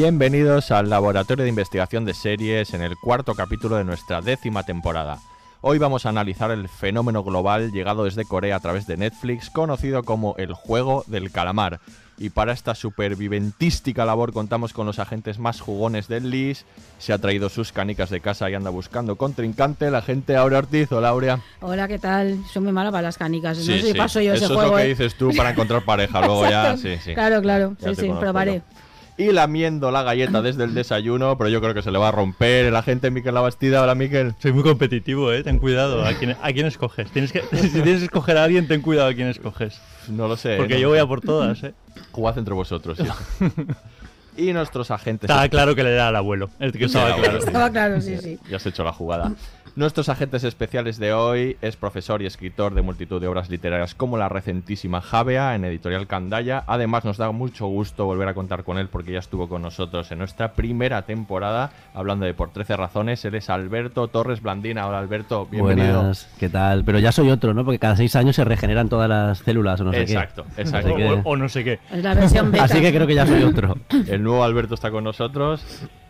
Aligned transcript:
Bienvenidos 0.00 0.72
al 0.72 0.90
Laboratorio 0.90 1.44
de 1.44 1.48
Investigación 1.48 2.04
de 2.04 2.12
Series 2.12 2.74
en 2.74 2.82
el 2.82 2.98
cuarto 2.98 3.34
capítulo 3.34 3.76
de 3.76 3.84
nuestra 3.84 4.20
décima 4.20 4.62
temporada. 4.62 5.20
Hoy 5.62 5.78
vamos 5.78 6.04
a 6.04 6.10
analizar 6.10 6.50
el 6.50 6.68
fenómeno 6.68 7.24
global 7.24 7.72
llegado 7.72 8.04
desde 8.04 8.26
Corea 8.26 8.56
a 8.56 8.60
través 8.60 8.86
de 8.86 8.98
Netflix, 8.98 9.48
conocido 9.48 10.02
como 10.02 10.34
el 10.36 10.52
juego 10.52 11.02
del 11.06 11.32
calamar. 11.32 11.80
Y 12.18 12.28
para 12.28 12.52
esta 12.52 12.74
superviventística 12.74 14.04
labor 14.04 14.34
contamos 14.34 14.74
con 14.74 14.84
los 14.86 14.98
agentes 14.98 15.38
más 15.38 15.60
jugones 15.62 16.08
del 16.08 16.28
LIS. 16.30 16.66
Se 16.98 17.14
ha 17.14 17.18
traído 17.18 17.48
sus 17.48 17.72
canicas 17.72 18.10
de 18.10 18.20
casa 18.20 18.50
y 18.50 18.54
anda 18.54 18.68
buscando 18.68 19.16
contrincante, 19.16 19.90
la 19.90 20.02
gente 20.02 20.36
Aurea 20.36 20.58
Ortiz. 20.58 20.92
Hola, 20.92 21.08
Aurea. 21.08 21.40
Hola, 21.62 21.88
¿qué 21.88 21.98
tal? 21.98 22.38
Soy 22.52 22.62
muy 22.62 22.72
mala 22.72 22.90
para 22.90 23.02
las 23.04 23.16
canicas. 23.16 23.56
no 23.56 23.64
Sí, 23.64 23.80
sé 23.80 23.92
si 23.92 23.94
paso 23.98 24.20
yo 24.20 24.34
Eso 24.34 24.44
ese 24.44 24.52
es 24.52 24.58
juego. 24.58 24.72
lo 24.72 24.76
que 24.76 24.82
¿eh? 24.84 24.88
dices 24.88 25.14
tú 25.14 25.30
para 25.34 25.50
encontrar 25.52 25.82
pareja. 25.86 26.20
Luego 26.26 26.48
ya, 26.48 26.76
sí, 26.76 26.96
sí. 27.02 27.14
Claro, 27.14 27.40
claro. 27.40 27.74
Ya 27.80 27.94
Sí, 27.94 28.02
sí, 28.02 28.10
probaré. 28.20 28.56
yo. 28.56 28.75
Y 29.18 29.32
lamiendo 29.32 29.90
la 29.90 30.02
galleta 30.02 30.42
desde 30.42 30.64
el 30.64 30.74
desayuno, 30.74 31.38
pero 31.38 31.48
yo 31.48 31.62
creo 31.62 31.72
que 31.72 31.82
se 31.82 31.90
le 31.90 31.98
va 31.98 32.08
a 32.08 32.12
romper 32.12 32.66
el 32.66 32.76
agente 32.76 33.10
Miquel 33.10 33.34
Labastida. 33.34 33.82
Hola, 33.82 33.94
Miquel. 33.94 34.34
Soy 34.40 34.52
muy 34.52 34.62
competitivo, 34.62 35.32
¿eh? 35.32 35.42
Ten 35.42 35.58
cuidado. 35.58 36.04
¿A 36.04 36.12
quién, 36.12 36.36
a 36.42 36.52
quién 36.52 36.66
escoges? 36.66 37.10
Tienes 37.10 37.32
que, 37.32 37.40
si 37.52 37.70
tienes 37.70 37.98
que 37.98 38.04
escoger 38.04 38.36
a 38.36 38.44
alguien, 38.44 38.68
ten 38.68 38.82
cuidado 38.82 39.08
a 39.08 39.14
quién 39.14 39.28
escoges. 39.28 39.80
No 40.08 40.28
lo 40.28 40.36
sé. 40.36 40.56
Porque 40.58 40.74
no 40.74 40.80
yo 40.80 40.88
voy 40.90 40.98
a 40.98 41.06
por 41.06 41.22
todas, 41.22 41.62
¿eh? 41.64 41.72
Jugad 42.12 42.36
entre 42.36 42.52
vosotros. 42.52 42.98
sí. 42.98 43.46
y 44.36 44.52
nuestros 44.52 44.90
agentes. 44.90 45.30
Estaba 45.30 45.48
claro 45.48 45.74
que 45.74 45.82
le 45.82 45.94
era 45.94 46.08
al 46.08 46.16
abuelo. 46.16 46.50
El 46.58 46.72
que 46.72 46.84
estaba 46.84 47.14
Sí, 47.14 47.20
claro. 47.22 47.38
Estaba 47.38 47.70
claro, 47.70 48.00
sí, 48.02 48.18
sí. 48.18 48.38
Ya 48.50 48.56
has 48.56 48.66
hecho 48.66 48.84
la 48.84 48.92
jugada. 48.92 49.32
Nuestros 49.76 50.08
agentes 50.08 50.42
especiales 50.42 50.96
de 50.96 51.12
hoy 51.12 51.58
es 51.60 51.76
profesor 51.76 52.22
y 52.22 52.26
escritor 52.26 52.72
de 52.74 52.80
multitud 52.80 53.20
de 53.20 53.28
obras 53.28 53.50
literarias 53.50 53.94
como 53.94 54.16
la 54.16 54.30
recentísima 54.30 55.02
Javea 55.02 55.54
en 55.54 55.66
Editorial 55.66 56.06
Candaya. 56.06 56.64
Además, 56.66 57.04
nos 57.04 57.18
da 57.18 57.30
mucho 57.30 57.66
gusto 57.66 58.06
volver 58.06 58.26
a 58.26 58.32
contar 58.32 58.64
con 58.64 58.78
él 58.78 58.88
porque 58.88 59.12
ya 59.12 59.18
estuvo 59.18 59.50
con 59.50 59.60
nosotros 59.60 60.10
en 60.10 60.18
nuestra 60.20 60.52
primera 60.54 61.02
temporada 61.02 61.72
hablando 61.92 62.24
de 62.24 62.32
Por 62.32 62.52
13 62.52 62.74
Razones. 62.74 63.22
Él 63.26 63.34
es 63.34 63.50
Alberto 63.50 64.08
Torres 64.08 64.40
Blandina. 64.40 64.86
Hola, 64.86 64.98
Alberto. 64.98 65.44
Bienvenido. 65.44 65.98
Buenas, 65.98 66.26
¿qué 66.40 66.48
tal? 66.48 66.82
Pero 66.82 66.98
ya 66.98 67.12
soy 67.12 67.28
otro, 67.28 67.52
¿no? 67.52 67.62
Porque 67.62 67.78
cada 67.78 67.96
seis 67.96 68.16
años 68.16 68.34
se 68.36 68.44
regeneran 68.44 68.88
todas 68.88 69.10
las 69.10 69.40
células 69.40 69.78
o 69.82 69.84
no 69.84 69.92
sé 69.92 70.00
exacto, 70.00 70.46
qué. 70.56 70.62
exacto. 70.62 70.96
Que, 70.96 71.04
O, 71.06 71.20
o 71.22 71.36
no 71.36 71.50
sé 71.50 71.64
qué. 71.64 71.80
Es 71.92 72.02
la 72.02 72.14
versión 72.14 72.50
beta. 72.50 72.64
así 72.64 72.80
que 72.80 72.94
creo 72.94 73.06
que 73.06 73.14
ya 73.14 73.26
soy 73.26 73.42
otro. 73.42 73.76
El 74.08 74.22
nuevo 74.22 74.42
Alberto 74.42 74.72
está 74.72 74.90
con 74.90 75.04
nosotros 75.04 75.62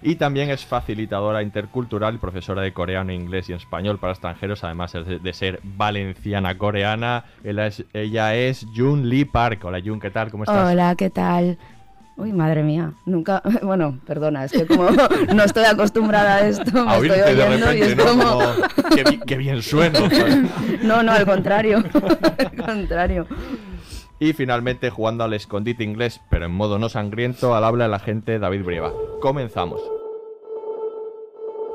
y 0.06 0.14
también 0.14 0.50
es 0.50 0.64
facilitadora 0.64 1.42
intercultural 1.42 2.14
y 2.14 2.18
profesora 2.18 2.62
de 2.62 2.72
coreano, 2.72 3.12
inglés 3.12 3.50
y 3.50 3.54
español 3.54 3.98
para 3.98 4.12
extranjeros, 4.12 4.62
además 4.62 4.92
de, 4.92 5.32
ser 5.32 5.58
valenciana 5.64 6.56
coreana. 6.56 7.24
Ella 7.42 7.66
es, 7.66 7.84
ella 7.92 8.36
es 8.36 8.64
Jun 8.74 9.08
Lee 9.08 9.24
Park. 9.24 9.64
Hola 9.64 9.80
Jun, 9.84 9.98
¿qué 9.98 10.10
tal? 10.10 10.30
¿Cómo 10.30 10.44
estás? 10.44 10.70
Hola, 10.70 10.94
¿qué 10.94 11.10
tal? 11.10 11.58
Uy, 12.16 12.32
madre 12.32 12.62
mía, 12.62 12.92
nunca, 13.04 13.42
bueno, 13.62 13.98
perdona, 14.06 14.44
es 14.44 14.52
que 14.52 14.64
como 14.64 14.88
no 15.34 15.42
estoy 15.42 15.64
acostumbrada 15.64 16.36
a 16.36 16.46
esto, 16.46 16.84
me 16.84 16.90
A 16.92 16.96
estoy 16.98 17.20
oyendo 17.20 17.72
y 17.74 17.80
repente, 17.80 17.86
es 17.86 17.96
¿no? 17.96 18.04
como... 18.06 18.22
Como, 18.30 18.88
qué, 18.94 19.04
bi- 19.04 19.20
qué 19.26 19.36
bien 19.36 19.60
sueno. 19.60 19.98
¿sabes? 20.08 20.38
No, 20.82 21.02
no, 21.02 21.10
al 21.10 21.26
contrario, 21.26 21.82
al 22.38 22.64
contrario. 22.64 23.26
Y 24.18 24.32
finalmente, 24.32 24.88
jugando 24.88 25.24
al 25.24 25.34
escondite 25.34 25.84
inglés, 25.84 26.22
pero 26.30 26.46
en 26.46 26.52
modo 26.52 26.78
no 26.78 26.88
sangriento, 26.88 27.54
al 27.54 27.64
habla 27.64 27.84
el 27.84 27.92
agente 27.92 28.38
David 28.38 28.64
Brieva. 28.64 28.92
Comenzamos. 29.20 29.82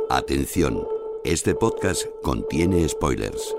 Atención, 0.09 0.83
este 1.23 1.53
podcast 1.53 2.07
contiene 2.23 2.87
spoilers. 2.89 3.55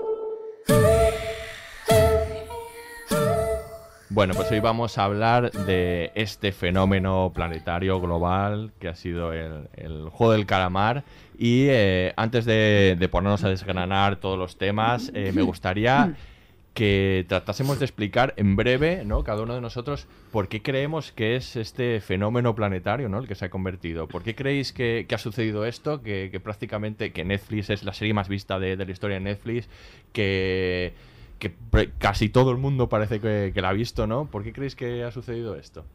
Bueno, 4.09 4.33
pues 4.35 4.51
hoy 4.51 4.59
vamos 4.59 4.97
a 4.97 5.05
hablar 5.05 5.51
de 5.51 6.11
este 6.13 6.51
fenómeno 6.51 7.31
planetario 7.33 7.99
global 7.99 8.73
que 8.79 8.89
ha 8.89 8.95
sido 8.95 9.33
el, 9.33 9.69
el 9.73 10.09
juego 10.09 10.33
del 10.33 10.45
calamar. 10.45 11.03
Y 11.37 11.67
eh, 11.69 12.13
antes 12.17 12.45
de, 12.45 12.95
de 12.99 13.09
ponernos 13.09 13.43
a 13.45 13.49
desgranar 13.49 14.17
todos 14.17 14.37
los 14.37 14.57
temas, 14.57 15.09
eh, 15.15 15.31
me 15.33 15.41
gustaría 15.41 16.15
que 16.73 17.25
tratásemos 17.27 17.77
de 17.79 17.85
explicar 17.85 18.33
en 18.37 18.55
breve, 18.55 19.03
¿no? 19.05 19.23
Cada 19.23 19.43
uno 19.43 19.53
de 19.53 19.61
nosotros, 19.61 20.07
por 20.31 20.47
qué 20.47 20.61
creemos 20.61 21.11
que 21.11 21.35
es 21.35 21.55
este 21.55 22.01
fenómeno 22.01 22.55
planetario, 22.55 23.09
¿no? 23.09 23.19
El 23.19 23.27
que 23.27 23.35
se 23.35 23.45
ha 23.45 23.49
convertido. 23.49 24.07
¿Por 24.07 24.23
qué 24.23 24.33
creéis 24.33 24.73
que, 24.73 25.05
que 25.07 25.15
ha 25.15 25.19
sucedido 25.19 25.65
esto? 25.65 26.01
Que, 26.01 26.29
que 26.31 26.39
prácticamente, 26.39 27.11
que 27.11 27.23
Netflix 27.23 27.69
es 27.69 27.83
la 27.83 27.93
serie 27.93 28.13
más 28.13 28.27
vista 28.27 28.57
de, 28.59 28.75
de 28.75 28.85
la 28.85 28.91
historia 28.91 29.17
de 29.17 29.23
Netflix, 29.23 29.69
que, 30.13 30.93
que 31.37 31.53
casi 31.99 32.29
todo 32.29 32.51
el 32.51 32.57
mundo 32.57 32.89
parece 32.89 33.19
que, 33.19 33.51
que 33.53 33.61
la 33.61 33.69
ha 33.69 33.73
visto, 33.73 34.07
¿no? 34.07 34.25
¿Por 34.25 34.43
qué 34.43 34.51
creéis 34.51 34.75
que 34.75 35.03
ha 35.03 35.11
sucedido 35.11 35.55
esto? 35.55 35.85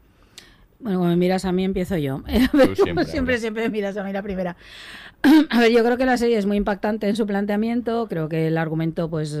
Bueno, 0.79 0.99
como 0.99 1.09
me 1.09 1.17
miras 1.17 1.43
a 1.43 1.51
mí, 1.51 1.65
empiezo 1.65 1.97
yo. 1.97 2.23
siempre, 2.75 3.05
siempre, 3.05 3.37
siempre, 3.37 3.63
me 3.63 3.69
miras 3.69 3.97
a 3.97 4.03
mí 4.03 4.13
la 4.13 4.23
primera. 4.23 4.55
A 5.49 5.59
ver, 5.59 5.71
yo 5.71 5.83
creo 5.83 5.97
que 5.97 6.05
la 6.05 6.17
serie 6.17 6.37
es 6.37 6.45
muy 6.45 6.55
impactante 6.55 7.09
en 7.09 7.17
su 7.17 7.27
planteamiento. 7.27 8.07
Creo 8.07 8.29
que 8.29 8.47
el 8.47 8.57
argumento, 8.57 9.09
pues, 9.09 9.37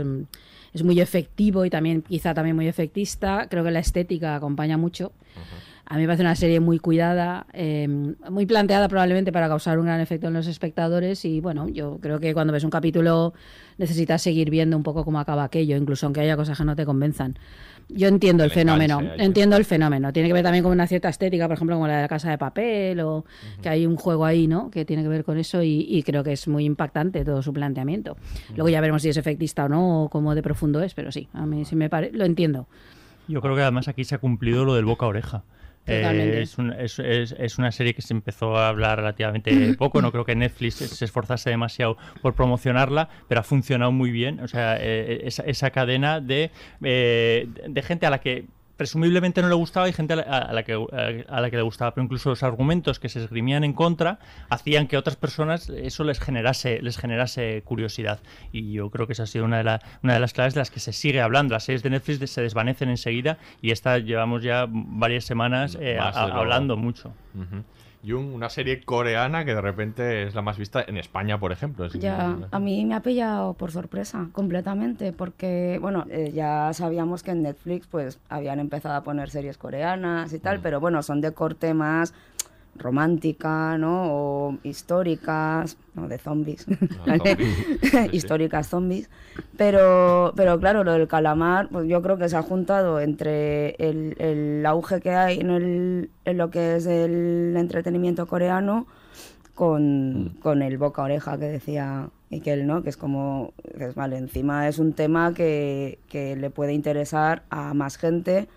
es 0.73 0.83
muy 0.83 0.99
efectivo 0.99 1.65
y 1.65 1.69
también, 1.69 2.01
quizá 2.01 2.33
también 2.33 2.55
muy 2.55 2.67
efectista. 2.67 3.47
Creo 3.49 3.63
que 3.63 3.71
la 3.71 3.79
estética 3.79 4.35
acompaña 4.35 4.77
mucho. 4.77 5.11
A 5.85 5.95
mí 5.95 6.01
me 6.01 6.07
parece 6.07 6.21
una 6.21 6.35
serie 6.35 6.59
muy 6.59 6.77
cuidada, 6.77 7.47
eh, 7.51 7.87
muy 8.29 8.45
planteada 8.45 8.87
probablemente 8.87 9.31
para 9.31 9.47
causar 9.47 9.79
un 9.79 9.85
gran 9.85 9.99
efecto 9.99 10.27
en 10.27 10.33
los 10.33 10.45
espectadores 10.45 11.25
y 11.25 11.41
bueno, 11.41 11.67
yo 11.67 11.97
creo 11.99 12.19
que 12.19 12.31
cuando 12.35 12.53
ves 12.53 12.63
un 12.63 12.69
capítulo 12.69 13.33
necesitas 13.79 14.21
seguir 14.21 14.51
viendo 14.51 14.77
un 14.77 14.83
poco 14.83 15.03
cómo 15.03 15.19
acaba 15.19 15.43
aquello, 15.43 15.75
incluso 15.75 16.05
aunque 16.05 16.21
haya 16.21 16.37
cosas 16.37 16.59
que 16.59 16.63
no 16.63 16.75
te 16.75 16.85
convenzan. 16.85 17.39
Yo 17.89 18.07
entiendo 18.07 18.43
el 18.43 18.51
fenómeno, 18.51 19.01
entiendo 19.17 19.57
el 19.57 19.65
fenómeno. 19.65 20.13
Tiene 20.13 20.29
que 20.29 20.33
ver 20.33 20.43
también 20.43 20.63
con 20.63 20.71
una 20.71 20.85
cierta 20.85 21.09
estética, 21.09 21.47
por 21.47 21.55
ejemplo, 21.55 21.75
como 21.75 21.87
la 21.87 21.95
de 21.95 22.01
la 22.03 22.07
casa 22.07 22.29
de 22.29 22.37
papel 22.37 22.99
o 22.99 23.25
que 23.61 23.69
hay 23.69 23.85
un 23.87 23.95
juego 23.95 24.25
ahí, 24.25 24.47
¿no? 24.47 24.69
Que 24.69 24.85
tiene 24.85 25.01
que 25.01 25.09
ver 25.09 25.23
con 25.23 25.37
eso 25.39 25.63
y, 25.63 25.85
y 25.89 26.03
creo 26.03 26.23
que 26.23 26.33
es 26.33 26.47
muy 26.47 26.65
impactante 26.65 27.25
todo 27.25 27.41
su 27.41 27.51
planteamiento. 27.51 28.15
Luego 28.55 28.69
ya 28.69 28.79
veremos 28.79 29.01
si 29.01 29.09
es 29.09 29.17
efectista 29.17 29.65
o 29.65 29.69
no 29.69 30.03
o 30.03 30.09
cómo 30.09 30.35
de 30.35 30.43
profundo 30.43 30.81
es, 30.83 30.93
pero 30.93 31.11
sí, 31.11 31.27
a 31.33 31.45
mí 31.45 31.65
sí 31.65 31.75
me 31.75 31.89
parece, 31.89 32.15
lo 32.15 32.25
entiendo. 32.25 32.67
Yo 33.27 33.41
creo 33.41 33.55
que 33.55 33.61
además 33.61 33.87
aquí 33.87 34.03
se 34.03 34.15
ha 34.15 34.19
cumplido 34.19 34.65
lo 34.65 34.75
del 34.75 34.85
boca 34.85 35.05
a 35.05 35.09
oreja. 35.09 35.43
Eh, 35.91 36.41
es, 36.41 36.57
un- 36.57 36.73
es- 36.73 36.99
es- 36.99 37.35
es 37.37 37.57
una 37.57 37.71
serie 37.71 37.93
que 37.93 38.01
se 38.01 38.13
empezó 38.13 38.55
a 38.57 38.69
hablar 38.69 38.97
relativamente 38.99 39.51
poco. 39.77 40.01
No 40.01 40.11
creo 40.11 40.25
que 40.25 40.35
Netflix 40.35 40.75
se 40.75 41.05
esforzase 41.05 41.49
demasiado 41.49 41.97
por 42.21 42.35
promocionarla, 42.35 43.09
pero 43.27 43.41
ha 43.41 43.43
funcionado 43.43 43.91
muy 43.91 44.11
bien. 44.11 44.39
O 44.39 44.47
sea, 44.47 44.77
eh, 44.79 45.21
esa, 45.23 45.43
esa 45.43 45.71
cadena 45.71 46.19
de, 46.21 46.51
eh, 46.83 47.47
de 47.67 47.81
gente 47.81 48.05
a 48.05 48.09
la 48.09 48.19
que 48.19 48.45
presumiblemente 48.79 49.41
no 49.41 49.49
le 49.49 49.55
gustaba 49.55 49.89
y 49.89 49.93
gente 49.93 50.13
a 50.13 50.15
la, 50.15 50.23
a 50.23 50.53
la 50.53 50.63
que, 50.63 50.73
a 51.27 51.41
la 51.41 51.49
que 51.51 51.57
le 51.57 51.61
gustaba, 51.63 51.93
pero 51.93 52.03
incluso 52.05 52.29
los 52.29 52.43
argumentos 52.43 52.97
que 52.97 53.09
se 53.09 53.19
esgrimían 53.21 53.65
en 53.65 53.73
contra 53.73 54.19
hacían 54.49 54.87
que 54.87 54.95
a 54.95 54.99
otras 54.99 55.17
personas 55.17 55.67
eso 55.69 56.05
les 56.05 56.17
generase, 56.19 56.81
les 56.81 56.97
generase 56.97 57.61
curiosidad. 57.65 58.21
Y 58.53 58.71
yo 58.71 58.89
creo 58.89 59.05
que 59.05 59.13
esa 59.13 59.23
ha 59.23 59.27
sido 59.27 59.43
una 59.43 59.57
de, 59.57 59.65
la- 59.65 59.81
una 60.01 60.13
de 60.13 60.21
las 60.21 60.31
claves 60.31 60.53
de 60.53 60.61
las 60.61 60.71
que 60.71 60.79
se 60.79 60.93
sigue 60.93 61.19
hablando. 61.19 61.53
Las 61.53 61.65
series 61.65 61.83
de 61.83 61.89
Netflix 61.89 62.31
se 62.31 62.41
desvanecen 62.41 62.87
enseguida 62.89 63.37
y 63.61 63.71
esta 63.71 63.97
llevamos 63.99 64.41
ya 64.43 64.65
varias 64.69 65.25
semanas 65.25 65.77
eh, 65.79 65.97
a- 65.99 66.23
hablando 66.39 66.77
mucho. 66.77 67.13
Jung, 68.07 68.33
una 68.33 68.49
serie 68.49 68.81
coreana 68.83 69.43
que 69.45 69.53
de 69.53 69.61
repente 69.61 70.23
es 70.23 70.33
la 70.35 70.41
más 70.41 70.57
vista 70.57 70.83
en 70.87 70.97
España, 70.97 71.39
por 71.39 71.51
ejemplo. 71.51 71.85
Es- 71.85 71.93
Ya, 71.99 72.37
a 72.51 72.59
mí 72.59 72.85
me 72.85 72.95
ha 72.95 73.01
pillado 73.01 73.53
por 73.55 73.71
sorpresa 73.71 74.27
completamente, 74.31 75.11
porque, 75.11 75.77
bueno, 75.81 76.05
eh, 76.09 76.31
ya 76.33 76.71
sabíamos 76.73 77.23
que 77.23 77.31
en 77.31 77.43
Netflix 77.43 77.87
pues 77.87 78.19
habían 78.29 78.59
empezado 78.59 78.95
a 78.95 79.03
poner 79.03 79.29
series 79.29 79.57
coreanas 79.57 80.31
y 80.33 80.39
tal, 80.39 80.59
pero 80.61 80.79
bueno, 80.79 81.03
son 81.03 81.19
de 81.21 81.31
corte 81.33 81.73
más 81.73 82.13
romántica, 82.75 83.77
¿no? 83.77 84.07
O 84.11 84.57
históricas, 84.63 85.77
no, 85.93 86.07
de 86.07 86.17
zombies, 86.17 86.65
¿vale? 87.05 87.37
históricas 88.11 88.67
zombies. 88.67 89.09
Pero, 89.57 90.33
pero 90.35 90.59
claro, 90.59 90.83
lo 90.83 90.93
del 90.93 91.07
calamar, 91.07 91.69
pues 91.69 91.87
yo 91.87 92.01
creo 92.01 92.17
que 92.17 92.29
se 92.29 92.37
ha 92.37 92.41
juntado 92.41 92.99
entre 92.99 93.71
el, 93.75 94.15
el 94.19 94.65
auge 94.65 95.01
que 95.01 95.11
hay 95.11 95.39
en, 95.39 95.49
el, 95.51 96.09
en 96.25 96.37
lo 96.37 96.49
que 96.49 96.77
es 96.77 96.85
el 96.85 97.55
entretenimiento 97.57 98.27
coreano 98.27 98.87
con, 99.55 100.37
con 100.41 100.61
el 100.61 100.77
boca 100.77 101.03
oreja 101.03 101.37
que 101.37 101.45
decía 101.45 102.09
Ikel, 102.29 102.65
¿no? 102.65 102.81
Que 102.81 102.89
es 102.89 102.97
como, 102.97 103.53
dices, 103.73 103.95
vale, 103.95 104.17
encima 104.17 104.67
es 104.67 104.79
un 104.79 104.93
tema 104.93 105.33
que, 105.33 105.99
que 106.07 106.35
le 106.35 106.49
puede 106.49 106.73
interesar 106.73 107.43
a 107.49 107.73
más 107.73 107.97
gente 107.97 108.47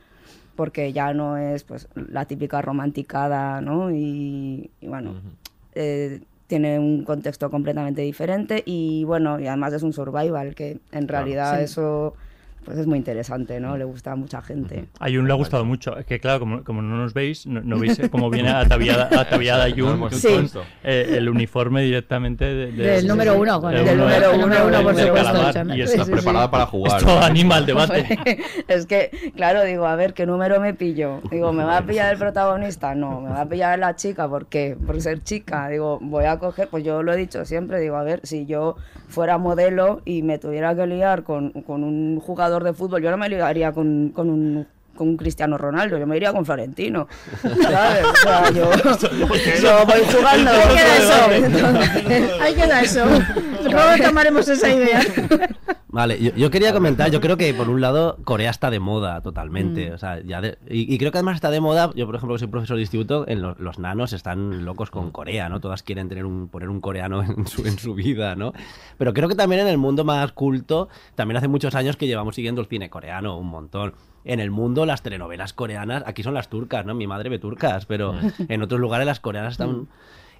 porque 0.56 0.92
ya 0.92 1.12
no 1.14 1.36
es 1.36 1.64
pues 1.64 1.88
la 1.94 2.24
típica 2.26 2.60
romanticada, 2.62 3.60
¿no? 3.60 3.90
Y, 3.90 4.70
y 4.80 4.86
bueno, 4.88 5.14
eh, 5.74 6.20
tiene 6.46 6.78
un 6.78 7.04
contexto 7.04 7.50
completamente 7.50 8.02
diferente 8.02 8.62
y 8.66 9.04
bueno, 9.04 9.40
y 9.40 9.46
además 9.46 9.72
es 9.72 9.82
un 9.82 9.92
survival 9.92 10.54
que 10.54 10.78
en 10.92 11.08
realidad 11.08 11.58
Sí. 11.58 11.64
eso 11.64 12.14
pues 12.64 12.78
es 12.78 12.86
muy 12.86 12.98
interesante, 12.98 13.58
¿no? 13.60 13.76
Le 13.76 13.84
gusta 13.84 14.12
a 14.12 14.16
mucha 14.16 14.40
gente. 14.42 14.86
A 15.00 15.06
Jun 15.08 15.26
le 15.26 15.32
ha 15.32 15.36
gustado 15.36 15.64
mucho. 15.64 15.96
Es 15.98 16.06
que 16.06 16.20
claro, 16.20 16.40
como, 16.40 16.64
como 16.64 16.82
no 16.82 16.96
nos 16.96 17.12
veis, 17.14 17.46
no, 17.46 17.60
no 17.62 17.78
veis 17.78 18.00
cómo 18.10 18.30
viene 18.30 18.50
ataviada, 18.50 19.08
ataviada 19.20 19.68
No 19.72 19.74
Jun 19.76 20.00
con 20.00 20.10
visto 20.10 20.28
esto. 20.28 20.62
eh, 20.84 21.14
el 21.18 21.28
uniforme 21.28 21.82
directamente 21.82 22.44
de- 22.44 22.72
de- 22.72 22.82
Del 22.92 23.06
número 23.06 23.38
uno, 23.38 23.60
con 23.60 23.72
del 23.72 23.86
el 23.88 23.94
uno- 23.94 24.04
número 24.04 24.30
del 24.30 24.40
uno, 24.44 24.54
del- 24.54 24.82
por 24.84 24.94
del 24.94 25.06
supuesto, 25.06 25.38
y 25.40 25.72
Sí, 25.72 25.80
está 25.82 25.92
Estás 26.02 26.10
preparada 26.10 26.50
para 26.50 26.66
jugar. 26.66 26.98
Esto 27.00 27.14
¿no? 27.18 27.24
anima 27.24 27.56
al 27.56 27.66
debate. 27.66 28.18
es 28.68 28.86
que, 28.86 29.32
claro, 29.36 29.62
digo, 29.64 29.86
a 29.86 29.96
ver, 29.96 30.14
¿qué 30.14 30.26
número 30.26 30.60
me 30.60 30.74
pillo? 30.74 31.20
Digo, 31.30 31.52
¿me 31.52 31.64
va 31.64 31.78
a 31.78 31.82
pillar 31.86 32.12
el 32.12 32.18
protagonista? 32.18 32.94
No, 32.94 33.20
¿me 33.20 33.30
va 33.30 33.42
a 33.42 33.48
pillar 33.48 33.78
la 33.78 33.96
chica? 33.96 34.28
¿Por 34.28 34.46
qué? 34.46 34.76
Por 34.86 35.00
ser 35.00 35.22
chica. 35.22 35.68
Digo, 35.68 35.98
voy 36.02 36.24
a 36.26 36.38
coger, 36.38 36.68
pues 36.68 36.84
yo 36.84 37.02
lo 37.02 37.12
he 37.12 37.16
dicho 37.16 37.44
siempre, 37.44 37.80
digo, 37.80 37.96
a 37.96 38.02
ver, 38.02 38.20
si 38.24 38.46
yo 38.46 38.76
fuera 39.08 39.36
modelo 39.38 40.00
y 40.04 40.22
me 40.22 40.38
tuviera 40.38 40.74
que 40.74 40.86
liar 40.86 41.22
con, 41.22 41.50
con 41.62 41.84
un 41.84 42.18
jugador 42.20 42.51
de 42.60 42.72
fútbol, 42.72 43.02
yo 43.02 43.10
no 43.10 43.16
me 43.16 43.28
liaría 43.28 43.72
con, 43.72 44.10
con 44.10 44.28
un 44.28 44.66
con 44.96 45.08
un 45.08 45.16
Cristiano 45.16 45.58
Ronaldo, 45.58 45.98
yo 45.98 46.06
me 46.06 46.16
iría 46.16 46.32
con 46.32 46.44
Florentino. 46.44 47.08
¿Sabes? 47.42 48.04
O 48.06 48.16
sea, 48.16 48.50
yo, 48.50 48.70
yo 49.62 49.86
voy 49.86 50.00
jugando. 50.12 50.50
Ahí 50.50 50.74
queda 50.76 50.96
eso. 50.96 51.32
Entonces- 51.46 52.40
Ahí 52.40 52.54
queda 52.54 52.80
eso. 52.82 53.04
Luego 53.64 54.04
tomaremos 54.04 54.48
esa 54.48 54.70
idea. 54.70 55.00
Vale, 55.88 56.18
yo, 56.22 56.34
yo 56.34 56.50
quería 56.50 56.72
comentar, 56.72 57.10
yo 57.10 57.20
creo 57.20 57.36
que 57.36 57.52
por 57.52 57.68
un 57.68 57.82
lado 57.82 58.16
Corea 58.24 58.48
está 58.48 58.70
de 58.70 58.80
moda 58.80 59.20
totalmente, 59.20 59.90
Mm. 59.90 59.94
o 59.94 59.98
sea, 59.98 60.22
ya 60.22 60.40
de- 60.40 60.56
y, 60.66 60.92
y 60.94 60.96
creo 60.96 61.12
que 61.12 61.18
además 61.18 61.34
está 61.34 61.50
de 61.50 61.60
moda, 61.60 61.90
yo 61.94 62.06
por 62.06 62.14
ejemplo 62.16 62.34
que 62.34 62.38
soy 62.38 62.48
profesor 62.48 62.76
de 62.76 62.82
instituto, 62.82 63.26
en 63.28 63.42
lo- 63.42 63.56
los 63.58 63.78
nanos 63.78 64.14
están 64.14 64.64
locos 64.64 64.90
con 64.90 65.10
Corea, 65.10 65.50
¿no? 65.50 65.60
Todas 65.60 65.82
quieren 65.82 66.08
tener 66.08 66.24
un, 66.24 66.48
poner 66.48 66.70
un 66.70 66.80
coreano 66.80 67.22
en 67.22 67.46
su, 67.46 67.66
en 67.66 67.78
su 67.78 67.92
vida, 67.94 68.36
¿no? 68.36 68.54
Pero 68.96 69.12
creo 69.12 69.28
que 69.28 69.34
también 69.34 69.60
en 69.60 69.68
el 69.68 69.76
mundo 69.76 70.02
más 70.02 70.32
culto, 70.32 70.88
también 71.14 71.36
hace 71.36 71.48
muchos 71.48 71.74
años 71.74 71.98
que 71.98 72.06
llevamos 72.06 72.36
siguiendo 72.36 72.62
el 72.62 72.68
cine 72.68 72.88
coreano 72.88 73.36
un 73.36 73.48
montón. 73.48 73.92
En 74.24 74.40
el 74.40 74.50
mundo 74.50 74.86
las 74.86 75.02
telenovelas 75.02 75.52
coreanas, 75.52 76.04
aquí 76.06 76.22
son 76.22 76.34
las 76.34 76.48
turcas, 76.48 76.86
¿no? 76.86 76.94
Mi 76.94 77.06
madre 77.06 77.28
ve 77.28 77.38
turcas, 77.38 77.86
pero 77.86 78.14
en 78.48 78.62
otros 78.62 78.80
lugares 78.80 79.06
las 79.06 79.20
coreanas 79.20 79.54
están... 79.54 79.88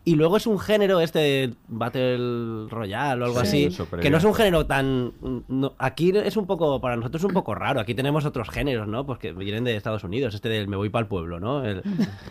Y 0.04 0.16
luego 0.16 0.37
es 0.37 0.49
un 0.49 0.58
género, 0.58 1.00
este 1.00 1.19
de 1.20 1.54
Battle 1.69 2.66
Royale 2.69 3.22
o 3.22 3.26
algo 3.26 3.44
Sí, 3.44 3.66
así, 3.66 3.84
que 4.00 4.10
no 4.10 4.16
es 4.16 4.25
un 4.25 4.34
género 4.34 4.66
tan... 4.66 5.12
no- 5.46 5.75
aquí 5.78 6.10
es 6.16 6.37
un 6.37 6.46
poco, 6.46 6.81
para 6.81 6.96
nosotros 6.96 7.20
es 7.22 7.25
un 7.28 7.32
poco 7.34 7.54
raro. 7.54 7.78
Aquí 7.78 7.94
tenemos 7.94 8.25
otros 8.25 8.49
géneros, 8.50 8.88
¿no? 8.88 9.06
Pues 9.06 9.20
que 9.20 9.32
vienen 9.32 9.62
de 9.62 9.76
Estados 9.76 10.02
Unidos, 10.02 10.34
este 10.34 10.49
del 10.49 10.66
me 10.66 10.76
voy 10.76 10.88
para 10.88 11.02
el 11.02 11.06
pueblo, 11.06 11.38
¿no? 11.38 11.64
El, 11.64 11.82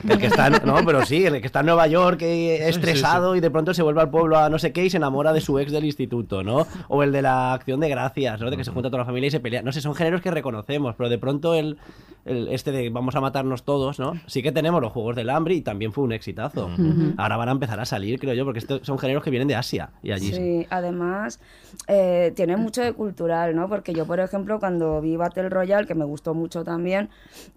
el 0.10 0.18
que 0.18 0.26
está, 0.28 0.48
en- 0.48 0.66
no, 0.66 0.76
pero 0.86 1.06
sí, 1.06 1.26
el 1.26 1.40
que 1.40 1.46
está 1.48 1.62
en 1.62 1.68
Nueva 1.68 1.88
York 1.88 2.22
eh, 2.24 2.68
estresado 2.68 3.38
y 3.38 3.40
de 3.40 3.50
pronto 3.50 3.74
se 3.74 3.84
vuelve 3.84 4.02
al 4.02 4.10
pueblo 4.10 4.38
a 4.38 4.50
no 4.50 4.60
sé 4.60 4.74
qué 4.74 4.84
y 4.86 4.90
se 4.90 4.98
enamora 4.98 5.32
de 5.32 5.40
su 5.40 5.58
ex 5.58 5.72
del 5.72 5.86
instituto, 5.86 6.44
¿no? 6.44 6.68
O 6.90 7.04
el 7.04 7.14
de 7.14 7.22
la 7.22 7.54
acción 7.54 7.80
de 7.80 7.88
gracias, 7.88 8.42
¿no? 8.42 8.50
De 8.52 8.58
que 8.58 8.66
se 8.66 8.72
junta 8.72 8.90
toda 8.90 9.00
la 9.00 9.06
familia 9.06 9.28
y 9.28 9.32
se 9.32 9.40
pelea. 9.40 9.62
No 9.62 9.72
sé, 9.72 9.80
son 9.80 9.96
géneros 9.96 10.22
que 10.22 10.30
reconocemos, 10.32 10.96
pero 10.98 11.08
de 11.10 11.18
pronto 11.18 11.54
el, 11.56 11.78
el- 12.26 12.50
este 12.50 12.74
de 12.74 12.90
vamos 12.90 13.16
a 13.16 13.22
matarnos 13.22 13.64
todos, 13.64 13.98
¿no? 13.98 14.14
Sí 14.26 14.44
que 14.44 14.52
tenemos 14.52 14.82
los 14.82 14.92
Juegos 14.92 15.16
del 15.16 15.30
Hambre 15.30 15.54
y 15.56 15.62
también 15.62 15.94
fue 15.94 16.04
un 16.04 16.12
exitazo. 16.12 16.70
Ahora 17.16 17.38
van 17.38 17.48
a 17.48 17.61
empezar 17.62 17.80
a 17.80 17.86
salir, 17.86 18.20
creo 18.20 18.34
yo, 18.34 18.44
porque 18.44 18.60
estos 18.60 18.82
son 18.84 18.98
géneros 18.98 19.24
que 19.24 19.30
vienen 19.30 19.48
de 19.48 19.56
Asia 19.56 19.92
y 20.02 20.12
allí 20.12 20.34
Sí, 20.34 20.68
además 20.72 21.40
eh, 21.88 22.34
tiene 22.36 22.58
mucho 22.58 22.82
de 22.82 22.94
cultural, 22.94 23.56
¿no? 23.56 23.70
Porque 23.70 23.94
yo, 23.94 24.06
por 24.08 24.20
ejemplo, 24.20 24.60
cuando 24.60 25.00
vi 25.00 25.16
Battle 25.16 25.50
Royale, 25.50 25.86
que 25.86 25.94
me 25.94 26.06
gustó 26.06 26.34
mucho 26.34 26.64
también, 26.64 27.10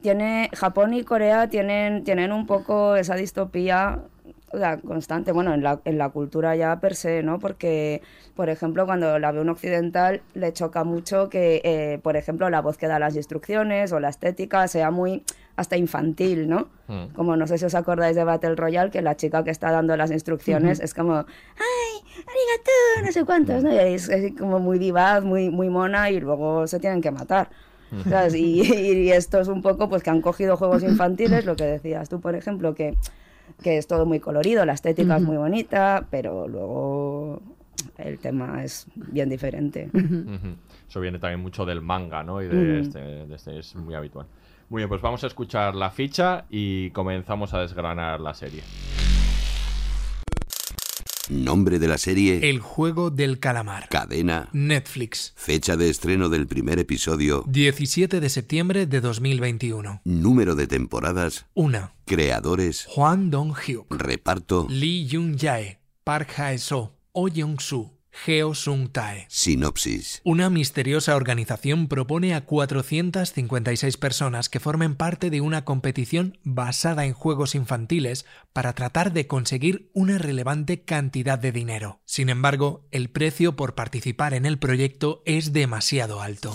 tiene 0.03 0.51
Japón 0.55 0.93
y 0.93 1.05
Corea 1.05 1.49
tienen, 1.49 2.05
tienen 2.05 2.33
un 2.33 2.47
poco 2.47 2.97
esa 2.97 3.15
distopía 3.15 4.03
o 4.55 4.59
sea, 4.59 4.79
constante, 4.79 5.33
bueno, 5.33 5.53
en 5.53 5.63
la, 5.63 5.81
en 5.85 5.99
la 5.99 6.09
cultura 6.11 6.55
ya 6.55 6.79
per 6.81 6.95
se, 6.95 7.23
¿no? 7.23 7.39
Porque, 7.39 8.03
por 8.35 8.49
ejemplo, 8.49 8.87
cuando 8.87 9.19
la 9.19 9.33
ve 9.33 9.41
un 9.41 9.49
occidental, 9.49 10.23
le 10.35 10.53
choca 10.53 10.85
mucho 10.85 11.29
que, 11.29 11.61
eh, 11.65 11.99
por 12.03 12.17
ejemplo, 12.17 12.49
la 12.51 12.61
voz 12.61 12.79
que 12.79 12.87
da 12.87 12.99
las 12.99 13.17
instrucciones 13.17 13.93
o 13.93 14.01
la 14.01 14.09
estética 14.09 14.69
sea 14.69 14.91
muy 14.91 15.25
hasta 15.57 15.77
infantil, 15.77 16.49
¿no? 16.49 16.69
Mm. 16.89 17.15
Como 17.15 17.37
no 17.37 17.47
sé 17.47 17.59
si 17.59 17.65
os 17.65 17.75
acordáis 17.75 18.17
de 18.17 18.25
Battle 18.25 18.55
Royale, 18.55 18.91
que 18.91 19.03
la 19.03 19.17
chica 19.17 19.43
que 19.45 19.51
está 19.51 19.71
dando 19.71 19.97
las 19.97 20.11
instrucciones 20.11 20.81
es 20.81 20.95
como, 20.95 21.15
¡ay, 21.15 22.05
arigato! 22.17 23.07
No 23.07 23.13
sé 23.13 23.25
cuántos, 23.25 23.65
¿no? 23.65 23.73
Y 23.73 23.79
es, 23.79 24.09
es 24.09 24.37
como 24.39 24.61
muy 24.61 24.79
vivaz, 24.79 25.25
muy, 25.25 25.51
muy 25.51 25.69
mona 25.69 26.11
y 26.11 26.21
luego 26.21 26.67
se 26.67 26.79
tienen 26.79 27.01
que 27.01 27.11
matar. 27.11 27.49
¿sabes? 28.09 28.35
Y, 28.35 28.63
y 28.63 29.13
esto 29.13 29.41
es 29.41 29.47
un 29.47 29.63
poco 29.63 29.89
pues 29.89 30.03
que 30.03 30.11
han 30.11 30.21
cogido 30.21 30.57
juegos 30.57 30.83
infantiles, 30.83 31.45
lo 31.45 31.55
que 31.55 31.65
decías 31.65 32.09
tú, 32.09 32.21
por 32.21 32.35
ejemplo, 32.35 32.75
que, 32.75 32.97
que 33.65 33.79
es 33.79 33.87
todo 33.87 34.05
muy 34.05 34.21
colorido, 34.21 34.65
la 34.67 34.75
estética 34.75 35.17
es 35.17 35.23
muy 35.23 35.39
bonita, 35.39 36.07
pero 36.11 36.47
luego 36.47 37.41
el 37.97 38.19
tema 38.19 38.63
es 38.63 38.87
bien 38.95 39.31
diferente. 39.31 39.89
Eso 40.87 41.01
viene 41.01 41.19
también 41.19 41.41
mucho 41.41 41.65
del 41.65 41.81
manga, 41.81 42.23
¿no? 42.23 42.43
Y 42.43 42.47
de, 42.47 42.81
este, 42.81 42.99
de 43.01 43.35
este 43.35 43.59
es 43.59 43.75
muy 43.75 43.95
habitual. 43.95 44.27
Muy 44.69 44.81
bien, 44.81 44.89
pues 44.91 45.01
vamos 45.01 45.25
a 45.25 45.29
escuchar 45.29 45.75
la 45.75 45.91
ficha 45.91 46.45
y 46.51 46.91
comenzamos 46.91 47.55
a 47.55 47.61
desgranar 47.61 48.21
la 48.21 48.35
serie. 48.35 48.63
Nombre 51.31 51.79
de 51.79 51.89
la 51.89 51.97
serie, 51.97 52.51
El 52.51 52.61
juego 52.61 53.11
del 53.11 53.39
calamar. 53.39 53.89
cadena, 53.89 54.49
Netflix. 54.53 55.33
fecha 55.37 55.77
de 55.77 55.89
estreno 55.89 56.29
del 56.29 56.47
primer 56.47 56.79
episodio, 56.79 57.45
17 57.49 58.21
de 58.21 58.29
septiembre 58.29 58.87
de 58.87 59.01
2021. 59.01 60.01
número 60.05 60.55
de 60.55 60.67
temporadas, 60.67 61.47
1. 61.55 61.91
creadores, 62.05 62.85
Juan 62.91 63.31
Dong-hyuk. 63.31 63.87
reparto, 63.91 64.67
Lee 64.69 65.09
Jung-jae. 65.11 65.79
Park 66.05 66.35
Hae-so. 66.39 66.93
Oh 67.13 67.29
Young-soo. 67.29 67.94
Geo 68.25 68.55
Sung-tae. 68.55 69.27
sinopsis. 69.29 70.21
Una 70.25 70.49
misteriosa 70.49 71.17
organización 71.17 71.89
propone 71.89 72.35
a 72.35 72.45
456 72.45 73.97
personas 73.97 74.49
que 74.49 74.61
formen 74.61 74.95
parte 74.95 75.31
de 75.31 75.41
una 75.41 75.65
competición 75.65 76.39
basada 76.45 77.05
en 77.05 77.13
juegos 77.13 77.55
infantiles 77.55 78.25
para 78.53 78.73
tratar 78.73 79.13
de 79.13 79.27
conseguir 79.27 79.91
una 79.93 80.19
relevante 80.19 80.83
cantidad 80.83 81.39
de 81.39 81.53
dinero. 81.53 82.01
Sin 82.05 82.29
embargo, 82.29 82.87
el 82.93 83.11
precio 83.11 83.57
por 83.57 83.75
participar 83.75 84.35
en 84.35 84.47
el 84.47 84.59
proyecto 84.59 85.23
es 85.27 85.53
demasiado 85.53 86.23
alto. 86.23 86.55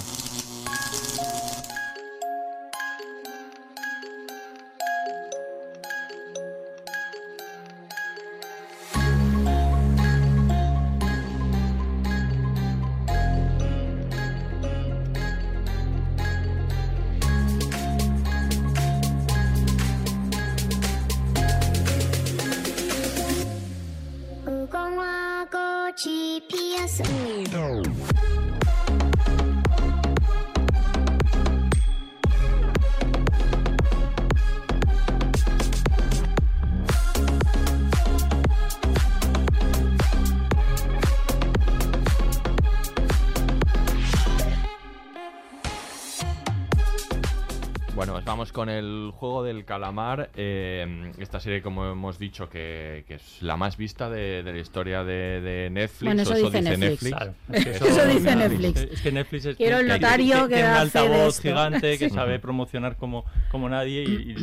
Con 48.59 48.67
el 48.67 49.11
juego 49.15 49.41
del 49.43 49.63
calamar. 49.63 50.31
eh, 50.35 51.13
esta 51.17 51.39
serie, 51.39 51.61
como 51.61 51.85
hemos 51.89 52.19
dicho, 52.19 52.49
que, 52.49 53.05
que 53.07 53.13
es 53.13 53.41
la 53.41 53.55
más 53.55 53.77
vista 53.77 54.09
de, 54.09 54.43
de 54.43 54.51
la 54.51 54.59
historia 54.59 55.05
de, 55.05 55.39
de 55.39 55.69
Netflix. 55.69 56.03
Bueno, 56.03 56.23
eso 56.23 56.33
dice 56.35 56.61
Netflix. 56.61 57.15
Claro, 57.15 57.33
Es 57.53 57.63
que 57.65 57.71
Eso 57.87 58.05
dice 58.05 58.35
Netflix. 58.35 58.81
Es 58.81 59.01
que 59.01 59.11
Netflix 59.13 59.45
es 59.45 59.55
Quiero 59.55 59.77
el 59.79 59.87
que- 59.87 59.93
notario 59.93 60.47
que 60.49 60.61
da 60.61 60.71
un 60.73 60.77
altavoz 60.79 61.35
esto. 61.37 61.41
gigante 61.43 61.97
que 61.97 62.09
Sí. 62.09 62.13
sabe 62.15 62.37
promocionar 62.39 62.97
como, 62.97 63.23
como 63.49 63.69
nadie 63.69 64.03
y, 64.03 64.31
y 64.31 64.35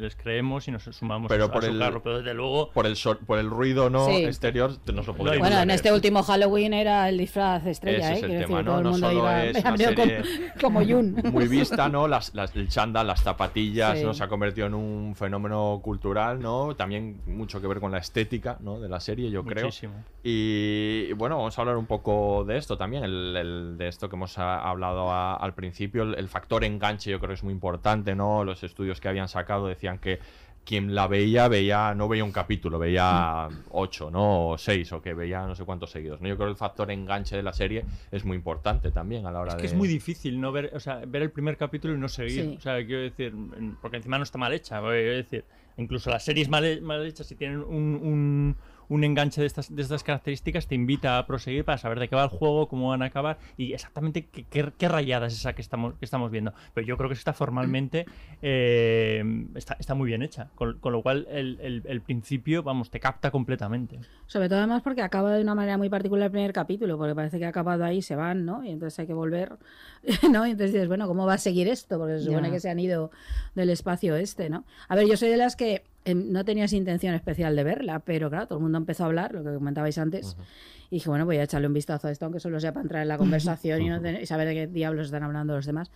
les 0.00 0.16
creemos 0.16 0.66
y 0.66 0.72
nos 0.72 0.82
sumamos 0.82 1.28
Pero 1.28 1.44
a, 1.44 1.52
por 1.52 1.62
a 1.62 1.66
su 1.68 1.72
el- 1.72 1.78
carro. 1.78 2.02
Pero 2.02 2.18
desde 2.18 2.34
luego, 2.34 2.72
Por 2.72 2.86
el, 2.86 2.96
sor- 2.96 3.18
por 3.24 3.38
el 3.38 3.48
ruido 3.50 3.88
no 3.88 4.06
Sí. 4.08 4.24
exterior, 4.24 4.76
te- 4.84 4.92
nos 4.92 5.06
lo 5.06 5.14
podríamos 5.14 5.46
Bueno, 5.48 5.62
en 5.62 5.70
este 5.70 5.92
último 5.92 6.24
Halloween 6.24 6.72
era 6.74 7.08
el 7.08 7.18
disfraz 7.18 7.64
estrella, 7.66 7.98
Ese 7.98 8.14
¿eh? 8.14 8.16
es 8.16 8.22
el 8.24 8.28
Quiero 8.30 8.46
tema, 8.46 8.58
decir, 8.58 8.64
¿no? 8.64 8.70
todo 8.72 8.78
el 8.78 8.84
No 8.84 8.90
mundo 8.90 9.06
solo 9.06 9.18
iba 9.20 9.44
es 9.44 9.56
una 9.60 9.70
venido 9.70 9.90
serie 9.94 10.22
como, 10.60 10.80
como 10.80 10.84
Jun. 10.84 11.16
muy 11.32 11.46
vista, 11.46 11.88
¿no? 11.88 12.08
Las, 12.08 12.34
las- 12.34 12.56
el 12.56 12.66
chándal, 12.68 13.06
las 13.06 13.22
zapatillas, 13.22 13.59
Sí. 13.68 14.04
¿no? 14.04 14.14
Se 14.14 14.24
ha 14.24 14.28
convertido 14.28 14.66
en 14.66 14.74
un 14.74 15.14
fenómeno 15.14 15.80
cultural, 15.82 16.40
¿no? 16.40 16.74
También 16.76 17.20
mucho 17.26 17.60
que 17.60 17.66
ver 17.66 17.80
con 17.80 17.92
la 17.92 17.98
estética, 17.98 18.56
¿no? 18.60 18.80
De 18.80 18.88
la 18.88 19.00
serie, 19.00 19.30
yo 19.30 19.44
creo. 19.44 19.64
muchísimo. 19.66 19.94
Y, 20.22 21.06
y 21.08 21.12
bueno, 21.12 21.36
vamos 21.38 21.56
a 21.58 21.62
hablar 21.62 21.76
un 21.76 21.86
poco 21.86 22.44
de 22.44 22.56
esto 22.56 22.76
también, 22.76 23.04
el, 23.04 23.36
el- 23.36 23.76
de 23.78 23.88
esto 23.88 24.08
que 24.08 24.16
hemos 24.16 24.36
hablado 24.38 25.10
a- 25.10 25.34
al 25.36 25.54
principio, 25.54 26.02
el, 26.02 26.14
el 26.14 26.28
factor 26.28 26.64
enganche 26.64 27.10
yo 27.10 27.18
creo 27.18 27.28
que 27.28 27.34
es 27.34 27.44
muy 27.44 27.52
importante, 27.52 28.14
¿no? 28.14 28.44
Los 28.44 28.62
estudios 28.62 29.00
que 29.00 29.08
habían 29.08 29.28
sacado 29.28 29.66
decían 29.66 29.98
que 29.98 30.18
quien 30.64 30.94
la 30.94 31.08
veía, 31.08 31.48
veía, 31.48 31.94
no 31.94 32.06
veía 32.08 32.22
un 32.22 32.30
capítulo, 32.32 32.78
veía 32.78 33.48
ocho, 33.70 34.10
¿no? 34.10 34.50
O 34.50 34.58
seis, 34.58 34.92
o 34.92 35.02
que 35.02 35.14
veía 35.14 35.44
no 35.46 35.54
sé 35.54 35.64
cuántos 35.64 35.90
seguidos, 35.90 36.20
¿no? 36.20 36.28
Yo 36.28 36.36
creo 36.36 36.46
que 36.48 36.52
el 36.52 36.56
factor 36.56 36.90
enganche 36.90 37.34
de 37.36 37.42
la 37.42 37.52
serie 37.52 37.84
es 38.12 38.24
muy 38.24 38.36
importante 38.36 38.90
también 38.92 39.26
a 39.26 39.32
la 39.32 39.40
hora 39.40 39.50
Es 39.52 39.56
que 39.56 39.62
de... 39.62 39.68
es 39.68 39.74
muy 39.74 39.88
difícil 39.88 40.40
no 40.40 40.52
ver, 40.52 40.70
o 40.74 40.78
sea, 40.80 41.02
ver 41.06 41.22
el 41.22 41.30
primer 41.30 41.56
capítulo 41.56 41.94
y 41.94 41.98
no 41.98 42.08
seguir. 42.08 42.44
Sí. 42.44 42.54
O 42.56 42.60
sea, 42.60 42.76
quiero 42.86 43.02
decir, 43.02 43.28
en- 43.56 43.76
porque 43.80 43.96
encima 43.96 44.16
no 44.18 44.24
está 44.24 44.38
mal 44.38 44.52
hecha. 44.52 44.80
Quiero 44.80 45.16
decir, 45.16 45.44
incluso 45.76 46.10
las 46.10 46.24
series 46.24 46.48
mal, 46.48 46.80
mal 46.82 47.04
hechas, 47.04 47.26
si 47.26 47.34
tienen 47.34 47.58
un, 47.58 47.66
un- 48.02 48.56
un 48.90 49.02
enganche 49.04 49.40
de 49.40 49.46
estas, 49.46 49.74
de 49.74 49.80
estas 49.80 50.04
características, 50.04 50.66
te 50.66 50.74
invita 50.74 51.16
a 51.16 51.26
proseguir 51.26 51.64
para 51.64 51.78
saber 51.78 51.98
de 51.98 52.08
qué 52.08 52.14
va 52.16 52.24
el 52.24 52.28
juego, 52.28 52.68
cómo 52.68 52.90
van 52.90 53.00
a 53.00 53.06
acabar 53.06 53.38
y 53.56 53.72
exactamente 53.72 54.26
qué, 54.26 54.44
qué, 54.44 54.70
qué 54.76 54.88
rayada 54.88 55.28
es 55.28 55.32
esa 55.34 55.54
que 55.54 55.62
estamos, 55.62 55.94
que 55.94 56.04
estamos 56.04 56.30
viendo. 56.30 56.52
Pero 56.74 56.86
yo 56.86 56.98
creo 56.98 57.08
que 57.08 57.14
está 57.14 57.32
formalmente 57.32 58.04
eh, 58.42 59.22
está, 59.54 59.76
está 59.78 59.94
muy 59.94 60.08
bien 60.08 60.22
hecha. 60.22 60.48
Con, 60.54 60.78
con 60.78 60.92
lo 60.92 61.02
cual, 61.02 61.26
el, 61.30 61.58
el- 61.62 61.82
el 61.86 62.00
principio, 62.02 62.62
vamos, 62.62 62.90
te 62.90 63.00
capta 63.00 63.30
completamente. 63.30 64.00
Sobre 64.26 64.48
todo 64.48 64.58
además 64.58 64.82
porque 64.82 65.02
acaba 65.02 65.32
de 65.34 65.42
una 65.42 65.54
manera 65.54 65.78
muy 65.78 65.88
particular 65.88 66.26
el 66.26 66.32
primer 66.32 66.52
capítulo, 66.52 66.98
porque 66.98 67.14
parece 67.14 67.38
que 67.38 67.44
ha 67.46 67.48
acabado 67.48 67.84
ahí, 67.84 68.02
se 68.02 68.16
van, 68.16 68.44
¿no? 68.44 68.64
Y 68.64 68.70
entonces 68.70 68.98
hay 68.98 69.06
que 69.06 69.14
volver, 69.14 69.52
¿no? 70.30 70.46
Y 70.46 70.50
entonces 70.50 70.72
dices, 70.72 70.88
bueno, 70.88 71.06
¿cómo 71.06 71.26
va 71.26 71.34
a 71.34 71.38
seguir 71.38 71.68
esto? 71.68 71.98
Porque 71.98 72.18
se 72.18 72.24
supone 72.24 72.48
Ya. 72.48 72.54
que 72.54 72.60
se 72.60 72.70
han 72.70 72.78
ido 72.80 73.10
del 73.54 73.70
espacio 73.70 74.16
este, 74.16 74.50
¿no? 74.50 74.64
A 74.88 74.96
ver, 74.96 75.06
yo 75.06 75.16
soy 75.16 75.28
de 75.28 75.36
las 75.36 75.56
que 75.56 75.84
no 76.14 76.44
tenías 76.44 76.72
intención 76.72 77.14
especial 77.14 77.54
de 77.56 77.64
verla, 77.64 78.00
pero 78.00 78.30
claro, 78.30 78.46
todo 78.46 78.58
el 78.58 78.62
mundo 78.62 78.78
empezó 78.78 79.04
a 79.04 79.06
hablar, 79.06 79.32
lo 79.34 79.44
que 79.44 79.52
comentabais 79.54 79.98
antes, 79.98 80.36
y 80.90 80.96
dije, 80.96 81.08
bueno, 81.08 81.24
voy 81.26 81.36
a 81.36 81.42
echarle 81.44 81.66
un 81.66 81.74
vistazo 81.74 82.08
a 82.08 82.10
esto, 82.10 82.24
aunque 82.24 82.40
solo 82.40 82.58
sea 82.58 82.72
para 82.72 82.82
entrar 82.82 83.02
en 83.02 83.08
la 83.08 83.18
conversación 83.18 83.82
y, 83.82 83.88
no 83.88 84.00
tener- 84.00 84.22
y 84.22 84.26
saber 84.26 84.48
de 84.48 84.54
qué 84.54 84.66
diablos 84.66 85.06
están 85.06 85.22
hablando 85.22 85.54
los 85.54 85.66
demás. 85.66 85.90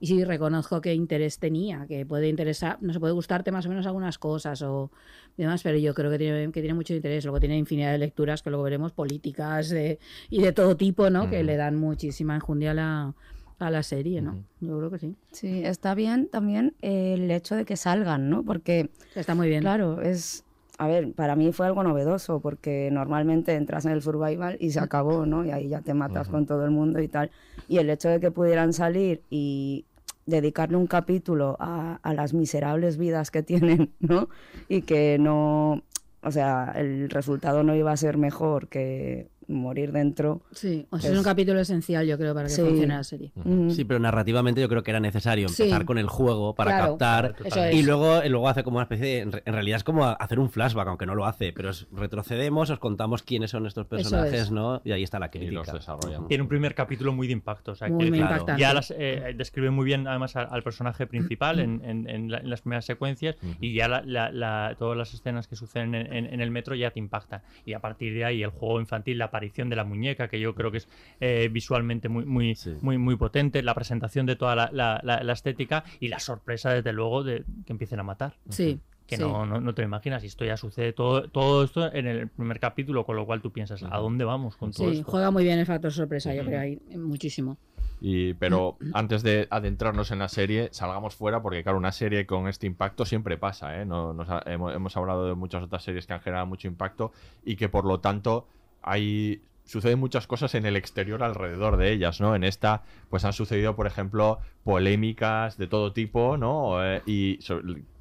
Y 0.00 0.06
sí, 0.06 0.22
reconozco 0.24 0.80
qué 0.80 0.94
interés 0.94 1.40
tenía, 1.40 1.84
que 1.88 2.06
puede 2.06 2.28
interesar, 2.28 2.78
no 2.80 2.92
se 2.92 3.00
puede 3.00 3.12
gustarte 3.14 3.50
más 3.50 3.66
o 3.66 3.68
menos 3.68 3.84
algunas 3.84 4.16
cosas 4.16 4.62
o 4.62 4.92
demás, 5.36 5.60
pero 5.64 5.76
yo 5.76 5.92
creo 5.92 6.08
que 6.08 6.18
tiene, 6.18 6.52
que 6.52 6.60
tiene 6.60 6.74
mucho 6.74 6.94
interés. 6.94 7.24
Luego 7.24 7.40
tiene 7.40 7.58
infinidad 7.58 7.90
de 7.90 7.98
lecturas 7.98 8.40
que 8.42 8.50
luego 8.50 8.62
veremos, 8.62 8.92
políticas 8.92 9.70
de- 9.70 9.98
y 10.30 10.40
de 10.40 10.52
todo 10.52 10.76
tipo, 10.76 11.10
¿no? 11.10 11.28
Que 11.28 11.42
le 11.42 11.56
dan 11.56 11.74
muchísima 11.74 12.36
enjundia 12.36 12.70
a 12.70 12.74
la, 12.74 13.14
a 13.58 13.70
la 13.70 13.82
serie, 13.82 14.20
¿no? 14.22 14.44
Yo 14.60 14.78
creo 14.78 14.90
que 14.90 14.98
sí. 14.98 15.16
Sí, 15.32 15.64
está 15.64 15.94
bien 15.94 16.28
también 16.28 16.74
el 16.80 17.30
hecho 17.30 17.56
de 17.56 17.64
que 17.64 17.76
salgan, 17.76 18.30
¿no? 18.30 18.44
Porque, 18.44 18.90
Está 19.14 19.34
muy 19.34 19.48
bien. 19.48 19.62
claro, 19.62 20.00
es... 20.00 20.44
A 20.80 20.86
ver, 20.86 21.12
para 21.12 21.34
mí 21.34 21.50
fue 21.50 21.66
algo 21.66 21.82
novedoso 21.82 22.38
porque 22.38 22.88
normalmente 22.92 23.54
entras 23.56 23.84
en 23.84 23.90
el 23.90 24.00
survival 24.00 24.56
y 24.60 24.70
se 24.70 24.78
acabó, 24.78 25.26
¿no? 25.26 25.44
Y 25.44 25.50
ahí 25.50 25.68
ya 25.68 25.80
te 25.80 25.92
matas 25.92 26.28
con 26.28 26.46
todo 26.46 26.64
el 26.64 26.70
mundo 26.70 27.00
y 27.00 27.08
tal. 27.08 27.32
Y 27.66 27.78
el 27.78 27.90
hecho 27.90 28.08
de 28.08 28.20
que 28.20 28.30
pudieran 28.30 28.72
salir 28.72 29.20
y 29.28 29.86
dedicarle 30.26 30.76
un 30.76 30.86
capítulo 30.86 31.56
a, 31.58 31.98
a 32.00 32.14
las 32.14 32.32
miserables 32.32 32.96
vidas 32.96 33.32
que 33.32 33.42
tienen, 33.42 33.90
¿no? 33.98 34.28
Y 34.68 34.82
que 34.82 35.18
no... 35.18 35.82
O 36.22 36.30
sea, 36.30 36.72
el 36.76 37.10
resultado 37.10 37.64
no 37.64 37.74
iba 37.74 37.90
a 37.90 37.96
ser 37.96 38.16
mejor 38.16 38.68
que 38.68 39.26
morir 39.48 39.92
dentro. 39.92 40.42
Sí, 40.52 40.86
o 40.90 40.98
sea, 40.98 41.08
Es- 41.10 41.14
es 41.14 41.18
un 41.18 41.24
capítulo 41.24 41.58
esencial, 41.60 42.06
yo 42.06 42.16
creo, 42.18 42.34
para 42.34 42.46
que 42.46 42.52
Sí. 42.54 42.60
funcione 42.62 42.94
la 42.94 43.04
serie. 43.04 43.32
Sí, 43.70 43.84
pero 43.84 43.98
narrativamente 43.98 44.60
yo 44.60 44.68
creo 44.68 44.82
que 44.82 44.90
era 44.90 45.00
necesario 45.00 45.48
Sí. 45.48 45.62
empezar 45.64 45.84
con 45.84 45.98
el 45.98 46.06
juego 46.06 46.54
para 46.54 46.70
Claro, 46.72 46.86
captar 46.98 47.34
es. 47.44 47.74
y 47.74 47.82
luego, 47.82 48.22
y 48.24 48.28
luego 48.28 48.48
hace 48.48 48.62
como 48.62 48.76
una 48.76 48.84
especie 48.84 49.06
de, 49.06 49.18
en 49.20 49.32
re- 49.32 49.42
en 49.44 49.52
realidad 49.54 49.76
es 49.78 49.84
como 49.84 50.04
hacer 50.04 50.38
un 50.38 50.50
flashback, 50.50 50.88
aunque 50.88 51.06
no 51.06 51.14
lo 51.14 51.24
hace, 51.26 51.52
pero 51.52 51.70
es- 51.70 51.86
retrocedemos, 51.92 52.70
os 52.70 52.78
contamos 52.78 53.22
quiénes 53.22 53.50
son 53.50 53.66
estos 53.66 53.86
personajes, 53.86 54.42
es. 54.42 54.50
¿no? 54.50 54.80
Y 54.84 54.92
ahí 54.92 55.02
está 55.02 55.18
la 55.18 55.30
Y 55.32 55.50
los 55.50 55.62
crítica. 55.66 55.72
desarrollan. 55.72 56.28
Tiene 56.28 56.42
un 56.42 56.48
primer 56.48 56.74
capítulo 56.74 57.12
muy 57.12 57.26
de 57.26 57.32
impacto. 57.32 57.72
O 57.72 57.74
sea, 57.74 57.88
Muy, 57.88 58.04
que- 58.04 58.10
muy 58.10 58.18
claro, 58.18 58.32
impactante. 58.34 58.60
Ya 58.60 58.74
las, 58.74 58.90
eh, 58.96 59.34
describe 59.36 59.70
muy 59.70 59.84
bien 59.84 60.06
además 60.06 60.36
al, 60.36 60.48
al 60.50 60.62
personaje 60.62 61.06
principal 61.06 61.60
en, 61.60 61.82
en- 61.84 62.08
en 62.08 62.30
la- 62.30 62.38
en 62.38 62.50
las 62.50 62.60
primeras 62.62 62.84
secuencias 62.84 63.36
y 63.60 63.74
ya 63.74 63.88
la- 63.88 64.02
la- 64.02 64.30
la- 64.30 64.74
todas 64.78 64.96
las 64.96 65.14
escenas 65.14 65.48
que 65.48 65.56
suceden 65.56 65.94
en, 65.94 66.12
en- 66.12 66.26
en 66.34 66.40
el 66.40 66.50
metro 66.50 66.74
ya 66.74 66.90
te 66.90 66.98
impactan. 66.98 67.42
Y 67.64 67.72
a 67.72 67.80
partir 67.80 68.12
de 68.14 68.24
ahí 68.24 68.42
el 68.42 68.50
juego 68.50 68.80
infantil, 68.80 69.18
la 69.18 69.30
aparición 69.38 69.68
de 69.70 69.76
la 69.76 69.84
muñeca, 69.84 70.28
que 70.28 70.40
yo 70.40 70.54
creo 70.54 70.70
que 70.72 70.78
es 70.78 70.88
eh, 71.20 71.48
visualmente 71.52 72.08
muy, 72.08 72.24
muy, 72.24 72.54
Sí. 72.56 72.74
muy, 72.82 72.98
muy 72.98 73.16
potente, 73.16 73.62
la 73.62 73.74
presentación 73.74 74.26
de 74.26 74.34
toda 74.36 74.56
la, 74.56 74.70
la- 74.72 75.00
la- 75.04 75.22
la 75.22 75.32
estética 75.32 75.84
y 76.00 76.08
la 76.08 76.18
sorpresa 76.18 76.70
desde 76.72 76.92
luego 76.92 77.22
de 77.22 77.44
que 77.64 77.72
empiecen 77.72 78.00
a 78.00 78.02
matar. 78.02 78.34
Sí. 78.48 78.80
Que 79.06 79.16
sí. 79.16 79.22
no, 79.22 79.46
no, 79.46 79.58
no 79.60 79.74
te 79.74 79.80
lo 79.82 79.88
imaginas, 79.88 80.22
y 80.22 80.26
esto 80.26 80.44
ya 80.44 80.56
sucede 80.58 80.92
todo, 80.92 81.28
todo 81.30 81.64
esto 81.64 81.90
en 81.94 82.06
el 82.06 82.28
primer 82.28 82.60
capítulo, 82.60 83.06
con 83.06 83.16
lo 83.16 83.24
cual 83.24 83.40
tú 83.40 83.50
piensas, 83.52 83.82
¿a 83.82 83.96
dónde 83.96 84.24
vamos 84.24 84.56
con 84.56 84.70
todo 84.72 84.90
Sí, 84.90 84.98
esto? 84.98 85.10
juega 85.10 85.30
muy 85.30 85.44
bien 85.44 85.58
el 85.58 85.64
factor 85.66 85.90
sorpresa, 85.92 86.34
yo 86.34 86.44
creo, 86.44 86.60
ahí 86.60 86.78
muchísimo. 86.94 87.56
Y, 88.02 88.34
pero 88.34 88.76
antes 88.92 89.22
de 89.24 89.48
adentrarnos 89.50 90.10
en 90.12 90.18
la 90.20 90.28
serie, 90.28 90.68
salgamos 90.72 91.16
fuera, 91.16 91.40
porque 91.42 91.62
claro, 91.62 91.78
una 91.78 91.90
serie 91.90 92.26
con 92.26 92.46
este 92.48 92.66
impacto 92.66 93.04
siempre 93.06 93.38
pasa, 93.38 93.80
¿eh? 93.80 93.86
No, 93.86 94.12
nos 94.12 94.28
ha- 94.28 94.42
hemos, 94.46 94.72
hemos 94.74 94.96
hablado 94.96 95.26
de 95.26 95.34
muchas 95.34 95.62
otras 95.64 95.82
series 95.82 96.06
que 96.06 96.12
han 96.12 96.20
generado 96.20 96.46
mucho 96.46 96.68
impacto 96.68 97.10
y 97.44 97.56
que 97.56 97.68
por 97.68 97.84
lo 97.86 97.98
tanto 98.00 98.46
hay 98.90 99.42
suceden 99.68 99.98
muchas 99.98 100.26
cosas 100.26 100.54
en 100.54 100.64
el 100.64 100.76
exterior 100.76 101.22
alrededor 101.22 101.76
de 101.76 101.92
ellas, 101.92 102.20
¿no? 102.20 102.34
En 102.34 102.42
esta, 102.42 102.82
pues 103.10 103.24
han 103.24 103.34
sucedido, 103.34 103.76
por 103.76 103.86
ejemplo, 103.86 104.38
polémicas 104.64 105.58
de 105.58 105.66
todo 105.66 105.92
tipo, 105.92 106.38
¿no? 106.38 106.82
Eh, 106.82 107.02
y 107.04 107.38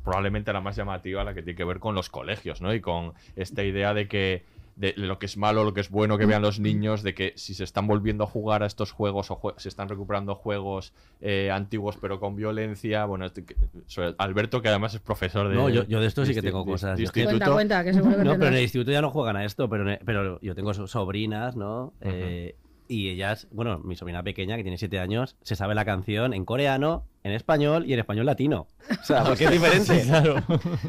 probablemente 0.03 0.53
la 0.53 0.62
más 0.62 0.77
llamativa, 0.77 1.25
la 1.25 1.34
que 1.34 1.44
tiene 1.44 1.58
que 1.58 1.65
ver 1.65 1.79
con 1.79 1.94
los 1.94 2.10
colegios, 2.10 2.62
¿no? 2.62 2.74
Y 2.74 2.79
con 2.79 3.13
esta 3.36 3.63
idea 3.63 3.94
de 3.94 4.08
que 4.08 4.46
de 4.78 4.94
lo 4.96 5.18
que 5.18 5.26
es 5.26 5.38
malo, 5.38 5.64
lo 5.64 5.74
que 5.74 5.82
es 5.82 5.90
bueno 5.90 6.18
que 6.20 6.26
vean 6.28 6.42
los 6.44 6.60
niños, 6.60 7.02
de 7.04 7.14
que 7.16 7.34
si 7.36 7.54
se 7.56 7.64
están 7.64 7.88
volviendo 7.88 8.24
a 8.24 8.28
jugar 8.28 8.62
a 8.62 8.68
estos 8.68 8.92
juegos 8.92 9.32
o 9.32 9.36
jue- 9.42 9.56
se 9.58 9.70
están 9.70 9.90
recuperando 9.90 10.36
juegos 10.36 10.94
eh, 11.20 11.50
antiguos 11.52 11.98
pero 12.00 12.20
con 12.20 12.36
violencia, 12.36 13.04
bueno, 13.06 13.26
este 13.26 13.44
que- 13.44 13.56
sobre- 13.88 14.14
Alberto 14.20 14.62
que 14.62 14.70
además 14.70 14.94
es 14.94 15.00
profesor 15.02 15.50
de... 15.50 15.56
No, 15.56 15.68
yo- 15.70 15.84
yo 15.88 16.00
de 16.00 16.06
esto 16.06 16.26
sí 16.26 16.34
que 16.36 16.42
tengo 16.44 16.64
cosas. 16.64 16.98
Cuenta, 17.26 17.46
cuenta, 17.54 17.84
que 17.84 17.92
No, 18.24 18.34
pero 18.36 18.48
en 18.48 18.54
el 18.54 18.62
instituto 18.62 18.92
ya 18.92 19.02
no 19.02 19.10
juegan 19.10 19.36
a 19.36 19.46
esto, 19.46 19.68
pero, 19.68 19.90
en- 19.92 20.00
pero 20.06 20.40
yo 20.42 20.54
tengo 20.54 20.74
so- 20.76 20.86
sobrinas, 20.88 21.56
¿no? 21.56 21.94
Eh, 22.02 22.56
y 22.88 23.10
ellas, 23.10 23.48
bueno, 23.51 23.79
mi 23.79 23.96
sobrina 23.96 24.24
pequeña, 24.24 24.56
que 24.58 24.63
tiene 24.63 24.77
siete 24.77 25.00
años, 25.00 25.36
se 25.41 25.56
sabe 25.56 25.75
la 25.75 25.86
canción 25.86 26.34
en 26.34 26.46
coreano, 26.46 27.06
en 27.24 27.32
español 27.34 27.86
y 27.86 27.94
en 27.94 28.00
español 28.00 28.25
latino. 28.25 28.67
O 29.01 29.03
sea, 29.03 29.24
porque 29.24 29.46
es 29.46 29.51
diferente. 29.60 30.03
Claro. 30.03 30.36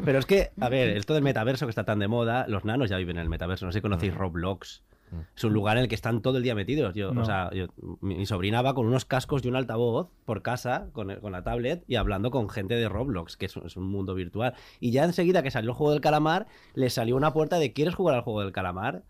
Pero 0.05 0.19
es 0.19 0.25
que, 0.25 0.51
a 0.59 0.69
ver, 0.69 0.89
esto 0.97 1.13
del 1.13 1.23
metaverso 1.23 1.65
que 1.65 1.71
está 1.71 1.83
tan 1.83 1.99
de 1.99 2.07
moda, 2.07 2.45
los 2.47 2.65
nanos 2.65 2.89
ya 2.89 2.97
viven 2.97 3.17
en 3.17 3.23
el 3.23 3.29
metaverso. 3.29 3.65
No 3.65 3.71
sé 3.71 3.79
si 3.79 3.81
conocéis 3.81 4.13
Roblox. 4.13 4.83
Es 5.35 5.43
un 5.43 5.53
lugar 5.53 5.75
en 5.77 5.83
el 5.83 5.89
que 5.89 5.95
están 5.95 6.21
todo 6.21 6.37
el 6.37 6.43
día 6.43 6.53
metidos. 6.53 6.93
Yo, 6.93 7.11
No. 7.11 7.21
O 7.23 7.25
sea, 7.25 7.49
yo- 7.51 7.65
mi, 7.99 8.27
sobrina 8.27 8.61
va 8.61 8.75
con 8.75 8.85
unos 8.85 9.05
cascos 9.05 9.43
y 9.43 9.47
un 9.47 9.55
altavoz 9.55 10.09
por 10.23 10.43
casa 10.43 10.89
con, 10.93 11.09
el- 11.09 11.19
con 11.19 11.31
la 11.31 11.43
tablet 11.43 11.83
y 11.87 11.95
hablando 11.95 12.29
con 12.29 12.47
gente 12.47 12.75
de 12.75 12.87
Roblox, 12.87 13.35
que 13.35 13.47
es, 13.47 13.57
un- 13.57 13.65
es 13.65 13.75
un 13.75 13.85
mundo 13.89 14.13
virtual. 14.13 14.53
Y 14.79 14.91
ya 14.91 15.03
enseguida 15.05 15.41
que 15.41 15.49
salió 15.49 15.71
el 15.71 15.75
juego 15.75 15.93
del 15.93 16.01
calamar, 16.01 16.45
le 16.75 16.91
salió 16.91 17.15
una 17.15 17.33
puerta 17.33 17.57
de 17.57 17.73
¿quieres 17.73 17.95
jugar 17.95 18.13
al 18.15 18.21
juego 18.21 18.41
del 18.41 18.51
calamar? 18.51 19.01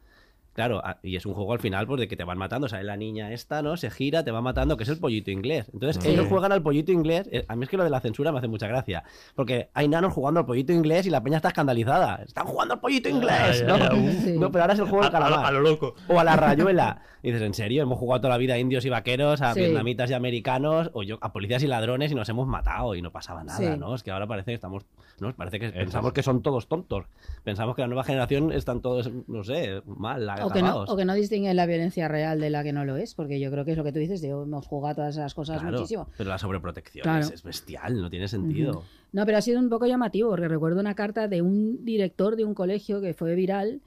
Claro, 0.60 0.82
a- 0.86 0.98
y 1.04 1.16
es 1.16 1.26
un 1.26 1.34
juego 1.36 1.54
al 1.54 1.60
final 1.60 1.88
pues, 1.88 2.02
de 2.02 2.10
que 2.10 2.18
te 2.18 2.26
van 2.26 2.38
matando. 2.38 2.66
O 2.66 2.70
sea, 2.70 2.84
la 2.84 2.98
niña 2.98 3.32
esta, 3.32 3.62
¿no? 3.62 3.78
Se 3.78 3.90
gira, 3.90 4.26
te 4.26 4.32
va 4.32 4.42
matando, 4.42 4.76
que 4.76 4.84
es 4.84 4.90
el 4.90 5.00
pollito 5.00 5.32
inglés. 5.32 5.72
Entonces, 5.74 6.04
Sí. 6.04 6.10
ellos 6.10 6.28
juegan 6.28 6.52
al 6.52 6.62
pollito 6.62 6.92
inglés. 6.92 7.30
Eh, 7.32 7.46
A 7.48 7.56
mí 7.56 7.64
es 7.64 7.70
que 7.70 7.78
lo 7.78 7.86
de 7.86 7.90
la 7.90 8.02
censura 8.02 8.34
me 8.34 8.40
hace 8.40 8.50
mucha 8.50 8.68
gracia. 8.68 9.06
Porque 9.36 9.70
hay 9.74 9.88
nanos 9.88 10.12
jugando 10.12 10.42
al 10.42 10.46
pollito 10.46 10.74
inglés 10.74 11.06
y 11.08 11.12
la 11.12 11.24
peña 11.24 11.38
está 11.38 11.48
escandalizada. 11.48 12.24
Están 12.26 12.46
jugando 12.46 12.74
al 12.74 12.82
pollito 12.82 13.08
inglés, 13.08 13.62
ya, 13.62 13.68
¿no? 13.68 13.78
ya, 13.78 13.94
uh. 13.94 14.12
Sí. 14.22 14.38
No, 14.38 14.52
pero 14.52 14.64
ahora 14.66 14.74
es 14.74 14.80
el 14.80 14.86
juego 14.90 15.06
del 15.06 15.16
A- 15.16 15.18
a- 15.18 15.22
calamar. 15.22 15.46
a 15.46 15.52
lo 15.52 15.62
loco. 15.62 15.96
O 16.10 16.20
a 16.20 16.26
la 16.26 16.36
rayuela. 16.36 17.04
Y 17.24 17.32
dices, 17.32 17.46
¿en 17.48 17.54
serio? 17.54 17.84
Hemos 17.84 17.98
jugado 17.98 18.20
toda 18.22 18.34
la 18.34 18.38
vida 18.38 18.56
a 18.56 18.58
indios 18.60 18.84
y 18.84 18.90
vaqueros, 18.90 19.42
a 19.42 19.54
Sí. 19.54 19.62
vietnamitas 19.62 20.10
y 20.10 20.14
americanos, 20.14 20.90
o 20.94 21.04
yo 21.04 21.18
a 21.22 21.32
policías 21.32 21.64
y 21.64 21.68
ladrones 21.68 22.12
y 22.12 22.16
nos 22.16 22.28
hemos 22.28 22.48
matado 22.48 22.96
y 22.96 23.02
no 23.02 23.12
pasaba 23.12 23.44
nada, 23.46 23.58
Sí. 23.60 23.78
¿no? 23.80 23.96
Es 23.96 24.04
que 24.04 24.12
ahora 24.12 24.28
parece 24.28 24.52
que 24.52 24.56
estamos, 24.56 24.86
¿no? 25.22 25.34
Parece 25.34 25.58
que 25.60 25.68
Eso 25.68 25.76
pensamos 25.76 26.12
que 26.12 26.22
son 26.24 26.42
todos 26.42 26.68
tontos. 26.68 27.06
Pensamos 27.46 27.76
que 27.78 27.82
la 27.82 27.88
nueva 27.88 28.04
generación 28.04 28.52
están 28.52 28.82
todos, 28.82 29.10
no 29.28 29.44
sé, 29.46 29.82
mal, 29.86 30.26
la- 30.26 30.36
O 30.50 30.54
que, 30.54 30.62
no, 30.62 30.84
o 30.84 30.96
que 30.98 31.06
no 31.06 31.14
distinguen 31.14 31.56
la 31.56 31.66
violencia 31.66 32.08
real 32.08 32.40
de 32.40 32.50
la 32.50 32.64
que 32.64 32.74
no 32.74 32.86
lo 32.86 32.98
es, 32.98 33.14
porque 33.16 33.40
yo 33.40 33.50
creo 33.52 33.66
que 33.66 33.72
es 33.72 33.78
lo 33.78 33.84
que 33.84 33.92
tú 33.92 34.00
dices, 34.00 34.22
de 34.22 34.34
"Oh, 34.34 34.44
hemos 34.44 34.66
jugado 34.68 34.96
todas 34.96 35.16
esas 35.16 35.34
cosas 35.34 35.60
Claro, 35.62 35.78
muchísimo. 35.78 36.08
Pero 36.18 36.30
la 36.30 36.38
sobreprotección 36.38 37.04
Claro. 37.04 37.26
es, 37.26 37.32
es 37.32 37.44
bestial, 37.44 38.02
no 38.02 38.10
tiene 38.10 38.28
sentido. 38.28 38.84
No, 39.12 39.26
pero 39.26 39.38
ha 39.38 39.42
sido 39.42 39.60
un 39.60 39.70
poco 39.70 39.86
llamativo, 39.86 40.30
porque 40.30 40.48
recuerdo 40.48 40.80
una 40.80 40.96
carta 40.96 41.28
de 41.28 41.42
un 41.42 41.84
director 41.86 42.36
de 42.36 42.46
un 42.46 42.54
colegio 42.54 43.02
que 43.02 43.14
fue 43.14 43.36
viral, 43.36 43.82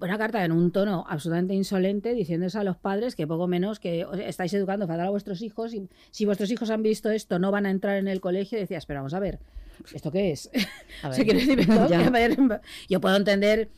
una 0.00 0.16
carta 0.16 0.44
en 0.44 0.52
un 0.52 0.70
tono 0.70 1.04
absolutamente 1.08 1.54
insolente, 1.54 2.14
diciéndose 2.14 2.56
a 2.56 2.62
los 2.62 2.76
padres 2.76 3.16
que 3.16 3.26
poco 3.26 3.48
menos 3.48 3.80
que 3.80 4.06
estáis 4.26 4.54
educando 4.54 4.86
fatal 4.86 5.06
a 5.08 5.10
vuestros 5.10 5.42
hijos 5.42 5.74
y 5.74 5.88
si 6.12 6.24
vuestros 6.24 6.50
hijos 6.52 6.70
han 6.70 6.84
visto 6.84 7.10
esto 7.10 7.40
no 7.40 7.50
van 7.50 7.66
a 7.66 7.70
entrar 7.70 7.96
en 7.98 8.06
el 8.06 8.20
colegio. 8.20 8.58
Y 8.58 8.60
decías, 8.60 8.86
pero 8.86 9.00
vamos 9.00 9.14
a 9.14 9.18
ver, 9.18 9.40
¿esto 9.92 10.12
qué 10.12 10.30
es? 10.30 10.50
Ver. 11.02 11.26
decir, 11.34 11.68
a 11.72 12.10
ver, 12.10 12.36
yo 12.88 13.00
puedo 13.00 13.16
entender... 13.16 13.68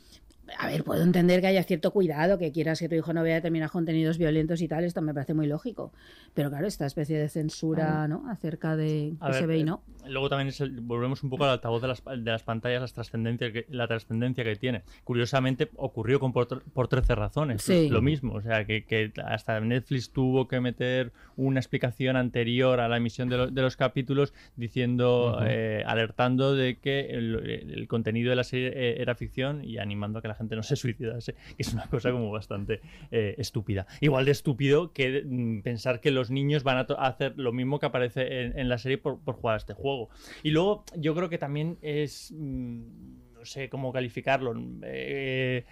A 0.59 0.67
ver, 0.67 0.85
puedo 0.85 1.03
entender 1.03 1.41
que 1.41 1.47
haya 1.47 1.63
cierto 1.63 1.91
cuidado, 1.93 2.39
que 2.39 2.53
quieras 2.53 2.79
que 2.81 2.89
tu 2.89 2.95
hijo 2.95 3.13
no 3.13 3.23
vea 3.23 3.37
determinados 3.37 3.73
contenidos 3.73 4.19
violentos 4.19 4.61
y 4.61 4.69
tal, 4.69 4.85
esto 4.85 5.01
me 5.03 5.15
parece 5.15 5.35
muy 5.35 5.47
lógico. 5.47 5.93
Pero 6.35 6.51
claro, 6.51 6.67
esta 6.67 6.87
especie 6.87 7.19
de 7.19 7.29
censura, 7.29 8.07
¿no? 8.09 8.29
Acerca 8.31 8.77
de 8.77 9.15
que 9.21 9.27
ver, 9.27 9.35
se 9.35 9.47
ve 9.47 9.59
y 9.59 9.61
eh, 9.63 9.65
no. 9.65 9.83
Luego 10.09 10.29
también 10.29 10.49
es 10.49 10.61
el- 10.61 10.81
volvemos 10.81 11.23
un 11.23 11.31
poco 11.31 11.45
al 11.45 11.51
altavoz 11.51 11.83
de 11.83 11.89
las, 11.89 12.03
de 12.05 12.31
las 12.31 12.43
pantallas, 12.43 12.81
las 12.81 12.93
trascendencias 12.93 13.53
que- 13.53 13.67
la 13.69 13.87
trascendencia 13.87 14.45
que 14.45 14.57
tiene. 14.57 14.83
Curiosamente 15.05 15.69
ocurrió 15.77 16.19
con 16.21 16.33
por, 16.33 16.63
por 16.63 16.89
13 16.89 17.15
razones. 17.15 17.63
Sí. 17.63 17.89
Lo 17.89 18.01
mismo, 18.03 18.35
o 18.35 18.43
sea, 18.43 18.65
que, 18.65 18.85
que 18.85 19.13
hasta 19.25 19.61
Netflix 19.61 20.11
tuvo 20.11 20.49
que 20.49 20.61
meter 20.61 21.13
una 21.37 21.61
explicación 21.61 22.17
anterior 22.17 22.81
a 22.81 22.89
la 22.89 22.97
emisión 22.97 23.29
de, 23.29 23.37
lo- 23.37 23.47
de 23.49 23.63
los 23.63 23.77
capítulos 23.77 24.33
diciendo, 24.57 25.35
Ujú. 25.37 25.45
eh, 25.47 25.83
alertando 25.87 26.55
de 26.55 26.79
que 26.79 27.01
el, 27.11 27.35
el 27.77 27.89
contenido 27.89 28.31
de 28.31 28.37
la 28.37 28.45
serie 28.45 28.69
eh, 28.75 29.01
era 29.03 29.15
ficción 29.15 29.65
y 29.65 29.79
animando 29.79 30.19
a 30.19 30.23
que 30.23 30.29
la 30.29 30.35
no 30.49 30.63
se 30.63 30.77
suicidase, 30.77 31.35
que 31.57 31.63
es 31.63 31.73
una 31.73 31.87
cosa 31.87 32.11
como 32.11 32.31
bastante 32.31 32.81
eh, 33.11 33.35
estúpida. 33.39 33.87
Igual 34.01 34.25
de 34.25 34.33
estúpido 34.33 34.93
que 34.93 35.23
mm, 35.25 35.63
pensar 35.63 36.01
que 36.01 36.11
los 36.11 36.31
niños 36.31 36.63
van 36.63 36.79
a, 36.79 36.81
hacer 36.81 37.35
lo 37.37 37.53
mismo 37.53 37.79
que 37.79 37.87
aparece 37.87 38.43
en, 38.43 38.59
en 38.59 38.69
la 38.69 38.79
serie 38.79 38.99
por, 38.99 39.21
por 39.21 39.37
jugar 39.37 39.55
a 39.55 39.59
este 39.59 39.75
juego. 39.75 40.11
Y 40.43 40.51
luego 40.51 40.85
yo 40.97 41.15
creo 41.15 41.29
que 41.29 41.39
también 41.39 41.79
es, 41.83 42.33
mm, 42.37 42.83
no 43.35 43.45
sé 43.45 43.69
cómo 43.69 43.93
calificarlo, 43.93 44.55
eh, 44.83 44.83
eh, 44.83 45.65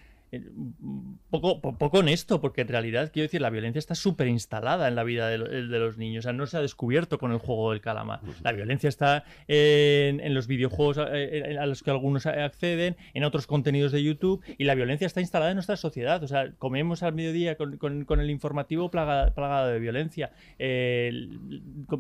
poco, 1.31 1.61
po- 1.61 1.77
poco 1.79 1.99
honesto, 1.99 2.41
porque 2.41 2.63
en 2.63 2.69
realidad, 2.69 3.11
quiero 3.13 3.25
decir, 3.27 3.41
la 3.41 3.51
violencia 3.51 3.79
está 3.79 3.95
súper 3.95 4.29
instalada 4.29 4.89
en 4.89 4.95
la 4.95 5.05
vida 5.05 5.29
de, 5.29 5.39
lo- 5.39 5.47
de 5.49 5.79
los 5.79 5.97
niños. 5.99 6.25
O 6.25 6.27
sea, 6.27 6.33
no 6.33 6.47
se 6.47 6.57
ha 6.57 6.61
descubierto 6.61 7.19
con 7.19 7.33
el 7.33 7.39
juego 7.39 7.71
del 7.73 7.81
calamar. 7.81 8.21
La 8.43 8.53
violencia 8.53 8.89
está 8.89 9.25
en, 9.47 10.21
en 10.21 10.35
los 10.35 10.47
videojuegos 10.47 10.99
eh, 11.11 11.57
a 11.61 11.67
los 11.67 11.83
que 11.83 11.91
algunos 11.91 12.27
acceden, 12.27 12.97
en 13.15 13.25
otros 13.25 13.47
contenidos 13.47 13.93
de 13.93 14.03
YouTube, 14.03 14.43
y 14.59 14.65
la 14.65 14.75
violencia 14.75 15.07
está 15.07 15.21
instalada 15.21 15.51
en 15.51 15.57
nuestra 15.57 15.77
sociedad. 15.77 16.23
O 16.23 16.29
sea, 16.29 16.53
comemos 16.59 17.03
al 17.03 17.15
mediodía 17.15 17.57
con, 17.57 17.77
con- 17.79 18.05
con 18.05 18.21
el 18.21 18.31
informativo 18.31 18.91
plaga- 18.91 19.35
plagado 19.35 19.69
de 19.69 19.79
violencia, 19.79 20.33
eh, 20.59 21.29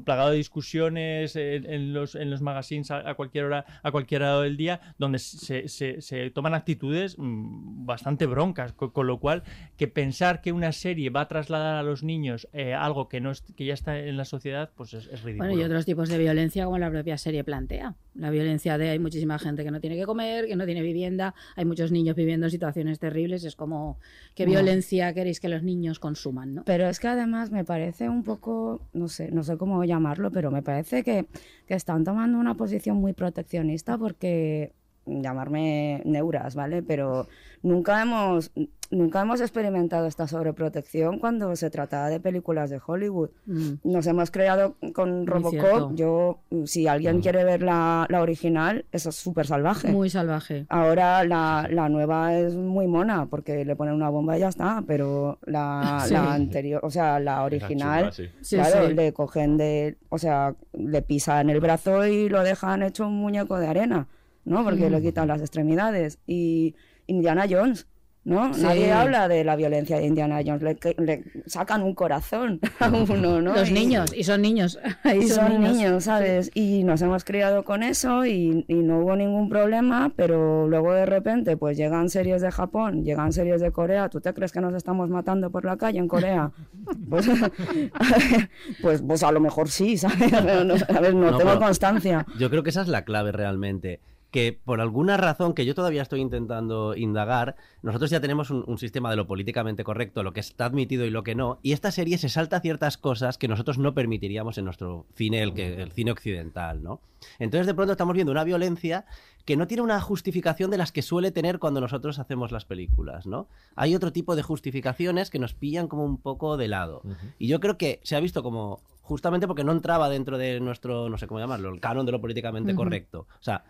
plagado 0.05 0.31
de 0.31 0.37
discusiones 0.37 1.37
en, 1.37 1.67
en 1.71 1.93
los, 1.93 2.15
en 2.15 2.31
los 2.31 2.41
magazines 2.43 2.91
a, 2.91 3.09
a 3.09 3.15
cualquier 3.15 3.45
hora, 3.45 3.65
a 3.83 3.91
cualquier 3.91 4.23
hora 4.23 4.41
del 4.43 4.57
día, 4.57 4.81
donde 4.99 5.19
se, 5.19 5.69
se- 5.69 6.01
se 6.01 6.31
toman 6.31 6.55
actitudes 6.55 7.17
mm, 7.19 7.87
bastante 8.19 8.27
broncas, 8.27 8.73
co- 8.73 8.93
con, 8.93 9.07
lo 9.07 9.19
cual 9.21 9.43
que 9.77 9.87
pensar 9.89 10.41
que 10.41 10.53
una 10.53 10.73
serie 10.73 11.11
va 11.11 11.23
a 11.23 11.29
trasladar 11.29 11.77
a 11.77 11.83
los 11.83 12.03
niños 12.03 12.49
eh, 12.53 12.75
algo 12.75 13.09
que 13.09 13.21
no 13.21 13.31
es- 13.31 13.43
que 13.57 13.65
ya 13.65 13.75
está 13.75 13.99
en 13.99 14.17
la 14.17 14.25
sociedad, 14.25 14.71
pues 14.75 14.95
es, 14.95 15.07
es 15.07 15.23
ridículo. 15.23 15.49
Bueno, 15.49 15.61
y 15.61 15.65
otros 15.65 15.85
tipos 15.87 16.09
de 16.09 16.19
violencia 16.19 16.65
como 16.65 16.79
la 16.79 16.91
propia 16.91 17.17
serie 17.17 17.45
plantea. 17.45 17.95
La 18.15 18.31
violencia 18.31 18.77
de 18.79 18.91
hay 18.91 18.99
muchísima 18.99 19.39
gente 19.39 19.63
que 19.63 19.71
no 19.71 19.81
tiene 19.81 19.97
que 19.97 20.05
comer, 20.05 20.47
que 20.47 20.57
no 20.57 20.65
tiene 20.67 20.83
vivienda, 20.83 21.35
hay 21.57 21.65
muchos 21.65 21.93
niños 21.93 22.17
viviendo 22.17 22.47
en 22.47 22.51
situaciones 22.51 22.99
terribles. 22.99 23.45
Es 23.45 23.55
como, 23.55 23.99
¿qué 24.35 24.45
No. 24.45 24.53
violencia 24.53 25.13
queréis 25.15 25.39
que 25.39 25.49
los 25.49 25.63
niños 25.63 26.01
consuman? 26.01 26.55
¿no? 26.55 26.65
Pero 26.65 26.89
es 26.89 26.99
que 26.99 27.07
además 27.09 27.51
me 27.53 27.65
parece 27.65 28.09
un 28.09 28.25
poco, 28.25 28.81
no 28.93 29.07
sé, 29.09 29.31
no 29.31 29.43
sé 29.45 29.57
cómo 29.57 29.85
llamarlo, 29.85 30.31
pero 30.33 30.51
me 30.51 30.63
parece 30.63 31.05
que, 31.05 31.27
que 31.67 31.75
están 31.75 32.03
tomando 32.05 32.39
una 32.39 32.55
posición 32.55 32.97
muy 32.97 33.13
proteccionista 33.13 33.97
porque 33.97 34.73
llamarme 35.09 36.03
neuras, 36.05 36.55
¿vale? 36.55 36.83
Pero 36.83 37.27
nunca 37.63 38.01
hemos 38.03 38.51
nunca 38.91 39.21
hemos 39.21 39.43
experimentado 39.43 40.07
esta 40.07 40.27
sobreprotección 40.27 41.19
cuando 41.19 41.55
se 41.57 41.69
trataba 41.69 42.09
de 42.09 42.21
películas 42.21 42.71
de 42.71 42.81
Hollywood. 42.85 43.29
Mm. 43.45 43.73
Nos 43.85 44.07
hemos 44.07 44.31
creado 44.31 44.77
con 44.95 45.19
Muy 45.19 45.27
Robocop. 45.27 45.51
cierto. 45.51 45.91
Yo, 45.95 46.39
si 46.65 46.87
alguien 46.89 47.21
quiere 47.21 47.45
ver 47.45 47.63
la, 47.63 48.07
la 48.09 48.23
original, 48.23 48.87
es 48.91 49.03
súper 49.03 49.47
salvaje. 49.47 49.89
Muy 49.93 50.09
salvaje. 50.09 50.65
Ahora 50.71 51.23
la, 51.25 51.69
la 51.71 51.91
nueva 51.91 52.35
es 52.39 52.55
muy 52.55 52.87
mona 52.87 53.27
porque 53.27 53.65
le 53.67 53.77
ponen 53.77 53.93
una 53.95 54.09
bomba 54.09 54.39
y 54.39 54.41
ya 54.41 54.49
está, 54.49 54.83
pero 54.87 55.39
la, 55.45 56.03
Sí. 56.07 56.15
la 56.15 56.33
anterior, 56.33 56.81
o 56.83 56.91
sea, 56.91 57.21
la 57.21 57.43
original, 57.43 58.11
chunga, 58.11 58.13
sí. 58.13 58.29
Sí, 58.41 58.57
claro, 58.57 58.89
sí. 58.89 58.95
le 58.95 59.13
cogen 59.13 59.59
de, 59.59 59.99
o 60.09 60.17
sea, 60.19 60.55
le 60.73 61.03
pisan 61.03 61.51
el 61.51 61.61
brazo 61.61 62.07
y 62.07 62.31
lo 62.31 62.43
dejan 62.43 62.83
hecho 62.83 63.07
un 63.07 63.17
muñeco 63.21 63.59
de 63.59 63.67
arena, 63.67 64.07
¿no? 64.49 64.65
Porque 64.65 64.91
le 64.91 65.01
quitan 65.03 65.29
las 65.29 65.41
extremidades. 65.41 66.19
Y 66.27 66.75
Indiana 67.07 67.47
Jones. 67.49 67.87
¿No? 68.25 68.53
Sí. 68.53 68.61
Nadie 68.61 68.93
habla 68.93 69.27
de 69.27 69.43
la 69.43 69.57
violencia 69.57 69.97
de 69.97 70.05
Indiana 70.05 70.41
Jones, 70.45 70.61
le, 70.63 70.77
le 70.99 71.25
sacan 71.47 71.83
un 71.83 71.95
corazón 71.95 72.61
a 72.79 72.89
uno, 72.91 73.41
¿no? 73.41 73.55
Los 73.55 73.71
Y- 73.71 73.73
niños, 73.73 74.13
y 74.15 74.25
son 74.25 74.43
niños. 74.43 74.79
Y 75.19 75.29
son 75.29 75.63
niños, 75.63 76.05
¿sabes? 76.05 76.51
Y 76.53 76.85
nos 76.85 77.01
hemos 77.01 77.25
criado 77.25 77.65
con 77.65 77.83
eso 77.83 78.27
y, 78.27 78.67
y 78.69 78.75
no 78.75 78.99
hubo 78.99 79.17
ningún 79.17 79.49
problema, 79.49 80.13
pero 80.15 80.69
luego 80.69 80.93
de 80.93 81.07
repente 81.07 81.57
pues 81.57 81.79
llegan 81.79 82.11
series 82.11 82.43
de 82.43 82.51
Japón, 82.51 83.03
llegan 83.03 83.33
series 83.33 83.63
de 83.63 83.71
Corea, 83.73 84.11
¿tú 84.11 84.21
te 84.21 84.35
crees 84.35 84.53
que 84.53 84.61
nos 84.61 84.75
estamos 84.75 85.09
matando 85.09 85.51
por 85.51 85.65
la 85.65 85.79
calle 85.79 85.99
en 85.99 86.09
Corea? 86.09 86.51
Pues, 87.09 87.27
pues, 88.83 89.03
pues 89.03 89.23
a 89.23 89.33
lo 89.33 89.41
mejor 89.41 89.69
sí, 89.71 89.97
¿sabes? 89.97 90.31
No, 90.33 90.75
a 90.97 91.01
ver, 91.01 91.15
no, 91.15 91.31
No, 91.31 91.39
tengo 91.39 91.59
constancia. 91.59 92.27
Yo 92.39 92.51
creo 92.51 92.63
que 92.63 92.71
esa 92.71 92.83
es 92.83 92.89
la 92.89 93.05
clave 93.05 93.33
realmente. 93.33 94.01
Que 94.31 94.53
por 94.53 94.81
alguna 94.81 95.17
razón 95.17 95.55
que 95.55 95.65
yo 95.65 95.75
todavía 95.75 96.03
estoy 96.03 96.21
intentando 96.21 96.95
indagar, 96.95 97.57
nosotros 97.83 98.11
ya 98.11 98.21
tenemos 98.21 98.51
un, 98.51 98.63
un 98.67 98.79
sistema 98.79 99.11
de 99.11 99.17
lo 99.17 99.27
políticamente 99.27 99.85
correcto, 99.85 100.23
lo 100.23 100.33
que 100.33 100.41
está 100.41 100.67
admitido 100.67 101.07
y 101.07 101.11
lo 101.11 101.23
que 101.23 101.35
no, 101.35 101.59
y 101.63 101.73
esta 101.73 101.91
serie 101.91 102.19
se 102.19 102.29
salta 102.29 102.61
ciertas 102.61 102.99
cosas 102.99 103.39
que 103.39 103.49
nosotros 103.49 103.79
no 103.79 103.95
permitiríamos 103.95 104.59
en 104.59 104.67
nuestro 104.67 105.07
cine, 105.15 105.43
el, 105.43 105.55
que, 105.55 105.81
el 105.81 105.93
cine 105.93 106.11
occidental, 106.11 106.83
¿no? 106.83 107.01
Entonces 107.39 107.67
de 107.67 107.75
pronto 107.75 107.93
estamos 107.93 108.15
viendo 108.15 108.33
una 108.33 108.45
violencia 108.45 109.07
que 109.45 109.57
no 109.57 109.67
tiene 109.67 109.83
una 109.83 109.99
justificación 110.01 110.71
de 110.71 110.77
las 110.77 110.93
que 110.93 111.01
suele 111.01 111.31
tener 111.31 111.59
cuando 111.59 111.81
nosotros 111.81 112.19
hacemos 112.19 112.53
las 112.53 112.67
películas, 112.67 113.27
¿no? 113.27 113.49
Hay 113.77 113.95
otro 113.95 114.13
tipo 114.13 114.37
de 114.37 114.43
justificaciones 114.43 115.31
que 115.31 115.39
nos 115.39 115.55
pillan 115.55 115.89
como 115.89 116.05
un 116.05 116.19
poco 116.19 116.59
de 116.59 116.69
lado. 116.69 117.01
Y 117.39 117.49
yo 117.49 117.59
creo 117.59 117.79
que 117.79 118.01
se 118.03 118.15
ha 118.15 118.21
visto 118.21 118.43
como 118.43 118.83
justamente 119.01 119.47
porque 119.47 119.65
no 119.65 119.73
entraba 119.73 120.11
dentro 120.11 120.37
de 120.37 120.61
nuestro, 120.61 121.09
no 121.09 121.17
sé 121.17 121.27
cómo 121.27 121.41
llamarlo, 121.41 121.73
el 121.73 121.81
canon 121.81 122.05
de 122.05 122.13
lo 122.13 122.21
políticamente 122.21 122.75
correcto. 122.75 123.27
O 123.41 123.43
sea, 123.43 123.65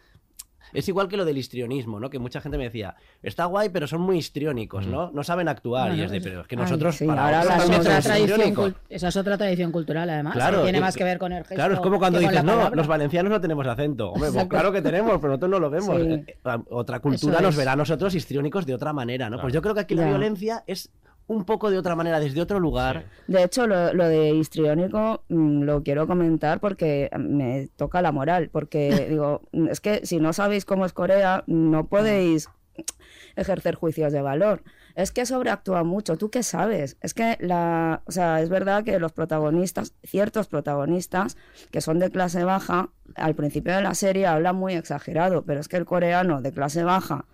es 0.73 0.89
igual 0.89 1.09
que 1.09 1.17
lo 1.17 1.25
del 1.25 1.39
histrionismo, 1.39 2.01
¿no? 2.01 2.11
Que 2.11 2.19
mucha 2.19 2.41
gente 2.41 2.59
me 2.59 2.65
decía, 2.65 2.95
está 3.23 3.45
guay, 3.47 3.69
pero 3.69 3.87
son 3.87 4.01
muy 4.01 4.19
histriónicos, 4.19 4.87
¿no? 4.87 5.11
No 5.13 5.23
saben 5.25 5.49
actuar. 5.49 5.89
Bueno, 5.89 6.03
y 6.03 6.05
es 6.05 6.11
de, 6.11 6.21
pero 6.21 6.41
es 6.43 6.47
que 6.47 6.57
Ay, 6.57 6.63
nosotros 6.63 6.97
sí, 6.97 7.07
para 7.07 7.25
ahora 7.25 7.43
Esa 7.43 7.57
es, 7.57 7.65
otra 7.65 8.01
tradición 8.01 8.19
histriónicos. 8.29 8.71
cul- 8.73 8.77
esa 8.89 9.09
es 9.09 9.17
otra 9.17 9.39
tradición 9.39 9.73
cultural, 9.73 10.11
además. 10.11 10.33
Claro, 10.35 10.59
que 10.59 10.63
tiene 10.65 10.81
más 10.81 10.97
que 10.97 11.05
ver 11.05 11.19
con 11.19 11.33
el 11.33 11.41
gesto. 11.43 11.55
Claro, 11.55 11.75
es 11.75 11.81
como 11.81 11.99
cuando 11.99 12.19
dices, 12.19 12.43
no, 12.45 12.53
palabra". 12.57 12.77
los 12.77 12.87
valencianos 12.87 13.31
no 13.31 13.41
tenemos 13.41 13.67
acento. 13.67 14.11
Hombre, 14.13 14.31
pues 14.33 14.47
claro 14.47 14.73
que 14.73 14.83
tenemos, 14.83 15.13
pero 15.21 15.29
nosotros 15.29 15.51
no 15.51 15.59
lo 15.59 15.71
vemos. 15.71 15.97
Sí. 15.97 16.03
Eh, 16.27 16.37
Otra 16.71 17.01
cultura 17.01 17.41
nos 17.41 17.57
verá 17.57 17.73
a 17.73 17.77
nosotros 17.77 18.15
histriónicos 18.15 18.67
de 18.67 18.75
otra 18.75 18.93
manera, 18.93 19.29
¿no? 19.31 19.41
Pues 19.41 19.53
yo 19.53 19.63
creo 19.63 19.75
que 19.75 19.81
aquí 19.81 19.95
la 19.95 20.07
violencia 20.07 20.65
es 20.67 20.91
un 21.29 21.45
poco 21.45 21.71
de 21.71 21.79
otra 21.79 21.95
manera, 21.95 22.19
desde 22.19 22.41
otro 22.41 22.59
lugar. 22.59 23.05
De 23.27 23.45
hecho, 23.45 23.67
lo, 23.67 23.93
lo 23.93 24.09
de 24.09 24.31
histriónico 24.31 25.23
mm, 25.29 25.63
lo 25.63 25.83
quiero 25.83 26.07
comentar 26.07 26.59
porque 26.59 27.11
me 27.19 27.69
toca 27.77 28.03
la 28.03 28.13
moral. 28.13 28.49
Porque 28.51 29.07
digo, 29.11 29.43
mm, 29.53 29.69
es 29.69 29.81
que 29.81 30.05
si 30.05 30.19
no 30.19 30.33
sabéis 30.33 30.65
cómo 30.65 30.85
es 30.87 30.93
Corea, 30.93 31.45
no 31.47 31.87
podéis 31.87 32.49
ejercer 33.37 33.75
juicios 33.75 34.13
de 34.13 34.23
valor. 34.23 34.63
Es 34.95 35.13
que 35.13 35.27
sobreactúa 35.27 35.85
mucho. 35.85 36.17
¿Tú 36.17 36.31
qué 36.31 36.43
sabes? 36.43 36.97
Es 37.01 37.15
que 37.15 37.37
la, 37.41 38.03
o 38.07 38.11
sea, 38.11 38.41
es 38.41 38.49
verdad 38.49 38.83
que 38.83 38.99
los 38.99 39.13
protagonistas, 39.13 39.95
ciertos 40.03 40.49
protagonistas 40.49 41.37
que 41.71 41.81
son 41.81 41.99
de 41.99 42.11
clase 42.11 42.43
baja, 42.43 42.91
al 43.15 43.35
principio 43.35 43.77
de 43.77 43.83
la 43.83 43.95
serie 43.95 44.27
hablan 44.27 44.57
muy 44.57 44.75
exagerado, 44.75 45.45
pero 45.45 45.61
es 45.61 45.69
que 45.69 45.77
el 45.77 45.85
coreano 45.85 46.43
de 46.43 46.53
clase 46.53 46.83
baja 46.83 47.27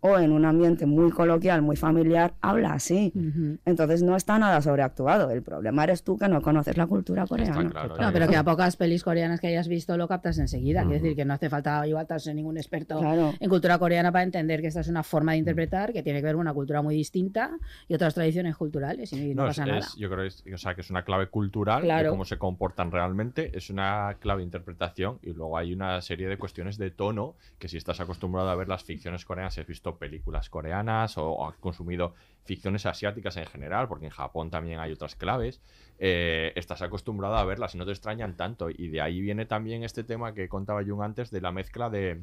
o 0.00 0.18
en 0.18 0.32
un 0.32 0.44
ambiente 0.44 0.86
muy 0.86 1.10
coloquial, 1.10 1.62
muy 1.62 1.76
familiar, 1.76 2.34
habla 2.40 2.72
así. 2.74 3.12
Ujú. 3.14 3.58
Entonces 3.64 4.02
no 4.02 4.16
está 4.16 4.38
nada 4.38 4.60
sobreactuado. 4.62 5.30
El 5.30 5.42
problema 5.42 5.84
eres 5.84 6.02
tú 6.02 6.18
que 6.18 6.28
no 6.28 6.42
conoces 6.42 6.76
la 6.76 6.86
cultura 6.86 7.26
coreana. 7.26 7.70
claro. 7.70 7.96
No, 7.98 8.12
pero 8.12 8.28
que 8.28 8.36
a 8.36 8.44
pocas 8.44 8.76
pelis 8.76 9.02
coreanas 9.04 9.40
que 9.40 9.46
hayas 9.48 9.68
visto 9.68 9.96
lo 9.96 10.08
captas 10.08 10.38
enseguida. 10.38 10.82
Quiero 10.82 10.94
decir 11.02 11.16
que 11.16 11.24
no 11.24 11.34
hace 11.34 11.48
falta 11.48 11.86
igual 11.86 12.06
ser 12.18 12.34
ningún 12.34 12.56
experto 12.56 12.98
Claro. 12.98 13.32
en 13.38 13.48
cultura 13.48 13.78
coreana 13.78 14.10
para 14.12 14.24
entender 14.24 14.60
que 14.60 14.66
esta 14.68 14.80
es 14.80 14.88
una 14.88 15.02
forma 15.02 15.32
de 15.32 15.38
interpretar 15.38 15.92
que 15.92 16.02
tiene 16.02 16.18
que 16.20 16.24
ver 16.26 16.34
con 16.34 16.40
una 16.42 16.52
cultura 16.54 16.82
muy 16.82 16.94
distinta 16.94 17.50
y 17.88 17.94
otras 17.94 18.14
tradiciones 18.14 18.56
culturales 18.56 19.12
y 19.12 19.34
no, 19.34 19.42
No, 19.42 19.48
pasa 19.48 19.62
es- 19.62 19.68
nada. 19.68 19.78
es- 19.80 19.96
yo 19.96 20.08
creo 20.10 20.22
que 20.22 20.26
es, 20.28 20.44
o 20.54 20.58
sea, 20.58 20.74
que 20.74 20.80
es 20.82 20.90
una 20.90 21.04
clave 21.04 21.28
cultural 21.28 21.82
de 21.82 21.86
Claro. 21.88 22.10
cómo 22.10 22.24
se 22.24 22.38
comportan 22.38 22.90
realmente, 22.90 23.50
es 23.56 23.70
una 23.70 24.16
clave 24.20 24.40
de 24.40 24.44
interpretación 24.44 25.18
y 25.22 25.32
luego 25.32 25.56
hay 25.56 25.72
una 25.72 26.00
serie 26.02 26.28
de 26.28 26.36
cuestiones 26.36 26.76
de 26.78 26.90
tono 26.90 27.34
que 27.58 27.68
si 27.68 27.76
estás 27.76 28.00
acostumbrado 28.00 28.48
a 28.50 28.54
ver 28.54 28.68
las 28.68 28.84
ficciones 28.84 29.24
coreanas 29.24 29.54
has 29.62 29.66
visto 29.66 29.96
películas 29.96 30.50
coreanas 30.50 31.16
o, 31.18 31.46
has 31.46 31.56
consumido 31.56 32.14
ficciones 32.44 32.86
asiáticas 32.86 33.36
en 33.36 33.46
general, 33.46 33.88
porque 33.88 34.06
en 34.06 34.10
Japón 34.10 34.50
también 34.50 34.80
hay 34.80 34.92
otras 34.92 35.16
claves, 35.16 35.60
eh, 35.98 36.52
estás 36.56 36.82
acostumbrado 36.82 37.36
a 37.36 37.44
verlas 37.44 37.74
y 37.74 37.78
no 37.78 37.86
te 37.86 37.92
extrañan 37.92 38.36
tanto. 38.36 38.68
Y 38.70 38.88
de 38.88 39.00
ahí 39.00 39.20
viene 39.20 39.46
también 39.46 39.84
este 39.84 40.04
tema 40.04 40.34
que 40.34 40.48
contaba 40.48 40.82
Jung 40.84 41.02
antes 41.02 41.30
de 41.30 41.40
la 41.40 41.52
mezcla 41.52 41.88
de, 41.88 42.22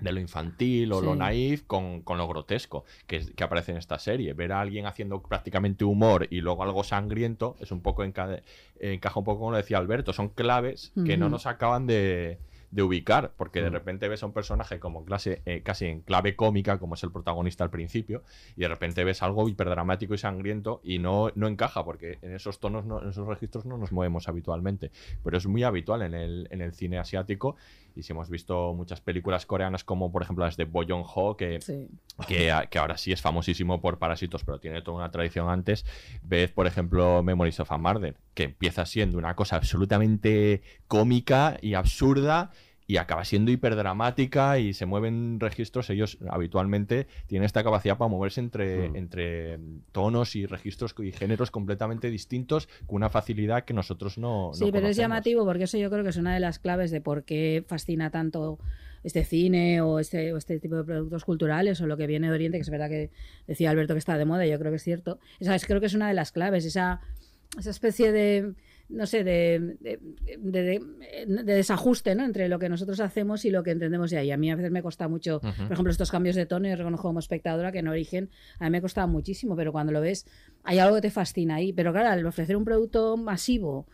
de 0.00 0.12
lo 0.12 0.20
infantil 0.20 0.92
o 0.92 1.00
lo 1.00 1.14
naif 1.14 1.62
con, 1.64 2.02
con 2.02 2.18
lo 2.18 2.26
grotesco 2.26 2.84
que, 3.06 3.22
aparece 3.42 3.72
en 3.72 3.78
esta 3.78 3.98
serie. 3.98 4.32
Ver 4.34 4.52
a 4.52 4.60
alguien 4.60 4.86
haciendo 4.86 5.22
prácticamente 5.22 5.84
humor 5.84 6.26
y 6.30 6.40
luego 6.40 6.62
algo 6.62 6.82
sangriento 6.82 7.56
es 7.60 7.70
un 7.70 7.82
poco 7.82 8.04
enca- 8.04 8.42
encaja 8.80 9.18
un 9.18 9.24
poco 9.24 9.38
como 9.40 9.52
lo 9.52 9.56
decía 9.58 9.78
Alberto. 9.78 10.12
Son 10.12 10.28
claves 10.28 10.92
que 11.04 11.16
no 11.16 11.28
nos 11.28 11.46
acaban 11.46 11.86
de, 11.86 12.38
de 12.72 12.82
ubicar, 12.82 13.32
porque 13.36 13.60
de 13.62 13.68
Mm. 13.70 13.74
repente 13.74 14.08
ves 14.08 14.22
a 14.22 14.26
un 14.26 14.32
personaje 14.32 14.80
como 14.80 15.04
clase, 15.04 15.42
eh, 15.44 15.62
casi 15.62 15.84
en 15.86 16.00
clave 16.00 16.34
cómica, 16.36 16.78
como 16.78 16.94
es 16.94 17.02
el 17.04 17.12
protagonista 17.12 17.62
al 17.64 17.70
principio, 17.70 18.24
y 18.56 18.62
de 18.62 18.68
repente 18.68 19.04
ves 19.04 19.22
algo 19.22 19.46
hiperdramático 19.46 20.14
y 20.14 20.18
sangriento 20.18 20.80
y 20.82 20.98
no, 20.98 21.30
no 21.34 21.48
encaja, 21.48 21.84
porque 21.84 22.18
en 22.22 22.34
esos 22.34 22.60
tonos, 22.60 22.86
no- 22.86 23.02
en 23.02 23.10
esos 23.10 23.28
registros 23.28 23.66
no 23.66 23.76
nos 23.76 23.92
movemos 23.92 24.26
habitualmente. 24.26 24.90
Pero 25.22 25.36
es 25.36 25.46
muy 25.46 25.62
habitual 25.64 26.00
en 26.02 26.14
el, 26.14 26.48
en 26.50 26.62
el 26.62 26.72
cine 26.72 26.98
asiático, 26.98 27.56
y 27.94 28.02
si 28.02 28.12
hemos 28.12 28.28
visto 28.30 28.74
muchas 28.74 29.00
películas 29.00 29.46
coreanas 29.46 29.84
como 29.84 30.10
por 30.12 30.22
ejemplo 30.22 30.44
las 30.44 30.56
de 30.56 30.64
Bo 30.64 30.84
Joon-ho, 30.86 31.36
que 31.36 31.60
Sí. 31.60 31.88
que, 32.26 32.50
ahora 32.78 32.96
sí 32.96 33.12
es 33.12 33.20
famosísimo 33.20 33.80
por 33.80 33.98
Parásitos, 33.98 34.44
pero 34.44 34.60
tiene 34.60 34.82
toda 34.82 34.98
una 34.98 35.10
tradición 35.10 35.48
antes. 35.48 35.84
Ves, 36.22 36.50
por 36.50 36.66
ejemplo, 36.66 37.22
Memories 37.22 37.60
of 37.60 37.72
a 37.72 37.78
Murder, 37.78 38.16
que 38.34 38.44
empieza 38.44 38.86
siendo 38.86 39.18
una 39.18 39.34
cosa 39.34 39.56
absolutamente 39.56 40.62
cómica 40.88 41.56
y 41.60 41.74
absurda 41.74 42.50
y 42.86 42.96
acaba 42.96 43.24
siendo 43.24 43.50
hiperdramática 43.50 44.58
y 44.58 44.74
se 44.74 44.86
mueven 44.86 45.38
registros. 45.40 45.88
Ellos 45.90 46.18
habitualmente 46.28 47.06
tienen 47.26 47.46
esta 47.46 47.62
capacidad 47.62 47.96
para 47.96 48.08
moverse 48.08 48.40
entre, 48.40 48.90
Mm. 48.90 48.96
entre 48.96 49.58
tonos 49.92 50.36
y 50.36 50.46
registros 50.46 50.94
y 50.98 51.12
géneros 51.12 51.50
completamente 51.50 52.10
distintos 52.10 52.68
con 52.86 52.96
una 52.96 53.08
facilidad 53.10 53.64
que 53.64 53.74
nosotros 53.74 54.18
no. 54.18 54.50
Sí, 54.54 54.66
no 54.66 54.72
pero 54.72 54.88
es 54.88 54.96
llamativo 54.96 55.44
porque 55.44 55.64
eso 55.64 55.78
yo 55.78 55.90
creo 55.90 56.02
que 56.02 56.10
es 56.10 56.16
una 56.16 56.34
de 56.34 56.40
las 56.40 56.58
claves 56.58 56.90
de 56.90 57.00
por 57.00 57.24
qué 57.24 57.64
fascina 57.66 58.10
tanto 58.10 58.58
este 59.04 59.24
cine 59.24 59.80
o 59.80 59.98
este, 59.98 60.32
o 60.32 60.36
este 60.36 60.60
tipo 60.60 60.76
de 60.76 60.84
productos 60.84 61.24
culturales 61.24 61.80
o 61.80 61.86
lo 61.86 61.96
que 61.96 62.06
viene 62.06 62.28
de 62.28 62.34
Oriente, 62.34 62.58
que 62.58 62.62
es 62.62 62.70
verdad 62.70 62.88
que 62.88 63.10
decía 63.46 63.70
Alberto 63.70 63.94
que 63.94 63.98
está 63.98 64.16
de 64.16 64.24
moda, 64.24 64.46
y 64.46 64.50
yo 64.50 64.58
creo 64.58 64.70
que 64.70 64.76
es 64.76 64.84
cierto. 64.84 65.18
Esa 65.40 65.54
es, 65.56 65.66
creo 65.66 65.80
que 65.80 65.86
es 65.86 65.94
una 65.94 66.06
de 66.08 66.14
las 66.14 66.30
claves, 66.30 66.64
esa, 66.64 67.00
esa 67.58 67.70
especie 67.70 68.12
de, 68.12 68.52
no 68.92 69.06
sé, 69.06 69.24
de, 69.24 69.76
de, 69.80 69.98
de- 70.38 70.62
de- 70.62 70.80
de 71.44 71.54
desajuste 71.54 72.14
¿no? 72.14 72.24
entre 72.24 72.48
lo 72.48 72.58
que 72.58 72.68
nosotros 72.68 73.00
hacemos 73.00 73.44
y 73.44 73.50
lo 73.50 73.62
que 73.62 73.70
entendemos 73.72 74.10
de 74.10 74.18
ahí. 74.18 74.30
A 74.30 74.36
mí 74.36 74.50
a 74.50 74.56
veces 74.56 74.70
me 74.70 74.82
cuesta 74.82 75.08
mucho, 75.08 75.40
por 75.40 75.72
ejemplo, 75.72 75.90
estos 75.90 76.10
cambios 76.10 76.36
de 76.36 76.46
tono, 76.46 76.68
yo 76.68 76.76
reconozco 76.76 77.08
como 77.08 77.18
espectadora 77.18 77.72
que 77.72 77.78
en 77.80 77.88
origen 77.88 78.30
a 78.58 78.64
mí 78.64 78.70
me 78.70 78.80
costaba 78.82 79.06
muchísimo, 79.06 79.56
pero 79.56 79.72
cuando 79.72 79.92
lo 79.92 80.00
ves 80.00 80.26
hay 80.62 80.78
algo 80.78 80.94
que 80.96 81.02
te 81.02 81.10
fascina 81.10 81.56
ahí. 81.56 81.72
Pero 81.72 81.92
claro, 81.92 82.10
al 82.10 82.24
ofrecer 82.26 82.56
un 82.56 82.64
producto 82.64 83.16
masivo, 83.16 83.86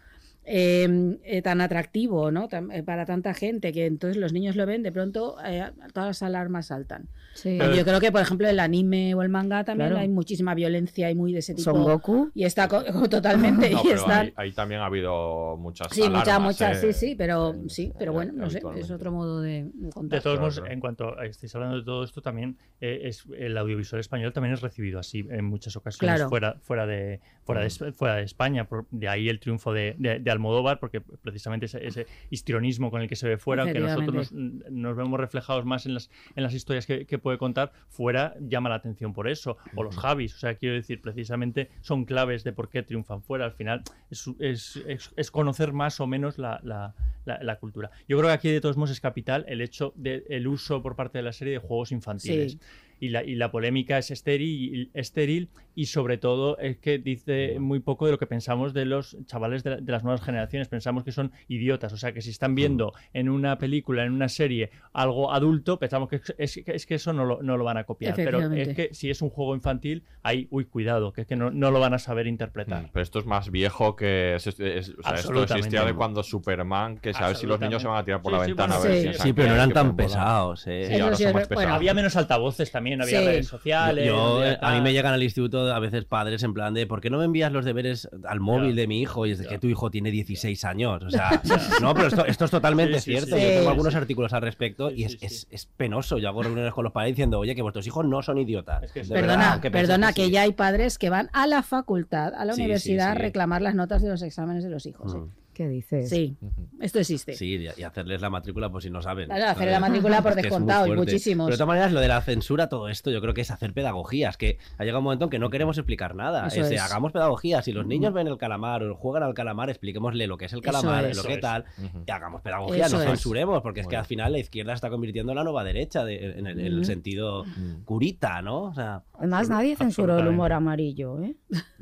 eh, 0.51 1.19
eh, 1.25 1.43
tan 1.43 1.61
atractivo 1.61 2.31
¿no? 2.31 2.49
Tan- 2.49 2.71
eh, 2.73 2.83
para 2.83 3.05
tanta 3.05 3.35
gente 3.35 3.73
que 3.73 3.87
entonces 3.87 4.17
los 4.17 4.33
niños 4.33 4.57
lo 4.57 4.65
ven, 4.67 4.83
de 4.83 4.91
pronto 4.93 5.37
eh, 5.45 5.65
todas 5.93 6.09
las 6.09 6.23
alarmas 6.23 6.67
saltan. 6.67 7.09
Sí. 7.35 7.59
Yo 7.77 7.85
creo 7.85 8.01
que, 8.01 8.11
por 8.11 8.21
ejemplo, 8.23 8.49
el 8.49 8.59
anime 8.59 9.15
o 9.15 9.23
el 9.23 9.29
manga 9.29 9.63
también 9.65 9.91
Claro. 9.91 10.03
hay 10.03 10.09
muchísima 10.09 10.55
violencia 10.55 11.11
y 11.11 11.15
muy 11.15 11.33
de 11.33 11.39
ese 11.41 11.55
tipo. 11.55 11.71
Son 11.71 11.85
Goku. 11.85 12.31
Y 12.35 12.45
está 12.45 12.67
totalmente. 13.11 13.71
No, 13.71 13.81
y 13.81 13.83
pero 13.85 13.95
están... 13.97 14.27
ahí, 14.27 14.33
ahí 14.37 14.53
también 14.53 14.81
ha 14.81 14.87
habido 14.87 15.57
muchas. 15.57 15.89
Sí, 15.93 16.03
muchas, 16.09 16.29
alarmas, 16.29 16.55
muchas, 16.55 16.83
eh, 16.83 16.93
sí, 16.93 17.07
sí, 17.09 17.15
pero 17.15 17.51
en- 17.55 17.69
sí, 17.71 17.93
pero 17.99 18.13
bueno, 18.13 18.33
no 18.35 18.51
sé, 18.51 18.61
es 18.77 18.91
otro 18.91 19.13
modo 19.13 19.41
de, 19.41 19.71
de 19.73 19.91
contar. 19.91 20.19
De 20.19 20.23
todos 20.23 20.41
modos, 20.41 20.57
Claro. 20.59 20.73
en 20.73 20.81
cuanto 20.81 21.21
estáis 21.23 21.55
hablando 21.55 21.77
de 21.79 21.85
todo 21.85 22.03
esto, 22.05 22.21
también 22.23 22.57
eh, 22.81 23.03
es 23.05 23.25
el 23.37 23.57
audiovisual 23.59 24.01
español 24.01 24.33
también 24.33 24.55
es 24.55 24.61
recibido 24.61 24.99
así 24.99 25.27
en 25.31 25.45
muchas 25.45 25.77
ocasiones 25.77 26.17
Claro. 26.17 26.29
fuera, 26.29 26.57
fuera, 26.63 26.87
de, 26.87 27.21
fuera, 27.55 27.63
de, 27.63 27.93
fuera 27.93 28.15
de 28.17 28.23
España. 28.23 28.69
Por- 28.69 28.87
de 28.91 29.09
ahí 29.09 29.29
el 29.29 29.41
triunfo 29.41 29.73
de, 29.73 29.95
de- 29.99 30.19
de 30.21 30.31
Almodóvar, 30.31 30.79
porque 30.79 31.01
precisamente 31.01 31.67
ese, 31.67 31.85
ese 31.87 32.07
histrionismo 32.31 32.91
con 32.91 33.03
el 33.03 33.09
que 33.09 33.17
se 33.17 33.27
ve 33.29 33.39
fuera, 33.39 33.63
aunque 33.65 33.81
nosotros 33.97 34.33
nos, 34.33 34.71
nos 34.71 34.97
vemos 34.97 35.19
reflejados 35.19 35.65
más 35.65 35.87
en 35.87 35.95
las, 35.95 36.11
en 36.37 36.43
las 36.43 36.55
historias 36.55 36.87
que, 36.87 37.07
que 37.07 37.19
puede 37.19 37.39
contar, 37.39 37.73
fuera 37.89 38.35
llama 38.41 38.69
la 38.69 38.77
atención 38.77 39.13
por 39.13 39.29
eso. 39.29 39.57
O 39.75 39.83
los 39.83 39.97
Javis, 39.97 40.35
o 40.35 40.39
sea, 40.39 40.55
quiero 40.55 40.75
decir, 40.75 41.01
precisamente 41.01 41.71
son 41.81 42.05
claves 42.05 42.45
de 42.45 42.53
por 42.53 42.69
qué 42.69 42.83
triunfan 42.83 43.23
fuera. 43.23 43.45
Al 43.47 43.53
final 43.53 43.83
es, 44.11 44.27
es- 44.39 44.77
es- 44.87 45.11
es 45.17 45.31
conocer 45.31 45.73
más 45.73 46.01
o 46.01 46.07
menos 46.07 46.39
la, 46.39 46.61
la- 46.63 46.95
la- 47.25 47.43
la 47.43 47.57
cultura. 47.59 47.91
Yo 48.09 48.17
creo 48.19 48.29
que 48.29 48.35
aquí 48.35 48.49
de 48.51 48.61
todos 48.61 48.77
modos 48.77 48.91
es 48.91 49.01
capital 49.01 49.45
el 49.49 49.61
hecho 49.61 49.93
del 49.97 50.47
uso 50.47 50.83
por 50.83 50.97
parte 50.97 51.19
de 51.19 51.23
la 51.25 51.33
serie 51.33 51.55
de 51.55 51.59
juegos 51.59 51.93
infantiles. 51.93 52.53
Sí. 52.53 52.59
Y 53.01 53.11
la, 53.11 53.23
y 53.23 53.37
la 53.37 53.53
polémica 53.53 53.97
es 53.99 54.11
estéril, 54.11 54.91
estéril 54.93 55.51
y 55.79 55.87
sobre 55.87 56.19
todo 56.19 56.59
es 56.59 56.77
que 56.79 56.99
dice 56.99 57.61
muy 57.61 57.79
poco 57.79 58.07
de 58.07 58.11
lo 58.11 58.19
que 58.19 58.27
pensamos 58.27 58.75
de 58.75 58.85
los 58.85 59.17
chavales 59.27 59.63
de, 59.63 59.71
la- 59.71 59.77
de 59.77 59.93
las 59.93 60.03
nuevas 60.03 60.23
generaciones. 60.23 60.67
Pensamos 60.67 61.05
que 61.05 61.13
son 61.13 61.31
idiotas, 61.47 61.93
o 61.93 61.97
sea 61.97 62.13
que 62.13 62.21
si 62.21 62.31
están 62.31 62.57
viendo 62.57 62.93
en 63.13 63.29
una 63.29 63.59
película, 63.59 64.05
en 64.05 64.13
una 64.13 64.29
serie, 64.29 64.71
algo 64.93 65.33
adulto, 65.33 65.79
pensamos 65.79 66.09
que 66.09 66.17
es, 66.17 66.35
es- 66.37 66.63
es 66.67 66.85
que 66.85 66.97
eso 66.97 67.13
no 67.13 67.25
lo, 67.25 67.43
no 67.45 67.57
lo 67.57 67.63
van 67.63 67.77
a 67.77 67.85
copiar. 67.85 68.17
Pero 68.17 68.41
es 68.53 68.75
que 68.75 68.89
si 68.93 69.09
es 69.09 69.23
un 69.23 69.31
juego 69.31 69.55
infantil, 69.55 70.03
ahí, 70.25 70.49
uy, 70.51 70.65
cuidado, 70.65 71.13
que 71.13 71.21
es 71.21 71.27
que 71.29 71.37
no, 71.37 71.53
no 71.53 71.71
lo 71.71 71.79
van 71.79 71.95
a 71.95 72.01
saber 72.01 72.27
interpretar. 72.27 72.83
Mm, 72.83 72.91
Pero 72.93 73.03
esto 73.05 73.21
es 73.21 73.27
más 73.27 73.51
viejo 73.53 73.95
que. 73.95 74.35
es- 74.35 74.49
es- 74.49 74.59
es- 74.59 74.95
o 74.99 75.03
sea, 75.05 75.15
esto 75.15 75.43
existía 75.45 75.85
de 75.85 75.95
cuando 75.95 76.25
Superman, 76.25 76.99
que 76.99 77.13
sabes 77.15 77.39
si 77.39 77.47
los 77.47 77.61
niños 77.61 77.83
se 77.83 77.87
van 77.87 77.99
a 77.99 78.05
tirar 78.05 78.21
por 78.21 78.33
la 78.33 78.39
Sí, 78.41 78.45
sí, 78.47 78.51
ventana 78.51 78.79
bueno, 78.79 78.91
a 78.91 78.95
ver 78.95 78.97
sí. 79.03 79.09
quién 79.11 79.23
Sí, 79.23 79.33
pero 79.33 79.49
no 79.51 79.55
eran 79.55 79.73
tan 79.73 79.95
pesados, 79.95 80.67
eh. 80.67 80.87
Sí, 80.89 81.01
ahora 81.01 81.15
sí 81.15 81.23
son 81.23 81.33
más 81.35 81.49
bueno, 81.49 81.61
pesados. 81.61 81.77
Había 81.77 81.95
menos 81.95 82.17
altavoces 82.17 82.73
también, 82.73 83.01
había 83.01 83.21
Sí. 83.21 83.27
redes 83.27 83.47
sociales. 83.47 84.07
Yo, 84.09 84.41
a 84.61 84.75
mí 84.75 84.81
me 84.81 84.93
llegan 84.93 85.15
al 85.15 85.23
instituto 85.23 85.68
a 85.73 85.79
veces 85.79 86.05
padres 86.05 86.43
en 86.43 86.55
plan 86.55 86.75
de 86.75 86.87
¿por 86.87 87.01
qué 87.01 87.11
no 87.11 87.19
me 87.19 87.25
envías 87.25 87.53
los 87.53 87.65
deberes 87.65 88.09
al 88.27 88.41
móvil 88.41 88.75
de 88.77 88.87
mi 88.87 89.01
hijo? 89.01 89.27
Y 89.27 89.33
es 89.33 89.39
de 89.39 89.47
que 89.47 89.59
tu 89.59 89.67
hijo 89.69 89.91
tiene 89.91 90.11
16 90.11 90.65
años. 90.65 91.03
O 91.05 91.11
sea, 91.11 91.41
no, 91.81 91.95
pero 91.95 92.09
esto, 92.09 92.25
esto 92.27 92.45
es 92.47 92.51
totalmente 92.51 92.95
Sí, 93.01 93.01
sí, 93.01 93.11
cierto. 93.13 93.37
sí. 93.37 93.43
Yo 93.43 93.49
tengo 93.49 93.63
Sí. 93.63 93.69
algunos 93.69 93.95
artículos 93.95 94.33
al 94.33 94.43
respecto 94.43 94.91
Sí, 94.91 94.97
y 94.99 95.05
es, 95.05 95.13
sí, 95.13 95.19
sí. 95.21 95.27
es- 95.27 95.47
es 95.51 95.67
penoso. 95.67 96.19
Yo 96.19 96.29
hago 96.29 96.43
reuniones 96.43 96.73
con 96.73 96.85
los 96.85 96.93
padres 96.93 97.13
diciendo, 97.13 97.39
oye, 97.39 97.55
que 97.55 97.63
vuestros 97.63 97.87
hijos 97.87 98.05
no 98.07 98.23
son 98.23 98.39
idiotas. 98.39 98.83
Es 98.85 98.93
que 98.93 99.01
Perdona, 99.01 99.27
verdad, 99.37 99.61
que 99.61 99.71
perdona 99.71 100.13
que, 100.13 100.27
sí. 100.27 100.31
ya 100.33 100.43
hay 100.43 100.53
padres 100.53 100.99
que 100.99 101.11
van 101.11 101.31
a 101.33 101.47
la 101.47 101.63
facultad, 101.63 102.35
a 102.35 102.45
la 102.45 102.55
universidad, 102.55 103.07
sí. 103.07 103.11
a 103.13 103.15
reclamar 103.15 103.63
las 103.63 103.75
notas 103.75 104.03
de 104.03 104.09
los 104.09 104.23
exámenes 104.23 104.65
de 104.65 104.71
los 104.71 104.87
hijos. 104.87 105.15
¿eh? 105.15 105.19
¿Qué 105.59 105.67
dices? 105.67 106.09
Sí, 106.09 106.37
esto 106.81 107.01
existe. 107.01 107.35
Sí, 107.35 107.67
y 107.77 107.83
hacerles 107.83 108.21
la 108.21 108.31
matrícula 108.31 108.71
por 108.71 108.81
si 108.81 108.91
no 108.91 109.03
saben. 109.03 109.27
Claro, 109.27 109.45
hacer 109.47 109.69
la 109.73 109.81
matrícula 109.81 110.23
por 110.23 110.37
descontado 110.37 110.87
y 110.87 110.93
muchísimos. 110.93 111.47
Pero 111.47 111.55
de 111.57 111.59
todas 111.59 111.67
maneras, 111.67 111.91
lo 111.91 111.99
de 111.99 112.07
la 112.07 112.21
censura, 112.23 112.69
todo 112.69 112.89
esto, 112.89 113.11
yo 113.11 113.21
creo 113.21 113.35
que 113.35 113.41
es 113.41 113.51
hacer 113.51 113.73
pedagogías, 113.73 114.37
que 114.37 114.59
ha 114.77 114.85
llegado 114.85 115.01
un 115.01 115.05
momento 115.07 115.25
en 115.25 115.31
que 115.31 115.41
no 115.41 115.51
queremos 115.51 115.77
explicar 115.77 116.15
nada. 116.15 116.47
Es 116.47 116.57
es. 116.59 116.81
hagamos 116.81 117.11
pedagogía. 117.11 117.61
Si 117.63 117.73
los 117.73 117.85
niños 117.87 118.13
ven 118.15 118.29
el 118.29 118.39
calamar 118.39 118.85
o 118.85 118.95
juegan 118.95 119.25
al 119.25 119.35
calamar, 119.35 119.69
expliquémosle 119.69 120.29
lo 120.29 120.37
que 120.39 120.45
es 120.45 120.53
el 120.53 120.63
calamar, 120.63 121.07
es. 121.07 121.17
lo 121.17 121.25
que 121.25 121.39
tal, 121.39 121.65
y 122.07 122.09
hagamos 122.09 122.41
pedagogía, 122.41 122.87
Eso 122.87 122.99
no 122.99 123.03
censuremos, 123.03 123.61
porque 123.61 123.81
es 123.81 123.89
que 123.89 123.97
al 123.97 124.05
final 124.07 124.31
la 124.31 124.39
izquierda 124.39 124.75
está 124.75 124.91
convirtiendo 124.91 125.33
en 125.33 125.37
la 125.39 125.43
nueva 125.43 125.65
derecha 125.65 126.05
de- 126.05 126.39
en, 126.39 126.47
el, 126.47 126.61
en 126.61 126.67
el 126.67 126.75
Ujú. 126.77 126.85
sentido 126.85 127.45
curita, 127.85 128.43
¿no? 128.43 128.63
O 128.67 128.75
sea, 128.75 129.03
Además, 129.19 129.49
nadie 129.49 129.75
censuró 129.75 130.21
el 130.21 130.29
humor 130.29 130.53
amarillo, 130.53 131.21
¿eh? 131.21 131.35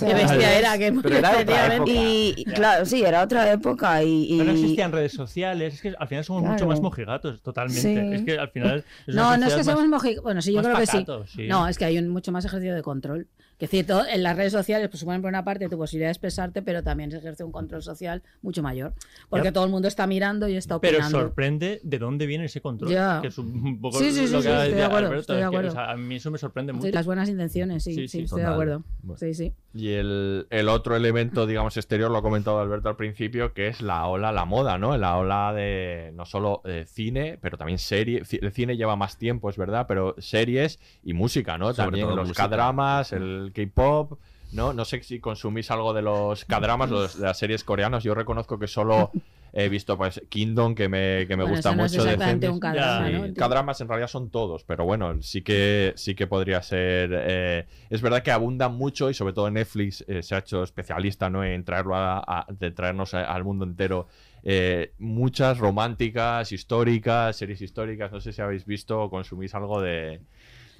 Qué 0.00 0.14
bestia 0.14 0.58
era, 0.58 0.78
que 0.78 0.90
Pero 1.02 1.16
era. 1.16 1.76
Y, 1.86 2.34
y 2.36 2.44
claro, 2.44 2.86
sí, 2.86 3.02
era 3.10 3.22
otra 3.22 3.52
época 3.52 4.02
y... 4.02 4.24
y- 4.24 4.38
Pero 4.38 4.44
no 4.52 4.58
existían 4.58 4.90
redes 4.92 5.12
sociales, 5.12 5.74
es 5.74 5.82
que 5.82 5.94
al 5.98 6.08
final 6.08 6.24
somos 6.24 6.42
mucho 6.42 6.66
más 6.66 6.80
mojigatos, 6.80 7.40
totalmente. 7.42 7.80
Sí. 7.82 8.14
Es 8.14 8.22
que 8.22 8.38
al 8.38 8.48
final. 8.48 8.84
es 9.06 9.14
No, 9.14 9.36
no 9.36 9.46
es 9.46 9.54
que 9.54 9.64
más- 9.64 9.76
moji- 10.02 10.22
Bueno, 10.22 10.40
sí, 10.42 10.52
yo 10.52 10.62
creo 10.62 10.76
que 10.76 10.86
sí. 10.86 11.46
No, 11.48 11.68
es 11.68 11.76
que 11.78 11.84
hay 11.84 11.98
un 11.98 12.08
mucho 12.08 12.32
más 12.32 12.44
ejercicio 12.44 12.74
de 12.74 12.82
control. 12.82 13.28
Que 13.60 13.66
es 13.66 13.70
cierto, 13.70 14.02
en 14.06 14.22
las 14.22 14.36
redes 14.36 14.52
sociales 14.52 14.88
pues, 14.88 15.00
suponen 15.00 15.20
por 15.20 15.28
una 15.28 15.44
parte 15.44 15.68
tu 15.68 15.76
posibilidad 15.76 16.08
de 16.08 16.12
expresarte, 16.12 16.62
pero 16.62 16.82
también 16.82 17.10
se 17.10 17.18
ejerce 17.18 17.44
un 17.44 17.52
control 17.52 17.82
social 17.82 18.22
mucho 18.40 18.62
mayor. 18.62 18.94
Porque 19.28 19.48
Ya. 19.48 19.52
todo 19.52 19.64
el 19.66 19.70
mundo 19.70 19.86
está 19.86 20.06
mirando 20.06 20.48
y 20.48 20.56
está 20.56 20.80
Pero 20.80 20.96
opinando. 20.96 21.20
sorprende 21.20 21.78
de 21.84 21.98
dónde 21.98 22.24
viene 22.26 22.46
ese 22.46 22.62
control. 22.62 22.90
Ya. 22.90 23.18
Que 23.20 23.28
es 23.28 23.36
un 23.36 23.78
poco 23.78 23.98
Sí, 23.98 24.12
sí, 24.12 24.26
sí, 24.26 24.32
lo 24.32 24.40
sí, 24.40 24.48
que 24.48 24.54
estoy 24.54 24.72
de 24.72 24.82
acuerdo, 24.82 25.08
Alberto, 25.08 25.20
estoy 25.20 25.36
de 25.36 25.42
es 25.42 25.44
que, 25.50 25.56
acuerdo. 25.56 25.68
o 25.68 25.72
sea, 25.72 25.90
a 25.90 25.96
mí 25.98 26.14
eso 26.16 26.30
me 26.30 26.38
sorprende 26.38 26.72
mucho. 26.72 26.88
Las 26.90 27.04
buenas 27.04 27.28
intenciones, 27.28 27.84
sí, 27.84 27.92
Sí, 27.92 28.00
sí, 28.00 28.08
sí, 28.08 28.24
estoy 28.24 28.40
de 28.40 28.46
acuerdo. 28.48 28.82
Bueno. 29.02 29.18
Sí, 29.18 29.34
sí. 29.34 29.52
Y 29.74 29.90
el, 29.90 30.46
el 30.48 30.68
otro 30.70 30.96
elemento, 30.96 31.46
digamos, 31.46 31.76
exterior, 31.76 32.10
lo 32.10 32.16
ha 32.16 32.22
comentado 32.22 32.60
Alberto 32.60 32.88
al 32.88 32.96
principio, 32.96 33.52
que 33.52 33.68
es 33.68 33.82
la 33.82 34.06
ola, 34.06 34.32
la 34.32 34.46
moda, 34.46 34.78
¿no? 34.78 34.96
La 34.96 35.16
ola 35.18 35.52
de 35.54 36.12
no 36.14 36.24
solo 36.24 36.62
eh, 36.64 36.86
cine, 36.88 37.38
pero 37.42 37.58
también 37.58 37.78
serie. 37.78 38.22
El 38.40 38.52
cine 38.52 38.76
lleva 38.78 38.96
más 38.96 39.18
tiempo, 39.18 39.50
es 39.50 39.58
verdad, 39.58 39.84
pero 39.86 40.16
series 40.18 40.80
y 41.04 41.12
música, 41.12 41.58
¿no? 41.58 41.66
Sobre 41.74 42.00
también 42.00 42.16
los. 42.16 42.32
K-dramas, 42.32 43.12
el 43.12 43.49
K-pop, 43.52 44.18
¿no? 44.52 44.72
No 44.72 44.84
sé 44.84 45.02
si 45.02 45.20
consumís 45.20 45.70
algo 45.70 45.92
de 45.94 46.02
los 46.02 46.44
K-dramas, 46.44 46.90
los- 46.90 47.18
de 47.18 47.26
las 47.26 47.38
series 47.38 47.64
coreanas. 47.64 48.02
Yo 48.04 48.14
reconozco 48.14 48.58
que 48.58 48.66
solo 48.66 49.12
he 49.52 49.68
visto, 49.68 49.96
pues, 49.98 50.22
Kingdom, 50.28 50.76
que 50.76 50.88
me, 50.88 51.26
que 51.26 51.36
me 51.36 51.42
Bueno, 51.42 51.50
gusta 51.56 51.70
eso 51.70 51.76
no 51.76 51.84
es 51.84 51.92
mucho. 51.92 52.04
de 52.04 52.10
exactamente 52.12 52.46
Zombies. 52.46 52.52
un 52.54 53.34
K-drama, 53.34 53.72
en 53.80 53.88
realidad 53.88 54.06
son 54.08 54.30
todos, 54.30 54.62
pero 54.64 54.84
bueno, 54.84 55.20
sí 55.22 55.42
que 55.42 55.92
sí 55.96 56.14
que 56.14 56.26
podría 56.28 56.62
ser. 56.62 57.10
eh, 57.12 57.66
es 57.90 58.00
verdad 58.00 58.22
que 58.22 58.30
abundan 58.30 58.74
mucho 58.76 59.10
y 59.10 59.14
sobre 59.14 59.32
todo 59.32 59.50
Netflix 59.50 60.04
eh, 60.06 60.22
se 60.22 60.36
ha 60.36 60.38
hecho 60.38 60.62
especialista 60.62 61.28
¿no? 61.30 61.42
en 61.44 61.64
traerlo 61.64 61.96
a, 61.96 62.18
a- 62.20 62.46
de 62.48 62.70
traernos 62.70 63.12
a- 63.14 63.24
al 63.24 63.42
mundo 63.42 63.64
entero 63.64 64.06
eh, 64.44 64.94
muchas 64.98 65.58
románticas, 65.58 66.52
históricas, 66.52 67.36
series 67.36 67.60
históricas. 67.60 68.12
No 68.12 68.20
sé 68.20 68.32
si 68.32 68.40
habéis 68.40 68.64
visto 68.64 69.02
o 69.02 69.10
consumís 69.10 69.52
algo 69.56 69.82
de, 69.82 70.20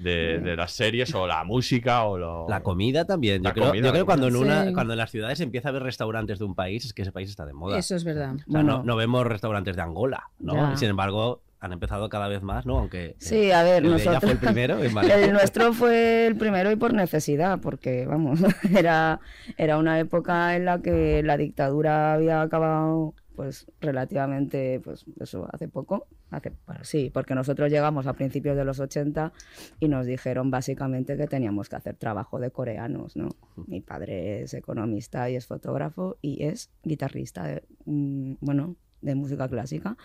de, 0.01 0.39
de 0.41 0.57
las 0.57 0.73
series 0.73 1.15
o 1.15 1.27
la 1.27 1.45
música 1.45 2.05
o 2.05 2.19
lo... 2.19 2.47
La 2.49 2.63
comida 2.63 3.05
también. 3.05 3.43
La 3.43 3.51
Yo 3.51 3.55
creo, 3.55 3.67
comida, 3.69 3.85
yo 3.87 3.91
creo 3.93 4.03
la 4.03 4.07
cuando 4.07 4.29
en, 4.29 4.37
una, 4.37 4.65
Sí. 4.67 4.73
cuando 4.73 4.93
en 4.95 4.99
las 4.99 5.11
ciudades 5.11 5.41
empieza 5.41 5.69
a 5.69 5.71
haber 5.71 5.83
restaurantes 5.83 6.39
de 6.39 6.45
un 6.45 6.55
país, 6.55 6.85
es 6.85 6.93
que 6.95 7.03
ese 7.03 7.13
país 7.13 7.29
está 7.31 7.45
de 7.47 7.53
moda. 7.53 7.79
Eso 7.79 7.95
es 7.97 8.05
verdad. 8.05 8.35
O 8.35 8.37
sea, 8.39 8.45
Bueno, 8.47 8.79
no, 8.79 8.83
no 8.85 8.97
vemos 8.97 9.27
restaurantes 9.27 9.77
de 9.77 9.83
Angola, 9.83 10.31
¿no? 10.39 10.55
Ya. 10.55 10.77
Sin 10.77 10.89
embargo, 10.89 11.43
han 11.61 11.73
empezado 11.75 12.09
cada 12.09 12.27
vez 12.29 12.41
más, 12.43 12.65
¿no? 12.65 12.79
Aunque 12.79 13.17
Sí, 13.19 13.51
a 13.53 13.63
ver, 13.63 13.85
el 13.85 13.91
de 13.95 13.97
ella 14.03 14.13
nosotros. 14.13 14.21
fue 14.23 14.31
el 14.33 14.39
primero 14.39 14.83
en. 14.83 14.97
El 15.25 15.33
nuestro 15.35 15.73
fue 15.75 16.27
el 16.27 16.37
primero 16.37 16.71
y 16.73 16.77
por 16.77 16.95
necesidad, 16.95 17.59
porque, 17.61 18.07
vamos, 18.07 18.41
era, 18.75 19.21
era 19.59 19.77
una 19.77 19.99
época 20.01 20.57
en 20.57 20.65
la 20.65 20.81
que 20.81 21.23
la 21.23 21.37
dictadura 21.37 22.15
había 22.15 22.41
acabado, 22.41 23.13
pues, 23.41 23.65
relativamente, 23.81 24.81
pues, 24.85 25.07
eso, 25.19 25.49
hace 25.51 25.67
poco. 25.67 26.07
Hace, 26.31 26.53
bueno, 26.67 26.85
sí, 26.85 27.09
porque 27.09 27.35
nosotros 27.35 27.71
llegamos 27.71 28.07
a 28.07 28.13
principios 28.13 28.55
de 28.55 28.67
los 28.67 28.81
80 28.81 29.33
y 29.81 29.89
nos 29.89 30.05
dijeron 30.05 30.51
básicamente 30.51 31.17
que 31.17 31.27
teníamos 31.27 31.71
que 31.71 31.77
hacer 31.77 31.97
trabajo 31.97 32.39
de 32.39 32.51
coreanos, 32.51 33.17
¿no? 33.17 33.31
Mi 33.67 33.81
padre 33.81 34.43
es 34.43 34.53
economista 34.53 35.31
y 35.31 35.37
es 35.37 35.47
fotógrafo 35.47 36.19
y 36.21 36.45
es 36.45 36.71
guitarrista, 36.83 37.45
de, 37.45 37.63
mm, 37.87 38.35
bueno, 38.43 38.77
de 39.01 39.15
música 39.15 39.49
clásica 39.49 39.97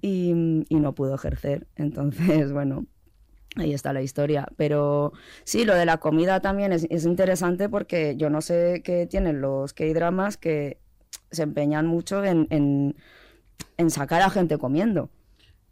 y, 0.00 0.64
y 0.66 0.80
no 0.80 0.94
pudo 0.94 1.16
ejercer. 1.16 1.66
Entonces, 1.76 2.50
bueno, 2.54 2.86
ahí 3.56 3.74
está 3.74 3.92
la 3.92 4.00
historia. 4.00 4.48
Pero 4.56 5.12
sí, 5.44 5.66
lo 5.66 5.74
de 5.74 5.84
la 5.84 5.98
comida 5.98 6.40
también 6.40 6.72
es, 6.72 6.86
es 6.88 7.04
interesante 7.04 7.68
porque 7.68 8.16
yo 8.16 8.30
no 8.30 8.40
sé 8.40 8.80
qué 8.82 9.06
tienen 9.06 9.42
los 9.42 9.74
K-dramas 9.74 10.38
que 10.38 10.78
se 11.30 11.42
empeñan 11.42 11.86
mucho 11.86 12.24
en, 12.24 12.46
en, 12.50 12.96
en 13.76 13.90
sacar 13.90 14.22
a 14.22 14.30
gente 14.30 14.58
comiendo. 14.58 15.10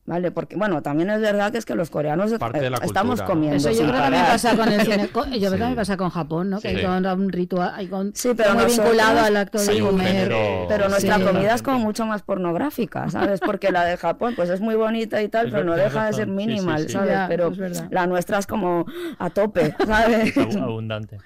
¿Vale? 0.07 0.31
Porque, 0.31 0.57
bueno, 0.57 0.81
también 0.81 1.11
es 1.11 1.21
verdad 1.21 1.53
que 1.53 1.59
es 1.59 1.67
que 1.67 1.75
los 1.75 1.91
coreanos 1.91 2.33
Parte 2.39 2.61
de 2.61 2.71
la 2.71 2.79
eh, 2.79 2.81
estamos 2.85 3.21
comiendo. 3.21 3.59
Eso 3.59 3.71
yo 3.73 3.81
creo 3.81 3.93
que 3.93 3.99
también 3.99 4.23
parar. 4.23 4.33
pasa 4.41 4.57
con 4.57 4.73
el 4.73 4.81
cine. 4.81 5.11
Yo 5.13 5.13
creo 5.13 5.25
que 5.33 5.39
Sí. 5.41 5.51
también 5.51 5.75
pasa 5.75 5.97
con 5.99 6.09
Japón, 6.09 6.49
¿no? 6.49 6.61
Que 6.63 6.71
Sí. 6.71 6.77
hay 6.77 7.03
todo 7.03 7.15
un 7.15 7.29
ritual, 7.31 7.73
hay 7.75 7.89
con, 7.89 8.15
Sí, 8.15 8.31
pero 8.35 8.55
muy 8.55 8.63
nosotros- 8.63 8.87
vinculado 8.87 9.21
al 9.21 9.37
acto 9.37 9.59
sí, 9.59 9.75
de 9.75 9.81
comer. 9.83 10.07
género- 10.31 10.65
Pero 10.67 10.89
nuestra 10.89 11.17
Sí. 11.19 11.23
comida 11.25 11.55
es 11.55 11.61
como 11.63 11.79
mucho 11.81 12.07
más 12.07 12.23
pornográfica, 12.23 13.11
¿sabes? 13.11 13.39
Porque 13.41 13.71
la 13.71 13.85
de 13.85 13.99
Japón, 13.99 14.33
pues 14.35 14.49
es 14.49 14.63
muy 14.63 14.77
bonita 14.77 15.21
y 15.21 15.29
tal, 15.29 15.49
Es 15.49 15.53
pero 15.53 15.65
no 15.65 15.77
deja 15.77 16.07
de 16.07 16.13
ser 16.15 16.27
razón. 16.27 16.39
Sí, 16.39 16.43
sí, 16.45 16.49
minimal, 16.49 16.83
sí. 16.87 16.89
¿sabes? 16.89 17.11
Ya, 17.11 17.27
pero 17.29 17.53
la 17.91 18.07
nuestra 18.07 18.39
es 18.39 18.47
como 18.47 18.87
a 19.19 19.29
tope, 19.29 19.75
¿sabes? 19.87 20.35
Abu- 20.39 20.59
abundante. 20.63 21.19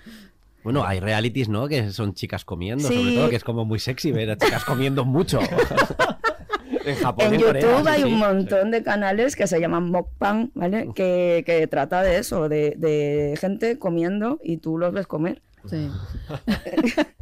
Bueno, 0.64 0.84
hay 0.84 1.00
realities, 1.00 1.48
¿no? 1.48 1.68
Que 1.68 1.90
son 1.90 2.14
chicas 2.14 2.44
comiendo, 2.44 2.86
Sí. 2.88 2.94
sobre 2.94 3.14
todo, 3.16 3.30
que 3.30 3.36
es 3.36 3.44
como 3.44 3.64
muy 3.64 3.78
sexy 3.78 4.12
ver 4.12 4.30
a 4.30 4.36
chicas 4.36 4.64
comiendo 4.64 5.04
mucho. 5.04 5.40
en 6.84 6.96
Japón, 6.96 7.26
En 7.28 7.34
en 7.34 7.40
YouTube 7.40 7.60
Corea, 7.60 7.82
sí, 7.82 7.88
hay 7.88 8.02
un 8.04 8.10
sí. 8.10 8.16
montón 8.16 8.70
de 8.70 8.82
canales 8.82 9.36
que 9.36 9.46
se 9.46 9.60
llaman 9.60 9.84
mukbang, 9.90 10.50
¿vale? 10.54 10.88
Que, 10.94 11.42
que 11.46 11.66
trata 11.66 12.02
de 12.02 12.18
eso, 12.18 12.48
de, 12.48 12.74
de 12.76 13.36
gente 13.40 13.78
comiendo 13.78 14.38
y 14.42 14.56
tú 14.58 14.78
los 14.78 14.92
ves 14.92 15.06
comer. 15.06 15.42
Sí. 15.66 15.88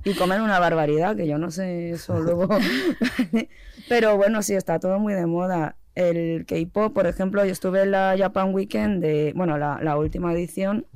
Y 0.02 0.14
comen 0.14 0.40
una 0.40 0.58
barbaridad, 0.58 1.14
que 1.14 1.26
yo 1.26 1.36
no 1.36 1.50
sé 1.50 1.90
eso 1.90 2.20
luego. 2.20 2.48
Pero 3.88 4.16
bueno, 4.16 4.40
sí, 4.42 4.54
está 4.54 4.78
todo 4.78 4.98
muy 4.98 5.12
de 5.12 5.26
moda. 5.26 5.76
El 5.94 6.46
K-pop, 6.46 6.94
por 6.94 7.06
ejemplo, 7.06 7.44
yo 7.44 7.52
estuve 7.52 7.82
en 7.82 7.90
la 7.90 8.14
Japan 8.16 8.54
Weekend 8.54 9.02
de, 9.02 9.32
bueno, 9.36 9.58
la, 9.58 9.78
la 9.82 9.98
última 9.98 10.32
edición 10.32 10.86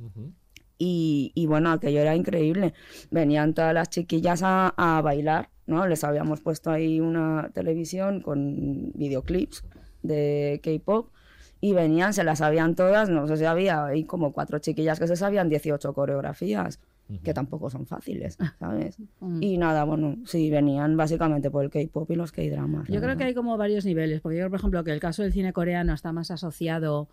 y, 0.77 1.31
y 1.35 1.45
bueno, 1.45 1.71
aquello 1.71 2.01
era 2.01 2.15
increíble. 2.15 2.73
Venían 3.11 3.53
todas 3.53 3.73
las 3.73 3.89
chiquillas 3.89 4.41
a, 4.43 4.73
a 4.77 5.01
bailar, 5.01 5.49
¿no? 5.67 5.87
Les 5.87 6.03
habíamos 6.03 6.41
puesto 6.41 6.71
ahí 6.71 6.99
una 6.99 7.49
televisión 7.53 8.21
con 8.21 8.91
videoclips 8.93 9.63
de 10.03 10.61
K-pop 10.63 11.09
y 11.61 11.73
venían, 11.73 12.13
se 12.13 12.23
las 12.23 12.39
sabían 12.39 12.75
todas, 12.75 13.09
no 13.09 13.27
sé 13.27 13.37
si 13.37 13.45
había 13.45 13.85
ahí 13.85 14.03
como 14.03 14.33
cuatro 14.33 14.59
chiquillas 14.59 14.99
que 14.99 15.07
se 15.07 15.15
sabían 15.15 15.49
18 15.49 15.93
coreografías, 15.93 16.79
que 17.23 17.33
tampoco 17.33 17.69
son 17.69 17.85
fáciles, 17.85 18.37
¿sabes? 18.59 18.97
Mm. 19.19 19.41
Y 19.41 19.57
nada, 19.57 19.83
bueno, 19.83 20.17
sí, 20.25 20.49
venían 20.49 20.97
básicamente 20.97 21.49
por 21.49 21.63
el 21.63 21.71
K-pop 21.71 22.09
y 22.11 22.15
los 22.15 22.31
K-dramas. 22.31 22.87
Yo 22.87 22.99
creo 23.01 23.15
que 23.15 23.23
hay 23.23 23.33
como 23.33 23.57
varios 23.57 23.85
niveles, 23.85 24.21
porque 24.21 24.37
yo 24.37 24.41
creo, 24.41 24.49
por 24.49 24.59
ejemplo, 24.59 24.83
que 24.83 24.91
el 24.91 24.99
caso 24.99 25.23
del 25.23 25.31
cine 25.31 25.53
coreano 25.53 25.93
está 25.93 26.11
más 26.11 26.31
asociado 26.31 27.07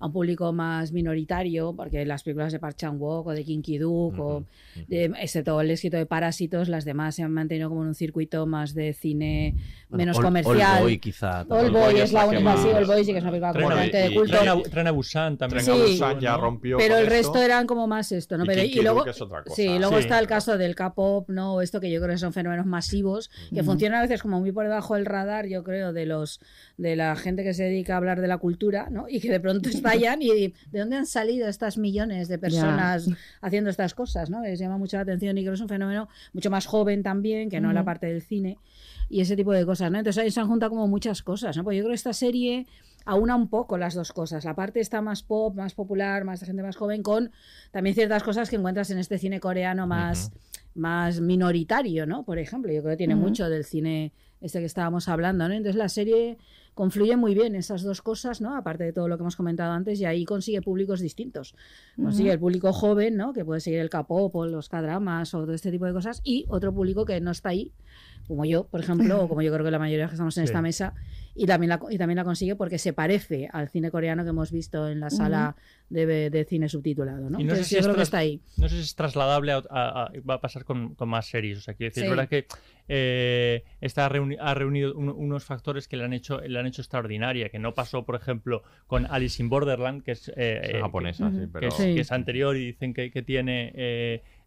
a 0.00 0.06
un 0.06 0.12
público 0.12 0.52
más 0.52 0.92
minoritario, 0.92 1.74
porque 1.76 2.04
las 2.06 2.22
películas 2.22 2.52
de 2.52 2.58
Park 2.58 2.76
Chan-wook 2.76 3.26
o 3.26 3.30
de 3.32 3.44
Kim 3.44 3.62
Ki-duk, 3.62 4.18
o 4.18 4.44
de, 4.88 5.12
excepto 5.20 5.60
el 5.60 5.70
éxito 5.70 5.96
de 5.96 6.06
Parásitos, 6.06 6.68
las 6.68 6.84
demás 6.84 7.16
se 7.16 7.22
han 7.22 7.32
mantenido 7.32 7.68
como 7.68 7.82
en 7.82 7.88
un 7.88 7.94
circuito 7.94 8.46
más 8.46 8.74
de 8.74 8.92
cine 8.92 9.54
Bueno, 9.88 10.02
menos 10.02 10.18
All- 10.18 10.24
comercial. 10.24 10.78
Oldboy, 10.78 10.98
quizá. 10.98 11.40
Old 11.42 11.52
Oldboy 11.52 11.70
Boy 11.92 11.94
es 11.96 12.00
es 12.04 12.12
la 12.12 12.26
única, 12.26 12.38
sí, 12.38 12.44
más- 12.44 12.64
Old 12.76 12.86
Boy 12.86 13.04
sí 13.04 13.12
que 13.12 13.18
es 13.18 13.24
una 13.24 13.30
película 13.32 13.52
completamente 13.52 13.96
de 13.98 14.14
culto. 14.14 14.36
Tren 14.38 14.48
a, 14.48 14.62
Tren 14.62 14.86
a 14.86 14.90
Busan 14.92 15.36
también. 15.36 15.64
Tren 15.64 15.74
a 15.74 15.86
Sí. 15.86 15.92
Busan 15.92 16.20
ya 16.20 16.32
¿no? 16.32 16.40
rompió 16.42 16.76
Pero 16.78 16.96
el 16.96 17.02
esto. 17.04 17.14
resto 17.14 17.42
eran 17.42 17.66
como 17.66 17.86
más 17.86 18.12
esto, 18.12 18.36
¿no? 18.38 18.44
Y 18.44 18.46
Pero, 18.46 18.62
y 18.62 18.74
luego, 18.82 19.06
es 19.06 19.20
otra 19.20 19.42
cosa. 19.42 19.56
sí, 19.56 19.66
luego 19.78 19.94
Sí. 19.96 20.00
está 20.04 20.18
el 20.18 20.26
caso 20.26 20.56
del 20.58 20.74
K-pop, 20.74 21.28
¿no? 21.30 21.54
O 21.54 21.60
esto 21.60 21.80
que 21.80 21.90
yo 21.90 22.00
creo 22.00 22.12
que 22.14 22.18
son 22.18 22.32
fenómenos 22.32 22.66
masivos 22.66 23.30
que 23.52 23.62
funcionan 23.62 23.98
a 23.98 24.02
veces 24.02 24.22
como 24.22 24.38
muy 24.40 24.52
por 24.52 24.64
debajo 24.64 24.94
del 24.94 25.06
radar, 25.06 25.46
yo 25.46 25.64
creo, 25.64 25.92
de 25.92 26.06
los 26.06 26.40
de 26.76 26.94
la 26.94 27.16
gente 27.16 27.42
que 27.42 27.54
se 27.54 27.64
dedica 27.64 27.94
a 27.94 27.96
hablar 27.96 28.20
de 28.20 28.28
la 28.28 28.38
cultura, 28.38 28.88
¿no? 28.90 29.06
Y 29.08 29.20
que 29.20 29.30
de 29.30 29.40
pronto 29.40 29.68
y 29.96 30.54
¿de 30.70 30.78
dónde 30.78 30.96
han 30.96 31.06
salido 31.06 31.48
estas 31.48 31.78
millones 31.78 32.28
de 32.28 32.38
personas 32.38 33.08
haciendo 33.40 33.70
estas 33.70 33.94
cosas, 33.94 34.30
¿no? 34.30 34.42
Les 34.42 34.58
llama 34.58 34.78
mucho 34.78 34.96
la 34.96 35.02
atención 35.02 35.36
y 35.38 35.42
creo 35.42 35.52
que 35.52 35.56
es 35.56 35.60
un 35.60 35.68
fenómeno 35.68 36.08
mucho 36.32 36.50
más 36.50 36.66
joven 36.66 37.02
también, 37.02 37.50
que 37.50 37.60
no 37.60 37.72
la 37.72 37.84
parte 37.84 38.06
del 38.06 38.22
cine 38.22 38.58
y 39.08 39.20
ese 39.20 39.36
tipo 39.36 39.52
de 39.52 39.64
cosas, 39.64 39.90
¿no? 39.90 39.98
Entonces 39.98 40.22
ahí 40.22 40.30
se 40.30 40.40
han 40.40 40.48
juntado 40.48 40.70
como 40.70 40.86
muchas 40.86 41.22
cosas, 41.22 41.56
¿no? 41.56 41.64
Pues 41.64 41.76
yo 41.76 41.82
creo 41.82 41.92
que 41.92 41.96
esta 41.96 42.12
serie 42.12 42.66
aúna 43.04 43.36
un 43.36 43.48
poco 43.48 43.78
las 43.78 43.94
dos 43.94 44.12
cosas. 44.12 44.44
La 44.44 44.54
parte 44.54 44.80
está 44.80 45.00
más 45.00 45.22
pop, 45.22 45.54
más 45.54 45.74
popular, 45.74 46.24
más 46.24 46.40
de 46.40 46.46
gente 46.46 46.62
más 46.62 46.76
joven, 46.76 47.02
con 47.02 47.30
también 47.70 47.94
ciertas 47.94 48.22
cosas 48.22 48.50
que 48.50 48.56
encuentras 48.56 48.90
en 48.90 48.98
este 48.98 49.18
cine 49.18 49.40
coreano 49.40 49.86
más, 49.86 50.30
más 50.74 51.20
minoritario, 51.20 52.06
¿no? 52.06 52.24
Por 52.24 52.38
ejemplo, 52.38 52.70
yo 52.70 52.82
creo 52.82 52.92
que 52.92 52.98
tiene 52.98 53.14
mucho 53.14 53.48
del 53.48 53.64
cine 53.64 54.12
este 54.40 54.60
que 54.60 54.66
estábamos 54.66 55.08
hablando, 55.08 55.48
¿no? 55.48 55.54
Entonces 55.54 55.76
la 55.76 55.88
serie 55.88 56.38
confluye 56.78 57.16
muy 57.16 57.34
bien 57.34 57.56
esas 57.56 57.82
dos 57.82 58.02
cosas, 58.02 58.40
¿no? 58.40 58.54
Aparte 58.54 58.84
de 58.84 58.92
todo 58.92 59.08
lo 59.08 59.16
que 59.16 59.24
hemos 59.24 59.34
comentado 59.34 59.72
antes, 59.72 60.00
y 60.00 60.04
ahí 60.04 60.24
consigue 60.24 60.62
públicos 60.62 61.00
distintos. 61.00 61.56
Consigue 61.96 62.30
el 62.30 62.38
público 62.38 62.72
joven, 62.72 63.16
¿no? 63.16 63.32
Que 63.32 63.44
puede 63.44 63.60
seguir 63.60 63.80
el 63.80 63.90
K-pop 63.90 64.32
o 64.36 64.46
los 64.46 64.68
K-dramas 64.68 65.34
o 65.34 65.40
todo 65.40 65.54
este 65.54 65.72
tipo 65.72 65.86
de 65.86 65.92
cosas, 65.92 66.20
y 66.22 66.46
otro 66.46 66.72
público 66.72 67.04
que 67.04 67.20
no 67.20 67.32
está 67.32 67.48
ahí, 67.48 67.72
como 68.26 68.44
yo, 68.44 68.64
por 68.64 68.80
ejemplo, 68.80 69.22
o 69.22 69.28
como 69.28 69.42
yo 69.42 69.52
creo 69.52 69.64
que 69.64 69.70
la 69.70 69.78
mayoría 69.78 70.06
que 70.06 70.12
estamos 70.14 70.36
en 70.38 70.42
Sí. 70.44 70.50
esta 70.50 70.62
mesa, 70.62 70.94
y 71.34 71.46
también, 71.46 71.68
la, 71.70 71.80
y 71.88 71.98
también 71.98 72.16
la 72.16 72.24
consigue 72.24 72.56
porque 72.56 72.78
se 72.78 72.92
parece 72.92 73.48
al 73.52 73.68
cine 73.68 73.90
coreano 73.92 74.24
que 74.24 74.30
hemos 74.30 74.50
visto 74.50 74.88
en 74.88 74.98
la 75.00 75.08
sala 75.10 75.54
de, 75.88 76.04
de 76.30 76.44
cine 76.44 76.68
subtitulado, 76.68 77.30
¿no? 77.30 77.38
Y 77.40 77.44
no 77.44 77.54
sé 77.54 77.62
si 77.64 77.74
yo 77.76 77.80
es 77.80 77.86
creo 77.86 77.96
que 77.96 78.02
está 78.02 78.18
ahí. 78.18 78.40
No 78.56 78.68
sé 78.68 78.74
si 78.76 78.80
es 78.82 78.94
trasladable 78.96 79.52
a, 79.52 79.62
a- 79.70 80.02
a- 80.04 80.12
va 80.28 80.34
a 80.34 80.40
pasar 80.40 80.64
con, 80.64 80.94
con 80.96 81.08
más 81.08 81.26
series. 81.28 81.58
O 81.58 81.60
sea, 81.60 81.74
quiero 81.74 81.90
decir, 81.90 82.02
Sí. 82.02 82.06
es 82.06 82.10
verdad 82.10 82.28
que 82.28 82.46
eh, 82.88 83.62
esta 83.80 84.06
ha, 84.06 84.10
reuni- 84.10 84.36
ha 84.40 84.54
reunido 84.54 84.94
un- 84.94 85.10
unos 85.10 85.44
factores 85.44 85.86
que 85.88 85.96
le 85.96 86.04
han 86.04 86.12
hecho 86.12 86.40
le 86.40 86.58
han 86.58 86.66
hecho 86.66 86.82
extraordinaria, 86.82 87.48
que 87.50 87.58
no 87.58 87.72
pasó, 87.74 88.04
por 88.04 88.16
ejemplo, 88.16 88.62
con 88.86 89.06
Alice 89.06 89.40
in 89.42 89.48
Borderland, 89.48 90.02
que 90.02 90.12
es, 90.12 90.28
eh, 90.30 90.60
Es 90.62 90.70
eh, 90.74 90.80
japonesa, 90.80 91.30
sí, 91.30 91.38
que, 91.40 91.46
pero... 91.48 91.68
es, 91.68 91.74
Sí. 91.74 91.94
que 91.94 92.00
es 92.00 92.10
anterior 92.12 92.56
y 92.56 92.66
dicen 92.66 92.94
que, 92.94 93.10
que 93.10 93.22
tiene 93.22 93.72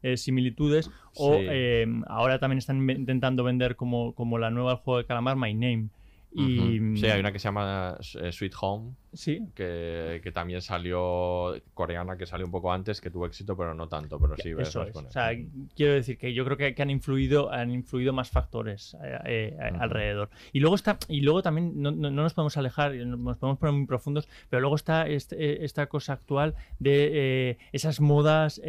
eh, 0.04 0.18
similitudes. 0.18 0.90
O 1.16 1.36
Sí. 1.36 1.46
eh, 1.50 1.88
ahora 2.08 2.40
también 2.40 2.58
están 2.58 2.90
intentando 2.90 3.44
vender 3.44 3.76
como, 3.76 4.14
como 4.14 4.38
la 4.38 4.50
nueva 4.50 4.72
del 4.72 4.80
juego 4.80 4.98
de 5.00 5.06
calamar, 5.06 5.36
My 5.36 5.54
Name. 5.54 5.88
Y. 6.34 6.98
Sí, 6.98 7.06
hay 7.08 7.20
una 7.20 7.32
que 7.32 7.40
se 7.40 7.46
llama 7.50 7.98
eh, 8.22 8.32
Sweet 8.32 8.54
Home, 8.62 8.94
Sí, 9.14 9.42
que, 9.54 10.22
que 10.24 10.32
también 10.32 10.62
salió 10.62 11.54
coreana, 11.74 12.16
que 12.18 12.26
salió 12.26 12.46
un 12.46 12.52
poco 12.52 12.72
antes, 12.72 13.02
que 13.02 13.10
tuvo 13.10 13.26
éxito, 13.26 13.58
pero 13.58 13.74
no 13.74 13.90
tanto, 13.90 14.18
pero 14.18 14.38
sí, 14.38 14.52
Eso 14.58 14.84
es. 14.84 14.92
con 14.94 15.08
O 15.08 15.12
sea, 15.12 15.32
quiero 15.76 15.94
decir 15.94 16.18
que 16.18 16.34
yo 16.34 16.46
creo 16.46 16.56
que, 16.56 16.74
que 16.74 16.82
han 16.82 16.90
influido, 16.90 17.52
han 17.52 17.72
influido 17.72 18.14
más 18.14 18.30
factores 18.30 18.96
eh, 19.04 19.20
eh, 19.26 19.58
alrededor. 19.80 20.30
Y 20.54 20.62
luego 20.62 20.76
está, 20.76 20.98
y 21.10 21.20
luego 21.22 21.42
también 21.44 21.74
no, 21.82 21.92
no- 21.92 22.10
no 22.10 22.22
nos 22.24 22.34
podemos 22.34 22.56
alejar, 22.56 22.94
nos 22.96 23.38
podemos 23.38 23.60
poner 23.60 23.76
muy 23.76 23.86
profundos, 23.86 24.30
pero 24.50 24.62
luego 24.62 24.78
está 24.78 25.08
este- 25.10 25.66
esta 25.66 25.88
cosa 25.88 26.14
actual 26.14 26.56
de 26.80 27.58
esas 27.74 28.00
modas 28.00 28.62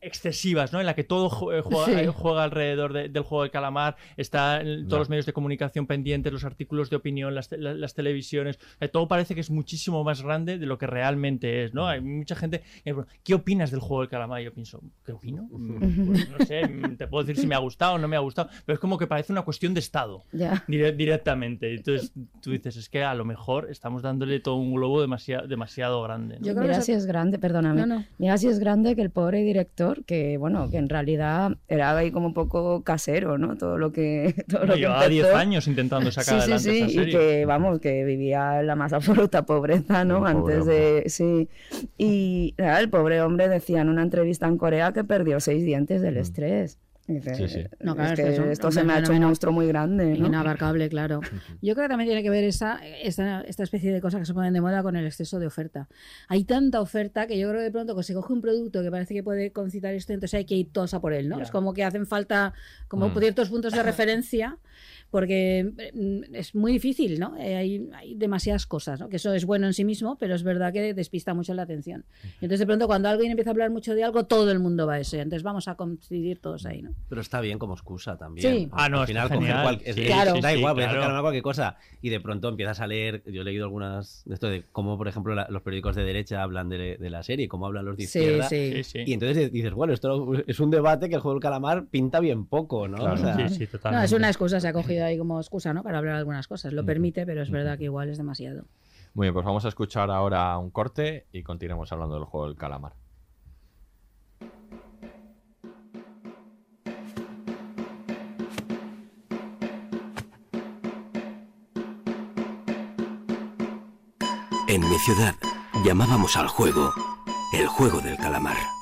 excesivas, 0.00 0.72
¿no? 0.72 0.80
En 0.80 0.86
la 0.86 0.94
que 0.94 1.04
todo 1.04 1.52
eh, 1.52 1.60
juega, 1.62 1.84
Sí. 1.86 1.92
eh, 1.92 2.06
juega 2.08 2.44
alrededor 2.44 2.92
de- 2.92 3.08
del 3.08 3.22
juego 3.22 3.44
de 3.44 3.50
calamar, 3.50 3.96
está 4.16 4.60
en 4.60 4.86
todos 4.86 5.00
los 5.00 5.08
medios 5.08 5.26
de 5.26 5.32
comunicación 5.32 5.86
pendientes, 5.86 6.32
los 6.32 6.44
artículos 6.44 6.90
de 6.90 6.96
opinión, 6.96 7.34
las, 7.34 7.50
las 7.52 7.94
televisiones, 7.94 8.58
eh, 8.80 8.88
todo 8.88 9.08
parece 9.08 9.34
que 9.34 9.40
es 9.40 9.50
muchísimo 9.50 10.04
más 10.04 10.22
grande 10.22 10.58
de 10.58 10.66
lo 10.66 10.78
que 10.78 10.86
realmente 10.86 11.64
es, 11.64 11.74
¿no? 11.74 11.86
Hay 11.88 12.00
mucha 12.00 12.34
gente, 12.36 12.62
que, 12.84 12.94
¿qué 13.24 13.34
opinas 13.34 13.70
del 13.70 13.80
juego 13.80 14.02
de 14.02 14.08
calamar? 14.08 14.40
Y 14.40 14.44
yo 14.44 14.52
pienso, 14.52 14.80
¿qué 15.04 15.12
opino? 15.12 15.48
Mm, 15.58 16.06
pues 16.06 16.28
no 16.30 16.46
sé, 16.46 16.66
mm, 16.66 16.96
te 16.96 17.06
puedo 17.06 17.24
decir 17.24 17.40
si 17.40 17.46
me 17.46 17.54
ha 17.54 17.58
gustado 17.58 17.94
o 17.94 17.98
no 17.98 18.08
me 18.08 18.16
ha 18.16 18.20
gustado, 18.20 18.48
pero 18.64 18.74
es 18.74 18.80
como 18.80 18.96
que 18.98 19.06
parece 19.06 19.32
una 19.32 19.42
cuestión 19.42 19.74
de 19.74 19.80
estado. 19.80 20.24
Dire- 20.32 20.94
directamente. 20.96 21.74
Entonces 21.74 22.12
tú 22.40 22.50
dices, 22.52 22.76
es 22.76 22.88
que 22.88 23.02
a 23.02 23.14
lo 23.14 23.24
mejor 23.24 23.68
estamos 23.70 24.02
dándole 24.02 24.40
todo 24.40 24.56
un 24.56 24.72
globo 24.74 25.00
demasiado, 25.00 25.46
demasiado 25.46 26.02
grande. 26.02 26.38
¿no? 26.38 26.46
Yo 26.46 26.52
creo 26.52 26.62
Mira 26.64 26.76
que 26.76 26.82
si 26.82 26.92
es 26.92 27.06
grande, 27.06 27.38
perdóname. 27.38 27.80
No, 27.80 27.86
no. 27.86 28.04
Mira 28.18 28.36
si 28.38 28.48
es 28.48 28.58
grande 28.58 28.94
que 28.96 29.02
el 29.02 29.10
pobre 29.10 29.42
director 29.42 29.87
anterior, 29.88 30.04
que 30.06 30.36
bueno, 30.38 30.70
que 30.70 30.76
en 30.78 30.88
realidad 30.88 31.52
era 31.68 31.96
ahí 31.96 32.10
como 32.10 32.26
un 32.28 32.34
poco 32.34 32.82
casero, 32.84 33.38
¿no? 33.38 33.56
Todo 33.56 33.78
lo 33.78 33.92
que. 33.92 34.34
Todo 34.48 34.64
lo 34.66 34.74
que 34.74 34.80
Llevaba 34.80 35.08
10 35.08 35.24
empezó. 35.24 35.38
años 35.38 35.66
intentando 35.68 36.10
sacar 36.10 36.40
sí, 36.40 36.46
sí, 36.46 36.52
adelante 36.52 36.70
sí, 36.70 36.78
esta 36.78 36.86
y 36.86 36.94
serie. 36.94 37.18
que 37.18 37.46
vamos, 37.46 37.80
que 37.80 38.04
vivía 38.04 38.60
en 38.60 38.66
la 38.66 38.76
más 38.76 38.92
absoluta 38.94 39.44
pobreza, 39.46 40.04
¿no? 40.04 40.18
Pobre 40.20 40.30
Antes 40.30 40.66
de, 40.66 41.04
sí. 41.06 41.48
Y 41.96 42.54
nada, 42.58 42.80
el 42.80 42.90
pobre 42.90 43.20
hombre 43.22 43.48
decía 43.48 43.80
en 43.80 43.88
una 43.88 44.02
entrevista 44.02 44.46
en 44.46 44.58
Corea 44.58 44.92
que 44.92 45.04
perdió 45.04 45.40
seis 45.40 45.64
dientes 45.64 46.02
del 46.02 46.16
estrés. 46.16 46.78
Dice, 47.08 47.34
Sí, 47.34 47.48
sí. 47.48 47.64
No, 47.80 47.94
claro, 47.96 48.12
es 48.12 48.16
que 48.20 48.22
que 48.26 48.32
es 48.34 48.38
un- 48.38 48.48
esto 48.50 48.70
se 48.70 48.84
me 48.84 48.92
ha 48.92 48.98
hecho 48.98 49.12
un 49.12 49.20
monstruo 49.20 49.50
muy 49.50 49.66
grande, 49.66 50.14
¿no? 50.18 50.26
Inabarcable, 50.26 50.90
claro. 50.90 51.20
Yo 51.62 51.74
creo 51.74 51.86
que 51.86 51.88
también 51.88 52.08
tiene 52.08 52.22
que 52.22 52.28
ver 52.28 52.44
esa, 52.44 52.78
esta, 53.02 53.40
esta 53.40 53.62
especie 53.62 53.92
de 53.94 54.00
cosas 54.02 54.20
que 54.20 54.26
se 54.26 54.34
ponen 54.34 54.52
de 54.52 54.60
moda 54.60 54.82
con 54.82 54.94
el 54.94 55.06
exceso 55.06 55.38
de 55.38 55.46
oferta. 55.46 55.88
Hay 56.28 56.44
tanta 56.44 56.82
oferta 56.82 57.26
que 57.26 57.38
yo 57.38 57.48
creo 57.48 57.60
que 57.60 57.64
de 57.64 57.70
pronto 57.70 57.96
que 57.96 58.02
se 58.02 58.12
coge 58.12 58.30
un 58.34 58.42
producto 58.42 58.82
que 58.82 58.90
parece 58.90 59.14
que 59.14 59.22
puede 59.22 59.52
concitar 59.52 59.94
esto, 59.94 60.12
entonces 60.12 60.36
hay 60.36 60.44
que 60.44 60.54
ir 60.56 60.70
todos 60.70 60.92
a 60.92 61.00
por 61.00 61.14
él, 61.14 61.30
¿no? 61.30 61.40
Es 61.40 61.50
como 61.50 61.72
que 61.72 61.82
hacen 61.82 62.06
falta 62.06 62.52
como 62.88 63.08
Mm. 63.08 63.18
ciertos 63.18 63.48
puntos 63.48 63.72
de 63.72 63.82
referencia 63.82 64.58
porque 65.10 65.72
mm, 65.94 66.34
es 66.34 66.54
muy 66.54 66.72
difícil, 66.72 67.18
¿no? 67.18 67.36
Eh, 67.38 67.56
hay, 67.56 67.88
hay 67.94 68.14
demasiadas 68.14 68.66
cosas, 68.66 69.00
¿no? 69.00 69.08
Que 69.08 69.16
eso 69.16 69.32
es 69.32 69.44
bueno 69.46 69.66
en 69.66 69.74
sí 69.74 69.84
mismo, 69.84 70.16
pero 70.18 70.34
es 70.34 70.42
verdad 70.42 70.72
que 70.72 70.92
despista 70.94 71.34
mucho 71.34 71.54
la 71.54 71.62
atención. 71.62 72.04
Y 72.40 72.44
entonces 72.44 72.60
de 72.60 72.66
pronto 72.66 72.86
cuando 72.86 73.08
alguien 73.08 73.30
empieza 73.30 73.50
a 73.50 73.52
hablar 73.52 73.70
mucho 73.70 73.94
de 73.94 74.04
algo, 74.04 74.24
todo 74.26 74.50
el 74.50 74.58
mundo 74.58 74.86
va 74.86 74.94
a 74.94 75.00
ese. 75.00 75.20
Entonces 75.20 75.42
vamos 75.42 75.66
a 75.68 75.74
coincidir 75.76 76.40
todos 76.40 76.66
ahí, 76.66 76.82
¿no? 76.82 76.90
Pero 77.08 77.20
está 77.20 77.40
bien 77.40 77.58
como 77.58 77.74
excusa 77.74 78.16
también. 78.16 78.54
Sí. 78.54 78.68
Ah, 78.72 78.88
no, 78.88 79.00
Al 79.00 79.06
final, 79.06 79.28
coger 79.28 79.38
genial. 79.40 79.62
cual- 79.62 79.80
es- 79.84 79.94
Sí, 79.94 80.00
es- 80.02 80.06
Claro. 80.06 80.40
da 80.40 80.54
igual, 80.54 80.74
claro. 80.76 81.20
cualquier 81.22 81.42
cosa. 81.42 81.76
Y 82.02 82.10
de 82.10 82.20
pronto 82.20 82.48
empiezas 82.48 82.80
a 82.80 82.86
leer. 82.86 83.22
Yo 83.26 83.42
he 83.42 83.44
leído 83.44 83.64
algunas 83.64 84.22
de 84.26 84.34
esto 84.34 84.48
de 84.48 84.64
cómo, 84.72 84.96
por 84.98 85.08
ejemplo, 85.08 85.34
la- 85.34 85.46
los 85.50 85.62
periódicos 85.62 85.96
de 85.96 86.04
derecha 86.04 86.42
hablan 86.42 86.68
de, 86.68 86.96
de 86.98 87.10
la 87.10 87.22
serie, 87.22 87.48
cómo 87.48 87.66
hablan 87.66 87.84
los 87.86 87.96
de 87.96 88.06
Sí, 88.06 88.18
izquierda. 88.18 88.48
sí. 88.48 88.72
Sí, 88.76 88.84
sí. 88.84 88.98
Y 89.06 89.12
entonces 89.14 89.50
dices, 89.52 89.72
bueno, 89.72 89.92
esto 89.94 90.32
es 90.46 90.60
un 90.60 90.70
debate 90.70 91.08
que 91.08 91.14
el 91.14 91.20
juego 91.20 91.34
del 91.36 91.42
calamar 91.42 91.86
pinta 91.86 92.20
bien 92.20 92.46
poco, 92.46 92.86
¿no? 92.88 92.98
Claro. 92.98 93.14
O 93.14 93.16
sea, 93.16 93.48
Sí, 93.48 93.54
sí, 93.54 93.64
No, 93.64 93.70
totalmente. 93.70 94.06
es 94.06 94.12
una 94.12 94.28
excusa, 94.28 94.60
se 94.60 94.68
ha 94.68 94.72
cogido 94.72 94.97
ahí 95.02 95.18
como 95.18 95.40
excusa, 95.40 95.72
¿no? 95.72 95.82
Para 95.82 95.98
hablar 95.98 96.14
de 96.14 96.18
algunas 96.20 96.48
cosas. 96.48 96.72
Lo 96.72 96.84
permite, 96.84 97.26
pero 97.26 97.42
es 97.42 97.50
verdad 97.50 97.78
que 97.78 97.84
igual 97.84 98.08
es 98.08 98.18
demasiado. 98.18 98.64
Muy 99.14 99.26
bien, 99.26 99.34
pues 99.34 99.44
vamos 99.44 99.64
a 99.64 99.68
escuchar 99.68 100.10
ahora 100.10 100.56
un 100.58 100.70
corte 100.70 101.26
y 101.32 101.42
continuamos 101.42 101.90
hablando 101.92 102.14
del 102.14 102.24
juego 102.24 102.46
del 102.46 102.56
calamar. 102.56 102.92
En 114.68 114.82
mi 114.82 114.98
ciudad 114.98 115.34
llamábamos 115.84 116.36
al 116.36 116.46
juego 116.46 116.92
el 117.52 117.66
juego 117.66 118.00
del 118.00 118.16
calamar. 118.18 118.77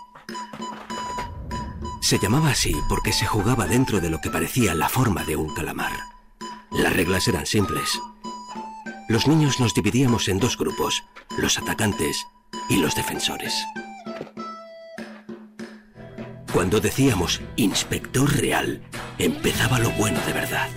Se 2.07 2.21
llamaba 2.21 2.51
así 2.51 2.73
porque 2.89 3.13
se 3.13 3.27
jugaba 3.27 3.67
dentro 3.67 4.01
de 4.01 4.11
lo 4.11 4.21
que 4.21 4.31
parecía 4.31 4.77
la 4.77 4.89
forma 4.89 5.25
de 5.25 5.35
un 5.35 5.53
calamar. 5.53 5.91
Las 6.71 6.93
reglas 6.93 7.27
eran 7.27 7.47
simples. 7.47 8.01
Los 9.09 9.27
niños 9.27 9.59
nos 9.59 9.75
dividíamos 9.75 10.29
en 10.29 10.39
dos 10.39 10.57
grupos, 10.57 11.03
los 11.37 11.59
atacantes 11.59 12.25
y 12.69 12.77
los 12.77 12.95
defensores. 12.95 13.53
Cuando 16.53 16.79
decíamos 16.79 17.41
inspector 17.57 18.33
real, 18.37 18.83
empezaba 19.19 19.81
lo 19.81 19.91
bueno 19.91 20.21
de 20.27 20.33
verdad. 20.33 20.69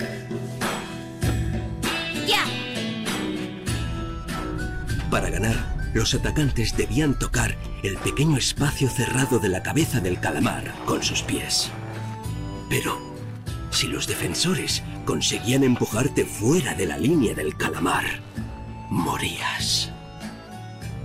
Para 5.11 5.29
ganar, 5.29 5.78
los 5.93 6.13
atacantes 6.13 6.77
debían 6.77 7.17
tocar 7.17 7.55
el 7.83 7.97
pequeño 7.97 8.37
espacio 8.37 8.89
cerrado 8.89 9.39
de 9.39 9.49
la 9.49 9.63
cabeza 9.63 9.99
del 9.99 10.19
calamar 10.19 10.73
con 10.85 11.01
sus 11.01 11.23
pies. 11.23 11.71
Pero, 12.69 12.97
si 13.71 13.87
los 13.87 14.07
defensores 14.07 14.83
conseguían 15.05 15.63
empujarte 15.63 16.25
fuera 16.25 16.75
de 16.75 16.85
la 16.85 16.97
línea 16.97 17.33
del 17.33 17.55
calamar, 17.55 18.05
morías. 18.89 19.91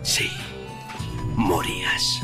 Sí, 0.03 0.29
morías. 1.37 2.21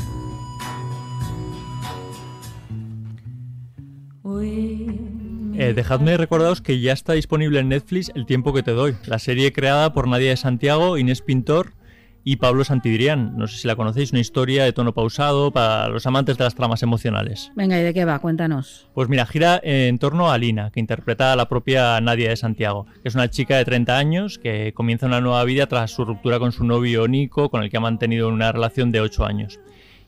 Eh, 4.43 5.73
dejadme 5.75 6.17
recordaros 6.17 6.61
que 6.61 6.79
ya 6.79 6.93
está 6.93 7.13
disponible 7.13 7.59
en 7.59 7.69
Netflix 7.69 8.11
El 8.15 8.25
tiempo 8.25 8.53
que 8.53 8.63
te 8.63 8.71
doy, 8.71 8.95
la 9.05 9.19
serie 9.19 9.51
creada 9.51 9.93
por 9.93 10.07
Nadia 10.07 10.31
de 10.31 10.37
Santiago, 10.37 10.97
Inés 10.97 11.21
Pintor 11.21 11.73
y 12.23 12.37
Pablo 12.37 12.63
Santidrián. 12.63 13.37
No 13.37 13.47
sé 13.47 13.57
si 13.57 13.67
la 13.67 13.75
conocéis, 13.75 14.11
una 14.11 14.21
historia 14.21 14.63
de 14.63 14.73
tono 14.73 14.93
pausado 14.93 15.51
para 15.51 15.89
los 15.89 16.05
amantes 16.05 16.37
de 16.37 16.43
las 16.43 16.55
tramas 16.55 16.83
emocionales. 16.83 17.51
Venga, 17.55 17.79
¿y 17.79 17.83
de 17.83 17.93
qué 17.93 18.05
va? 18.05 18.19
Cuéntanos. 18.19 18.87
Pues 18.93 19.09
mira, 19.09 19.25
gira 19.25 19.59
en 19.63 19.97
torno 19.97 20.31
a 20.31 20.37
Lina, 20.37 20.71
que 20.71 20.79
interpreta 20.79 21.33
a 21.33 21.35
la 21.35 21.47
propia 21.47 21.99
Nadia 22.01 22.29
de 22.29 22.37
Santiago, 22.37 22.85
que 23.01 23.09
es 23.09 23.15
una 23.15 23.29
chica 23.29 23.57
de 23.57 23.65
30 23.65 23.97
años 23.97 24.37
que 24.37 24.73
comienza 24.73 25.05
una 25.05 25.21
nueva 25.21 25.43
vida 25.43 25.67
tras 25.67 25.91
su 25.91 26.05
ruptura 26.05 26.39
con 26.39 26.51
su 26.51 26.63
novio 26.63 27.07
Nico, 27.07 27.49
con 27.49 27.63
el 27.63 27.69
que 27.69 27.77
ha 27.77 27.81
mantenido 27.81 28.29
una 28.29 28.51
relación 28.51 28.91
de 28.91 29.01
8 29.01 29.25
años. 29.25 29.59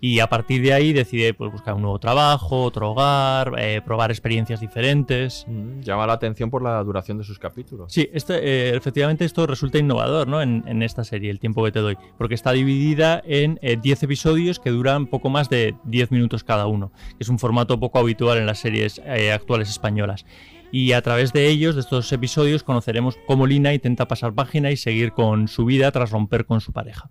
Y 0.06 0.20
a 0.20 0.28
partir 0.28 0.62
de 0.62 0.74
ahí 0.74 0.92
decide 0.92 1.34
pues, 1.34 1.50
buscar 1.50 1.76
un 1.76 1.84
nuevo 1.84 1.98
trabajo, 1.98 2.64
otro 2.64 2.92
hogar, 2.92 3.54
eh, 3.58 3.80
probar 3.86 4.12
experiencias 4.12 4.60
diferentes. 4.60 5.46
Mm, 5.48 5.80
Llama 5.80 6.06
la 6.06 6.12
atención 6.12 6.50
por 6.50 6.62
la 6.62 6.84
duración 6.84 7.20
de 7.20 7.24
sus 7.24 7.40
capítulos. 7.40 7.94
Sí, 7.94 8.10
este, 8.12 8.34
eh, 8.36 8.76
efectivamente 8.76 9.24
esto 9.24 9.48
resulta 9.48 9.78
innovador 9.78 10.28
¿no? 10.28 10.42
en, 10.42 10.66
en 10.68 10.84
esta 10.84 11.06
serie, 11.06 11.32
el 11.32 11.40
tiempo 11.40 11.64
que 11.64 11.72
te 11.72 11.80
doy, 11.80 11.98
porque 12.18 12.36
está 12.36 12.52
dividida 12.52 13.24
en 13.26 13.60
eh, 13.62 13.78
10 13.82 14.04
episodios 14.04 14.60
que 14.60 14.72
duran 14.72 15.08
poco 15.08 15.30
más 15.30 15.50
de 15.50 15.74
10 15.86 16.12
minutos 16.12 16.44
cada 16.44 16.68
uno, 16.68 16.92
que 17.12 17.22
es 17.22 17.30
un 17.30 17.40
formato 17.40 17.80
poco 17.80 17.98
habitual 17.98 18.38
en 18.38 18.46
las 18.46 18.60
series 18.60 19.02
eh, 19.06 19.32
actuales 19.32 19.70
españolas. 19.70 20.26
Y 20.74 20.92
a 20.92 21.02
través 21.02 21.32
de 21.32 21.48
ellos, 21.48 21.76
de 21.76 21.82
estos 21.82 22.12
episodios, 22.12 22.64
conoceremos 22.64 23.18
cómo 23.26 23.48
Lina 23.48 23.74
intenta 23.74 24.10
pasar 24.10 24.34
página 24.34 24.70
y 24.70 24.76
seguir 24.76 25.14
con 25.14 25.48
su 25.48 25.64
vida 25.64 25.90
tras 25.94 26.12
romper 26.12 26.46
con 26.46 26.60
su 26.60 26.74
pareja. 26.74 27.10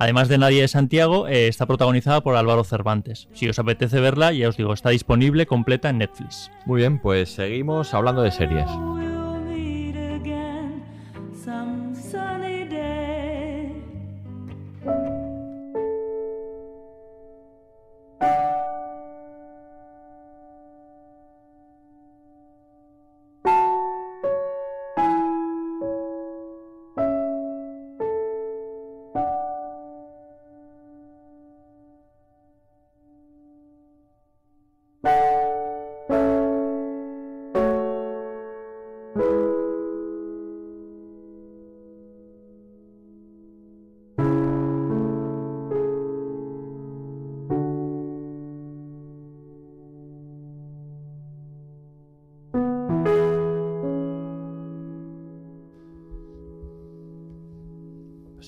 Además 0.00 0.28
de 0.28 0.38
Nadia 0.38 0.62
de 0.62 0.68
Santiago, 0.68 1.28
eh, 1.28 1.46
está 1.46 1.66
protagonizada 1.66 2.22
por 2.22 2.34
Álvaro 2.34 2.64
Cervantes. 2.64 3.28
Si 3.34 3.50
os 3.50 3.58
apetece 3.58 4.00
verla, 4.00 4.32
ya 4.32 4.48
os 4.48 4.56
digo, 4.56 4.72
está 4.72 4.88
disponible 4.88 5.44
completa 5.44 5.90
en 5.90 5.98
Netflix. 5.98 6.50
Muy 6.64 6.78
bien, 6.78 6.98
pues 6.98 7.34
seguimos 7.34 7.92
hablando 7.92 8.22
de 8.22 8.30
series. 8.30 8.70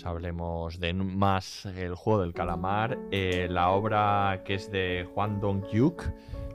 Pues 0.02 0.10
hablemos 0.10 0.80
de 0.80 0.92
más 0.94 1.64
el 1.64 1.94
juego 1.94 2.22
del 2.22 2.32
calamar, 2.34 2.98
eh, 3.12 3.46
la 3.48 3.68
obra 3.70 4.42
que 4.44 4.54
es 4.54 4.68
de 4.72 5.06
Juan 5.14 5.40
Dong-hyuk. 5.40 6.02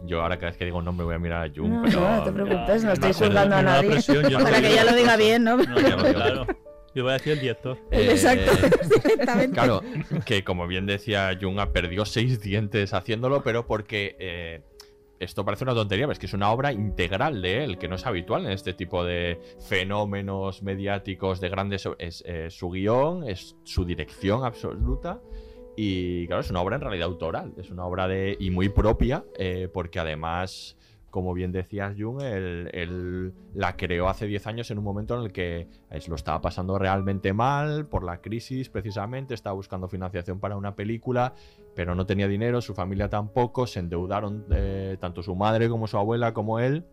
Yo 0.06 0.22
ahora 0.22 0.36
cada 0.38 0.48
vez 0.50 0.58
que 0.58 0.66
digo 0.66 0.80
un 0.80 0.84
nombre 0.86 1.06
voy 1.06 1.16
a 1.16 1.20
mirar 1.20 1.46
a 1.50 1.54
Jung, 1.56 1.70
No, 1.72 1.82
pero... 1.84 2.02
no, 2.02 2.24
te 2.26 2.32
preocupes, 2.34 2.84
no 2.84 2.92
estoy 2.92 3.14
juzgando 3.14 3.56
a 3.56 3.62
nadie. 3.62 3.92
presión, 3.92 4.24
Para 4.44 4.60
que 4.62 4.76
ya 4.76 4.84
lo 4.84 4.94
diga 4.94 5.16
bien, 5.16 5.46
¿no? 5.46 5.56
No, 5.56 5.64
Ya 5.80 5.90
lo 5.96 5.98
no, 5.98 6.04
digo. 6.04 6.14
claro. 6.20 6.48
Yo 6.94 7.04
voy 7.04 7.12
a 7.12 7.14
decir 7.14 7.34
el 7.34 7.40
director. 7.40 7.78
Eh, 7.92 8.08
Exacto, 8.12 8.52
directamente. 9.02 9.54
Claro, 9.54 9.82
que 10.26 10.44
como 10.44 10.68
bien 10.68 10.86
decía 10.86 11.32
Junga, 11.40 11.72
perdió 11.72 12.04
seis 12.04 12.42
dientes 12.42 12.94
haciéndolo, 12.94 13.44
pero 13.44 13.66
porque 13.66 14.18
eh, 14.20 14.62
esto 15.20 15.46
parece 15.46 15.64
una 15.64 15.74
tontería, 15.74 16.06
pero 16.06 16.14
es 16.14 16.20
que 16.20 16.26
es 16.26 16.34
una 16.34 16.52
obra 16.52 16.72
integral 16.72 17.42
de 17.42 17.64
él, 17.64 17.78
que 17.78 17.88
no 17.88 17.96
es 17.96 18.06
habitual 18.06 18.46
en 18.46 18.52
este 18.52 18.74
tipo 18.74 19.04
de 19.04 19.40
fenómenos 19.68 20.64
mediáticos 20.64 21.40
de 21.40 21.50
grandes... 21.50 21.88
Es 21.98 22.24
eh, 22.26 22.50
su 22.50 22.70
guion, 22.70 23.28
es 23.28 23.56
su 23.64 23.86
dirección 23.86 24.44
absoluta. 24.44 25.22
Y 25.76 26.26
claro, 26.28 26.42
es 26.42 26.50
una 26.50 26.62
obra 26.62 26.76
en 26.76 26.82
realidad 26.82 27.08
autoral, 27.08 27.54
es 27.58 27.70
una 27.70 27.86
obra 27.86 28.08
de 28.08 28.36
y 28.40 28.50
muy 28.50 28.70
propia, 28.70 29.24
eh, 29.38 29.70
porque 29.72 30.00
además 30.00 30.76
como 31.10 31.34
bien 31.34 31.52
decías, 31.52 31.96
Jung, 31.98 32.22
él, 32.22 33.34
la 33.54 33.76
creó 33.76 34.10
hace 34.10 34.28
10 34.28 34.46
años 34.48 34.70
en 34.72 34.78
un 34.78 34.84
momento 34.84 35.18
en 35.18 35.26
el 35.26 35.32
que 35.32 35.68
es- 35.90 36.08
lo 36.08 36.16
estaba 36.16 36.42
pasando 36.42 36.78
realmente 36.78 37.34
mal 37.34 37.86
por 37.88 38.04
la 38.04 38.22
crisis, 38.22 38.70
precisamente, 38.70 39.34
estaba 39.34 39.56
buscando 39.56 39.88
financiación 39.88 40.40
para 40.40 40.58
una 40.58 40.76
película, 40.76 41.34
pero 41.76 41.96
no 41.96 42.06
tenía 42.06 42.28
dinero, 42.28 42.62
su 42.62 42.74
familia 42.74 43.10
tampoco, 43.10 43.68
se 43.68 43.80
endeudaron 43.80 44.46
eh, 44.52 44.98
tanto 45.00 45.24
su 45.24 45.36
madre 45.36 45.70
como 45.70 45.88
su 45.88 45.98
abuela 45.98 46.34
como 46.34 46.60
él, 46.60 46.86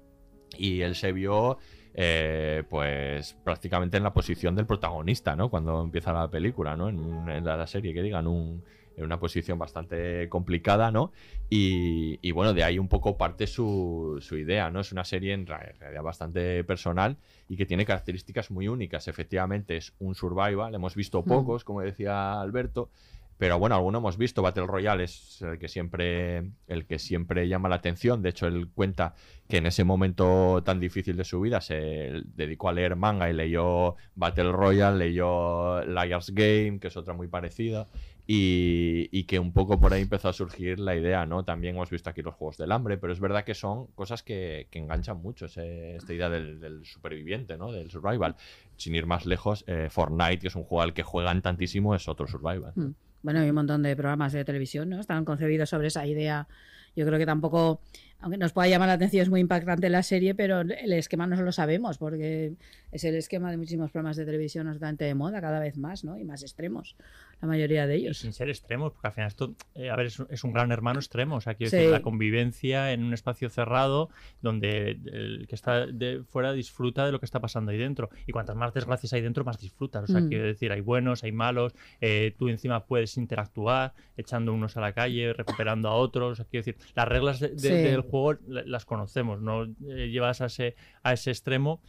y 0.57 0.83
él 0.83 0.95
se 0.95 1.13
vio 1.13 1.59
eh, 1.97 2.65
pues 2.69 3.35
prácticamente 3.45 3.97
en 3.97 4.03
la 4.03 4.13
posición 4.13 4.57
del 4.57 4.67
protagonista, 4.67 5.37
¿no? 5.37 5.49
Cuando 5.49 5.81
empieza 5.83 6.13
la 6.13 6.29
película, 6.29 6.77
¿no? 6.77 6.89
En, 6.89 7.45
la 7.45 7.67
serie, 7.67 7.95
que 7.95 8.03
digan, 8.03 8.27
un- 8.27 8.65
en 8.97 9.05
una 9.05 9.19
posición 9.19 9.59
bastante 9.59 10.29
complicada, 10.29 10.91
¿no? 10.91 11.13
Y, 11.51 12.19
y 12.23 12.33
bueno, 12.33 12.55
de 12.55 12.65
ahí 12.65 12.79
un 12.79 12.89
poco 12.89 13.17
parte 13.17 13.47
su, 13.47 14.19
su 14.21 14.37
idea, 14.37 14.71
¿no? 14.71 14.81
Es 14.81 14.93
una 14.93 15.05
serie 15.05 15.33
en 15.33 15.47
realidad 15.47 16.03
bastante 16.03 16.65
personal 16.65 17.17
y 17.49 17.57
que 17.57 17.67
tiene 17.67 17.85
características 17.85 18.51
muy 18.51 18.69
únicas. 18.69 19.09
Efectivamente, 19.09 19.77
es 19.77 19.95
un 19.99 20.15
survival, 20.15 20.75
hemos 20.75 20.95
visto 20.95 21.25
pocos, 21.25 21.65
como 21.65 21.81
decía 21.81 22.41
Alberto, 22.41 22.91
pero 23.37 23.59
bueno, 23.59 23.75
alguno 23.75 23.99
hemos 23.99 24.17
visto. 24.17 24.43
Battle 24.43 24.67
Royale 24.67 25.05
es 25.05 25.43
el 25.43 25.59
que 25.59 25.69
siempre, 25.69 26.51
el 26.69 26.87
que 26.87 26.99
siempre 26.99 27.49
llama 27.49 27.69
la 27.69 27.77
atención. 27.77 28.23
De 28.23 28.29
hecho, 28.29 28.47
él 28.47 28.69
cuenta 28.73 29.15
que 29.49 29.57
en 29.57 29.67
ese 29.67 29.83
momento 29.83 30.63
tan 30.65 30.79
difícil 30.79 31.17
de 31.17 31.25
su 31.25 31.41
vida 31.41 31.61
se 31.61 32.23
dedicó 32.25 32.69
a 32.69 32.73
leer 32.73 32.95
manga 32.95 33.29
y 33.29 33.33
leyó 33.33 33.97
Battle 34.15 34.53
Royale, 34.53 34.99
leyó 34.99 35.85
Liar's 35.85 36.31
Game, 36.31 36.79
que 36.79 36.89
es 36.89 36.97
otra 36.97 37.13
muy 37.15 37.27
parecida. 37.27 37.87
Y, 38.27 39.25
que 39.25 39.39
un 39.39 39.53
poco 39.53 39.79
por 39.79 39.93
ahí 39.93 40.03
empezó 40.03 40.29
a 40.29 40.33
surgir 40.33 40.79
la 40.81 40.97
idea, 40.97 41.27
¿no? 41.27 41.45
También 41.45 41.75
hemos 41.75 41.91
visto 41.91 42.09
aquí 42.09 42.23
los 42.23 42.35
Juegos 42.35 42.57
del 42.57 42.73
Hambre, 42.73 42.97
pero 42.97 43.13
es 43.13 43.21
verdad 43.21 43.45
que 43.45 43.55
son 43.55 43.87
cosas 43.89 44.23
que, 44.23 44.67
que 44.71 44.79
enganchan 44.79 45.19
mucho, 45.21 45.47
ese- 45.47 45.97
esta 45.97 46.13
idea 46.15 46.31
del, 46.31 46.59
del 46.59 46.85
superviviente, 46.87 47.59
¿no? 47.59 47.71
Del 47.71 47.91
survival. 47.91 48.37
Sin 48.77 48.95
ir 48.95 49.07
más 49.07 49.27
lejos, 49.27 49.65
eh, 49.67 49.89
Fortnite, 49.91 50.39
que 50.39 50.49
es 50.49 50.57
un 50.57 50.65
juego 50.65 50.83
al 50.83 50.95
que 50.95 51.03
juegan 51.03 51.43
tantísimo, 51.43 51.95
es 51.95 52.09
otro 52.09 52.27
survival. 52.27 52.73
Mm. 52.75 52.91
Bueno, 53.23 53.41
hay 53.41 53.49
un 53.49 53.55
montón 53.55 53.83
de 53.83 53.97
programas 53.97 54.33
de 54.33 54.45
televisión, 54.45 54.91
¿no? 54.91 55.01
Están 55.01 55.25
concebidos 55.25 55.71
sobre 55.71 55.89
esa 55.89 56.07
idea. 56.07 56.47
Yo 56.95 57.07
creo 57.07 57.19
que 57.19 57.27
tampoco, 57.27 57.81
aunque 58.21 58.39
nos 58.39 58.53
pueda 58.53 58.69
llamar 58.69 58.89
la 58.89 58.95
atención, 58.95 59.23
es 59.23 59.31
muy 59.31 59.41
impactante 59.41 59.89
la 59.91 60.03
serie, 60.03 60.35
pero 60.35 60.61
el 60.61 60.93
esquema 60.93 61.27
no 61.27 61.41
lo 61.43 61.51
sabemos, 61.51 61.99
porque 61.99 62.53
es 62.95 63.03
el 63.05 63.17
esquema 63.17 63.51
de 63.51 63.57
muchísimos 63.57 63.91
programas 63.91 64.17
de 64.17 64.25
televisión 64.25 64.67
bastante 64.67 65.05
de 65.05 65.15
moda 65.15 65.41
cada 65.41 65.59
vez 65.59 65.77
más, 65.77 66.05
¿no? 66.05 66.17
Y 66.19 66.25
más 66.25 66.43
extremos, 66.43 66.95
la 67.43 67.49
mayoría 67.49 67.87
de 67.89 67.99
Y 67.99 68.03
ellos. 68.03 68.19
sin 68.19 68.33
ser 68.33 68.49
extremos, 68.49 68.93
porque 68.93 69.09
al 69.09 69.13
final 69.13 69.29
esto, 69.29 69.55
eh, 69.75 69.91
a 69.91 69.97
ver, 69.97 70.07
es, 70.07 70.19
un- 70.21 70.29
es 70.31 70.45
un 70.45 70.53
gran 70.53 70.71
hermano 70.71 71.01
extremo. 71.01 71.37
O 71.37 71.41
sea, 71.41 71.55
quiero 71.55 71.71
Sí. 71.71 71.77
decir, 71.77 71.91
la 71.91 72.03
convivencia 72.03 72.93
en 72.93 73.03
un 73.03 73.13
espacio 73.13 73.51
cerrado 73.51 74.11
donde 74.41 74.93
el 75.13 75.47
que 75.49 75.55
está 75.57 75.87
de 75.87 76.23
fuera 76.23 76.53
disfruta 76.53 77.05
de 77.05 77.11
lo 77.13 77.19
que 77.19 77.27
está 77.27 77.41
pasando 77.41 77.73
ahí 77.73 77.79
dentro. 77.79 78.11
Y 78.27 78.33
cuantas 78.33 78.55
más 78.57 78.73
desgracias 78.73 79.13
hay 79.13 79.21
dentro, 79.23 79.45
más 79.45 79.59
disfrutas. 79.59 80.05
O 80.05 80.07
sea, 80.07 80.21
Mm. 80.21 80.29
quiero 80.29 80.45
decir, 80.45 80.71
hay 80.73 80.81
buenos, 80.81 81.25
hay 81.25 81.33
malos. 81.33 81.75
eh, 82.01 82.35
tú 82.39 82.49
encima 82.49 82.85
puedes 82.87 83.17
interactuar, 83.17 83.93
echando 84.17 84.53
unos 84.53 84.77
a 84.77 84.81
la 84.81 84.93
calle, 84.93 85.33
recuperando 85.33 85.89
a 85.89 85.95
otros. 85.95 86.33
O 86.33 86.35
sea, 86.37 86.45
quiero 86.45 86.65
decir, 86.65 86.77
las 86.95 87.09
reglas 87.09 87.41
de- 87.41 87.49
de- 87.49 87.59
Sí. 87.59 87.69
del 87.69 88.01
juego 88.03 88.39
la- 88.47 88.63
las 88.65 88.85
conocemos, 88.85 89.41
no 89.41 89.65
eh, 89.65 90.09
llevas 90.11 90.41
a 90.41 90.47
ese, 90.47 90.77
a 91.03 91.13
ese 91.13 91.31
extremo 91.31 91.81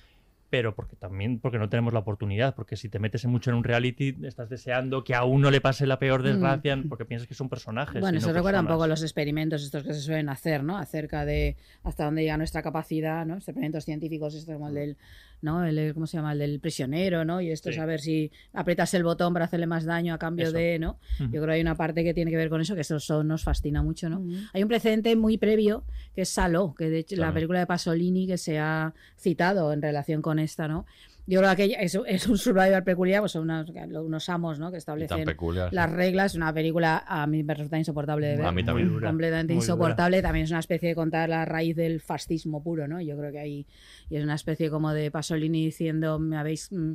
pero 0.49 0.75
porque 0.75 0.95
también 0.95 1.39
porque 1.39 1.57
no 1.57 1.69
tenemos 1.69 1.93
la 1.93 1.99
oportunidad, 1.99 2.55
porque 2.55 2.75
si 2.75 2.89
te 2.89 2.99
metes 2.99 3.25
mucho 3.25 3.49
en 3.49 3.57
un 3.57 3.63
reality 3.63 4.15
estás 4.23 4.49
deseando 4.49 5.03
que 5.03 5.15
a 5.15 5.23
uno 5.23 5.51
le 5.51 5.61
pase 5.61 5.87
la 5.87 5.99
peor 5.99 6.23
desgracia 6.23 6.81
porque 6.87 7.05
piensas 7.05 7.27
que 7.27 7.33
son 7.33 7.49
personajes. 7.49 7.95
Mm. 7.95 7.99
Bueno, 7.99 8.17
y 8.17 8.21
no 8.21 8.27
eso 8.27 8.33
recuerda 8.33 8.61
un 8.61 8.67
poco 8.67 8.83
a 8.83 8.87
los 8.87 9.01
experimentos 9.01 9.63
estos 9.63 9.83
que 9.83 9.93
se 9.93 10.01
suelen 10.01 10.29
hacer, 10.29 10.63
¿no? 10.63 10.77
Acerca 10.77 11.25
de 11.25 11.55
hasta 11.83 12.05
dónde 12.05 12.21
llega 12.21 12.37
nuestra 12.37 12.61
capacidad, 12.61 13.25
¿no? 13.25 13.35
Experimentos 13.35 13.85
científicos, 13.85 14.35
esto 14.35 14.53
como 14.53 14.69
el 14.69 14.75
del, 14.75 14.97
¿no? 15.41 15.63
El, 15.65 15.93
¿cómo 15.93 16.07
se 16.07 16.17
llama? 16.17 16.33
El 16.33 16.39
del 16.39 16.59
prisionero, 16.59 17.23
¿no? 17.25 17.41
Y 17.41 17.51
esto 17.51 17.69
es 17.69 17.75
Sí. 17.75 17.81
a 17.81 17.85
ver 17.85 17.99
si 18.01 18.31
aprietas 18.53 18.93
el 18.93 19.03
botón 19.03 19.33
para 19.33 19.45
hacerle 19.45 19.67
más 19.67 19.85
daño 19.85 20.13
a 20.13 20.17
cambio 20.17 20.47
Eso. 20.47 20.57
de, 20.57 20.79
¿no? 20.79 20.97
Yo 21.19 21.29
creo 21.29 21.45
que 21.47 21.51
hay 21.53 21.61
una 21.61 21.75
parte 21.75 22.03
que 22.03 22.13
tiene 22.13 22.31
que 22.31 22.37
ver 22.37 22.49
con 22.49 22.61
eso, 22.61 22.75
que 22.75 22.81
eso 22.81 22.99
so- 22.99 23.23
nos 23.23 23.43
fascina 23.43 23.83
mucho, 23.83 24.09
¿no? 24.09 24.23
Hay 24.53 24.63
un 24.63 24.69
precedente 24.69 25.15
muy 25.15 25.37
previo, 25.37 25.83
que 26.15 26.21
es 26.21 26.29
Saló, 26.29 26.73
que 26.77 26.89
de 26.89 26.99
hecho 26.99 27.15
la 27.17 27.33
película 27.33 27.59
de 27.59 27.67
Pasolini 27.67 28.27
que 28.27 28.37
se 28.37 28.59
ha 28.59 28.93
citado 29.17 29.71
en 29.73 29.81
relación 29.81 30.21
con 30.21 30.39
esta, 30.39 30.67
¿no? 30.67 30.85
Yo 31.27 31.39
creo 31.39 31.49
que 31.55 31.63
aquella- 31.63 31.79
es, 31.79 31.97
es 32.07 32.27
un 32.27 32.37
survival 32.37 32.83
peculiar, 32.83 33.21
pues 33.21 33.31
son 33.31 33.43
unos, 33.49 33.67
unos 33.69 34.29
amos, 34.29 34.59
¿no? 34.59 34.71
Que 34.71 34.77
establecen 34.77 35.23
peculiar, 35.25 35.69
sí. 35.69 35.75
las 35.75 35.91
reglas. 35.91 36.35
Una 36.35 36.53
película 36.53 37.03
a 37.07 37.25
mí 37.25 37.43
me 37.43 37.53
resulta 37.55 37.77
insoportable 37.79 38.27
de 38.27 38.37
ver. 38.37 38.45
A 38.45 38.51
mí 38.51 38.63
también. 38.63 38.89
Dura, 38.89 39.07
Completamente 39.09 39.53
muy 39.53 39.61
dura. 39.63 39.73
insoportable. 39.73 40.21
También 40.21 40.43
es 40.45 40.51
una 40.51 40.59
especie 40.59 40.89
de 40.89 40.95
contar 40.95 41.27
la 41.29 41.43
raíz 41.45 41.75
del 41.75 41.99
fascismo 41.99 42.61
puro, 42.61 42.87
¿no? 42.87 43.01
Yo 43.01 43.17
creo 43.17 43.31
que 43.31 43.39
ahí 43.39 43.65
y 44.09 44.17
es 44.17 44.23
una 44.23 44.35
especie 44.35 44.69
como 44.69 44.93
de 44.93 45.09
Pasolini 45.09 45.65
diciendo 45.65 46.19
me 46.19 46.37
habéis 46.37 46.71
mm, 46.71 46.93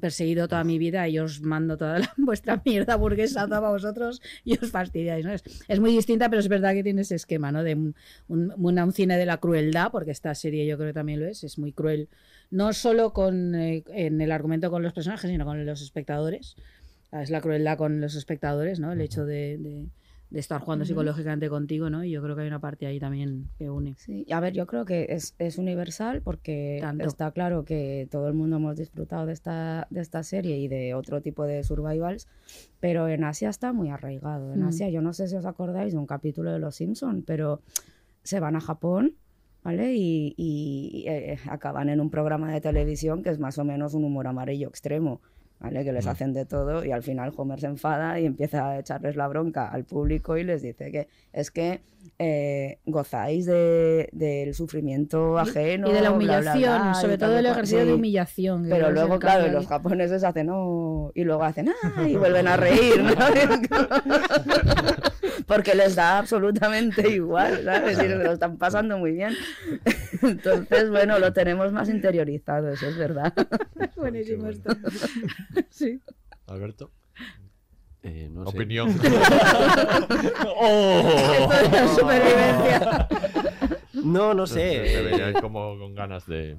perseguido 0.00 0.48
toda 0.48 0.64
mi 0.64 0.78
vida 0.78 1.08
y 1.08 1.18
os 1.18 1.40
mando 1.40 1.76
toda 1.76 1.98
la- 2.00 2.12
vuestra 2.18 2.60
mierda 2.64 2.96
burguesa 2.96 3.46
para 3.48 3.68
vosotros 3.70 4.20
y 4.44 4.58
os 4.58 4.70
fastidiáis, 4.70 5.24
¿no? 5.24 5.32
Es, 5.32 5.42
es 5.66 5.80
muy 5.80 5.92
distinta, 5.92 6.28
pero 6.28 6.40
es 6.40 6.48
verdad 6.48 6.72
que 6.74 6.82
tiene 6.82 7.02
ese 7.02 7.14
esquema, 7.14 7.50
¿no? 7.52 7.62
De 7.62 7.74
un, 7.74 7.94
un, 8.28 8.92
cine 8.92 9.16
de 9.18 9.26
la 9.26 9.38
crueldad, 9.38 9.90
porque 9.90 10.10
esta 10.10 10.34
serie 10.34 10.66
yo 10.66 10.76
creo 10.76 10.90
que 10.90 10.94
también 10.94 11.20
lo 11.20 11.26
es, 11.26 11.44
es 11.44 11.58
muy 11.58 11.72
cruel, 11.72 12.08
no 12.50 12.72
solo 12.72 13.12
con, 13.12 13.54
eh, 13.54 13.84
en 13.88 14.20
el 14.20 14.32
argumento 14.32 14.70
con 14.70 14.82
los 14.82 14.92
personajes, 14.92 15.30
sino 15.30 15.44
con 15.44 15.64
los 15.64 15.82
espectadores. 15.82 16.56
Ah, 17.10 17.22
Es 17.22 17.30
la 17.30 17.40
crueldad 17.40 17.78
con 17.78 18.00
los 18.00 18.14
espectadores, 18.14 18.80
¿no? 18.80 18.92
El 18.92 19.00
hecho 19.00 19.24
de, 19.24 19.56
de- 19.58 19.86
de 20.30 20.40
estar 20.40 20.60
jugando 20.60 20.84
psicológicamente 20.84 21.48
contigo, 21.48 21.88
¿no? 21.88 22.04
Y 22.04 22.10
yo 22.10 22.22
creo 22.22 22.36
que 22.36 22.42
hay 22.42 22.48
una 22.48 22.60
parte 22.60 22.86
ahí 22.86 23.00
también 23.00 23.48
que 23.56 23.70
une. 23.70 23.94
Sí, 23.96 24.26
a 24.30 24.40
ver, 24.40 24.52
yo 24.52 24.66
creo 24.66 24.84
que 24.84 25.06
es, 25.08 25.34
es 25.38 25.56
universal 25.56 26.20
porque 26.22 26.78
Tanto. 26.82 27.06
está 27.06 27.30
claro 27.30 27.64
que 27.64 28.06
todo 28.10 28.28
el 28.28 28.34
mundo 28.34 28.56
hemos 28.56 28.76
disfrutado 28.76 29.24
de 29.24 29.32
esta, 29.32 29.86
de 29.88 30.00
esta 30.00 30.22
serie 30.22 30.58
y 30.58 30.68
de 30.68 30.92
otro 30.94 31.22
tipo 31.22 31.44
de 31.46 31.64
survivals, 31.64 32.28
pero 32.78 33.08
en 33.08 33.24
Asia 33.24 33.48
está 33.48 33.72
muy 33.72 33.88
arraigado. 33.88 34.52
En 34.52 34.60
Mm. 34.60 34.68
Asia, 34.68 34.90
yo 34.90 35.00
no 35.00 35.14
sé 35.14 35.28
si 35.28 35.36
os 35.36 35.46
acordáis 35.46 35.92
de 35.94 35.98
un 35.98 36.06
capítulo 36.06 36.52
de 36.52 36.58
Los 36.58 36.76
Simpson, 36.76 37.22
pero 37.26 37.62
se 38.22 38.38
van 38.38 38.54
a 38.56 38.60
Japón, 38.60 39.14
¿vale? 39.64 39.94
Y, 39.94 40.34
y, 40.36 41.04
eh, 41.08 41.38
acaban 41.48 41.88
en 41.88 42.00
un 42.00 42.10
programa 42.10 42.52
de 42.52 42.60
televisión 42.60 43.22
que 43.22 43.30
es 43.30 43.38
más 43.38 43.56
o 43.56 43.64
menos 43.64 43.94
un 43.94 44.04
humor 44.04 44.26
amarillo 44.26 44.68
extremo. 44.68 45.22
¿Vale? 45.60 45.82
Que 45.84 45.92
les 45.92 46.06
Mm. 46.06 46.08
hacen 46.08 46.32
de 46.32 46.46
todo 46.46 46.84
y 46.84 46.92
al 46.92 47.02
final 47.02 47.32
Homer 47.36 47.58
se 47.58 47.66
enfada 47.66 48.20
y 48.20 48.26
empieza 48.26 48.68
a 48.68 48.78
echarles 48.78 49.16
la 49.16 49.26
bronca 49.26 49.66
al 49.68 49.84
público 49.84 50.36
y 50.36 50.44
les 50.44 50.62
dice 50.62 50.92
que 50.92 51.08
es 51.32 51.50
que 51.50 51.80
eh, 52.20 52.78
gozáis 52.86 53.44
de- 53.44 54.08
del 54.12 54.54
sufrimiento 54.54 55.36
ajeno. 55.38 55.90
y 55.90 55.92
de 55.92 56.00
la 56.00 56.10
bla, 56.10 56.10
bla, 56.10 56.16
humillación, 56.40 56.82
bla, 56.82 56.94
sobre 56.94 57.18
todo 57.18 57.36
el 57.38 57.44
ejercicio 57.46 57.84
de 57.84 57.92
humillación. 57.92 58.66
Pero 58.68 58.90
luego, 58.92 59.18
claro, 59.18 59.48
los 59.52 59.66
japoneses 59.66 60.22
hacen 60.24 60.48
oh, 60.50 61.10
y 61.14 61.24
luego 61.24 61.42
hacen 61.42 61.68
ah, 61.70 62.08
y 62.08 62.16
vuelven 62.16 62.46
a 62.48 62.56
reír, 62.56 63.02
¿no? 63.02 63.12
Porque 65.46 65.74
les 65.74 65.94
da 65.94 66.18
absolutamente 66.18 67.08
igual, 67.14 67.62
¿sabes? 67.64 67.98
Y 67.98 68.00
se 68.02 68.08
lo 68.08 68.32
están 68.32 68.56
pasando 68.58 68.98
muy 68.98 69.12
bien. 69.12 69.34
Entonces, 70.22 70.90
bueno, 70.90 71.18
lo 71.18 71.32
tenemos 71.32 71.72
más 71.72 71.88
interiorizado, 71.88 72.70
eso 72.70 72.86
es 72.86 72.96
verdad. 72.96 73.32
Buenísimo 73.96 74.48
esto. 74.48 74.70
sí. 75.70 76.00
Alberto. 76.46 76.90
Eh, 78.02 78.28
no 78.30 78.44
sé. 78.44 78.56
Opinión. 78.56 78.94
¡Oh! 80.56 81.50
Esto 81.52 81.88
supervivencia. 81.96 83.08
No, 83.92 84.34
no 84.34 84.46
sé. 84.46 84.82
Te 84.84 85.02
veía 85.02 85.32
como 85.40 85.78
con 85.78 85.94
ganas 85.94 86.26
de. 86.26 86.56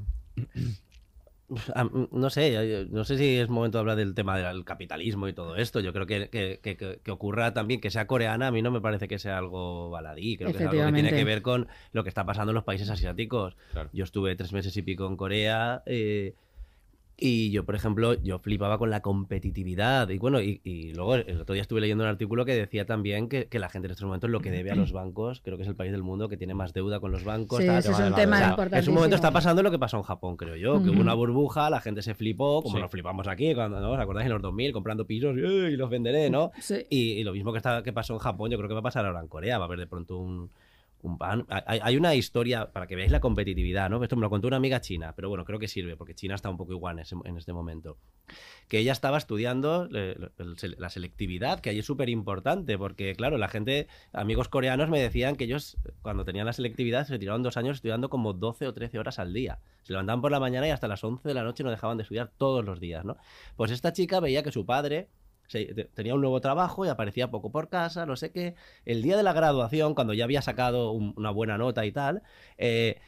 No 2.11 2.29
sé, 2.29 2.53
eh, 2.55 2.87
no 2.89 3.03
sé 3.03 3.17
si 3.17 3.37
es 3.37 3.49
momento 3.49 3.77
de 3.77 3.79
hablar 3.81 3.95
del 3.97 4.13
tema 4.13 4.37
del 4.37 4.63
capitalismo 4.63 5.27
y 5.27 5.33
todo 5.33 5.55
esto. 5.55 5.79
Yo 5.79 5.91
creo 5.93 6.05
que, 6.05 6.29
que, 6.29 6.59
que- 6.61 6.99
que- 7.03 7.11
ocurra 7.11 7.53
también, 7.53 7.81
que 7.81 7.89
sea 7.89 8.05
coreana, 8.07 8.47
a 8.47 8.51
mí 8.51 8.61
no 8.61 8.69
me 8.71 8.81
parece 8.81 9.07
que 9.07 9.17
sea 9.19 9.37
algo 9.37 9.89
baladí. 9.89 10.37
Creo 10.37 10.49
que 10.51 10.57
es 10.57 10.69
algo 10.69 10.71
que 10.87 10.93
tiene 10.93 11.09
que 11.17 11.25
ver 11.25 11.41
con 11.41 11.67
lo 11.91 12.03
que 12.03 12.09
está 12.09 12.25
pasando 12.25 12.51
en 12.51 12.55
los 12.55 12.63
países 12.63 12.89
asiáticos. 12.89 13.55
Claro. 13.71 13.89
Yo 13.93 14.03
estuve 14.03 14.35
tres 14.35 14.53
meses 14.53 14.75
y 14.77 14.81
pico 14.83 15.07
en 15.07 15.17
Corea 15.17 15.81
eh, 15.85 16.35
y 17.19 17.51
yo, 17.51 17.65
por 17.65 17.75
ejemplo, 17.75 18.13
yo 18.15 18.39
flipaba 18.39 18.77
con 18.77 18.89
la 18.89 19.01
competitividad. 19.01 20.09
Y 20.09 20.17
bueno, 20.17 20.41
y, 20.41 20.61
y 20.63 20.93
luego 20.93 21.15
el 21.15 21.41
otro 21.41 21.53
día 21.53 21.61
estuve 21.61 21.81
leyendo 21.81 22.03
un 22.03 22.09
artículo 22.09 22.45
que 22.45 22.55
decía 22.55 22.85
también 22.85 23.29
que, 23.29 23.47
que 23.47 23.59
la 23.59 23.69
gente 23.69 23.87
en 23.87 23.91
estos 23.91 24.05
momentos 24.05 24.29
lo 24.29 24.39
que 24.41 24.51
debe 24.51 24.71
a 24.71 24.75
los 24.75 24.91
bancos, 24.93 25.41
creo 25.43 25.57
que 25.57 25.63
es 25.63 25.69
el 25.69 25.75
país 25.75 25.91
del 25.91 26.03
mundo 26.03 26.29
que 26.29 26.37
tiene 26.37 26.53
más 26.53 26.73
deuda 26.73 26.99
con 26.99 27.11
los 27.11 27.23
bancos. 27.23 27.59
Sí, 27.59 27.65
tal, 27.67 27.79
ese 27.79 27.91
es 27.91 27.99
un 27.99 28.13
tema 28.15 28.55
deuda. 28.55 28.77
En 28.77 28.83
su 28.83 28.91
momento 28.91 29.15
está 29.15 29.31
pasando 29.31 29.63
lo 29.63 29.71
que 29.71 29.79
pasó 29.79 29.97
en 29.97 30.03
Japón, 30.03 30.37
creo 30.37 30.55
yo, 30.55 30.81
que 30.83 30.89
hubo 30.89 31.01
una 31.01 31.13
burbuja, 31.13 31.69
la 31.69 31.81
gente 31.81 32.01
se 32.01 32.13
flipó, 32.15 32.61
como 32.61 32.75
Sí. 32.77 32.81
nos 32.81 32.91
flipamos 32.91 33.27
aquí, 33.27 33.53
cuando, 33.55 33.79
¿no? 33.79 33.91
¿Os 33.91 33.99
acordáis 33.99 34.25
en 34.27 34.33
los 34.33 34.41
2000, 34.41 34.71
comprando 34.73 35.05
pisos 35.05 35.35
y, 35.37 35.41
"Uy, 35.41 35.75
los 35.77 35.89
venderé, 35.89 36.29
¿no? 36.29 36.51
Sí. 36.59 36.85
Y, 36.89 37.11
y 37.13 37.23
lo 37.23 37.33
mismo 37.33 37.51
que, 37.51 37.57
está, 37.57 37.83
que 37.83 37.93
pasó 37.93 38.13
en 38.13 38.19
Japón, 38.19 38.49
yo 38.51 38.57
creo 38.57 38.67
que 38.67 38.73
va 38.73 38.79
a 38.81 38.83
pasar 38.83 39.05
ahora 39.05 39.19
en 39.21 39.27
Corea, 39.27 39.57
va 39.57 39.65
a 39.65 39.67
haber 39.67 39.79
de 39.79 39.87
pronto 39.87 40.17
un. 40.17 40.49
Hay, 41.47 41.95
una 41.95 42.13
historia 42.13 42.71
para 42.71 42.85
que 42.85 42.95
veáis 42.95 43.11
la 43.11 43.21
competitividad, 43.21 43.89
¿no? 43.89 44.03
Esto 44.03 44.17
me 44.17 44.21
lo 44.21 44.29
contó 44.29 44.47
una 44.47 44.57
amiga 44.57 44.81
china, 44.81 45.13
pero 45.15 45.29
bueno, 45.29 45.45
creo 45.45 45.57
que 45.57 45.69
sirve, 45.69 45.95
porque 45.95 46.13
China 46.13 46.35
está 46.35 46.49
un 46.49 46.57
poco 46.57 46.73
igual 46.73 46.99
en, 46.99 47.37
este 47.37 47.53
momento. 47.53 47.97
Que 48.67 48.79
ella 48.79 48.91
estaba 48.91 49.17
estudiando 49.17 49.87
la 49.89 50.89
selectividad, 50.89 51.61
que 51.61 51.69
ahí 51.69 51.79
es 51.79 51.85
súper 51.85 52.09
importante, 52.09 52.77
porque 52.77 53.15
claro, 53.15 53.37
la 53.37 53.47
gente, 53.47 53.87
amigos 54.11 54.49
coreanos 54.49 54.89
me 54.89 54.99
decían 54.99 55.37
que 55.37 55.45
ellos, 55.45 55.77
cuando 56.01 56.25
tenían 56.25 56.45
la 56.45 56.53
selectividad, 56.53 57.07
se 57.07 57.17
tiraron 57.17 57.43
dos 57.43 57.55
años 57.55 57.77
estudiando 57.77 58.09
como 58.09 58.33
12 58.33 58.67
o 58.67 58.73
13 58.73 58.99
horas 58.99 59.19
al 59.19 59.33
día. 59.33 59.59
Se 59.83 59.93
levantaban 59.93 60.21
por 60.21 60.31
la 60.31 60.41
mañana 60.41 60.67
y 60.67 60.71
hasta 60.71 60.89
las 60.89 61.03
11 61.03 61.27
de 61.27 61.33
la 61.33 61.43
noche 61.43 61.63
no 61.63 61.71
dejaban 61.71 61.97
de 61.97 62.03
estudiar 62.03 62.29
todos 62.37 62.65
los 62.65 62.81
días, 62.81 63.05
¿no? 63.05 63.15
Pues 63.55 63.71
esta 63.71 63.93
chica 63.93 64.19
veía 64.19 64.43
que 64.43 64.51
su 64.51 64.65
padre 64.65 65.07
se- 65.49 65.65
tenía 65.93 66.15
un 66.15 66.21
nuevo 66.21 66.39
trabajo 66.39 66.85
y 66.85 66.89
aparecía 66.89 67.29
poco 67.29 67.51
por 67.51 67.67
casa, 67.67 68.05
no 68.05 68.15
sé 68.15 68.31
qué. 68.31 68.55
El 68.85 69.01
día 69.01 69.17
de 69.17 69.23
la 69.23 69.33
graduación, 69.33 69.93
cuando 69.95 70.13
ya 70.13 70.23
había 70.23 70.41
sacado 70.41 70.91
un- 70.93 71.13
una 71.17 71.31
buena 71.31 71.57
nota 71.57 71.85
y 71.85 71.91
tal, 71.91 72.21
eh, 72.57 72.99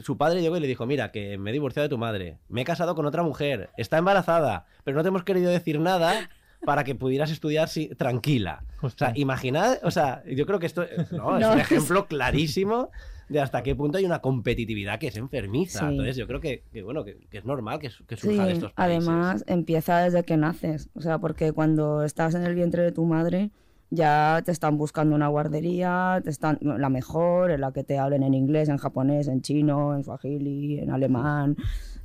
su 0.00 0.16
padre 0.16 0.40
llegó 0.40 0.56
y 0.56 0.60
le 0.60 0.68
dijo, 0.68 0.86
mira, 0.86 1.10
que 1.10 1.36
me 1.36 1.50
he 1.50 1.52
divorciado 1.52 1.84
de 1.84 1.88
tu 1.90 1.98
madre, 1.98 2.38
me 2.48 2.62
he 2.62 2.64
casado 2.64 2.94
con 2.94 3.06
otra 3.06 3.22
mujer, 3.22 3.70
está 3.76 3.98
embarazada, 3.98 4.66
pero 4.84 4.96
no 4.96 5.02
te 5.02 5.08
hemos 5.08 5.24
querido 5.24 5.50
decir 5.50 5.80
nada 5.80 6.30
para 6.64 6.84
que 6.84 6.94
pudieras 6.94 7.30
estudiar 7.30 7.68
si- 7.68 7.88
tranquila. 7.88 8.62
O 8.82 8.88
sea, 8.88 9.12
imaginad, 9.16 9.78
o 9.82 9.90
sea, 9.90 10.22
yo 10.26 10.46
creo 10.46 10.58
que 10.60 10.66
esto 10.66 10.82
eh, 10.84 11.06
no, 11.10 11.36
es 11.36 11.40
No, 11.46 11.52
un 11.52 11.58
ejemplo 11.60 12.06
clarísimo 12.06 12.90
de 13.28 13.40
hasta 13.40 13.62
qué 13.62 13.74
punto 13.74 13.98
hay 13.98 14.04
una 14.04 14.20
competitividad 14.20 14.98
que 14.98 15.08
es 15.08 15.16
enfermiza. 15.16 15.80
Sí. 15.80 15.86
Entonces 15.86 16.16
yo 16.16 16.26
creo 16.26 16.40
que, 16.40 16.64
que, 16.72 16.82
bueno, 16.82 17.04
que, 17.04 17.26
que 17.30 17.38
es 17.38 17.44
normal 17.44 17.78
que, 17.78 17.90
que 18.06 18.16
Sí, 18.16 18.22
surja 18.28 18.46
de 18.46 18.52
estos 18.52 18.72
países. 18.72 19.06
además 19.06 19.44
empieza 19.46 19.98
desde 19.98 20.24
que 20.24 20.36
naces, 20.36 20.90
o 20.94 21.00
sea, 21.00 21.18
porque 21.18 21.52
cuando 21.52 22.02
estás 22.04 22.34
en 22.34 22.42
el 22.44 22.54
vientre 22.54 22.82
de 22.82 22.92
tu 22.92 23.04
madre 23.04 23.50
ya 23.90 24.42
te 24.44 24.50
están 24.50 24.76
buscando 24.78 25.14
una 25.14 25.28
guardería, 25.28 26.20
te 26.24 26.30
están 26.30 26.58
la 26.62 26.88
mejor, 26.88 27.50
en 27.52 27.60
la 27.60 27.72
que 27.72 27.84
te 27.84 27.98
hablen 27.98 28.22
en 28.24 28.34
inglés, 28.34 28.68
en 28.68 28.76
japonés, 28.78 29.28
en 29.28 29.40
chino, 29.42 29.94
en 29.94 30.02
swahili, 30.04 30.80
en 30.80 30.90
alemán, 30.90 31.56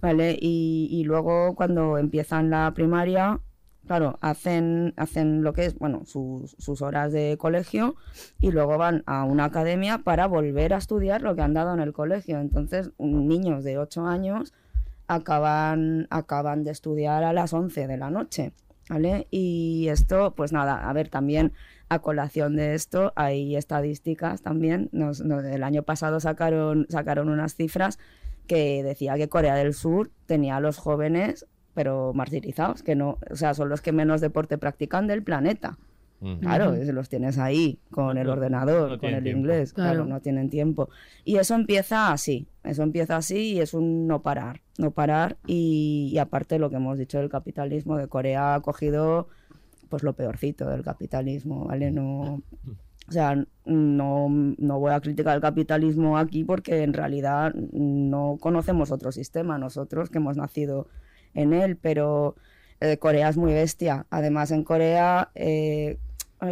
¿vale? 0.01 0.37
Y, 0.39 0.87
y 0.91 1.03
luego 1.05 1.55
cuando 1.55 1.97
empiezan 1.97 2.49
la 2.51 2.71
primaria, 2.75 3.39
claro, 3.89 4.19
hacen, 4.21 4.93
hacen 4.97 5.41
lo 5.41 5.51
que 5.51 5.65
es, 5.65 5.79
bueno, 5.79 6.03
sus, 6.05 6.51
sus 6.59 6.83
horas 6.83 7.11
de 7.11 7.37
colegio 7.39 7.95
y 8.39 8.51
luego 8.51 8.77
van 8.77 9.01
a 9.07 9.23
una 9.23 9.45
academia 9.45 9.97
para 10.03 10.27
volver 10.27 10.75
a 10.75 10.77
estudiar 10.77 11.23
lo 11.23 11.35
que 11.35 11.41
han 11.41 11.55
dado 11.55 11.73
en 11.73 11.79
el 11.79 11.91
colegio. 11.91 12.39
Entonces, 12.39 12.91
niños 12.99 13.63
de 13.63 13.79
8 13.79 14.05
años 14.05 14.53
acaban, 15.07 16.05
acaban 16.11 16.63
de 16.63 16.69
estudiar 16.69 17.23
a 17.23 17.33
las 17.33 17.51
11 17.51 17.87
de 17.87 17.97
la 17.97 18.11
noche, 18.11 18.53
¿vale? 18.89 19.27
Y 19.31 19.87
esto, 19.89 20.35
pues 20.35 20.53
nada, 20.53 20.87
a 20.87 20.93
ver, 20.93 21.09
también 21.09 21.53
a 21.89 21.97
colación 21.97 22.55
de 22.55 22.75
esto 22.75 23.11
hay 23.15 23.55
estadísticas 23.55 24.43
también. 24.43 24.89
Nos- 24.91 25.21
nos- 25.21 25.43
el 25.45 25.63
año 25.63 25.81
pasado 25.81 26.19
sacaron, 26.19 26.85
sacaron 26.89 27.27
unas 27.29 27.55
cifras 27.55 27.97
que 28.45 28.83
decía 28.83 29.15
que 29.15 29.29
Corea 29.29 29.55
del 29.55 29.73
Sur 29.73 30.11
tenía 30.27 30.57
a 30.57 30.59
los 30.59 30.77
jóvenes 30.77 31.47
pero 31.79 32.11
martirizados, 32.13 32.83
que 32.83 32.93
no, 32.93 33.17
o 33.31 33.35
sea, 33.37 33.53
son 33.53 33.69
los 33.69 33.79
que 33.79 33.93
menos 33.93 34.19
deporte 34.19 34.57
practican 34.57 35.07
del 35.07 35.23
planeta. 35.23 35.77
Claro, 36.41 36.71
Ujú. 36.71 36.81
es- 36.81 36.89
los 36.93 37.07
tienes 37.07 37.37
ahí 37.37 37.79
con 37.89 38.17
el 38.17 38.27
ordenador, 38.27 38.91
no 38.91 38.99
con 38.99 39.13
el 39.13 39.23
tiempo. 39.23 39.39
inglés, 39.39 39.71
claro. 39.71 39.91
Claro. 40.03 40.05
no 40.09 40.19
tienen 40.19 40.49
tiempo. 40.49 40.89
Y 41.23 41.37
eso 41.37 41.55
empieza 41.55 42.11
así, 42.11 42.47
eso 42.65 42.83
empieza 42.83 43.15
así 43.15 43.53
y 43.53 43.59
es 43.61 43.73
un 43.73 44.07
no 44.07 44.21
parar, 44.21 44.59
no 44.77 44.91
parar 44.91 45.37
y, 45.47 46.09
y 46.11 46.17
aparte 46.17 46.59
lo 46.59 46.69
que 46.69 46.75
hemos 46.75 46.97
dicho 46.97 47.17
del 47.17 47.29
capitalismo, 47.29 47.95
de 47.95 48.09
Corea 48.09 48.55
ha 48.55 48.59
cogido 48.59 49.29
pues 49.87 50.03
lo 50.03 50.11
peorcito 50.11 50.69
del 50.69 50.83
capitalismo, 50.83 51.63
¿vale? 51.63 51.91
No, 51.91 52.41
o 53.07 53.11
sea, 53.11 53.41
no, 53.63 54.27
no 54.29 54.79
voy 54.81 54.91
a 54.91 54.99
criticar 54.99 55.35
el 55.35 55.41
capitalismo 55.41 56.17
aquí 56.17 56.43
porque 56.43 56.83
en 56.83 56.91
realidad 56.91 57.53
no 57.55 58.35
conocemos 58.41 58.91
otro 58.91 59.13
sistema, 59.13 59.57
nosotros 59.57 60.09
que 60.09 60.17
hemos 60.17 60.35
nacido 60.35 60.87
en 61.33 61.53
él, 61.53 61.77
pero 61.77 62.35
eh, 62.81 62.97
Corea 62.97 63.29
es 63.29 63.37
muy 63.37 63.53
bestia. 63.53 64.05
Además, 64.09 64.51
en 64.51 64.63
Corea, 64.63 65.29
eh, 65.35 65.97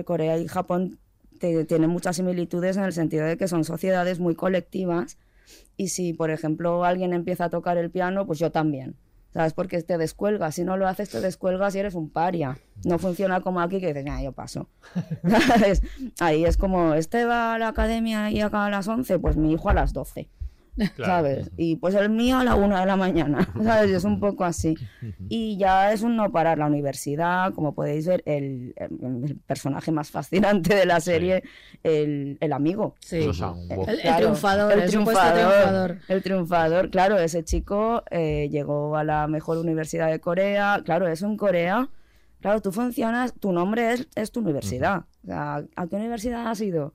Corea 0.05 0.37
y 0.37 0.47
Japón 0.47 0.99
te- 1.39 1.65
tienen 1.65 1.89
muchas 1.89 2.15
similitudes 2.17 2.77
en 2.77 2.83
el 2.83 2.93
sentido 2.93 3.25
de 3.25 3.37
que 3.37 3.47
son 3.47 3.63
sociedades 3.63 4.19
muy 4.19 4.35
colectivas 4.35 5.17
y 5.77 5.89
si, 5.89 6.13
por 6.13 6.29
ejemplo, 6.31 6.83
alguien 6.83 7.13
empieza 7.13 7.45
a 7.45 7.49
tocar 7.49 7.77
el 7.77 7.89
piano, 7.91 8.25
pues 8.25 8.39
yo 8.39 8.51
también. 8.51 8.95
¿Sabes? 9.33 9.53
Porque 9.53 9.83
te 9.83 9.97
descuelgas. 9.99 10.55
Si 10.55 10.63
no 10.63 10.77
lo 10.77 10.87
haces, 10.87 11.09
te 11.09 11.21
descuelgas 11.21 11.75
y 11.75 11.79
eres 11.79 11.93
un 11.93 12.09
paria. 12.09 12.57
No 12.85 12.97
funciona 12.97 13.41
como 13.41 13.61
aquí 13.61 13.79
que 13.79 13.93
dices, 13.93 14.05
"Ah, 14.09 14.23
yo 14.23 14.31
paso. 14.31 14.67
¿Sabes? 15.47 15.83
Ahí 16.19 16.43
es 16.45 16.57
como, 16.57 16.93
este 16.95 17.25
va 17.25 17.53
a 17.53 17.59
la 17.59 17.67
academia 17.67 18.31
y 18.31 18.41
acaba 18.41 18.65
a 18.65 18.69
las 18.71 18.87
11, 18.87 19.19
pues 19.19 19.37
mi 19.37 19.51
hijo 19.53 19.69
a 19.69 19.73
las 19.73 19.93
12. 19.93 20.27
¿Sabes? 20.97 21.49
Y 21.57 21.75
pues 21.77 21.95
el 21.95 22.09
mío 22.09 22.37
a 22.37 22.43
la 22.43 22.55
1 22.55 22.79
de 22.79 22.85
la 22.85 22.95
mañana. 22.95 23.47
¿Sabes? 23.63 23.91
Es 23.91 24.03
un 24.03 24.19
poco 24.19 24.43
así. 24.45 24.75
Y 25.29 25.57
ya 25.57 25.91
es 25.91 26.01
un 26.03 26.15
no 26.15 26.31
parar 26.31 26.57
la 26.57 26.67
universidad, 26.67 27.53
como 27.53 27.73
podéis 27.73 28.07
ver, 28.07 28.21
el, 28.25 28.73
el- 28.77 29.23
el 29.25 29.35
personaje 29.45 29.91
más 29.91 30.11
fascinante 30.11 30.75
de 30.75 30.85
la 30.85 30.99
serie, 30.99 31.43
el, 31.83 32.37
el 32.39 32.53
amigo. 32.53 32.95
Sí. 32.99 33.17
El- 33.69 33.99
el 34.01 34.15
triunfador, 34.17 34.73
el 34.73 34.79
el 34.81 34.89
triunfador, 34.89 35.33
triunfador. 35.51 35.97
el 36.07 36.23
triunfador, 36.23 36.89
claro, 36.89 37.17
ese 37.19 37.43
chico 37.43 38.03
eh, 38.11 38.47
llegó 38.51 38.95
a 38.97 39.03
la 39.03 39.27
mejor 39.27 39.57
universidad 39.57 40.09
de 40.11 40.19
Corea, 40.19 40.81
claro, 40.85 41.07
eso 41.07 41.25
en 41.25 41.37
Corea, 41.37 41.89
claro, 42.41 42.61
tú 42.61 42.71
funcionas, 42.71 43.33
tu 43.33 43.51
nombre 43.51 43.93
es, 43.93 44.07
es 44.15 44.31
tu 44.31 44.41
universidad, 44.41 45.05
o 45.23 45.27
sea, 45.27 45.63
¿a 45.75 45.87
qué 45.87 45.95
universidad 45.95 46.47
has 46.47 46.61
ido? 46.61 46.93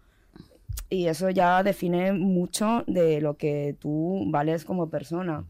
Y 0.91 1.07
eso 1.07 1.31
ya 1.31 1.63
define 1.63 2.13
mucho 2.13 2.85
de 2.87 3.21
lo 3.21 3.37
que 3.37 3.77
tú 3.81 4.25
vales 4.29 4.65
como 4.65 4.91
persona, 4.91 5.45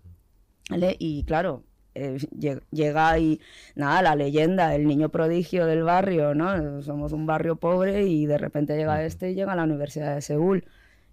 ¿vale? 0.70 0.96
Y 0.98 1.24
claro, 1.24 1.64
eh, 1.94 2.18
lle- 2.38 2.62
llega 2.70 3.18
y 3.18 3.40
nada, 3.74 4.02
la 4.02 4.14
leyenda, 4.14 4.74
el 4.74 4.86
niño 4.86 5.08
prodigio 5.08 5.66
del 5.66 5.82
barrio, 5.82 6.34
¿no? 6.34 6.80
Somos 6.82 7.12
un 7.12 7.26
barrio 7.26 7.56
pobre 7.56 8.04
y 8.06 8.26
de 8.26 8.38
repente 8.38 8.76
llega 8.76 9.04
este 9.04 9.32
y 9.32 9.34
llega 9.34 9.52
a 9.52 9.56
la 9.56 9.64
Universidad 9.64 10.14
de 10.14 10.22
Seúl 10.22 10.64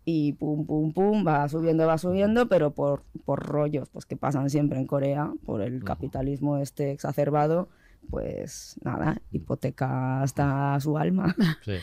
y 0.05 0.33
pum, 0.33 0.65
pum, 0.65 0.93
pum, 0.93 1.25
va 1.27 1.47
subiendo, 1.49 1.85
va 1.87 1.97
subiendo, 1.97 2.47
pero 2.47 2.71
por, 2.71 3.03
por 3.25 3.45
rollos, 3.45 3.89
pues 3.89 4.05
que 4.05 4.15
pasan 4.15 4.49
siempre 4.49 4.79
en 4.79 4.85
Corea, 4.87 5.31
por 5.45 5.61
el 5.61 5.83
capitalismo 5.83 6.57
este 6.57 6.91
exacerbado, 6.91 7.67
pues 8.09 8.79
nada, 8.83 9.21
hipoteca 9.31 10.21
hasta 10.21 10.79
su 10.79 10.97
alma. 10.97 11.35
Sí. 11.63 11.77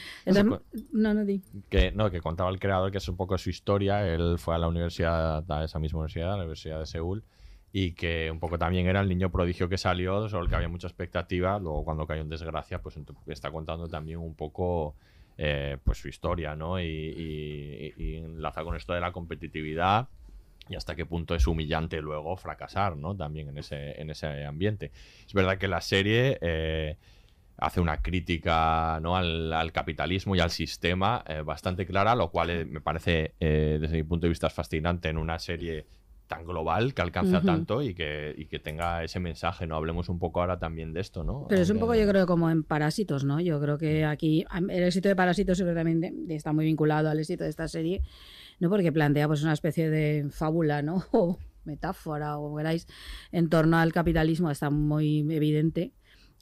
No, 0.92 1.14
no 1.14 1.24
di. 1.24 1.42
que 1.68 1.92
no 1.92 2.10
que 2.10 2.20
contaba 2.20 2.50
el 2.50 2.58
creador 2.58 2.90
que 2.90 2.98
es 2.98 3.08
un 3.08 3.16
poco 3.16 3.38
su 3.38 3.50
historia 3.50 4.06
él 4.06 4.36
fue 4.38 4.54
a 4.54 4.58
la 4.58 4.68
universidad 4.68 5.44
a 5.50 5.64
esa 5.64 5.78
misma 5.78 6.00
universidad 6.00 6.28
a 6.32 6.36
la 6.36 6.42
universidad 6.42 6.78
de 6.80 6.86
Seúl 6.86 7.22
y 7.72 7.92
que 7.92 8.30
un 8.30 8.40
poco 8.40 8.58
también 8.58 8.86
era 8.86 9.00
el 9.00 9.08
niño 9.08 9.30
prodigio 9.30 9.68
que 9.68 9.78
salió 9.78 10.28
sobre 10.28 10.44
el 10.44 10.48
que 10.50 10.56
había 10.56 10.68
mucha 10.68 10.88
expectativa 10.88 11.58
luego 11.58 11.84
cuando 11.84 12.06
cayó 12.06 12.22
en 12.22 12.28
desgracia 12.28 12.80
pues 12.82 12.98
está 13.28 13.50
contando 13.50 13.86
también 13.88 14.18
un 14.18 14.34
poco 14.34 14.96
eh, 15.38 15.78
pues 15.84 15.98
su 15.98 16.08
historia 16.08 16.56
no 16.56 16.80
y, 16.80 16.84
y- 16.86 17.94
y 17.96 18.16
enlaza 18.16 18.64
con 18.64 18.74
esto 18.76 18.92
de 18.94 19.00
la 19.00 19.12
competitividad 19.12 20.08
y 20.68 20.74
hasta 20.76 20.94
qué 20.96 21.06
punto 21.06 21.34
es 21.34 21.46
humillante 21.46 22.00
luego 22.00 22.36
fracasar, 22.36 22.96
¿no? 22.96 23.16
También 23.16 23.48
en 23.48 23.58
ese, 23.58 24.00
en 24.00 24.10
ese 24.10 24.44
ambiente. 24.44 24.92
Es 25.26 25.32
verdad 25.34 25.58
que 25.58 25.68
la 25.68 25.80
serie 25.80 26.38
eh, 26.40 26.96
hace 27.58 27.80
una 27.80 28.02
crítica 28.02 28.98
¿no? 29.00 29.16
al, 29.16 29.52
al 29.52 29.72
capitalismo 29.72 30.34
y 30.36 30.40
al 30.40 30.50
sistema 30.50 31.24
eh, 31.26 31.42
bastante 31.42 31.86
clara, 31.86 32.14
lo 32.14 32.30
cual 32.30 32.50
eh, 32.50 32.64
me 32.64 32.80
parece, 32.80 33.34
eh, 33.40 33.78
desde 33.80 33.96
mi 33.96 34.02
punto 34.02 34.26
de 34.26 34.30
vista, 34.30 34.48
es 34.48 34.52
fascinante 34.52 35.08
en 35.08 35.18
una 35.18 35.38
serie 35.38 35.86
tan 36.26 36.44
global 36.44 36.92
que 36.92 37.02
alcanza 37.02 37.36
Ujú. 37.38 37.46
tanto 37.46 37.82
y 37.82 37.94
que, 37.94 38.34
y 38.36 38.46
que 38.46 38.58
tenga 38.58 39.04
ese 39.04 39.20
mensaje, 39.20 39.64
¿no? 39.68 39.76
Hablemos 39.76 40.08
un 40.08 40.18
poco 40.18 40.40
ahora 40.40 40.58
también 40.58 40.92
de 40.92 41.00
esto, 41.00 41.22
¿no? 41.22 41.46
Pero 41.48 41.62
es 41.62 41.70
un 41.70 41.78
poco, 41.78 41.94
yo 41.94 42.06
creo, 42.08 42.26
como 42.26 42.50
en 42.50 42.64
Parásitos, 42.64 43.22
¿no? 43.24 43.40
Yo 43.40 43.60
creo 43.60 43.78
que 43.78 44.04
aquí 44.04 44.44
am- 44.50 44.68
el 44.68 44.82
éxito 44.82 45.08
de 45.08 45.14
Parásitos 45.14 45.58
de- 45.58 46.12
está 46.30 46.52
muy 46.52 46.64
vinculado 46.64 47.08
al 47.08 47.20
éxito 47.20 47.44
de 47.44 47.50
esta 47.50 47.68
serie, 47.68 48.02
¿no? 48.58 48.68
Porque 48.68 48.92
plantea 48.92 49.26
pues 49.26 49.42
una 49.42 49.52
especie 49.52 49.90
de 49.90 50.28
fábula, 50.30 50.82
¿no? 50.82 51.04
O 51.12 51.38
metáfora, 51.64 52.38
o 52.38 52.44
como 52.44 52.56
queráis, 52.58 52.86
en 53.32 53.48
torno 53.48 53.76
al 53.76 53.92
capitalismo, 53.92 54.50
está 54.52 54.70
muy 54.70 55.26
evidente 55.30 55.92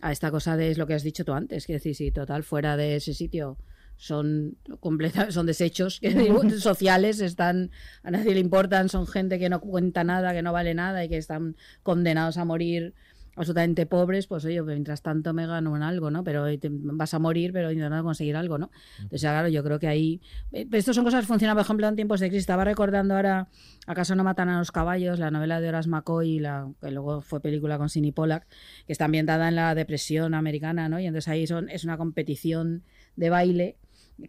a 0.02 0.12
esta 0.12 0.30
cosa 0.30 0.56
de 0.56 0.70
es 0.70 0.76
lo 0.76 0.86
que 0.86 0.92
has 0.92 1.02
dicho 1.02 1.24
tú 1.24 1.32
antes, 1.32 1.66
que 1.66 1.74
decir, 1.74 1.94
si 1.94 2.10
total, 2.10 2.42
fuera 2.42 2.76
de 2.76 2.96
ese 2.96 3.14
sitio 3.14 3.56
son 3.96 4.58
completa, 4.80 5.30
son 5.30 5.46
desechos 5.46 6.00
que 6.00 6.10
sociales, 6.58 7.20
están 7.20 7.70
a 8.02 8.10
nadie 8.10 8.34
le 8.34 8.40
importan, 8.40 8.88
son 8.88 9.06
gente 9.06 9.38
que 9.38 9.48
no 9.48 9.60
cuenta 9.60 10.04
nada, 10.04 10.32
que 10.32 10.42
no 10.42 10.52
vale 10.52 10.74
nada 10.74 11.04
y 11.04 11.08
que 11.08 11.16
están 11.16 11.56
condenados 11.82 12.36
a 12.36 12.44
morir 12.44 12.94
absolutamente 13.36 13.86
pobres, 13.86 14.26
pues 14.26 14.44
oye, 14.44 14.62
mientras 14.62 15.02
tanto 15.02 15.32
me 15.32 15.46
gano 15.46 15.76
en 15.76 15.82
algo, 15.82 16.10
¿no? 16.10 16.24
Pero 16.24 16.44
te- 16.58 16.68
vas 16.70 17.14
a 17.14 17.18
morir, 17.18 17.52
pero 17.52 17.70
intentando 17.70 18.04
conseguir 18.04 18.36
algo, 18.36 18.58
¿no? 18.58 18.70
Entonces, 18.98 19.22
claro, 19.22 19.48
yo 19.48 19.62
creo 19.64 19.78
que 19.78 19.88
ahí... 19.88 20.20
eh, 20.52 20.66
Estas 20.72 20.94
son 20.94 21.04
cosas 21.04 21.22
que 21.22 21.26
funcionan, 21.26 21.56
por 21.56 21.64
ejemplo, 21.64 21.88
en 21.88 21.96
tiempos 21.96 22.20
de 22.20 22.28
crisis. 22.28 22.42
Estaba 22.42 22.64
recordando 22.64 23.14
ahora 23.14 23.48
¿Acaso 23.86 24.14
no 24.14 24.24
matan 24.24 24.48
a 24.48 24.58
los 24.58 24.72
caballos? 24.72 25.18
La 25.18 25.30
novela 25.30 25.60
de 25.60 25.68
Horace 25.68 25.88
McCoy, 25.90 26.38
la, 26.38 26.70
que 26.80 26.90
luego 26.90 27.20
fue 27.20 27.40
película 27.40 27.76
con 27.76 27.90
Sidney 27.90 28.12
Pollack, 28.12 28.46
que 28.86 28.92
está 28.92 29.04
ambientada 29.04 29.48
en 29.48 29.56
la 29.56 29.74
depresión 29.74 30.32
americana, 30.32 30.88
¿no? 30.88 30.98
Y 31.00 31.06
entonces 31.06 31.28
ahí 31.28 31.46
son, 31.46 31.68
es 31.68 31.84
una 31.84 31.98
competición 31.98 32.82
de 33.16 33.28
baile 33.28 33.76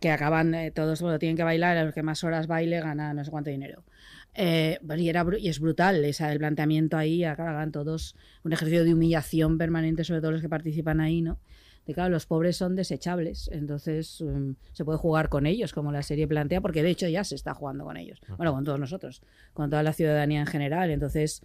que 0.02 0.12
acaban 0.12 0.54
eh, 0.56 0.72
todos, 0.72 1.02
bueno, 1.02 1.20
tienen 1.20 1.38
que 1.38 1.44
bailar, 1.44 1.78
el 1.78 1.94
que 1.94 2.04
más 2.04 2.24
horas 2.24 2.48
baile 2.48 2.82
gana 2.82 3.14
no 3.14 3.24
sé 3.24 3.32
cuánto 3.32 3.50
dinero. 3.50 3.84
Eh, 4.36 4.80
y, 4.98 5.10
era, 5.10 5.26
y 5.40 5.48
es 5.48 5.60
brutal 5.60 6.04
esa, 6.04 6.32
el 6.32 6.40
planteamiento 6.40 6.98
ahí, 6.98 7.24
hagan 7.24 7.72
todos 7.72 8.16
un 8.44 8.52
ejercicio 8.52 8.84
de 8.84 8.94
humillación 8.94 9.58
permanente 9.58 10.04
sobre 10.04 10.20
todos 10.20 10.34
los 10.34 10.42
que 10.42 10.50
participan 10.50 11.00
ahí, 11.00 11.22
¿no? 11.22 11.40
De 11.86 11.94
claro, 11.94 12.10
los 12.10 12.26
pobres 12.26 12.58
son 12.58 12.76
desechables, 12.76 13.48
entonces 13.54 14.20
mm, 14.22 14.54
se 14.74 14.84
puede 14.84 14.98
jugar 14.98 15.30
con 15.30 15.46
ellos, 15.46 15.72
como 15.72 15.92
la 15.92 16.02
serie 16.02 16.28
plantea, 16.28 16.60
porque 16.60 16.82
de 16.82 16.90
hecho 16.90 17.08
ya 17.08 17.24
se 17.24 17.36
está 17.36 17.54
jugando 17.54 17.86
con 17.86 17.96
ellos. 17.96 18.20
Bueno, 18.38 18.54
con 18.54 18.64
todos 18.66 18.80
nosotros, 18.80 19.22
con 19.54 19.70
toda 19.70 19.84
la 19.84 19.94
ciudadanía 19.94 20.42
en 20.42 20.48
general. 20.48 20.90
Entonces, 20.90 21.44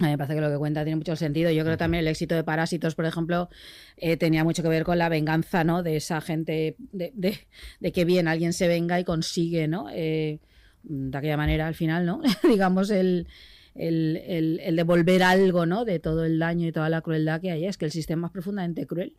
a 0.00 0.04
mí 0.04 0.10
me 0.10 0.18
parece 0.18 0.34
que 0.34 0.40
lo 0.40 0.50
que 0.50 0.58
cuenta 0.58 0.82
tiene 0.82 0.96
mucho 0.96 1.14
sentido. 1.14 1.50
Yo 1.52 1.64
creo 1.64 1.76
también 1.78 2.00
el 2.00 2.08
éxito 2.08 2.34
de 2.34 2.42
Parásitos, 2.42 2.96
por 2.96 3.06
ejemplo, 3.06 3.48
eh, 3.96 4.16
tenía 4.16 4.42
mucho 4.42 4.64
que 4.64 4.68
ver 4.68 4.82
con 4.82 4.98
la 4.98 5.08
venganza, 5.08 5.62
¿no? 5.62 5.84
De 5.84 5.96
esa 5.96 6.20
gente, 6.20 6.74
de, 6.92 7.12
de, 7.14 7.38
de 7.78 7.92
que 7.92 8.04
bien 8.04 8.26
alguien 8.26 8.52
se 8.52 8.66
venga 8.66 8.98
y 8.98 9.04
consigue, 9.04 9.68
¿no? 9.68 9.86
Eh, 9.92 10.40
de 10.88 11.18
aquella 11.18 11.36
manera, 11.36 11.66
al 11.66 11.74
final, 11.74 12.06
¿no? 12.06 12.20
Digamos, 12.48 12.90
el, 12.90 13.26
el, 13.74 14.16
el, 14.26 14.60
el 14.62 14.76
devolver 14.76 15.22
algo, 15.22 15.66
¿no? 15.66 15.84
De 15.84 15.98
todo 15.98 16.24
el 16.24 16.38
daño 16.38 16.66
y 16.66 16.72
toda 16.72 16.88
la 16.88 17.02
crueldad 17.02 17.40
que 17.40 17.50
hay. 17.50 17.66
Es 17.66 17.76
que 17.76 17.84
el 17.84 17.92
sistema 17.92 18.28
es 18.28 18.32
profundamente 18.32 18.86
cruel. 18.86 19.14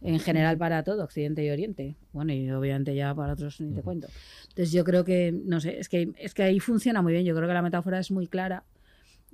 En 0.00 0.18
general 0.18 0.56
para 0.56 0.82
todo, 0.82 1.04
Occidente 1.04 1.44
y 1.44 1.50
Oriente. 1.50 1.94
Bueno, 2.12 2.32
y 2.32 2.50
obviamente 2.50 2.94
ya 2.94 3.14
para 3.14 3.34
otros 3.34 3.60
ni 3.60 3.74
te 3.74 3.82
cuento. 3.82 4.08
Entonces 4.48 4.72
yo 4.72 4.82
creo 4.82 5.04
que, 5.04 5.30
no 5.30 5.60
sé, 5.60 5.78
es 5.78 5.90
que, 5.90 6.10
es 6.18 6.32
que 6.32 6.42
ahí 6.42 6.58
funciona 6.58 7.02
muy 7.02 7.12
bien. 7.12 7.24
Yo 7.26 7.34
creo 7.34 7.46
que 7.46 7.52
la 7.54 7.60
metáfora 7.60 7.98
es 7.98 8.10
muy 8.10 8.26
clara. 8.26 8.64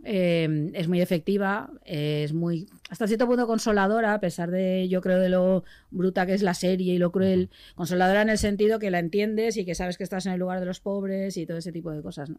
Eh, 0.03 0.71
es 0.75 0.89
muy 0.89 1.01
efectiva, 1.01 1.71
eh, 1.85 2.23
es 2.25 2.33
muy 2.33 2.67
hasta 2.91 3.07
cierto 3.07 3.27
punto 3.27 3.47
consoladora, 3.47 4.13
a 4.15 4.21
pesar 4.21 4.51
de 4.51 4.89
yo 4.89 5.01
creo 5.01 5.19
de 5.19 5.29
lo 5.31 5.65
bruta 5.91 6.27
que 6.27 6.35
es 6.35 6.43
la 6.43 6.55
serie 6.55 6.93
y 6.95 6.99
lo 6.99 7.11
cruel, 7.13 7.49
consoladora 7.77 8.23
en 8.23 8.29
el 8.31 8.39
sentido 8.39 8.79
que 8.79 8.91
la 8.91 8.99
entiendes 8.99 9.57
y 9.57 9.65
que 9.65 9.75
sabes 9.75 9.97
que 9.97 10.05
estás 10.05 10.27
en 10.27 10.33
el 10.33 10.41
lugar 10.41 10.61
de 10.61 10.67
los 10.67 10.81
pobres 10.81 11.37
y 11.37 11.47
todo 11.47 11.57
ese 11.59 11.73
tipo 11.73 11.91
de 11.93 12.03
cosas, 12.03 12.29
¿no? 12.31 12.39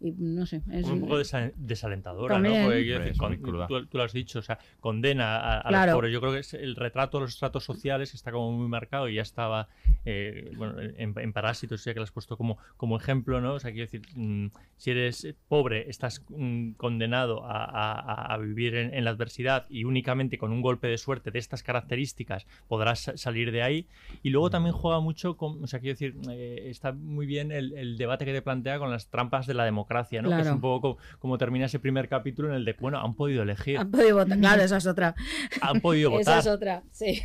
Y 0.00 0.12
no 0.12 0.46
sé, 0.46 0.62
es 0.72 0.86
un 0.86 1.00
poco 1.00 1.18
desa- 1.18 1.52
desalentadora, 1.56 2.36
También. 2.36 2.60
¿no? 2.62 2.66
Porque, 2.68 2.84
quiero 2.84 3.00
decir, 3.00 3.16
con- 3.18 3.42
tú, 3.42 3.86
tú 3.86 3.98
lo 3.98 4.04
has 4.04 4.12
dicho, 4.12 4.38
o 4.38 4.42
sea, 4.42 4.58
condena 4.78 5.36
a, 5.38 5.58
a 5.58 5.68
Claro. 5.68 5.92
los 5.92 5.96
pobres. 5.96 6.12
Yo 6.12 6.20
creo 6.20 6.32
que 6.32 6.38
es 6.38 6.54
el 6.54 6.76
retrato 6.76 7.18
de 7.18 7.22
los 7.22 7.34
estratos 7.34 7.64
sociales 7.64 8.14
está 8.14 8.30
como 8.30 8.52
muy 8.52 8.68
marcado 8.68 9.08
y 9.08 9.14
ya 9.16 9.22
estaba, 9.22 9.68
eh, 10.04 10.52
bueno, 10.56 10.80
en, 10.80 11.12
en 11.18 11.32
Parásitos, 11.32 11.84
ya 11.84 11.92
que 11.94 11.98
lo 12.00 12.04
has 12.04 12.12
puesto 12.12 12.36
como, 12.36 12.58
como 12.76 12.96
ejemplo, 12.96 13.40
¿no? 13.40 13.54
O 13.54 13.58
sea, 13.60 13.72
quiero 13.72 13.90
decir, 13.90 14.02
mm, 14.14 14.46
si 14.76 14.90
eres 14.92 15.34
pobre, 15.48 15.90
estás 15.90 16.22
mm, 16.28 16.72
condenado 16.72 17.44
a, 17.44 17.64
a- 17.64 17.98
a- 18.00 18.34
a 18.34 18.38
vivir 18.38 18.76
en, 18.76 18.94
en 18.94 19.02
la 19.04 19.10
adversidad 19.10 19.66
y 19.68 19.82
únicamente 19.88 20.38
con 20.38 20.52
un 20.52 20.62
golpe 20.62 20.86
de 20.86 20.98
suerte 20.98 21.30
de 21.30 21.38
estas 21.38 21.62
características 21.62 22.46
podrás 22.68 23.00
sa- 23.00 23.16
salir 23.16 23.50
de 23.52 23.62
ahí. 23.62 23.86
Y 24.22 24.30
luego 24.30 24.50
también 24.50 24.74
juega 24.74 25.00
mucho 25.00 25.36
con, 25.36 25.62
o 25.62 25.66
sea, 25.66 25.80
quiero 25.80 25.94
decir, 25.94 26.14
eh, 26.30 26.66
está 26.70 26.92
muy 26.92 27.26
bien 27.26 27.50
el, 27.52 27.72
el 27.76 27.96
debate 27.98 28.24
que 28.24 28.32
te 28.32 28.42
plantea 28.42 28.78
con 28.78 28.90
las 28.90 29.08
trampas 29.08 29.46
de 29.46 29.54
la 29.54 29.64
democracia, 29.64 30.22
¿no? 30.22 30.28
Que 30.30 30.36
es 30.36 30.40
Claro. 30.42 30.54
un 30.54 30.60
poco 30.60 30.80
como, 30.96 31.18
como 31.18 31.38
termina 31.38 31.66
ese 31.66 31.78
primer 31.78 32.08
capítulo 32.08 32.48
en 32.48 32.54
el 32.54 32.64
de, 32.64 32.74
bueno, 32.78 32.98
han 33.00 33.14
podido 33.14 33.42
elegir, 33.42 33.78
Han 33.78 33.90
podido 33.90 34.16
votar. 34.16 34.38
Claro, 34.38 34.62
esa 34.62 34.76
es 34.76 34.86
otra. 34.86 35.14
han 35.60 35.80
podido 35.80 36.10
Esa 36.20 36.30
votar, 36.36 36.38
es 36.40 36.46
otra, 36.46 36.82
sí. 36.92 37.20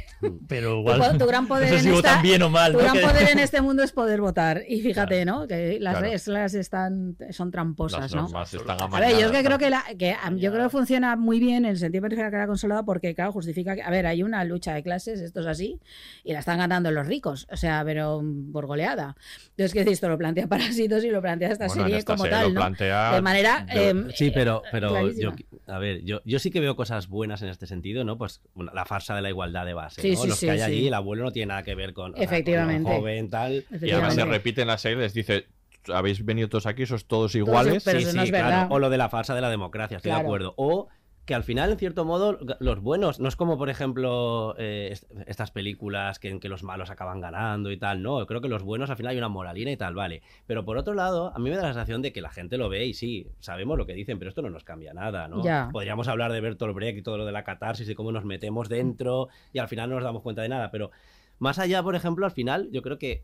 pero 0.48 0.72
Tu, 0.74 0.80
igual 0.80 1.12
po- 1.12 1.18
tu 1.18 1.26
gran 1.28 1.48
poder 1.48 1.70
no 1.72 1.78
sé 1.78 1.84
si 1.84 1.90
en 1.90 1.96
esta- 1.96 2.22
bien 2.22 2.42
o 2.44 2.50
mal, 2.50 2.72
tu 2.72 2.78
¿no? 2.80 2.84
gran 2.84 3.00
poder 3.02 3.30
en 3.32 3.40
este 3.40 3.62
mundo 3.62 3.84
es 3.84 3.92
poder 3.92 4.22
votar. 4.22 4.62
Y 4.68 4.82
fíjate, 4.82 5.26
¿no? 5.26 5.48
Que 5.48 5.78
las 5.80 5.98
Claro. 5.98 6.12
reglas 6.12 6.54
están, 6.54 7.18
son 7.32 7.52
tramposas, 7.52 8.02
Las 8.02 8.16
¿no? 8.16 8.26
están 8.44 8.94
A 8.94 9.00
ver, 9.00 9.12
yo 9.20 9.26
es 9.28 9.32
que 9.32 9.44
creo 9.44 9.58
que, 9.58 9.70
la, 9.70 9.84
que 9.98 10.16
yo 10.38 10.52
creo 10.52 10.64
que 10.66 10.70
funciona 10.70 11.16
muy 11.16 11.40
bien 11.40 11.66
en 11.66 11.72
el 11.72 11.78
sentido 11.78 12.08
de 12.08 12.16
que 12.16 12.22
era 12.22 12.48
consolado 12.54 12.86
porque, 12.86 13.16
claro, 13.16 13.32
justifica 13.32 13.76
que, 13.76 13.82
a 13.82 13.90
ver, 13.90 14.06
hay 14.06 14.22
una 14.24 14.44
lucha 14.46 14.74
de 14.74 14.84
clases, 14.84 15.20
esto 15.22 15.40
es 15.42 15.48
así, 15.48 15.80
y 16.24 16.34
la 16.34 16.40
están 16.40 16.60
ganando 16.60 16.92
los 16.92 17.08
ricos, 17.08 17.48
o 17.52 17.58
sea, 17.58 17.82
pero 17.84 18.24
por 18.52 18.68
goleada. 18.68 19.16
Entonces, 19.50 19.74
¿qué 19.74 19.80
decís? 19.80 19.94
Esto 19.94 20.10
lo 20.10 20.18
plantea 20.18 20.48
Parásitos 20.54 21.04
y 21.04 21.10
lo 21.10 21.22
plantea 21.22 21.50
esta 21.52 21.68
Bueno, 21.68 21.82
en 21.82 21.88
serie 21.88 22.00
esta 22.00 22.14
como 22.14 22.24
serie 22.24 22.38
tal, 22.38 22.48
lo 22.48 22.54
¿no? 22.54 22.60
plantea 22.62 23.16
de 23.16 23.22
manera... 23.22 23.66
de- 23.74 23.90
em, 23.90 24.10
Sí, 24.14 24.32
pero, 24.32 24.62
pero 24.72 25.12
yo, 25.12 25.32
a 25.68 25.80
ver, 25.80 26.02
yo, 26.04 26.22
yo 26.26 26.40
sí 26.40 26.52
que 26.52 26.60
veo 26.60 26.76
cosas 26.76 27.08
buenas 27.08 27.42
en 27.42 27.50
este 27.50 27.66
sentido, 27.68 28.04
¿no? 28.04 28.18
Pues 28.18 28.42
bueno, 28.54 28.72
la 28.74 28.86
farsa 28.86 29.16
de 29.16 29.22
la 29.22 29.30
igualdad 29.30 29.66
de 29.66 29.74
base, 29.74 30.02
Sí, 30.02 30.14
¿no? 30.16 30.22
sí, 30.22 30.28
Los 30.28 30.38
sí, 30.40 30.46
que 30.46 30.52
hay 30.52 30.58
sí. 30.60 30.64
allí, 30.64 30.88
el 30.88 30.94
abuelo 30.94 31.24
no 31.24 31.32
tiene 31.32 31.48
nada 31.48 31.64
que 31.64 31.74
ver 31.76 31.94
con, 31.94 32.12
o 32.12 32.18
sea, 32.18 32.26
con 32.28 32.34
Efectivamente. 32.36 32.90
un 32.92 32.98
joven, 32.98 33.30
tal. 33.30 33.52
Y 33.54 33.56
además 33.58 33.66
se 33.72 33.76
efectivamente. 33.76 34.26
repite 34.26 34.62
en 34.62 34.68
la 34.68 34.78
serie, 34.78 34.98
les 35.00 35.14
dice, 35.14 35.48
habéis 35.94 36.24
venido 36.24 36.48
todos 36.50 36.66
aquí, 36.66 36.86
sois 36.86 37.06
todos 37.06 37.36
iguales. 37.36 37.84
pero 37.84 37.98
Sí, 38.00 38.04
eso 38.04 38.12
sí, 38.12 38.18
no 38.18 38.24
es 38.24 38.30
claro. 38.30 38.46
verdad. 38.48 38.68
O 38.70 38.80
lo 38.80 38.90
de 38.90 38.98
la 38.98 39.10
farsa 39.10 39.36
de 39.36 39.42
la 39.42 39.50
democracia, 39.50 39.98
estoy 39.98 40.12
de 40.12 40.16
Claro. 40.16 40.28
acuerdo. 40.28 40.54
O 40.58 40.88
que 41.26 41.34
al 41.36 41.44
final, 41.44 41.72
en 41.72 41.78
cierto 41.78 42.04
modo, 42.04 42.38
los 42.60 42.82
buenos, 42.82 43.20
no 43.22 43.30
es 43.30 43.36
como, 43.38 43.58
por 43.58 43.70
ejemplo, 43.70 44.56
eh, 44.58 44.90
est- 44.92 45.10
estas 45.26 45.52
películas 45.52 46.20
que, 46.20 46.30
en 46.30 46.40
que 46.42 46.50
los 46.50 46.64
malos 46.64 46.90
acaban 46.90 47.22
ganando 47.22 47.72
y 47.72 47.78
tal, 47.78 48.04
no, 48.04 48.26
creo 48.26 48.42
que 48.42 48.50
los 48.50 48.64
buenos 48.64 48.90
al 48.90 48.98
final 48.98 49.12
hay 49.12 49.18
una 49.18 49.30
moralina 49.30 49.72
y 49.72 49.78
tal, 49.78 49.96
vale. 49.96 50.22
Pero 50.48 50.66
por 50.66 50.78
otro 50.78 50.94
lado, 50.94 51.32
a 51.34 51.40
mí 51.40 51.50
me 51.50 51.56
da 51.56 51.62
la 51.62 51.70
sensación 51.70 52.02
de 52.02 52.12
que 52.12 52.20
la 52.22 52.30
gente 52.30 52.58
lo 52.58 52.68
ve 52.68 52.86
y 52.88 52.94
sí, 52.94 53.28
sabemos 53.40 53.78
lo 53.78 53.86
que 53.86 53.94
dicen, 53.94 54.20
pero 54.20 54.30
esto 54.30 54.42
no 54.42 54.50
nos 54.50 54.64
cambia 54.66 54.94
nada, 54.94 55.28
¿no? 55.30 55.42
Podríamos 55.72 56.10
hablar 56.10 56.34
de 56.34 56.42
Bertolt 56.42 56.76
Brecht 56.76 56.98
y 56.98 57.02
todo 57.04 57.18
lo 57.18 57.26
de 57.26 57.32
la 57.32 57.46
catarsis 57.46 57.88
y 57.88 57.96
cómo 57.96 58.12
nos 58.12 58.26
metemos 58.26 58.68
dentro 58.68 59.30
y 59.54 59.60
al 59.60 59.70
final 59.70 59.90
no 59.90 59.96
nos 59.96 60.04
damos 60.04 60.24
cuenta 60.24 60.42
de 60.42 60.50
nada, 60.50 60.72
pero 60.72 60.92
más 61.40 61.58
allá, 61.58 61.82
por 61.84 61.96
ejemplo, 61.96 62.26
al 62.26 62.32
final, 62.32 62.70
yo 62.72 62.82
creo 62.82 62.98
que 62.98 63.24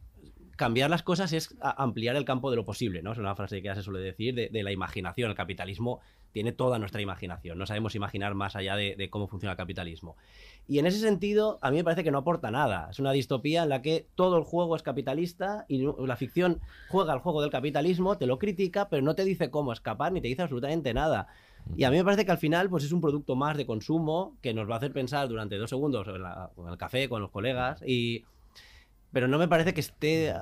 cambiar 0.55 0.89
las 0.89 1.03
cosas 1.03 1.31
es 1.31 1.55
ampliar 1.61 2.17
el 2.17 2.25
campo 2.25 2.49
de 2.49 2.57
lo 2.57 2.65
posible, 2.65 3.01
¿no? 3.01 3.13
Es 3.13 3.17
una 3.17 3.33
frase 3.33 3.57
que 3.61 3.67
ya 3.67 3.75
se 3.75 3.81
suele 3.81 4.01
decir 4.01 4.35
de, 4.35 4.49
de 4.49 4.63
la 4.63 4.73
imaginación. 4.73 5.29
El 5.29 5.35
capitalismo 5.37 6.01
tiene 6.31 6.51
toda 6.51 6.79
nuestra 6.79 7.01
imaginación. 7.01 7.57
No 7.57 7.65
sabemos 7.65 7.95
imaginar 7.95 8.35
más 8.35 8.55
allá 8.55 8.75
de, 8.75 9.09
cómo 9.09 9.27
funciona 9.27 9.51
el 9.51 9.57
capitalismo. 9.57 10.15
Y 10.67 10.79
en 10.79 10.85
ese 10.85 10.99
sentido, 10.99 11.57
a 11.61 11.71
mí 11.71 11.77
me 11.77 11.83
parece 11.83 12.03
que 12.03 12.11
no 12.11 12.19
aporta 12.19 12.51
nada. 12.51 12.87
Es 12.91 12.99
una 12.99 13.11
distopía 13.11 13.63
en 13.63 13.69
la 13.69 13.81
que 13.81 14.07
todo 14.15 14.37
el 14.37 14.43
juego 14.43 14.75
es 14.75 14.83
capitalista 14.83 15.65
y 15.67 15.85
la 16.05 16.15
ficción 16.15 16.61
juega 16.89 17.13
al 17.13 17.19
juego 17.19 17.41
del 17.41 17.49
capitalismo, 17.49 18.17
te 18.17 18.27
lo 18.27 18.37
critica, 18.39 18.89
pero 18.89 19.01
no 19.01 19.15
te 19.15 19.25
dice 19.25 19.49
cómo 19.49 19.73
escapar 19.73 20.11
ni 20.11 20.21
te 20.21 20.27
dice 20.27 20.43
absolutamente 20.43 20.93
nada. 20.93 21.27
Y 21.75 21.83
a 21.83 21.91
mí 21.91 21.97
me 21.97 22.03
parece 22.03 22.25
que 22.25 22.31
al 22.31 22.37
final 22.37 22.69
pues 22.69 22.83
es 22.83 22.91
un 22.91 23.01
producto 23.01 23.35
más 23.35 23.57
de 23.57 23.65
consumo 23.65 24.37
que 24.41 24.53
nos 24.53 24.69
va 24.69 24.75
a 24.75 24.77
hacer 24.77 24.93
pensar 24.93 25.27
durante 25.27 25.57
dos 25.57 25.69
segundos 25.69 26.07
en, 26.07 26.67
el 26.67 26.77
café 26.77 27.09
con 27.09 27.21
los 27.21 27.31
colegas 27.31 27.83
y 27.85 28.25
pero 29.11 29.27
no 29.27 29.37
me 29.37 29.47
parece 29.47 29.73
que 29.73 29.81
esté 29.81 30.35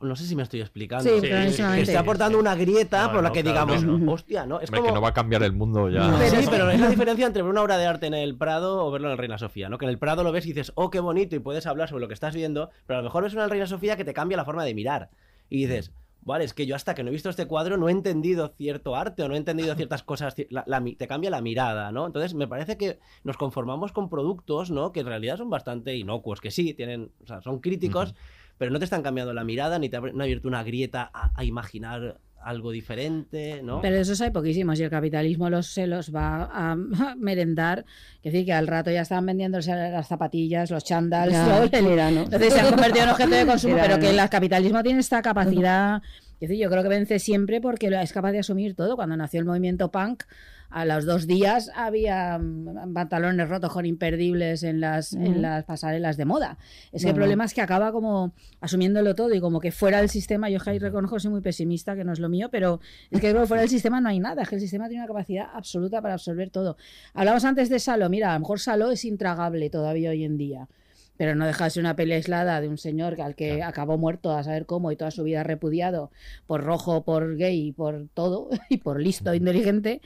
no 0.00 0.16
sé 0.16 0.24
si 0.24 0.34
me 0.36 0.42
estoy 0.42 0.60
explicando 0.60 1.04
Sí, 1.08 1.20
que, 1.20 1.28
clarísimamente. 1.28 1.82
esté 1.82 1.96
aportando 1.96 2.38
una 2.38 2.54
grieta 2.54 3.06
No, 3.06 3.12
por 3.12 3.22
la 3.22 3.28
no, 3.28 3.32
que 3.34 3.42
claro, 3.42 3.66
digamos 3.74 3.84
no, 3.84 3.98
no. 3.98 4.12
hostia 4.12 4.46
no 4.46 4.60
es 4.60 4.68
Hombre, 4.68 4.80
como 4.80 4.88
que 4.90 4.94
no 4.94 5.00
va 5.00 5.08
a 5.08 5.14
cambiar 5.14 5.42
el 5.42 5.52
mundo 5.52 5.88
ya. 5.88 6.14
Pero 6.18 6.40
sí, 6.42 6.48
pero 6.50 6.70
es 6.70 6.80
la 6.80 6.88
diferencia 6.90 7.26
entre 7.26 7.42
ver 7.42 7.50
una 7.50 7.62
obra 7.62 7.76
de 7.78 7.86
arte 7.86 8.06
en 8.06 8.14
el 8.14 8.36
Prado 8.36 8.84
o 8.84 8.90
verlo 8.90 9.08
en 9.08 9.12
el 9.12 9.18
Reina 9.18 9.38
Sofía, 9.38 9.68
¿no? 9.68 9.78
Que 9.78 9.84
en 9.84 9.90
el 9.90 9.98
Prado 9.98 10.24
lo 10.24 10.32
ves 10.32 10.44
y 10.46 10.48
dices, 10.48 10.72
oh, 10.74 10.90
qué 10.90 11.00
bonito, 11.00 11.36
y 11.36 11.38
puedes 11.38 11.66
hablar 11.66 11.88
sobre 11.88 12.00
lo 12.02 12.08
que 12.08 12.14
estás 12.14 12.34
viendo, 12.34 12.70
pero 12.86 12.98
a 12.98 13.02
lo 13.02 13.08
mejor 13.08 13.22
ves 13.24 13.32
una 13.34 13.42
en 13.42 13.44
el 13.46 13.50
Reina 13.50 13.66
Sofía 13.66 13.96
que 13.96 14.04
te 14.04 14.14
cambia 14.14 14.36
la 14.36 14.44
forma 14.44 14.64
de 14.64 14.74
mirar. 14.74 15.10
Y 15.50 15.66
dices, 15.66 15.92
vale, 16.20 16.44
es 16.44 16.52
que 16.52 16.66
yo 16.66 16.74
hasta 16.76 16.94
que 16.94 17.02
no 17.02 17.08
he 17.08 17.12
visto 17.12 17.30
este 17.30 17.46
cuadro 17.46 17.76
no 17.78 17.88
he 17.88 17.92
entendido 17.92 18.48
cierto 18.48 18.96
arte 18.96 19.22
o 19.22 19.28
no 19.28 19.34
he 19.34 19.38
entendido 19.38 19.74
ciertas 19.76 20.02
cosas, 20.02 20.34
la- 20.50 20.64
la 20.66 20.82
te 20.98 21.06
cambia 21.06 21.30
la 21.30 21.40
mirada, 21.40 21.90
¿no? 21.92 22.06
Entonces 22.06 22.34
me 22.34 22.46
parece 22.46 22.76
que 22.76 22.98
nos 23.24 23.36
conformamos 23.38 23.92
con 23.92 24.10
productos, 24.10 24.70
¿no? 24.70 24.92
Que 24.92 25.00
en 25.00 25.06
realidad 25.06 25.36
son 25.38 25.48
bastante 25.48 25.96
inocuos, 25.96 26.40
que 26.40 26.50
sí, 26.50 26.74
tienen, 26.74 27.12
o 27.22 27.26
sea, 27.26 27.40
son 27.40 27.60
críticos, 27.60 28.14
pero 28.58 28.70
no 28.70 28.78
te 28.78 28.84
están 28.84 29.02
cambiando 29.02 29.32
la 29.32 29.44
mirada 29.44 29.78
ni 29.78 29.88
te 29.88 29.96
han 29.96 30.20
abierto 30.20 30.48
una 30.48 30.62
grieta 30.62 31.10
a, 31.12 31.32
a 31.34 31.44
imaginar 31.44 32.18
algo 32.42 32.70
diferente, 32.70 33.62
¿no? 33.62 33.80
Pero 33.80 33.96
esos 33.96 34.20
hay 34.20 34.30
poquísimos 34.30 34.78
y 34.78 34.82
el 34.82 34.90
capitalismo 34.90 35.50
los, 35.50 35.66
se 35.66 35.86
los 35.86 36.14
va 36.14 36.48
a 36.52 36.76
merendar. 37.16 37.84
Es 38.22 38.32
decir, 38.32 38.46
que 38.46 38.52
al 38.52 38.66
rato 38.66 38.90
ya 38.90 39.02
están 39.02 39.26
vendiéndose 39.26 39.74
las 39.74 40.06
zapatillas, 40.06 40.70
los 40.70 40.84
chandals. 40.84 41.34
Entonces 42.24 42.52
se 42.52 42.60
han 42.60 42.70
convertido 42.70 43.04
en 43.04 43.10
objeto 43.10 43.30
de 43.30 43.46
consumo, 43.46 43.74
Mira, 43.74 43.86
pero 43.86 44.00
que 44.00 44.10
el 44.10 44.28
capitalismo 44.28 44.82
tiene 44.82 45.00
esta 45.00 45.20
capacidad. 45.22 46.02
Es 46.40 46.48
decir, 46.48 46.62
yo 46.62 46.70
creo 46.70 46.82
que 46.82 46.88
vence 46.88 47.18
siempre 47.18 47.60
porque 47.60 47.88
es 47.88 48.12
capaz 48.12 48.32
de 48.32 48.38
asumir 48.38 48.74
todo. 48.74 48.96
Cuando 48.96 49.16
nació 49.16 49.40
el 49.40 49.46
movimiento 49.46 49.90
punk, 49.90 50.22
a 50.70 50.84
los 50.84 51.04
dos 51.06 51.26
días 51.26 51.70
había 51.74 52.38
mm, 52.38 52.92
pantalones 52.92 53.48
rotos 53.48 53.72
con 53.72 53.86
imperdibles 53.86 54.62
en 54.62 54.80
las, 54.80 55.12
en 55.14 55.42
las 55.42 55.64
pasarelas 55.64 56.16
de 56.16 56.24
moda. 56.24 56.58
Es 56.92 57.02
que 57.02 57.10
el 57.10 57.14
problema 57.14 57.44
es 57.44 57.54
que 57.54 57.60
acaba 57.60 57.92
como 57.92 58.32
asumiéndolo 58.60 59.14
todo 59.14 59.34
y 59.34 59.40
como 59.40 59.60
que 59.60 59.72
fuera 59.72 59.98
del 59.98 60.08
sistema, 60.08 60.50
yo 60.50 60.58
ahí 60.66 60.78
reconozco 60.78 61.18
soy 61.18 61.30
muy 61.30 61.40
pesimista, 61.40 61.96
que 61.96 62.04
no 62.04 62.12
es 62.12 62.18
lo 62.18 62.28
mío, 62.28 62.48
pero 62.50 62.80
es 63.10 63.20
que 63.20 63.30
creo 63.30 63.42
que 63.42 63.48
fuera 63.48 63.62
del 63.62 63.70
sistema 63.70 64.00
no 64.00 64.08
hay 64.08 64.20
nada, 64.20 64.42
es 64.42 64.48
que 64.48 64.56
el 64.56 64.60
sistema 64.60 64.88
tiene 64.88 65.02
una 65.02 65.08
capacidad 65.08 65.48
absoluta 65.54 66.02
para 66.02 66.14
absorber 66.14 66.50
todo. 66.50 66.76
Hablamos 67.14 67.44
antes 67.44 67.68
de 67.68 67.78
Salo, 67.78 68.08
mira, 68.08 68.30
a 68.30 68.34
lo 68.34 68.40
mejor 68.40 68.60
Salo 68.60 68.90
es 68.90 69.04
intragable 69.04 69.70
todavía 69.70 70.10
hoy 70.10 70.24
en 70.24 70.36
día. 70.36 70.68
Pero 71.18 71.34
no 71.34 71.44
deja 71.46 71.64
de 71.64 71.70
ser 71.70 71.82
una 71.82 71.94
pelea 71.96 72.16
aislada 72.16 72.60
de 72.62 72.68
un 72.68 72.78
señor 72.78 73.16
que- 73.16 73.22
al 73.22 73.34
que 73.34 73.62
acabó 73.62 73.98
muerto 73.98 74.34
a 74.34 74.42
saber 74.42 74.64
cómo 74.64 74.90
y 74.92 74.96
toda 74.96 75.10
su 75.10 75.24
vida 75.24 75.42
repudiado 75.42 76.10
por 76.46 76.62
rojo, 76.64 77.04
por 77.04 77.36
gay, 77.36 77.72
por 77.72 78.06
todo, 78.14 78.48
y 78.70 78.78
por 78.78 79.00
listo, 79.00 79.34
inteligente. 79.34 80.00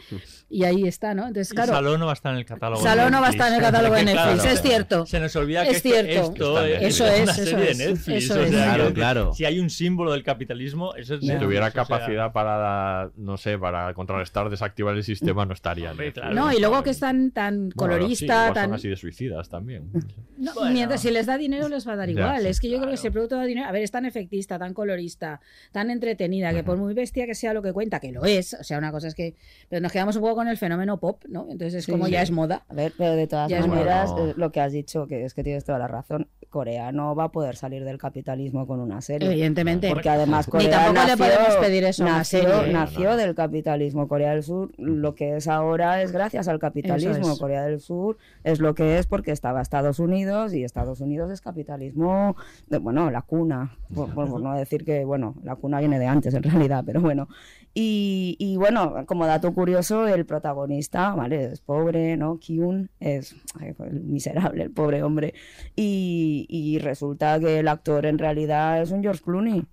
Y 0.50 0.64
ahí 0.64 0.88
está, 0.88 1.14
¿no? 1.14 1.28
Entonces, 1.28 1.52
claro, 1.54 1.72
Saló 1.72 1.96
no 1.98 2.06
va 2.06 2.12
a 2.12 2.14
estar 2.14 2.32
en 2.32 2.38
el 2.38 2.44
catálogo. 2.44 2.82
de 2.82 2.88
Saló 2.88 3.10
no 3.10 3.20
va 3.20 3.28
a 3.28 3.30
estar 3.30 3.48
en 3.48 3.54
el 3.54 3.60
catálogo 3.60 3.94
de 3.94 4.04
Netflix, 4.06 4.42
claro, 4.42 4.50
es 4.50 4.62
cierto. 4.62 5.06
Se 5.06 5.20
nos 5.20 5.36
olvida 5.36 5.62
Es 5.64 5.82
que 5.82 5.88
esto- 5.88 5.88
cierto. 6.08 6.32
esto, 6.32 6.64
es, 6.64 6.82
Eso 6.82 7.06
es, 7.06 7.22
una 7.22 7.32
eso 7.32 7.44
serie 7.44 7.70
es, 7.70 7.78
de 7.78 7.86
Netflix. 7.86 8.24
eso 8.24 8.32
o 8.32 8.36
sea, 8.36 8.44
es. 8.46 8.50
Claro, 8.50 8.92
claro. 8.94 9.34
Si 9.34 9.44
hay 9.44 9.60
un 9.60 9.68
símbolo 9.70 10.12
del 10.12 10.22
capitalismo, 10.24 10.94
eso 10.94 11.14
es 11.14 11.20
Si 11.20 11.26
Netflix, 11.26 11.44
tuviera 11.46 11.66
o 11.66 11.70
sea, 11.70 11.82
capacidad 11.84 12.32
para, 12.32 13.10
no 13.16 13.36
sé, 13.36 13.58
para 13.58 13.92
contrarrestar, 13.94 14.48
desactivar 14.48 14.96
el 14.96 15.04
sistema, 15.04 15.44
no 15.44 15.52
estaría. 15.52 15.90
Hombre. 15.90 16.12
No, 16.32 16.52
y 16.52 16.58
luego 16.58 16.82
que 16.82 16.90
es 16.90 17.00
tan, 17.00 17.30
tan 17.32 17.68
Bueno, 17.68 17.70
sí, 17.70 17.76
colorista, 17.76 18.52
tan... 18.54 18.72
así 18.72 18.88
de 18.88 18.96
suicidas 18.96 19.48
también. 19.50 19.90
No, 20.38 20.54
Bueno. 20.54 20.72
mientras, 20.72 21.01
si 21.02 21.10
les 21.10 21.26
da 21.26 21.36
dinero 21.38 21.68
les 21.68 21.86
va 21.86 21.92
a 21.92 21.96
dar 21.96 22.08
Ya, 22.08 22.12
igual. 22.20 22.42
sí, 22.42 22.48
es 22.48 22.60
que 22.60 22.70
yo 22.70 22.78
creo 22.78 22.90
que 22.90 22.96
si 22.96 23.06
el 23.08 23.12
producto 23.12 23.36
da 23.36 23.44
dinero, 23.44 23.68
a 23.68 23.72
ver, 23.72 23.82
es 23.82 23.90
tan 23.90 24.04
efectista, 24.06 24.58
tan 24.58 24.72
colorista, 24.74 25.40
tan 25.72 25.90
entretenida, 25.90 26.52
que 26.52 26.62
por 26.64 26.76
muy 26.78 26.94
bestia 26.94 27.26
que 27.26 27.34
sea 27.34 27.52
lo 27.52 27.62
que 27.62 27.72
cuenta, 27.72 28.00
que 28.00 28.12
lo 28.12 28.24
es, 28.24 28.54
o 28.54 28.64
sea, 28.64 28.78
una 28.78 28.90
cosa 28.92 29.08
es 29.08 29.14
que, 29.14 29.34
pero 29.68 29.80
nos 29.82 29.92
quedamos 29.92 30.16
un 30.16 30.22
poco 30.22 30.36
con 30.36 30.48
el 30.48 30.56
fenómeno 30.56 30.98
pop, 30.98 31.22
¿no? 31.28 31.42
Entonces 31.50 31.74
es 31.74 31.84
Sí, 31.84 31.92
como 31.92 32.06
sí. 32.06 32.12
ya 32.12 32.22
es 32.22 32.30
moda. 32.30 32.64
A 32.68 32.74
ver, 32.74 32.92
pero 32.96 33.12
de 33.14 33.26
todas 33.26 33.50
Ya 33.50 33.60
maneras, 33.66 34.10
bueno. 34.12 34.30
eh, 34.30 34.34
lo 34.36 34.52
que 34.52 34.60
has 34.60 34.72
dicho, 34.72 35.06
que 35.06 35.24
es 35.24 35.34
que 35.34 35.42
tienes 35.44 35.64
toda 35.64 35.78
la 35.78 35.88
razón, 35.88 36.28
Corea 36.50 36.92
no 36.92 37.14
va 37.16 37.24
a 37.24 37.28
poder 37.32 37.56
salir 37.56 37.82
del 37.84 37.96
capitalismo 37.98 38.66
con 38.66 38.78
una 38.80 39.00
serie. 39.00 39.28
Evidentemente. 39.30 39.88
Porque 39.88 40.10
además 40.10 40.46
Ni 40.48 40.50
Corea 40.52 40.70
tampoco 40.70 40.92
le 40.92 41.06
nació, 41.08 41.16
podemos 41.24 41.56
pedir 41.56 41.84
eso 41.84 42.02
a 42.02 42.06
una 42.06 42.18
nació, 42.18 42.40
serie. 42.56 42.72
nació 42.72 43.16
del 43.16 43.34
capitalismo. 43.34 44.06
Corea 44.06 44.32
del 44.32 44.42
Sur, 44.42 44.70
lo 44.76 45.14
que 45.14 45.36
es 45.36 45.48
ahora 45.48 46.02
es 46.02 46.12
gracias 46.12 46.48
al 46.48 46.58
capitalismo. 46.58 47.32
Es. 47.32 47.38
Corea 47.38 47.62
del 47.64 47.80
Sur 47.80 48.18
es 48.44 48.60
lo 48.60 48.74
que 48.74 48.98
es 48.98 49.06
porque 49.06 49.30
estaba 49.32 49.62
Estados 49.62 49.98
Unidos 49.98 50.52
y 50.52 50.62
Estados 50.62 50.91
Unidos 51.00 51.30
es 51.30 51.40
capitalismo, 51.40 52.36
de- 52.68 52.78
bueno, 52.78 53.10
la 53.10 53.22
cuna, 53.22 53.76
por, 53.94 54.12
por- 54.14 54.28
por 54.28 54.40
no 54.40 54.54
decir 54.54 54.84
que, 54.84 55.04
bueno, 55.04 55.34
la 55.42 55.56
cuna 55.56 55.80
viene 55.80 55.98
de 55.98 56.06
antes 56.06 56.34
en 56.34 56.42
realidad, 56.42 56.82
pero 56.86 57.00
bueno. 57.00 57.28
Y, 57.74 58.36
y 58.38 58.56
bueno, 58.58 59.06
como 59.06 59.26
dato 59.26 59.54
curioso, 59.54 60.06
el 60.06 60.26
protagonista, 60.26 61.14
¿vale? 61.14 61.52
Es 61.52 61.60
pobre, 61.62 62.16
¿no? 62.18 62.38
Kyun 62.38 62.90
es 63.00 63.34
el 63.60 64.02
miserable, 64.02 64.64
el 64.64 64.70
pobre 64.70 65.02
hombre. 65.02 65.32
Y, 65.74 66.46
y 66.50 66.78
resulta 66.80 67.40
que 67.40 67.60
el 67.60 67.68
actor 67.68 68.04
en 68.06 68.18
realidad 68.18 68.82
es 68.82 68.90
un 68.90 69.02
George 69.02 69.22
Clooney. 69.24 69.64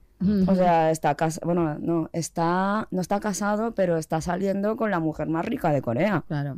O 0.49 0.53
sea, 0.55 0.91
está 0.91 1.15
casado, 1.15 1.45
bueno, 1.45 1.78
no, 1.80 2.09
está, 2.11 2.89
no 2.91 2.99
está 2.99 3.22
casado, 3.22 3.74
pero 3.74 3.95
está 3.95 4.20
saliendo 4.20 4.76
con 4.76 4.91
la 4.91 4.99
mujer 4.99 5.30
más 5.30 5.45
rica 5.45 5.72
de 5.72 5.82
Corea. 5.82 6.26
Claro. 6.28 6.57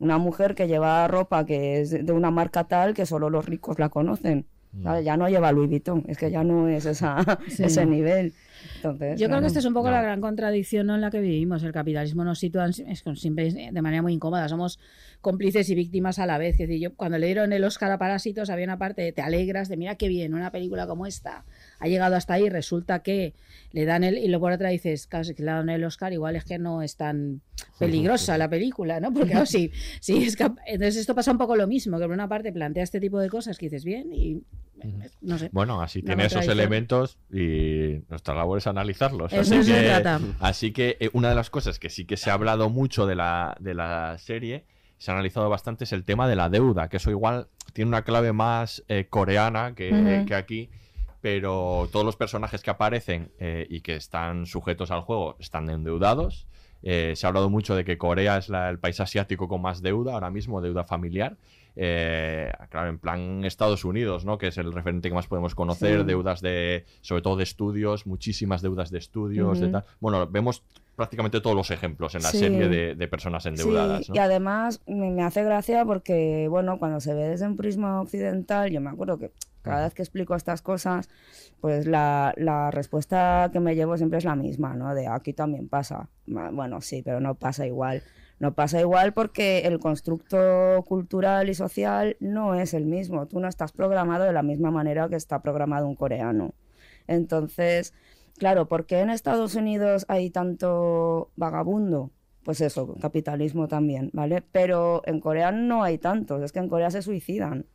Una 0.00 0.18
mujer 0.18 0.54
que 0.56 0.66
lleva 0.66 1.06
ropa 1.06 1.46
que 1.46 1.80
es 1.80 1.90
de 2.04 2.12
una 2.12 2.30
marca 2.32 2.64
tal 2.64 2.92
que 2.94 3.06
solo 3.06 3.30
los 3.30 3.46
ricos 3.46 3.78
la 3.78 3.88
conocen. 3.88 4.46
¿sabes? 4.84 5.04
Ya 5.04 5.16
no 5.16 5.28
lleva 5.28 5.50
Louis 5.50 5.68
Vuitton, 5.68 6.04
es 6.06 6.16
que 6.16 6.30
ya 6.30 6.44
no 6.44 6.68
es 6.68 6.86
esa, 6.86 7.16
Sí. 7.48 7.64
ese 7.64 7.84
nivel. 7.86 8.32
Entonces, 8.76 9.18
Yo 9.18 9.26
creo 9.28 9.40
que 9.40 9.48
esta 9.48 9.58
es 9.58 9.64
un 9.64 9.74
poco 9.74 9.86
No. 9.88 9.94
la 9.94 10.02
gran 10.02 10.20
contradicción 10.20 10.86
¿no? 10.86 10.94
en 10.94 11.00
la 11.00 11.10
que 11.10 11.20
vivimos. 11.20 11.64
El 11.64 11.72
capitalismo 11.72 12.22
nos 12.24 12.38
sitúa 12.38 12.66
en- 12.66 12.88
es 12.88 13.02
con- 13.02 13.16
siempre 13.16 13.50
de 13.50 13.82
manera 13.82 14.00
muy 14.00 14.12
incómoda. 14.12 14.48
Somos 14.48 14.78
cómplices 15.20 15.68
y 15.70 15.74
víctimas 15.74 16.20
a 16.20 16.26
la 16.26 16.38
vez. 16.38 16.52
Es 16.52 16.68
decir, 16.68 16.80
yo 16.80 16.94
cuando 16.94 17.18
le 17.18 17.26
dieron 17.26 17.52
el 17.52 17.64
Oscar 17.64 17.90
a 17.90 17.98
Parásitos 17.98 18.48
había 18.48 18.64
una 18.64 18.78
parte 18.78 19.02
de 19.02 19.10
te 19.12 19.22
alegras 19.22 19.68
de 19.68 19.76
mira 19.76 19.96
qué 19.96 20.06
bien, 20.06 20.34
una 20.34 20.52
película 20.52 20.86
como 20.86 21.04
esta 21.04 21.44
ha 21.80 21.88
llegado 21.88 22.14
hasta 22.14 22.34
ahí. 22.34 22.48
Resulta 22.48 23.02
que 23.02 23.34
le 23.72 23.84
dan 23.84 24.04
el 24.04 24.16
y 24.18 24.28
luego 24.28 24.42
por 24.46 24.52
otra 24.52 24.68
dices, 24.68 25.06
claro, 25.06 25.24
si 25.24 25.34
le 25.34 25.44
dan 25.44 25.68
el 25.68 25.82
Oscar 25.84 26.12
igual 26.12 26.36
es 26.36 26.44
que 26.44 26.58
no 26.58 26.82
es 26.82 26.96
tan 26.96 27.40
peligrosa 27.78 28.38
la 28.38 28.48
película, 28.48 29.00
¿no? 29.00 29.12
Porque 29.12 29.30
claro, 29.30 29.46
sí, 29.46 29.72
sí 30.00 30.24
es 30.24 30.36
cap- 30.36 30.58
entonces 30.66 30.96
esto 30.96 31.14
pasa 31.14 31.32
un 31.32 31.38
poco 31.38 31.56
lo 31.56 31.66
mismo, 31.66 31.98
que 31.98 32.04
por 32.04 32.12
una 32.14 32.28
parte 32.28 32.52
plantea 32.52 32.82
este 32.84 33.00
tipo 33.00 33.18
de 33.18 33.28
cosas 33.28 33.58
que 33.58 33.66
dices 33.66 33.84
bien 33.84 34.12
y 34.12 34.42
no 35.20 35.36
sé. 35.36 35.50
Bueno, 35.52 35.82
así 35.82 36.02
tiene 36.02 36.24
esos 36.24 36.48
elementos 36.48 37.18
y 37.30 38.00
nuestra 38.08 38.34
labor 38.34 38.58
es 38.58 38.66
analizarlos. 38.66 39.30
Eso 39.32 39.56
así, 39.58 39.70
que, 39.72 39.82
trata. 39.82 40.20
así 40.40 40.72
que 40.72 40.96
eh, 41.00 41.10
una 41.12 41.28
de 41.28 41.34
las 41.34 41.50
cosas 41.50 41.78
que 41.78 41.90
sí 41.90 42.06
que 42.06 42.16
se 42.16 42.30
ha 42.30 42.34
hablado 42.34 42.70
mucho 42.70 43.06
de 43.06 43.14
la, 43.14 43.56
de 43.60 43.74
la 43.74 44.16
serie, 44.18 44.64
se 44.96 45.10
ha 45.10 45.14
analizado 45.14 45.48
bastante, 45.50 45.84
es 45.84 45.92
el 45.92 46.04
tema 46.04 46.26
de 46.28 46.36
la 46.36 46.48
deuda, 46.48 46.88
que 46.88 46.96
eso 46.96 47.10
igual 47.10 47.48
tiene 47.74 47.88
una 47.88 48.02
clave 48.04 48.32
más 48.32 48.82
eh, 48.88 49.06
coreana 49.10 49.74
que, 49.74 50.24
que 50.26 50.34
aquí, 50.34 50.70
pero 51.20 51.88
todos 51.92 52.04
los 52.06 52.16
personajes 52.16 52.62
que 52.62 52.70
aparecen 52.70 53.30
eh, 53.38 53.66
y 53.68 53.80
que 53.80 53.96
están 53.96 54.46
sujetos 54.46 54.90
al 54.90 55.02
juego 55.02 55.36
están 55.38 55.68
endeudados. 55.70 56.46
Eh, 56.82 57.12
se 57.14 57.26
ha 57.26 57.28
hablado 57.28 57.50
mucho 57.50 57.74
de 57.76 57.84
que 57.84 57.98
Corea 57.98 58.38
es 58.38 58.48
la- 58.48 58.70
el 58.70 58.78
país 58.78 58.98
asiático 59.00 59.48
con 59.48 59.60
más 59.60 59.82
deuda 59.82 60.14
ahora 60.14 60.30
mismo, 60.30 60.60
deuda 60.62 60.84
familiar. 60.84 61.36
Eh, 61.76 62.50
claro, 62.70 62.88
en 62.88 62.98
plan 62.98 63.44
Estados 63.44 63.84
Unidos, 63.84 64.24
¿no? 64.24 64.38
Que 64.38 64.48
es 64.48 64.58
el 64.58 64.72
referente 64.72 65.08
que 65.08 65.14
más 65.14 65.26
podemos 65.28 65.54
conocer, 65.54 66.00
Sí. 66.00 66.06
deudas 66.06 66.40
de, 66.40 66.84
sobre 67.00 67.22
todo 67.22 67.36
de 67.36 67.44
estudios, 67.44 68.06
muchísimas 68.06 68.60
deudas 68.62 68.90
de 68.90 68.98
estudios, 68.98 69.60
de 69.60 69.66
Ujú. 69.66 69.72
tal. 69.72 69.84
Bueno, 70.00 70.26
vemos 70.26 70.62
prácticamente 71.00 71.40
todos 71.40 71.56
los 71.56 71.70
ejemplos 71.70 72.14
en 72.14 72.22
la 72.22 72.28
Sí. 72.28 72.40
serie 72.40 72.68
de, 72.68 72.94
de 72.94 73.08
personas 73.08 73.46
endeudadas, 73.46 74.04
Sí, 74.04 74.12
¿no? 74.12 74.16
y 74.16 74.18
además 74.18 74.82
me, 74.86 75.10
me 75.10 75.22
hace 75.22 75.42
gracia 75.42 75.84
porque, 75.86 76.46
bueno, 76.50 76.78
cuando 76.78 77.00
se 77.00 77.14
ve 77.14 77.22
desde 77.28 77.46
un 77.46 77.56
prisma 77.56 78.02
occidental, 78.02 78.70
yo 78.70 78.82
me 78.82 78.90
acuerdo 78.90 79.16
que 79.18 79.30
cada 79.62 79.84
vez 79.84 79.94
que 79.94 80.02
explico 80.02 80.34
estas 80.34 80.60
cosas, 80.60 81.08
pues 81.62 81.86
la, 81.86 82.34
la 82.36 82.70
respuesta 82.70 83.48
que 83.52 83.60
me 83.60 83.74
llevo 83.74 83.96
siempre 83.96 84.18
es 84.18 84.24
la 84.26 84.34
misma, 84.36 84.74
¿no? 84.74 84.94
De 84.94 85.06
aquí 85.06 85.32
también 85.32 85.68
pasa. 85.68 86.08
Bueno, 86.26 86.80
sí, 86.82 87.00
pero 87.02 87.20
no 87.20 87.34
pasa 87.34 87.66
igual. 87.66 88.02
No 88.38 88.54
pasa 88.54 88.80
igual 88.80 89.12
porque 89.12 89.60
el 89.60 89.78
constructo 89.78 90.82
cultural 90.86 91.50
y 91.50 91.54
social 91.54 92.16
no 92.20 92.54
es 92.54 92.72
el 92.72 92.86
mismo. 92.86 93.26
Tú 93.26 93.38
no 93.40 93.48
estás 93.48 93.72
programado 93.72 94.24
de 94.24 94.32
la 94.32 94.42
misma 94.42 94.70
manera 94.70 95.08
que 95.10 95.16
está 95.16 95.40
programado 95.42 95.86
un 95.86 95.94
coreano. 95.94 96.54
Entonces, 97.06 97.92
claro, 98.40 98.66
¿por 98.66 98.86
qué 98.86 98.98
en 99.00 99.10
Estados 99.10 99.54
Unidos 99.54 100.04
hay 100.08 100.30
tanto 100.30 101.30
vagabundo? 101.36 102.10
Pues 102.42 102.60
eso, 102.62 102.96
capitalismo 103.00 103.68
también, 103.68 104.10
¿vale? 104.14 104.42
Pero 104.50 105.02
en 105.04 105.20
Corea 105.20 105.52
no 105.52 105.82
hay 105.84 105.98
tantos, 105.98 106.42
es 106.42 106.50
que 106.50 106.58
en 106.58 106.68
Corea 106.68 106.90
se 106.90 107.02
suicidan 107.02 107.66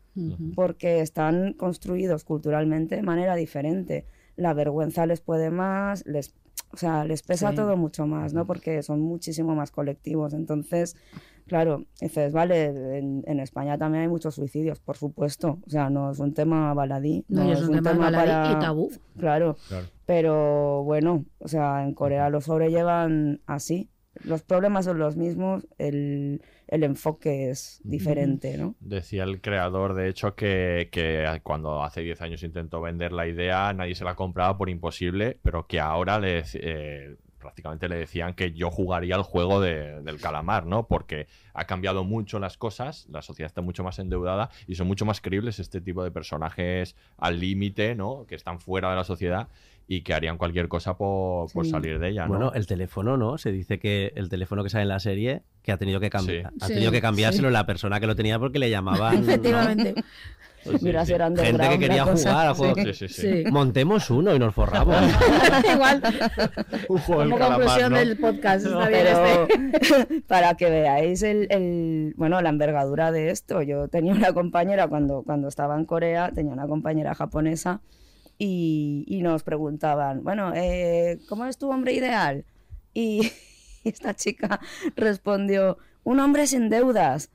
porque 0.55 1.01
están 1.01 1.53
construidos 1.53 2.23
culturalmente 2.23 2.95
de 2.95 3.03
manera 3.03 3.35
diferente. 3.35 4.05
La 4.37 4.53
vergüenza 4.53 5.05
les 5.05 5.19
puede 5.21 5.49
más, 5.51 6.05
les, 6.07 6.33
o 6.71 6.77
sea, 6.77 7.03
les 7.05 7.21
pesa 7.21 7.49
Sí. 7.51 7.55
todo 7.57 7.75
mucho 7.77 8.07
más, 8.07 8.33
¿no? 8.33 8.45
Porque 8.47 8.81
son 8.81 9.01
muchísimo 9.01 9.55
más 9.55 9.71
colectivos. 9.71 10.33
Entonces, 10.33 10.95
claro, 11.47 11.83
dices, 12.01 12.31
vale, 12.33 12.97
en, 12.97 13.23
en 13.27 13.39
España 13.41 13.77
también 13.77 14.03
hay 14.03 14.07
muchos 14.07 14.35
suicidios, 14.35 14.79
por 14.79 14.95
supuesto. 14.97 15.59
O 15.67 15.69
sea, 15.69 15.89
no 15.89 16.11
es 16.11 16.19
un 16.19 16.33
tema 16.33 16.73
baladí. 16.73 17.23
No, 17.27 17.45
y 17.47 17.51
es 17.51 17.61
un 17.61 17.81
tema 17.83 18.09
baladí 18.09 18.53
y 18.55 18.59
tabú. 18.59 18.91
Claro. 19.19 19.57
Claro. 19.67 19.87
Pero 20.05 20.83
bueno, 20.83 21.25
o 21.39 21.47
sea, 21.47 21.83
en 21.83 21.93
Corea 21.93 22.29
lo 22.29 22.41
sobrellevan 22.41 23.41
así. 23.45 23.89
Los 24.23 24.43
problemas 24.43 24.85
son 24.85 24.97
los 24.97 25.17
mismos, 25.17 25.67
el, 25.77 26.41
el 26.67 26.83
enfoque 26.83 27.49
es 27.49 27.81
diferente, 27.83 28.57
¿no? 28.57 28.75
Decía 28.79 29.23
el 29.23 29.41
creador, 29.41 29.93
de 29.93 30.07
hecho, 30.07 30.35
que, 30.35 30.87
que 30.89 31.41
cuando 31.43 31.83
hace 31.83 31.99
10 31.99 32.21
años 32.21 32.41
intentó 32.43 32.79
vender 32.79 33.11
la 33.11 33.27
idea, 33.27 33.73
nadie 33.73 33.93
se 33.93 34.05
la 34.05 34.15
compraba 34.15 34.57
por 34.57 34.69
imposible, 34.69 35.37
pero 35.43 35.67
que 35.67 35.81
ahora 35.81 36.17
le, 36.17 36.43
eh, 36.53 37.17
prácticamente 37.39 37.89
le 37.89 37.97
decían 37.97 38.35
que 38.35 38.53
yo 38.53 38.71
jugaría 38.71 39.17
el 39.17 39.23
juego 39.23 39.59
de- 39.59 40.01
del 40.01 40.21
calamar, 40.21 40.65
¿no? 40.65 40.87
Porque 40.87 41.27
ha 41.53 41.65
cambiado 41.65 42.05
mucho 42.05 42.39
las 42.39 42.57
cosas, 42.57 43.07
la 43.09 43.21
sociedad 43.21 43.47
está 43.47 43.61
mucho 43.61 43.83
más 43.83 43.99
endeudada 43.99 44.49
y 44.65 44.75
son 44.75 44.87
mucho 44.87 45.03
más 45.05 45.19
creíbles 45.19 45.59
este 45.59 45.81
tipo 45.81 46.05
de 46.05 46.11
personajes 46.11 46.95
al 47.17 47.41
límite, 47.41 47.95
¿no? 47.95 48.25
Que 48.27 48.35
están 48.35 48.61
fuera 48.61 48.89
de 48.91 48.95
la 48.95 49.03
sociedad 49.03 49.49
y 49.87 50.01
que 50.01 50.13
harían 50.13 50.37
cualquier 50.37 50.67
cosa 50.67 50.95
por, 50.97 51.51
por 51.51 51.65
salir 51.67 51.99
de 51.99 52.09
ella, 52.09 52.23
¿no? 52.23 52.29
Bueno, 52.29 52.51
el 52.55 52.65
teléfono, 52.65 53.17
¿no? 53.17 53.37
Se 53.37 53.51
dice 53.51 53.77
que 53.79 54.11
el 54.15 54.29
teléfono 54.29 54.63
que 54.63 54.69
sale 54.69 54.81
en 54.83 54.89
la 54.89 54.99
serie 54.99 55.43
que 55.61 55.71
ha 55.71 55.77
tenido 55.77 55.99
que 55.99 56.09
cambiar, 56.09 56.49
Sí. 56.51 56.57
ha 56.61 56.67
Sí, 56.67 56.73
tenido 56.73 56.91
que 56.91 57.01
cambiárselo 57.01 57.49
sí. 57.49 57.53
la 57.53 57.65
persona 57.65 57.99
que 57.99 58.07
lo 58.07 58.15
tenía 58.15 58.39
porque 58.39 58.57
le 58.59 58.69
llamaban. 58.69 59.15
¿no? 59.25 59.31
Efectivamente. 59.31 59.93
Sí, 60.63 60.71
sí, 60.71 60.77
Mira, 60.81 61.05
sí. 61.05 61.13
Gente 61.13 61.69
que 61.69 61.77
quería 61.77 62.03
cosa, 62.05 62.31
jugar 62.31 62.47
al 62.47 62.53
juego. 62.55 62.75
sí. 62.75 62.83
Sí, 62.85 62.93
sí, 62.93 63.07
sí. 63.09 63.43
Sí. 63.43 63.51
Montemos 63.51 64.09
uno 64.09 64.33
y 64.35 64.39
nos 64.39 64.55
forramos. 64.55 64.95
Igual, 65.73 66.01
Un 66.89 66.97
juego 66.97 67.21
como 67.23 67.37
calamar, 67.37 67.59
conclusión 67.59 67.91
¿no? 67.91 67.97
del 67.99 68.17
podcast, 68.17 68.65
está 68.65 68.87
bien 68.89 69.03
Pero 69.03 69.47
este. 69.91 70.21
para 70.27 70.55
que 70.55 70.69
veáis 70.71 71.21
el, 71.21 71.45
el- 71.51 72.13
bueno, 72.17 72.41
la 72.41 72.49
envergadura 72.49 73.11
de 73.11 73.29
esto. 73.29 73.61
Yo 73.61 73.87
tenía 73.89 74.13
una 74.13 74.33
compañera 74.33 74.87
cuando, 74.87 75.21
cuando 75.21 75.47
estaba 75.47 75.77
en 75.77 75.85
Corea, 75.85 76.31
tenía 76.33 76.51
una 76.53 76.65
compañera 76.67 77.13
japonesa 77.13 77.81
y, 78.37 79.19
nos 79.21 79.43
preguntaban, 79.43 80.23
bueno, 80.23 80.53
eh, 80.53 81.19
¿cómo 81.29 81.45
es 81.45 81.57
tu 81.57 81.69
hombre 81.69 81.93
ideal? 81.93 82.45
Y 82.93 83.31
esta 83.83 84.13
chica 84.13 84.59
respondió, 84.95 85.77
un 86.03 86.19
hombre 86.19 86.47
sin 86.47 86.69
deudas. 86.69 87.29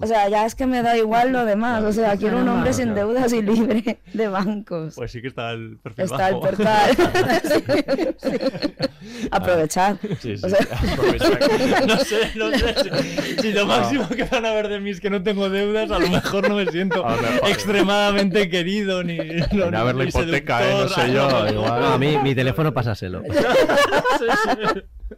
O 0.00 0.06
sea, 0.06 0.28
ya 0.28 0.46
es 0.46 0.54
que 0.54 0.66
me 0.66 0.82
da 0.82 0.96
igual 0.96 1.32
lo 1.32 1.44
demás. 1.44 1.82
O 1.84 1.92
sea, 1.92 2.16
quiero 2.16 2.38
un 2.38 2.48
hombre 2.48 2.72
sin 2.74 2.94
deudas 2.94 3.32
y 3.32 3.42
libre 3.42 4.00
de 4.12 4.28
bancos. 4.28 4.94
Pues 4.96 5.12
sí 5.12 5.20
que 5.22 5.28
está 5.28 5.50
el 5.52 5.78
perfil 5.82 6.04
Está 6.04 6.28
el 6.28 6.34
bajo. 6.34 6.46
portal. 6.46 6.90
Sí, 8.20 8.30
sí. 8.30 9.28
Aprovechar. 9.30 9.96
Sí, 10.20 10.36
sí. 10.36 10.42
O 10.44 10.48
sea- 10.48 10.58
Aprovechar. 10.92 11.86
No 11.86 11.96
sé, 11.98 12.30
no 12.36 12.50
sé. 12.50 12.74
Si, 13.36 13.42
si 13.42 13.52
lo 13.52 13.66
máximo 13.66 14.08
que 14.08 14.24
van 14.24 14.44
a 14.46 14.52
ver 14.52 14.68
de 14.68 14.80
mí 14.80 14.90
es 14.90 15.00
que 15.00 15.10
no 15.10 15.22
tengo 15.22 15.48
deudas, 15.48 15.90
a 15.90 15.98
lo 15.98 16.08
mejor 16.08 16.48
no 16.48 16.56
me 16.56 16.66
siento 16.66 17.04
extremadamente 17.48 18.48
querido 18.50 19.02
ni. 19.02 19.18
Ni 19.18 19.62
a 19.62 19.82
ver 19.84 19.94
la 19.94 20.04
hipoteca, 20.04 20.62
¿eh? 20.68 20.74
No 20.82 20.88
sé 20.88 21.12
yo, 21.12 21.28
no. 21.28 21.50
igual. 21.50 21.80
No, 21.80 21.86
a 21.94 21.98
mí, 21.98 22.18
mi 22.22 22.34
teléfono, 22.34 22.72
pásaselo. 22.74 23.22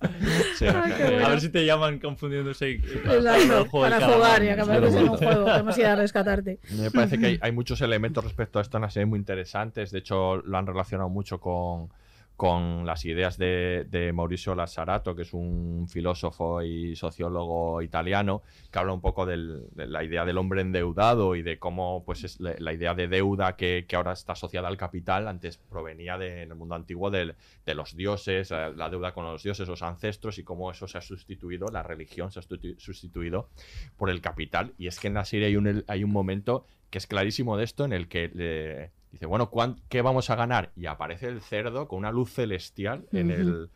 Sí, 0.56 0.66
A 0.66 1.28
ver 1.28 1.40
si 1.40 1.48
te 1.48 1.64
llaman 1.64 1.98
confundiéndose. 1.98 2.70
y- 2.72 2.78
para 2.78 3.64
jugar 3.64 4.00
para 4.00 4.44
y 4.44 4.48
acabar 4.48 4.80
Pero 4.80 4.86
en 4.98 5.08
un 5.08 5.16
juego. 5.16 5.44
Tenemos 5.44 5.74
que 5.74 5.80
ir 5.82 5.86
a 5.86 5.96
rescatarte. 5.96 6.58
Me 6.76 6.90
parece 6.90 7.18
que 7.18 7.26
hay, 7.26 7.38
hay 7.42 7.52
muchos 7.52 7.80
elementos 7.80 8.22
respecto 8.24 8.58
a 8.58 8.62
esto 8.62 8.76
en 8.78 8.82
la 8.82 8.90
serie 8.90 9.06
muy 9.06 9.18
interesantes. 9.18 9.90
De 9.90 9.98
hecho, 9.98 10.36
lo 10.36 10.58
han 10.58 10.66
relacionado 10.66 11.08
mucho 11.08 11.40
con, 11.40 11.88
con 12.36 12.86
las 12.86 13.04
ideas 13.04 13.38
de, 13.38 13.86
de 13.88 14.12
Mauricio 14.12 14.54
Lazzarato, 14.54 15.14
que 15.14 15.22
es 15.22 15.32
un 15.32 15.86
filósofo 15.88 16.62
y 16.62 16.96
sociólogo 16.96 17.82
italiano, 17.82 18.42
que 18.70 18.78
habla 18.78 18.92
un 18.92 19.00
poco 19.00 19.26
de 19.26 19.36
la 19.76 20.02
idea 20.02 20.24
del 20.24 20.38
hombre 20.38 20.60
endeudado 20.62 21.36
y 21.36 21.42
de 21.42 21.58
cómo 21.58 22.02
pues 22.04 22.24
es 22.24 22.40
la, 22.40 22.72
idea 22.72 22.94
de 22.94 23.06
deuda 23.06 23.54
que, 23.56 23.86
ahora 23.94 24.12
está 24.12 24.32
asociada 24.32 24.68
al 24.68 24.76
capital, 24.76 25.28
antes 25.28 25.58
provenía 25.58 26.18
de- 26.18 26.42
en 26.42 26.50
el 26.50 26.56
mundo 26.56 26.74
antiguo 26.74 27.10
de 27.10 27.34
los 27.66 27.96
dioses, 27.96 28.50
eh, 28.50 28.72
la 28.74 28.88
deuda 28.90 29.12
con 29.12 29.24
los 29.24 29.42
dioses, 29.42 29.68
los 29.68 29.82
ancestros, 29.82 30.38
y 30.38 30.42
cómo 30.44 30.70
eso 30.70 30.88
se 30.88 30.98
ha 30.98 31.02
sustituido, 31.02 31.68
la 31.68 31.82
religión 31.82 32.32
se 32.32 32.40
ha 32.40 32.42
sustitu- 32.42 32.78
sustituido 32.78 33.48
por 33.96 34.10
el 34.10 34.20
capital. 34.20 34.72
Y 34.78 34.86
es 34.86 34.98
que 34.98 35.08
en 35.08 35.14
la 35.14 35.24
serie 35.24 35.46
hay 35.46 35.56
un, 35.56 35.84
hay 35.86 36.02
un 36.04 36.10
momento 36.10 36.64
que 36.90 36.98
es 36.98 37.06
clarísimo 37.06 37.56
de 37.56 37.64
esto 37.64 37.84
en 37.84 37.92
el 37.92 38.08
que 38.08 38.28
le 38.34 38.90
dice, 39.12 39.26
bueno, 39.26 39.50
¿cuán- 39.50 39.76
¿qué 39.88 40.02
vamos 40.02 40.30
a 40.30 40.34
ganar? 40.36 40.72
Y 40.74 40.86
aparece 40.86 41.28
el 41.28 41.40
cerdo 41.40 41.86
con 41.86 41.98
una 42.00 42.10
luz 42.10 42.32
celestial 42.32 43.06
en 43.12 43.30
el 43.30 43.70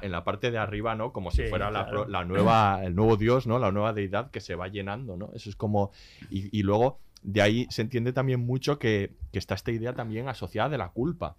en 0.00 0.12
la 0.12 0.22
parte 0.22 0.52
de 0.52 0.58
arriba, 0.58 0.94
¿no? 0.94 1.12
Como 1.12 1.32
si 1.32 1.42
Sí, 1.42 1.48
fuera 1.48 1.68
la, 1.72 1.82
claro. 1.86 2.02
pro- 2.04 2.08
la 2.08 2.24
nueva, 2.24 2.84
el 2.84 2.94
nuevo 2.94 3.16
dios, 3.16 3.48
¿no? 3.48 3.58
La 3.58 3.72
nueva 3.72 3.92
deidad 3.92 4.30
que 4.30 4.40
se 4.40 4.54
va 4.54 4.68
llenando, 4.68 5.16
¿no? 5.16 5.30
Eso 5.34 5.50
es 5.50 5.56
como... 5.56 5.90
Y, 6.30 6.56
y 6.56 6.62
luego 6.62 7.00
de 7.22 7.42
ahí 7.42 7.66
se 7.68 7.82
entiende 7.82 8.12
también 8.12 8.38
mucho 8.46 8.78
que, 8.78 9.10
que 9.32 9.40
está 9.40 9.56
esta 9.56 9.72
idea 9.72 9.92
también 9.92 10.28
asociada 10.28 10.68
de 10.68 10.78
la 10.78 10.90
culpa. 10.90 11.34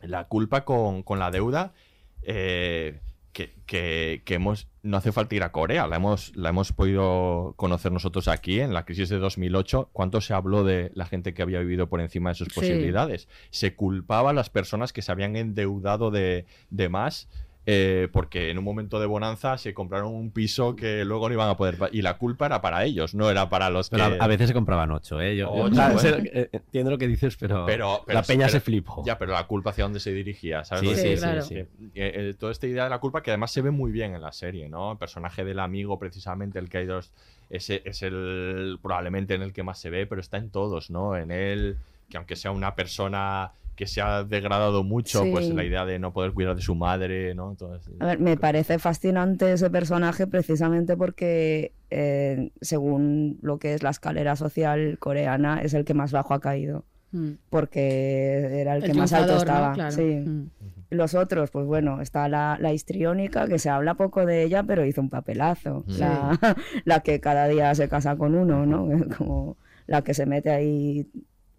La 0.00 0.24
culpa 0.28 0.64
con, 0.64 1.02
con 1.02 1.18
la 1.18 1.30
deuda 1.30 1.74
eh, 2.22 3.00
que, 3.34 3.52
que- 3.66 4.22
que 4.24 4.34
hemos... 4.34 4.68
No 4.82 4.96
hace 4.96 5.12
falta 5.12 5.34
ir 5.34 5.42
a 5.42 5.52
Corea, 5.52 5.86
la 5.86 5.96
hemos, 5.96 6.34
la 6.36 6.48
hemos 6.50 6.72
podido 6.72 7.52
conocer 7.56 7.90
nosotros 7.92 8.28
aquí 8.28 8.60
en 8.60 8.72
la 8.72 8.84
crisis 8.86 9.08
de 9.10 9.18
2008. 9.18 9.90
¿Cuánto 9.92 10.20
se 10.22 10.32
habló 10.34 10.62
de 10.64 10.90
la 10.94 11.04
gente 11.06 11.34
que 11.34 11.42
había 11.42 11.58
vivido 11.60 11.88
por 11.88 12.00
encima 12.00 12.30
de 12.30 12.36
sus 12.36 12.48
Sí. 12.48 12.54
posibilidades? 12.54 13.28
Se 13.50 13.74
culpaba 13.74 14.30
a 14.30 14.32
las 14.34 14.48
personas 14.50 14.92
que 14.92 15.02
se 15.02 15.10
habían 15.12 15.36
endeudado 15.36 16.10
de, 16.10 16.46
de 16.70 16.88
más 16.88 17.28
eh, 17.66 18.08
porque 18.12 18.50
en 18.50 18.58
un 18.58 18.64
momento 18.64 19.00
de 19.00 19.06
bonanza 19.06 19.56
se 19.56 19.72
compraron 19.72 20.14
un 20.14 20.30
piso 20.30 20.76
que 20.76 21.04
luego 21.04 21.28
no 21.28 21.34
iban 21.34 21.48
a 21.48 21.56
poder... 21.56 21.78
Y 21.92 22.02
la 22.02 22.18
culpa 22.18 22.46
era 22.46 22.60
para 22.60 22.84
ellos, 22.84 23.14
no 23.14 23.30
era 23.30 23.48
para 23.48 23.70
los 23.70 23.88
Pero 23.88 24.10
que... 24.10 24.18
a, 24.20 24.26
veces 24.26 24.48
se 24.48 24.54
compraban 24.54 24.90
ocho, 24.90 25.20
¿eh? 25.20 25.36
Yo, 25.36 25.50
Ocho, 25.50 25.74
bueno. 25.74 26.18
eh, 26.32 26.50
entiendo 26.52 26.90
lo 26.90 26.98
que 26.98 27.08
dices, 27.08 27.36
pero, 27.36 27.64
Pero, 27.64 28.02
pero- 28.06 28.18
la 28.18 28.22
peña 28.22 28.46
pero- 28.46 28.52
se 28.52 28.60
flipó. 28.60 29.02
Ya, 29.06 29.18
pero 29.18 29.32
la 29.32 29.46
culpa 29.46 29.70
hacia 29.70 29.84
dónde 29.84 30.00
se 30.00 30.12
dirigía, 30.12 30.64
¿sabes? 30.64 30.98
Sí, 30.98 31.16
sí, 31.16 31.16
sí, 31.16 31.40
sí. 31.42 31.90
Eh, 31.94 32.34
toda 32.38 32.52
esta 32.52 32.66
idea 32.66 32.84
de 32.84 32.90
la 32.90 32.98
culpa 32.98 33.22
que 33.22 33.30
además 33.30 33.50
se 33.50 33.62
ve 33.62 33.70
muy 33.70 33.92
bien 33.92 34.14
en 34.14 34.20
la 34.22 34.32
serie, 34.32 34.68
¿no? 34.68 34.92
El 34.92 34.98
personaje 34.98 35.44
del 35.44 35.58
amigo, 35.58 35.98
precisamente, 35.98 36.58
el 36.58 36.68
que 36.68 36.78
hay 36.78 36.86
dos, 36.86 37.12
ese 37.50 37.82
es 37.84 38.02
el 38.02 38.78
probablemente 38.82 39.34
en 39.34 39.42
el 39.42 39.52
que 39.52 39.62
más 39.62 39.78
se 39.78 39.88
ve, 39.90 40.06
pero 40.06 40.20
está 40.20 40.36
en 40.36 40.50
todos, 40.50 40.90
¿no? 40.90 41.16
En 41.16 41.30
él, 41.30 41.78
que 42.08 42.16
aunque 42.16 42.36
sea 42.36 42.50
una 42.50 42.74
persona 42.74 43.52
que 43.76 43.86
se 43.88 44.00
ha 44.00 44.22
degradado 44.22 44.84
mucho, 44.84 45.24
Sí. 45.24 45.30
pues 45.32 45.48
la 45.48 45.64
idea 45.64 45.84
de 45.84 45.98
no 45.98 46.12
poder 46.12 46.32
cuidar 46.32 46.54
de 46.54 46.62
su 46.62 46.76
madre, 46.76 47.34
¿no? 47.34 47.52
Eso. 47.54 47.68
A 47.98 48.06
ver, 48.06 48.20
me 48.20 48.36
parece 48.36 48.78
fascinante 48.78 49.52
ese 49.52 49.68
personaje 49.68 50.28
precisamente 50.28 50.96
porque, 50.96 51.72
eh, 51.90 52.50
según 52.60 53.38
lo 53.42 53.58
que 53.58 53.74
es 53.74 53.82
la 53.82 53.90
escalera 53.90 54.36
social 54.36 54.96
coreana, 55.00 55.60
es 55.60 55.74
el 55.74 55.84
que 55.84 55.92
más 55.94 56.12
bajo 56.12 56.34
ha 56.34 56.40
caído. 56.40 56.84
Mm. 57.10 57.32
Porque 57.50 58.60
era 58.60 58.76
el, 58.76 58.84
El 58.84 58.92
que 58.92 58.98
más 58.98 59.12
alto 59.12 59.38
triunfador, 59.38 59.46
¿no? 59.46 59.52
estaba. 59.52 59.74
Claro. 59.74 59.90
Sí. 59.90 60.28
Mm. 60.28 60.50
Los 60.90 61.14
otros, 61.14 61.50
pues 61.50 61.66
bueno, 61.66 62.00
está 62.00 62.28
la, 62.28 62.56
la 62.60 62.72
histriónica, 62.72 63.48
que 63.48 63.58
se 63.58 63.70
habla 63.70 63.94
poco 63.94 64.24
de 64.24 64.44
ella, 64.44 64.62
pero 64.62 64.84
hizo 64.84 65.00
un 65.00 65.08
papelazo. 65.10 65.84
Sí. 65.88 65.98
La, 65.98 66.38
la 66.84 67.00
que 67.00 67.18
cada 67.18 67.48
día 67.48 67.74
se 67.74 67.88
casa 67.88 68.14
con 68.16 68.36
uno, 68.36 68.66
¿no? 68.66 68.88
Como 69.18 69.56
la 69.88 70.02
que 70.02 70.14
se 70.14 70.26
mete 70.26 70.50
ahí 70.50 71.08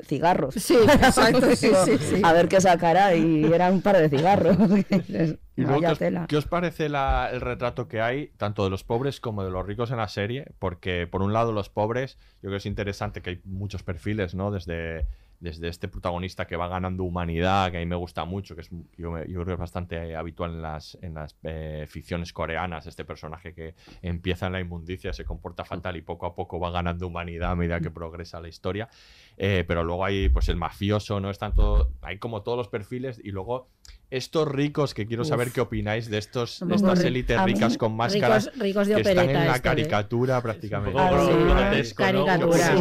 cigarros. 0.04 0.56
Sí, 0.56 0.76
exacto, 0.76 1.56
sí, 1.56 1.72
sí, 1.86 1.98
sí. 1.98 2.22
A 2.24 2.34
ver 2.34 2.48
qué 2.48 2.60
sacará, 2.62 3.16
y 3.16 3.46
era 3.46 3.72
un 3.72 3.82
par 3.82 3.98
de 3.98 4.10
cigarros. 4.10 4.58
Y 5.58 5.62
luego, 5.62 5.80
¿qué 5.80 5.88
os, 5.88 6.00
tela. 6.00 6.26
qué 6.28 6.36
os 6.36 6.46
parece 6.48 6.90
la- 6.90 7.30
el 7.32 7.40
retrato 7.40 7.88
que 7.88 8.02
hay, 8.02 8.28
tanto 8.36 8.66
de 8.66 8.70
los 8.70 8.84
pobres 8.84 9.22
como 9.22 9.42
de 9.46 9.52
los 9.52 9.66
ricos 9.66 9.90
en 9.90 9.96
la 9.98 10.10
serie? 10.10 10.48
Porque, 10.60 11.08
por 11.08 11.22
un 11.22 11.32
lado, 11.32 11.54
los 11.54 11.70
pobres, 11.70 12.18
yo 12.36 12.42
creo 12.42 12.52
que 12.52 12.58
es 12.58 12.66
interesante 12.66 13.22
que 13.22 13.30
hay 13.30 13.42
muchos 13.46 13.82
perfiles, 13.82 14.36
¿no? 14.36 14.52
Desde, 14.52 15.06
desde 15.40 15.68
este 15.68 15.88
protagonista 15.88 16.46
que 16.48 16.56
va 16.56 16.68
ganando 16.68 17.04
humanidad, 17.04 17.72
que 17.72 17.78
a 17.78 17.80
mí 17.80 17.86
me 17.86 17.96
gusta 17.96 18.26
mucho, 18.26 18.56
que 18.56 18.62
es, 18.62 18.70
yo, 18.98 19.14
creo 19.14 19.46
que 19.46 19.54
es 19.54 19.60
bastante 19.60 20.16
habitual 20.16 20.52
en 20.52 20.62
las, 20.62 20.98
en 21.02 21.14
las 21.14 21.36
eh, 21.44 21.86
ficciones 21.88 22.34
coreanas, 22.34 22.88
este 22.88 23.06
personaje 23.06 23.54
que 23.54 23.76
empieza 24.02 24.48
en 24.48 24.54
la 24.54 24.60
inmundicia, 24.60 25.14
se 25.14 25.26
comporta 25.26 25.66
fatal 25.66 25.98
y 25.98 26.02
poco 26.02 26.26
a 26.26 26.36
poco 26.36 26.60
va 26.60 26.72
ganando 26.72 27.08
humanidad 27.08 27.52
a 27.52 27.56
medida 27.56 27.80
que 27.80 27.92
progresa 27.92 28.40
la 28.40 28.48
historia. 28.48 28.90
Eh, 29.38 29.66
pero 29.68 29.84
luego 29.84 30.06
hay, 30.06 30.30
pues, 30.30 30.50
el 30.50 30.56
mafioso, 30.56 31.20
¿no? 31.20 31.30
Están 31.30 31.54
todo, 31.54 31.92
hay 32.02 32.18
como 32.18 32.42
todos 32.42 32.58
los 32.58 32.68
perfiles 32.70 33.20
y 33.24 33.32
luego 33.32 33.70
estos 34.18 34.48
ricos 34.48 34.94
que 34.94 35.06
quiero 35.06 35.24
saber 35.26 35.48
Uf. 35.48 35.54
qué 35.54 35.62
opináis 35.62 36.10
de 36.10 36.18
estos 36.18 36.60
de 36.66 36.76
estas 36.76 37.04
élites 37.04 37.42
ricas 37.44 37.78
con 37.78 37.96
máscaras 37.96 38.46
Ricos, 38.46 38.60
ricos 38.60 38.88
de 38.88 38.96
que 38.96 39.02
están 39.02 39.30
en 39.30 39.34
la 39.34 39.46
este, 39.48 39.58
¿eh? 39.58 39.62
caricatura 39.62 40.42
prácticamente. 40.42 41.00
Ah, 41.00 41.26
sí. 41.26 41.32
grotesco, 41.32 42.04
¿no? 42.04 42.26
Caricatura. 42.26 42.76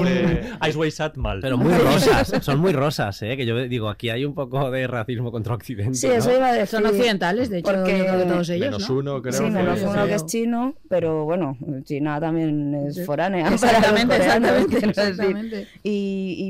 Pero 1.41 1.59
muy 1.59 1.73
rosas, 1.73 2.33
son 2.45 2.59
muy 2.61 2.73
rosas, 2.73 3.21
¿eh? 3.23 3.37
Que 3.37 3.47
yo 3.47 3.57
digo, 3.69 3.89
aquí 3.89 4.11
hay 4.11 4.25
un 4.25 4.35
poco 4.35 4.71
de 4.71 4.87
racismo 4.87 5.31
contra 5.31 5.55
Occidente. 5.55 5.95
Sí, 5.95 6.09
¿no? 6.09 6.15
eso 6.15 6.35
iba 6.35 6.49
a 6.49 6.53
decir. 6.53 6.69
Son 6.69 6.87
occidentales, 6.87 7.51
de 7.51 7.59
hecho, 7.59 7.73
Porque- 7.73 7.99
yo 7.99 8.05
creo 8.05 8.19
que 8.19 8.25
todos 8.25 8.49
ellos, 8.51 8.67
Menos 8.67 8.89
¿no? 8.91 8.97
uno, 8.97 9.23
creo. 9.23 9.33
Sí, 9.33 9.45
que- 9.45 9.51
menos 9.51 9.81
yo 9.81 9.91
uno 9.91 10.07
que 10.07 10.15
es 10.15 10.27
chino, 10.27 10.75
pero 10.89 11.25
bueno, 11.25 11.57
China 11.85 12.21
también 12.21 12.75
es 12.89 13.05
foránea. 13.05 13.49
Exactamente, 13.49 14.17
exactamente, 14.17 14.79
exactamente. 14.87 15.69
Y, 15.83 15.91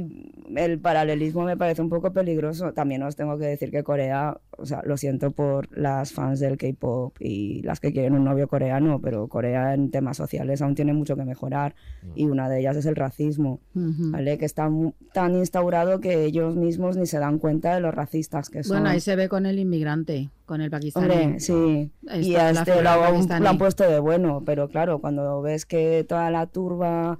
y 0.08 0.33
el 0.56 0.78
paralelismo 0.78 1.44
me 1.44 1.56
parece 1.56 1.82
un 1.82 1.88
poco 1.88 2.12
peligroso. 2.12 2.72
También 2.72 3.02
os 3.02 3.16
tengo 3.16 3.38
que 3.38 3.46
decir 3.46 3.70
que 3.70 3.82
Corea, 3.82 4.38
o 4.50 4.66
sea, 4.66 4.82
lo 4.84 4.96
siento 4.96 5.30
por 5.30 5.76
las 5.76 6.12
fans 6.12 6.40
del 6.40 6.56
K-pop 6.56 7.16
y 7.20 7.62
las 7.62 7.80
que 7.80 7.92
quieren 7.92 8.14
un 8.14 8.24
novio 8.24 8.48
coreano, 8.48 9.00
pero 9.00 9.28
Corea 9.28 9.74
en 9.74 9.90
temas 9.90 10.16
sociales 10.16 10.62
aún 10.62 10.74
tiene 10.74 10.92
mucho 10.92 11.16
que 11.16 11.24
mejorar 11.24 11.74
y 12.14 12.26
una 12.26 12.48
de 12.48 12.60
ellas 12.60 12.76
es 12.76 12.86
el 12.86 12.96
racismo. 12.96 13.60
¿vale? 13.74 14.38
Que 14.38 14.44
está 14.44 14.70
tan 15.12 15.34
instaurado 15.36 16.00
que 16.00 16.24
ellos 16.24 16.56
mismos 16.56 16.96
ni 16.96 17.06
se 17.06 17.18
dan 17.18 17.38
cuenta 17.38 17.74
de 17.74 17.80
los 17.80 17.94
racistas 17.94 18.50
que 18.50 18.62
son. 18.62 18.76
Bueno, 18.76 18.90
ahí 18.90 19.00
se 19.00 19.16
ve 19.16 19.28
con 19.28 19.46
el 19.46 19.58
inmigrante, 19.58 20.30
con 20.46 20.60
el 20.60 20.70
pakistaní. 20.70 21.10
Hombre, 21.10 21.40
sí. 21.40 21.90
Y 22.22 22.34
a 22.36 22.50
este 22.50 22.82
lo, 22.82 22.90
han- 22.90 23.42
lo 23.42 23.48
han 23.48 23.58
puesto 23.58 23.84
de 23.84 23.98
bueno, 23.98 24.42
pero 24.44 24.68
claro, 24.68 24.98
cuando 25.00 25.40
ves 25.42 25.64
que 25.66 26.04
toda 26.08 26.30
la 26.30 26.46
turba 26.46 27.16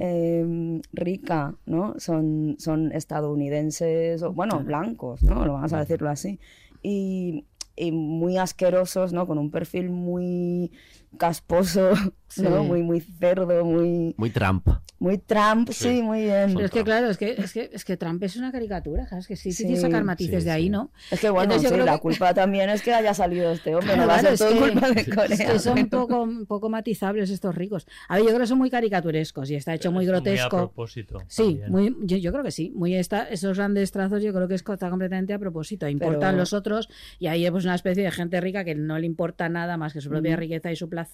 eh, 0.00 0.80
rica, 0.92 1.54
¿no? 1.66 1.94
Son, 1.98 2.56
son 2.58 2.92
estadounidenses, 2.92 4.22
o, 4.22 4.32
bueno, 4.32 4.60
blancos, 4.60 5.22
¿no? 5.22 5.44
Lo 5.46 5.54
vamos 5.54 5.72
a 5.72 5.80
decirlo 5.80 6.10
así. 6.10 6.38
Y, 6.82 7.44
y 7.76 7.92
muy 7.92 8.36
asquerosos, 8.38 9.12
¿no? 9.12 9.26
Con 9.26 9.38
un 9.38 9.50
perfil 9.50 9.90
muy 9.90 10.70
casposo. 11.16 11.90
Muy, 12.38 12.82
muy 12.82 13.00
cerdo, 13.00 13.64
muy, 13.64 14.12
Muy 14.18 14.30
Trump. 14.30 14.68
muy 14.98 15.16
Trump, 15.16 15.68
sí, 15.70 15.84
Sí. 15.96 16.02
muy 16.02 16.24
bien. 16.24 16.52
Pero 16.54 16.66
es 16.66 16.70
que 16.72 16.82
claro, 16.84 17.08
es 17.08 17.16
que, 17.16 17.30
es 17.38 17.52
que, 17.52 17.70
es 17.72 17.84
que 17.84 17.96
Trump 17.96 18.20
es 18.24 18.36
una 18.36 18.50
caricatura, 18.52 19.06
¿sabes? 19.08 19.26
Que 19.28 19.36
sí, 19.36 19.52
sí, 19.52 19.58
Sí, 19.58 19.62
tiene 19.62 19.76
que 19.76 19.80
sacar 19.82 20.02
matices 20.04 20.42
sí, 20.42 20.46
de 20.46 20.50
ahí, 20.52 20.64
sí. 20.64 20.70
¿no? 20.70 20.90
Es 21.10 21.20
que 21.20 21.30
bueno, 21.30 21.44
Entonces 21.44 21.62
yo 21.62 21.68
sí, 21.68 21.74
creo 21.74 21.86
la 21.86 21.94
que- 21.94 22.00
culpa 22.00 22.34
también 22.34 22.68
es 22.68 22.82
que 22.82 22.92
haya 22.92 23.14
salido 23.14 23.52
este 23.52 23.74
hombre, 23.76 23.94
Claro, 23.94 24.02
no 24.02 24.08
va 24.08 24.16
a 24.16 24.20
ser 24.20 24.36
todo 24.38 24.50
que- 24.50 24.58
culpa 24.72 24.90
de 24.90 25.00
Es 25.02 25.14
Corea. 25.14 25.52
que 25.52 25.58
son 25.60 25.86
poco, 25.88 26.22
un 26.24 26.46
poco 26.46 26.68
matizables 26.68 27.30
estos 27.30 27.54
ricos. 27.54 27.86
A 28.08 28.16
ver, 28.16 28.24
yo 28.24 28.28
creo 28.30 28.40
que 28.40 28.46
son 28.48 28.58
muy 28.58 28.70
caricaturescos 28.70 29.48
y 29.50 29.54
está 29.54 29.72
hecho 29.72 29.92
muy 29.92 30.04
a 30.04 30.08
grotesco. 30.08 30.56
propósito. 30.58 31.22
Sí, 31.28 31.60
también. 31.62 31.70
muy, 31.70 31.96
yo, 32.06 32.16
yo 32.16 32.32
creo 32.32 32.42
que 32.44 32.50
sí. 32.50 32.72
Muy 32.74 32.96
esta, 32.96 33.22
esos 33.30 33.56
grandes 33.56 33.92
trazos 33.92 34.22
yo 34.22 34.34
creo 34.34 34.48
que 34.48 34.56
está 34.56 34.90
completamente 34.90 35.32
a 35.32 35.38
propósito. 35.38 35.88
Importan 35.88 36.20
Pero- 36.32 36.38
los 36.38 36.52
otros 36.52 36.88
y 37.20 37.28
ahí 37.28 37.44
es 37.46 37.52
pues, 37.52 37.64
una 37.64 37.76
especie 37.76 38.02
de 38.02 38.10
gente 38.10 38.40
rica 38.40 38.64
que 38.64 38.74
no 38.74 38.98
le 38.98 39.06
importa 39.06 39.48
nada 39.48 39.76
más 39.76 39.92
que 39.92 40.00
su 40.00 40.10
propia 40.10 40.36
Mm. 40.36 40.40
riqueza 40.40 40.72
y 40.72 40.76
su 40.76 40.88
placer. 40.88 41.05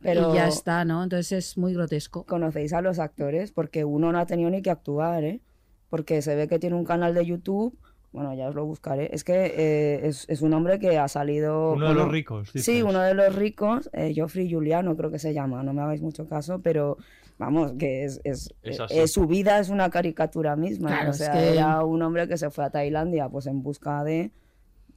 Pero- 0.00 0.32
Y 0.32 0.36
ya 0.36 0.48
está, 0.48 0.84
¿no? 0.84 1.02
Entonces 1.02 1.32
es 1.32 1.58
muy 1.58 1.72
grotesco. 1.74 2.24
conocéis 2.24 2.72
a 2.72 2.80
los 2.82 2.98
actores, 2.98 3.52
porque 3.52 3.84
uno 3.84 4.12
no 4.12 4.18
ha 4.18 4.26
tenido 4.26 4.50
ni 4.50 4.60
que 4.62 4.70
actuar, 4.70 5.24
¿eh? 5.24 5.40
Porque 5.88 6.20
se 6.22 6.34
ve 6.34 6.48
que 6.48 6.58
tiene 6.58 6.76
un 6.76 6.84
canal 6.84 7.14
de 7.14 7.24
YouTube, 7.24 7.78
bueno, 8.12 8.34
ya 8.34 8.48
os 8.48 8.54
lo 8.54 8.64
buscaré, 8.64 9.10
es 9.12 9.24
que 9.24 9.46
eh, 9.56 10.06
es, 10.06 10.24
es 10.28 10.40
un 10.42 10.52
hombre 10.52 10.78
que 10.78 10.98
ha 10.98 11.08
salido... 11.08 11.72
Uno 11.72 11.86
de 11.86 11.92
bueno, 11.94 12.04
los 12.04 12.12
ricos. 12.12 12.48
Sí, 12.50 12.58
dices. 12.58 12.82
uno 12.84 13.00
de 13.00 13.14
los 13.14 13.34
ricos, 13.34 13.90
eh, 13.92 14.12
Geoffrey 14.14 14.50
Juliano 14.52 14.96
creo 14.96 15.10
que 15.10 15.18
se 15.18 15.32
llama, 15.34 15.62
no 15.62 15.72
me 15.72 15.82
hagáis 15.82 16.00
mucho 16.02 16.26
caso, 16.28 16.60
pero 16.62 16.96
vamos, 17.38 17.72
que 17.78 18.04
es, 18.04 18.20
es, 18.24 18.54
Es 18.62 18.78
eh, 18.80 18.86
eh, 18.90 19.08
su 19.08 19.26
vida 19.26 19.58
es 19.58 19.68
una 19.68 19.90
caricatura 19.90 20.54
misma, 20.54 20.88
Claro, 20.90 21.08
o 21.08 21.10
es 21.10 21.16
sea, 21.18 21.32
que- 21.32 21.54
era 21.54 21.82
un 21.84 22.02
hombre 22.02 22.28
que 22.28 22.36
se 22.36 22.50
fue 22.50 22.64
a 22.64 22.70
Tailandia 22.70 23.28
pues 23.28 23.46
en 23.46 23.62
busca 23.62 24.04
de 24.04 24.30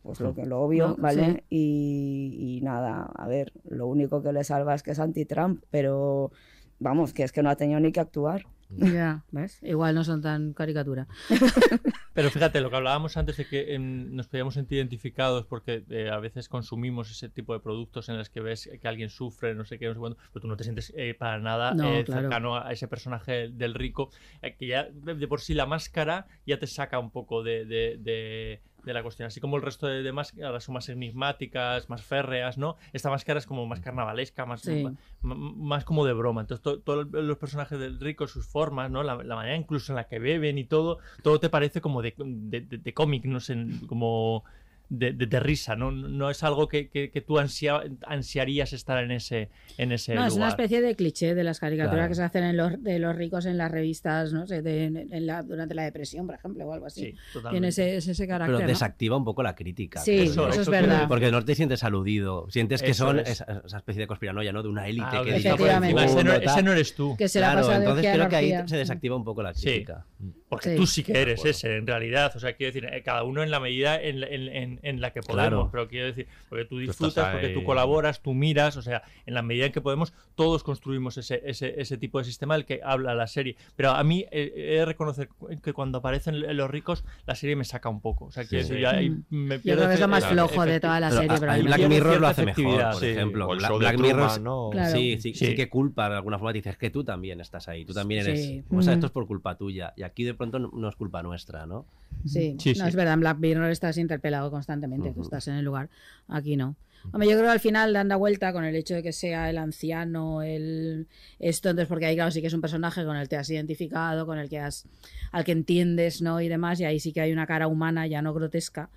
pues 0.07 0.19
lo 0.21 0.33
que 0.33 0.45
lo 0.45 0.61
obvio, 0.61 0.87
No, 0.89 0.95
¿vale? 0.97 1.43
Y, 1.49 2.57
y 2.57 2.61
nada, 2.61 3.03
a 3.15 3.27
ver, 3.27 3.51
lo 3.69 3.87
único 3.87 4.23
que 4.23 4.31
le 4.33 4.43
salva 4.43 4.73
es 4.73 4.81
que 4.83 4.91
es 4.91 4.99
anti-Trump, 4.99 5.63
pero 5.69 6.31
vamos, 6.79 7.13
que 7.13 7.23
es 7.23 7.31
que 7.31 7.43
no 7.43 7.49
ha 7.49 7.55
tenido 7.55 7.79
ni 7.79 7.91
que 7.91 7.99
actuar. 7.99 8.45
Ya, 8.77 9.23
¿ves? 9.31 9.59
Igual 9.63 9.95
no 9.95 10.03
son 10.03 10.21
tan 10.21 10.53
caricatura. 10.53 11.07
Pero 12.13 12.31
fíjate, 12.31 12.61
lo 12.61 12.71
que 12.71 12.75
hablábamos 12.77 13.15
antes 13.15 13.37
de 13.37 13.45
que 13.45 13.75
em, 13.75 14.15
nos 14.15 14.27
podíamos 14.27 14.55
sentir 14.55 14.79
identificados 14.79 15.45
porque 15.45 15.83
eh, 15.89 16.09
a 16.09 16.17
veces 16.19 16.49
consumimos 16.49 17.11
ese 17.11 17.29
tipo 17.29 17.53
de 17.53 17.59
productos 17.59 18.09
en 18.09 18.17
los 18.17 18.29
que 18.31 18.39
ves 18.41 18.67
que 18.81 18.87
alguien 18.87 19.09
sufre, 19.09 19.53
no 19.53 19.65
sé 19.65 19.77
qué, 19.77 19.85
no 19.85 19.93
sé 19.93 19.99
cuándo, 19.99 20.17
pero 20.33 20.41
tú 20.41 20.47
no 20.47 20.57
te 20.57 20.63
sientes 20.63 20.91
eh, 20.97 21.13
para 21.13 21.37
nada 21.39 21.75
No, 21.75 21.83
eh, 21.83 22.03
claro. 22.05 22.23
cercano 22.23 22.55
a 22.57 22.71
ese 22.71 22.87
personaje 22.87 23.49
del 23.49 23.75
rico, 23.75 24.09
eh, 24.41 24.55
que 24.55 24.65
ya 24.65 24.85
de 24.91 25.13
de 25.13 25.27
por 25.27 25.41
sí 25.41 25.53
la 25.53 25.67
máscara 25.67 26.25
ya 26.45 26.57
te 26.57 26.65
saca 26.65 26.97
un 26.97 27.11
poco 27.11 27.43
de, 27.43 27.65
de, 27.65 27.97
de- 27.99 28.61
de 28.87 28.93
la 28.93 29.03
cuestión. 29.03 29.27
Así 29.27 29.39
como 29.39 29.57
el 29.57 29.61
resto 29.61 29.85
de, 29.85 30.01
de 30.01 30.11
máscaras 30.11 30.63
son 30.63 30.73
más 30.73 30.89
enigmáticas, 30.89 31.89
más 31.89 32.01
férreas, 32.01 32.57
¿no? 32.57 32.77
Esta 32.93 33.09
máscara 33.11 33.37
es 33.39 33.45
como 33.45 33.65
más 33.67 33.79
carnavalesca, 33.81 34.45
más, 34.45 34.61
Sí. 34.61 34.85
más 35.21 35.85
como 35.85 36.05
de 36.05 36.13
broma. 36.13 36.41
Entonces, 36.41 36.63
to- 36.63 36.79
todos 36.79 37.07
los 37.11 37.37
personajes 37.37 37.77
del 37.79 37.99
rico, 37.99 38.27
sus 38.27 38.47
formas, 38.47 38.89
¿no? 38.89 39.03
La, 39.03 39.15
la 39.23 39.35
manera 39.35 39.55
incluso 39.55 39.91
en 39.91 39.97
la 39.97 40.05
que 40.05 40.19
beben 40.19 40.57
y 40.57 40.63
todo, 40.65 40.97
todo 41.21 41.39
te 41.39 41.49
parece 41.49 41.81
como 41.81 42.01
de, 42.01 42.13
de, 42.17 42.61
de- 42.61 42.77
de 42.79 42.93
cómic, 42.93 43.25
no 43.25 43.39
sé, 43.39 43.55
como 43.87 44.43
de, 44.89 45.11
de- 45.11 45.25
de 45.25 45.39
risa, 45.39 45.75
¿no? 45.75 45.91
No 45.91 46.29
es 46.29 46.43
algo 46.43 46.67
que, 46.67 46.87
que- 46.89 47.11
que 47.11 47.21
tú 47.21 47.39
ansia- 47.39 47.83
ansiarías 48.05 48.71
estar 48.73 49.03
en 49.03 49.11
ese, 49.11 49.49
en 49.77 49.91
ese 49.91 50.13
No, 50.13 50.21
lugar. 50.21 50.31
es 50.31 50.35
una 50.37 50.47
especie 50.49 50.81
de 50.81 50.95
cliché 50.95 51.35
de 51.35 51.43
las 51.43 51.59
caricaturas 51.59 51.95
Claro. 51.97 52.09
que 52.09 52.15
se 52.15 52.23
hacen 52.23 52.43
en 52.43 52.57
los, 52.57 52.81
de 52.81 52.99
los 52.99 53.15
ricos 53.15 53.45
en 53.45 53.57
las 53.57 53.69
revistas, 53.71 54.31
no 54.33 54.47
sé, 54.47 54.61
de- 54.61 54.85
en 54.85 55.27
la- 55.27 55.43
durante 55.43 55.75
la 55.75 55.83
depresión, 55.83 56.25
por 56.25 56.35
ejemplo, 56.35 56.65
o 56.65 56.73
algo 56.73 56.85
así. 56.85 57.01
Sí, 57.01 57.15
totalmente. 57.33 57.51
Tiene 57.51 57.67
ese, 57.67 57.97
ese, 57.97 58.11
ese 58.11 58.27
carácter. 58.27 58.55
Pero 58.55 58.67
¿no? 58.67 58.73
desactiva 58.73 59.17
un 59.17 59.25
poco 59.25 59.43
la 59.43 59.55
crítica. 59.55 59.99
Sí, 59.99 60.19
eso, 60.19 60.47
eso 60.49 60.61
es 60.61 60.69
verdad. 60.69 61.07
Porque 61.07 61.31
no 61.31 61.43
te 61.43 61.53
sientes 61.55 61.83
aludido. 61.83 62.47
Sientes 62.49 62.81
que 62.81 62.91
Eso 62.91 63.05
son 63.07 63.19
es. 63.19 63.29
esa, 63.29 63.61
esa 63.65 63.77
especie 63.77 64.01
de 64.01 64.07
conspiranoia, 64.07 64.53
¿no? 64.53 64.63
De 64.63 64.69
una 64.69 64.87
élite 64.87 65.05
Ah, 65.11 65.21
que 65.23 65.35
efectivamente. 65.35 66.03
Ese 66.05 66.23
no- 66.23 66.33
ese 66.33 66.63
no 66.63 66.71
eres 66.71 66.95
tú. 66.95 67.15
Que 67.17 67.27
se 67.27 67.39
la 67.39 67.51
Claro, 67.51 67.67
de 67.67 67.75
entonces 67.75 68.13
creo 68.13 68.29
que 68.29 68.35
ahí 68.35 68.53
se 68.67 68.77
desactiva 68.77 69.15
un 69.15 69.23
poco 69.23 69.43
la 69.43 69.53
Sí. 69.53 69.65
crítica. 69.65 70.05
Porque 70.49 70.69
Sí. 70.71 70.75
tú 70.77 70.87
sí 70.87 71.03
que 71.03 71.21
eres 71.21 71.43
ese, 71.43 71.75
en 71.75 71.85
realidad. 71.85 72.31
O 72.35 72.39
sea, 72.39 72.53
quiero 72.53 72.71
decir, 72.73 72.89
eh, 72.91 73.03
cada 73.03 73.23
uno 73.23 73.43
en 73.43 73.51
la 73.51 73.59
medida 73.59 74.01
en, 74.01 74.23
en- 74.23 74.76
en- 74.81 74.95
en 74.95 75.01
la 75.01 75.11
que 75.11 75.21
podemos. 75.21 75.49
Claro. 75.49 75.69
Pero 75.71 75.87
quiero 75.87 76.07
decir, 76.07 76.27
porque 76.49 76.65
tú 76.65 76.79
disfrutas, 76.79 77.31
porque 77.31 77.49
tú 77.49 77.63
colaboras, 77.63 78.21
tú 78.21 78.33
miras. 78.33 78.77
O 78.77 78.81
sea, 78.81 79.03
en 79.25 79.33
la 79.33 79.41
medida 79.41 79.65
en 79.67 79.71
que 79.71 79.81
podemos, 79.81 80.13
todos 80.35 80.63
construimos 80.63 81.17
ese, 81.17 81.41
ese, 81.45 81.79
ese 81.81 81.97
tipo 81.97 82.17
de 82.19 82.23
sistema 82.25 82.55
del 82.55 82.65
que 82.65 82.81
habla 82.83 83.13
la 83.15 83.27
serie. 83.27 83.55
Pero 83.75 83.91
a 83.91 84.03
mí 84.03 84.25
eh, 84.31 84.53
he 84.55 84.77
de 84.79 84.85
reconocer 84.85 85.29
que 85.63 85.73
cuando 85.73 85.99
aparecen 85.99 86.55
los 86.57 86.69
ricos, 86.69 87.03
la 87.25 87.35
serie 87.35 87.55
me 87.55 87.63
saca 87.65 87.89
un 87.89 88.01
poco. 88.01 88.25
O 88.25 88.31
sea, 88.31 88.43
Sí. 88.43 88.57
ya 88.79 88.91
ahí 88.91 89.09
Mm. 89.09 89.23
me 89.29 89.55
Yo 89.59 89.75
creo 89.75 89.87
que 89.87 89.93
es 89.95 89.99
lo 89.99 90.07
más 90.07 90.25
flojo 90.25 90.65
de 90.65 90.79
toda 90.79 90.99
la 90.99 91.11
serie. 91.11 91.29
pero 91.39 91.63
Black 91.63 91.87
Mirror 91.87 92.19
lo 92.21 92.27
hace 92.27 92.45
mejor, 92.45 92.81
por 92.81 92.95
sí. 92.95 93.05
ejemplo. 93.07 93.47
Black 93.47 93.97
Mirror 93.99 94.27
Truman, 94.27 94.43
¿no? 94.43 94.69
Claro. 94.71 94.91
sí, 94.95 95.17
sí, 95.19 95.33
sí, 95.33 95.45
Sí. 95.47 95.55
que 95.55 95.69
culpa 95.69 96.09
de 96.09 96.15
alguna 96.15 96.37
forma. 96.37 96.53
Dices 96.53 96.77
que 96.77 96.89
tú 96.89 97.03
también 97.03 97.39
estás 97.41 97.67
ahí, 97.67 97.85
tú 97.85 97.93
también 97.93 98.21
eres. 98.25 98.41
Sí. 98.41 98.63
O 98.69 98.81
sea, 98.81 98.93
Mm. 98.93 98.95
esto 98.95 99.05
es 99.07 99.11
por 99.11 99.27
culpa 99.27 99.55
tuya. 99.57 99.93
Y 99.95 100.03
aquí 100.03 100.23
de 100.23 100.33
pronto 100.33 100.59
no, 100.59 100.69
no 100.73 100.89
es 100.89 100.95
culpa 100.95 101.21
nuestra, 101.23 101.65
¿no? 101.65 101.85
Sí, 102.25 102.57
Sí, 102.59 102.73
no, 102.77 102.83
sí. 102.83 102.89
es 102.89 102.95
verdad, 102.95 103.13
en 103.13 103.21
Black 103.21 103.37
Mirror 103.39 103.69
estás 103.71 103.97
interpelado 103.97 104.51
constantemente, 104.51 105.09
tú 105.11 105.19
Ujú. 105.19 105.27
estás 105.27 105.47
en 105.47 105.55
el 105.55 105.65
lugar, 105.65 105.89
aquí 106.27 106.55
no. 106.57 106.75
Hombre, 107.11 107.29
yo 107.29 107.35
creo 107.35 107.45
que 107.45 107.51
al 107.51 107.59
final 107.59 107.93
dan 107.93 108.09
la 108.09 108.17
vuelta 108.17 108.51
con 108.51 108.65
el 108.65 108.75
hecho 108.75 108.95
de 108.95 109.03
que 109.03 109.13
sea 109.13 109.49
el 109.49 109.57
anciano, 109.59 110.41
el 110.41 111.07
esto, 111.39 111.69
entonces 111.69 111.87
porque 111.87 112.05
ahí 112.07 112.15
claro 112.15 112.31
sí 112.31 112.41
que 112.41 112.47
es 112.47 112.53
un 112.53 112.59
personaje 112.59 113.05
con 113.05 113.15
el 113.15 113.23
que 113.23 113.29
te 113.29 113.37
has 113.37 113.49
identificado, 113.49 114.25
con 114.25 114.39
el 114.39 114.49
que 114.49 114.59
has, 114.59 114.87
al 115.31 115.45
que 115.45 115.53
entiendes, 115.53 116.21
¿no? 116.21 116.41
Y 116.41 116.49
demás, 116.49 116.79
y 116.81 116.85
ahí 116.85 116.99
sí 116.99 117.13
que 117.13 117.21
hay 117.21 117.31
una 117.31 117.45
cara 117.47 117.67
humana, 117.67 118.07
ya 118.07 118.21
no 118.21 118.33
grotesca, 118.33 118.89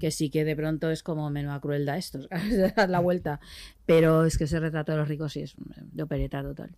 que 0.00 0.10
sí 0.10 0.30
que 0.30 0.44
de 0.44 0.56
pronto 0.56 0.90
es 0.90 1.02
como 1.02 1.28
menuda 1.30 1.60
crueldad 1.60 1.98
esto, 1.98 2.20
dar 2.76 2.88
la 2.88 3.00
vuelta. 3.00 3.38
Pero 3.84 4.24
es 4.24 4.38
que 4.38 4.44
ese 4.44 4.60
retrato 4.60 4.92
de 4.92 4.98
los 4.98 5.08
ricos 5.08 5.32
sí 5.32 5.40
es 5.40 5.54
de 5.58 6.02
opereta 6.02 6.42
total. 6.42 6.70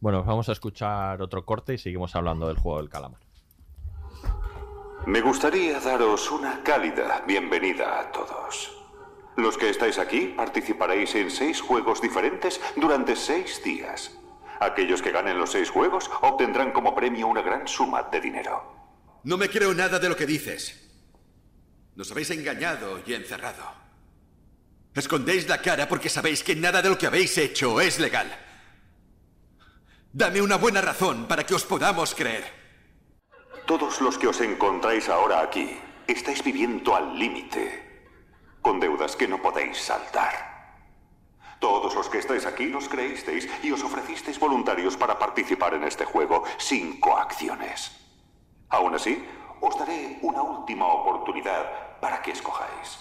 Bueno, 0.00 0.24
vamos 0.24 0.48
a 0.48 0.52
escuchar 0.52 1.22
otro 1.22 1.44
corte 1.44 1.74
y 1.74 1.78
seguimos 1.78 2.16
hablando 2.16 2.48
del 2.48 2.56
juego 2.56 2.78
del 2.78 2.88
calamar. 2.88 3.20
Me 5.06 5.20
gustaría 5.20 5.80
daros 5.80 6.30
una 6.30 6.62
cálida 6.62 7.22
bienvenida 7.26 8.00
a 8.00 8.10
todos. 8.10 8.72
Los 9.36 9.58
que 9.58 9.68
estáis 9.68 9.98
aquí 9.98 10.32
participaréis 10.34 11.14
en 11.14 11.30
seis 11.30 11.60
juegos 11.60 12.00
diferentes 12.00 12.58
durante 12.74 13.14
seis 13.14 13.62
días. 13.62 14.12
Aquellos 14.60 15.02
que 15.02 15.12
ganen 15.12 15.38
los 15.38 15.52
seis 15.52 15.68
juegos 15.68 16.10
obtendrán 16.22 16.72
como 16.72 16.94
premio 16.94 17.26
una 17.26 17.42
gran 17.42 17.68
suma 17.68 18.04
de 18.04 18.18
dinero. 18.18 19.20
No 19.24 19.36
me 19.36 19.50
creo 19.50 19.74
nada 19.74 19.98
de 19.98 20.08
lo 20.08 20.16
que 20.16 20.24
dices. 20.24 20.88
Nos 21.96 22.10
habéis 22.10 22.30
engañado 22.30 23.00
y 23.04 23.12
encerrado. 23.12 23.72
Escondéis 24.94 25.46
la 25.48 25.60
cara 25.60 25.86
porque 25.86 26.08
sabéis 26.08 26.42
que 26.42 26.56
nada 26.56 26.80
de 26.80 26.88
lo 26.88 26.96
que 26.96 27.08
habéis 27.08 27.36
hecho 27.36 27.78
es 27.78 27.98
legal. 27.98 28.34
Dame 30.14 30.40
una 30.40 30.56
buena 30.56 30.80
razón 30.80 31.26
para 31.28 31.44
que 31.44 31.54
os 31.54 31.64
podamos 31.64 32.14
creer. 32.14 32.63
Todos 33.66 34.02
los 34.02 34.18
que 34.18 34.28
os 34.28 34.40
encontráis 34.42 35.08
ahora 35.08 35.40
aquí 35.40 35.80
estáis 36.06 36.44
viviendo 36.44 36.94
al 36.94 37.18
límite, 37.18 38.10
con 38.60 38.78
deudas 38.78 39.16
que 39.16 39.26
no 39.26 39.40
podéis 39.40 39.78
saldar. 39.78 40.76
Todos 41.60 41.94
los 41.94 42.10
que 42.10 42.18
estáis 42.18 42.44
aquí 42.44 42.66
nos 42.66 42.90
creísteis 42.90 43.48
y 43.62 43.72
os 43.72 43.82
ofrecisteis 43.82 44.38
voluntarios 44.38 44.98
para 44.98 45.18
participar 45.18 45.72
en 45.72 45.84
este 45.84 46.04
juego 46.04 46.44
sin 46.58 47.00
coacciones. 47.00 47.90
Aún 48.68 48.94
así, 48.94 49.24
os 49.62 49.78
daré 49.78 50.18
una 50.20 50.42
última 50.42 50.86
oportunidad 50.86 52.00
para 52.00 52.20
que 52.20 52.32
escojáis. 52.32 52.98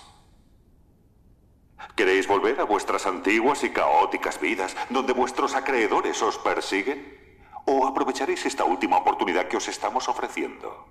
¿Queréis 1.97 2.25
volver 2.25 2.61
a 2.61 2.63
vuestras 2.63 3.05
antiguas 3.05 3.65
y 3.65 3.71
caóticas 3.71 4.39
vidas 4.39 4.77
donde 4.89 5.11
vuestros 5.11 5.55
acreedores 5.55 6.21
os 6.21 6.37
persiguen? 6.37 7.22
¿O 7.65 7.87
aprovecharéis 7.87 8.45
esta 8.45 8.65
última 8.65 8.97
oportunidad 8.97 9.47
que 9.47 9.55
os 9.55 9.67
estamos 9.67 10.09
ofreciendo? 10.09 10.85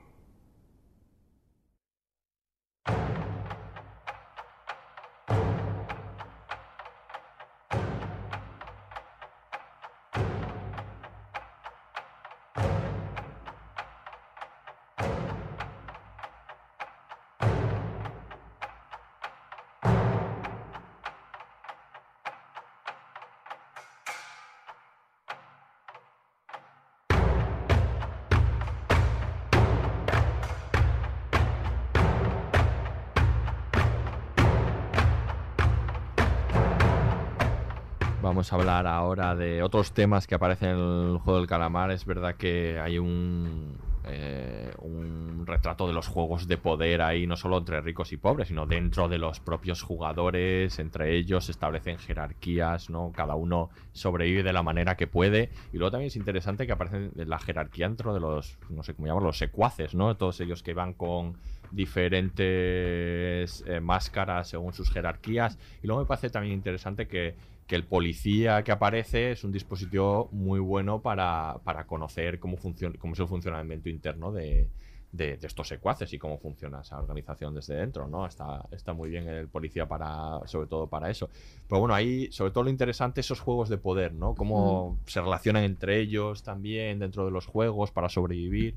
Vamos 38.43 38.53
a 38.55 38.57
hablar 38.57 38.86
ahora 38.88 39.36
de 39.36 39.62
otros 39.62 39.93
temas 39.93 40.26
que 40.26 40.34
aparecen 40.34 40.70
en 40.70 41.12
el 41.12 41.18
juego 41.18 41.38
del 41.38 41.47
calamar. 41.47 41.93
Es 41.93 42.05
verdad 42.05 42.34
que 42.34 42.80
hay 42.80 42.99
un, 42.99 43.78
eh, 44.05 44.74
un 44.80 45.45
retrato 45.47 45.86
de 45.86 45.93
los 45.93 46.09
juegos 46.09 46.49
de 46.49 46.57
poder 46.59 47.03
ahí, 47.03 47.28
no 47.28 47.36
solo 47.36 47.59
entre 47.59 47.80
ricos 47.80 48.12
y 48.12 48.16
pobres, 48.16 48.49
sino 48.49 48.66
dentro 48.66 49.09
de 49.09 49.18
los 49.18 49.38
propios 49.38 49.82
jugadores. 49.82 50.80
Entre 50.80 51.16
ellos 51.16 51.45
se 51.45 51.53
establecen 51.53 51.99
jerarquías, 51.99 52.90
¿no? 52.90 53.12
Cada 53.14 53.36
uno 53.36 53.70
sobrevive 53.93 54.43
de 54.43 54.53
la 54.53 54.64
manera 54.64 54.97
que 54.97 55.07
puede. 55.07 55.51
Y 55.72 55.76
luego 55.76 55.93
también 55.93 56.09
es 56.09 56.16
interesante 56.16 56.66
que 56.66 56.72
aparece 56.72 57.12
la 57.14 57.38
jerarquía 57.38 57.86
dentro 57.86 58.12
de 58.12 58.18
los, 58.18 58.59
no 58.70 58.82
sé 58.82 58.95
cómo 58.95 59.07
llamarlo, 59.07 59.28
los 59.28 59.38
secuaces, 59.38 59.95
¿no? 59.95 60.16
Todos 60.16 60.40
ellos 60.40 60.64
que 60.64 60.74
van 60.74 60.95
con 60.95 61.36
diferentes 61.70 63.64
eh, 63.66 63.80
máscaras 63.80 64.49
según 64.49 64.72
sus 64.72 64.90
jerarquías. 64.90 65.59
Y 65.80 65.86
luego 65.86 66.03
me 66.03 66.09
parece 66.09 66.28
también 66.28 66.55
interesante 66.55 67.07
que, 67.07 67.36
que 67.67 67.77
el 67.77 67.85
policía 67.85 68.63
que 68.65 68.73
aparece 68.73 69.33
es 69.33 69.45
un 69.45 69.53
dispositivo 69.53 70.29
muy 70.33 70.61
bueno 70.61 71.01
para, 71.01 71.61
para 71.65 71.87
conocer 71.87 72.39
cómo, 72.39 72.57
funciona, 72.57 72.97
cómo 72.99 73.15
es 73.15 73.21
el 73.21 73.29
funcionamiento 73.29 73.89
interno 73.89 74.33
de, 74.33 74.69
de, 75.13 75.37
de 75.37 75.47
estos 75.47 75.69
secuaces 75.69 76.13
y 76.13 76.19
cómo 76.19 76.39
funciona 76.39 76.81
esa 76.81 76.99
organización 76.99 77.55
desde 77.55 77.77
dentro, 77.77 78.09
¿no? 78.09 78.27
Está, 78.27 78.67
está 78.73 78.95
muy 78.95 79.11
bien 79.11 79.29
el 79.29 79.49
policía 79.49 79.87
para, 79.87 80.41
sobre 80.47 80.67
todo 80.67 80.89
para 80.89 81.11
eso. 81.11 81.29
Pero 81.69 81.81
bueno, 81.81 81.95
ahí, 81.95 82.31
sobre 82.33 82.51
todo 82.51 82.65
lo 82.65 82.71
interesante, 82.71 83.21
esos 83.21 83.41
juegos 83.41 83.69
de 83.69 83.79
poder, 83.79 84.15
¿no? 84.15 84.35
Cómo 84.35 84.99
se 85.07 85.21
relacionan 85.21 85.65
entre 85.65 86.01
ellos 86.01 86.43
también 86.43 86.99
dentro 86.99 87.25
de 87.27 87.31
los 87.31 87.47
juegos 87.47 87.91
para 87.91 88.09
sobrevivir. 88.09 88.75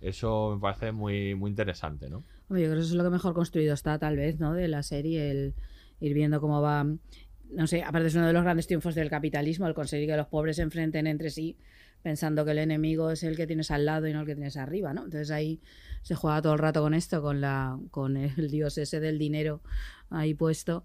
Eso 0.00 0.52
me 0.56 0.60
parece 0.60 0.92
muy, 0.92 1.34
muy 1.34 1.50
interesante, 1.50 2.10
¿no? 2.10 2.24
Hombre, 2.48 2.62
yo 2.62 2.68
creo 2.68 2.74
que 2.74 2.80
eso 2.80 2.90
es 2.90 2.94
lo 2.94 3.04
que 3.04 3.10
mejor 3.10 3.32
construido 3.32 3.72
está, 3.72 3.98
tal 3.98 4.16
vez, 4.16 4.38
¿no? 4.38 4.52
De 4.52 4.68
la 4.68 4.82
serie, 4.82 5.30
el 5.30 5.54
ir 6.00 6.14
viendo 6.14 6.40
cómo 6.40 6.60
va. 6.60 6.86
No 7.50 7.66
sé, 7.66 7.82
aparte 7.82 8.08
es 8.08 8.14
uno 8.14 8.26
de 8.26 8.32
los 8.32 8.42
grandes 8.42 8.66
triunfos 8.66 8.94
del 8.94 9.08
capitalismo, 9.08 9.66
el 9.66 9.74
conseguir 9.74 10.08
que 10.08 10.16
los 10.16 10.26
pobres 10.26 10.56
se 10.56 10.62
enfrenten 10.62 11.06
entre 11.06 11.30
sí, 11.30 11.56
pensando 12.02 12.44
que 12.44 12.52
el 12.52 12.58
enemigo 12.58 13.10
es 13.10 13.22
el 13.22 13.36
que 13.36 13.46
tienes 13.46 13.70
al 13.70 13.86
lado 13.86 14.06
y 14.06 14.12
no 14.12 14.20
el 14.20 14.26
que 14.26 14.34
tienes 14.34 14.56
arriba, 14.56 14.92
¿no? 14.92 15.04
Entonces 15.04 15.30
ahí 15.30 15.60
se 16.02 16.14
juega 16.14 16.40
todo 16.42 16.52
el 16.52 16.58
rato 16.58 16.82
con 16.82 16.94
esto, 16.94 17.22
con 17.22 17.40
la, 17.40 17.78
con 17.90 18.16
el 18.16 18.32
dios 18.50 18.78
ese 18.78 19.00
del 19.00 19.18
dinero 19.18 19.62
ahí 20.10 20.34
puesto. 20.34 20.84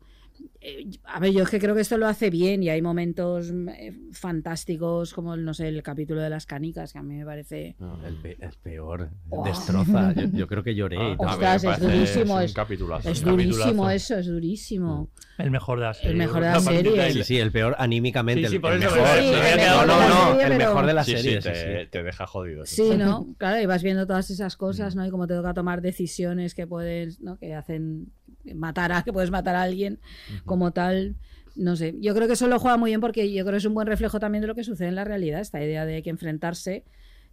Eh, 0.59 0.85
a 1.05 1.19
ver, 1.19 1.31
yo 1.31 1.43
es 1.43 1.49
que 1.49 1.59
creo 1.59 1.73
que 1.75 1.81
esto 1.81 1.97
lo 1.97 2.07
hace 2.07 2.29
bien 2.29 2.61
y 2.63 2.69
hay 2.69 2.81
momentos 2.81 3.51
mm, 3.51 3.69
eh, 3.69 3.93
fantásticos 4.11 5.13
como, 5.13 5.35
no 5.37 5.53
sé, 5.53 5.67
el 5.67 5.81
capítulo 5.83 6.21
de 6.21 6.29
las 6.29 6.45
canicas, 6.45 6.93
que 6.93 6.99
a 6.99 7.03
mí 7.03 7.15
me 7.15 7.25
parece... 7.25 7.75
No, 7.79 7.97
el, 8.05 8.15
pe- 8.15 8.37
el 8.39 8.53
peor. 8.61 9.09
Oh. 9.29 9.43
Destroza. 9.45 10.13
Yo, 10.15 10.23
yo 10.31 10.47
creo 10.47 10.63
que 10.63 10.75
lloré. 10.75 10.95
y 11.13 11.17
todo. 11.17 11.27
Ostras, 11.29 11.63
es 11.63 11.79
durísimo. 11.79 12.39
es 12.39 12.53
Es, 12.55 13.05
es 13.05 13.21
durísimo 13.23 13.89
eso, 13.89 14.15
es 14.17 14.27
durísimo. 14.27 15.09
El 15.37 15.51
mejor 15.51 15.79
de 15.79 15.85
la 15.85 15.93
serie. 15.93 16.11
El 16.11 16.17
mejor 16.17 16.41
de 16.41 16.47
la 16.47 16.53
partida 16.53 16.73
serie. 16.83 17.11
Sí, 17.13 17.23
sí, 17.23 17.37
el 17.39 17.51
peor 17.51 17.75
anímicamente. 17.79 18.43
Sí, 18.43 18.49
sí, 18.49 18.55
el- 18.55 18.61
por 18.61 18.73
el 18.73 18.83
eso, 18.83 18.95
mejor. 18.95 19.07
no, 19.07 19.13
de 19.13 19.57
la 19.67 20.07
no, 20.07 20.31
serie, 20.31 20.45
el 20.51 20.57
mejor 20.57 20.85
de 20.85 20.93
la 20.93 21.03
Sí, 21.03 21.11
sí, 21.17 21.21
serie. 21.23 21.41
te, 21.41 21.85
te 21.87 22.03
deja 22.03 22.27
jodido. 22.27 22.65
Sí, 22.65 22.91
¿no? 22.97 23.33
Claro, 23.37 23.61
y 23.61 23.65
vas 23.65 23.83
viendo 23.83 24.05
todas 24.07 24.29
esas 24.29 24.55
cosas, 24.57 24.95
¿no? 24.95 25.05
Y 25.05 25.09
como 25.11 25.27
te 25.27 25.33
toca 25.35 25.53
tomar 25.53 25.81
decisiones 25.81 26.53
que 26.55 26.67
puedes, 26.67 27.19
¿no? 27.21 27.37
Que 27.37 27.55
hacen 27.55 28.11
matar 28.55 28.91
a, 28.91 29.03
que 29.03 29.13
puedes 29.13 29.31
matar 29.31 29.55
a 29.55 29.61
alguien 29.63 29.99
como 30.45 30.71
tal. 30.71 31.15
No 31.55 31.75
sé, 31.75 31.95
yo 31.99 32.15
creo 32.15 32.27
que 32.27 32.33
eso 32.33 32.47
lo 32.47 32.59
juega 32.59 32.77
muy 32.77 32.91
bien 32.91 33.01
porque 33.01 33.31
yo 33.31 33.43
creo 33.43 33.53
que 33.53 33.57
es 33.57 33.65
un 33.65 33.73
buen 33.73 33.87
reflejo 33.87 34.19
también 34.19 34.41
de 34.41 34.47
lo 34.47 34.55
que 34.55 34.63
sucede 34.63 34.87
en 34.87 34.95
la 34.95 35.03
realidad, 35.03 35.41
esta 35.41 35.61
idea 35.63 35.85
de 35.85 36.01
que 36.01 36.09
enfrentarse, 36.09 36.83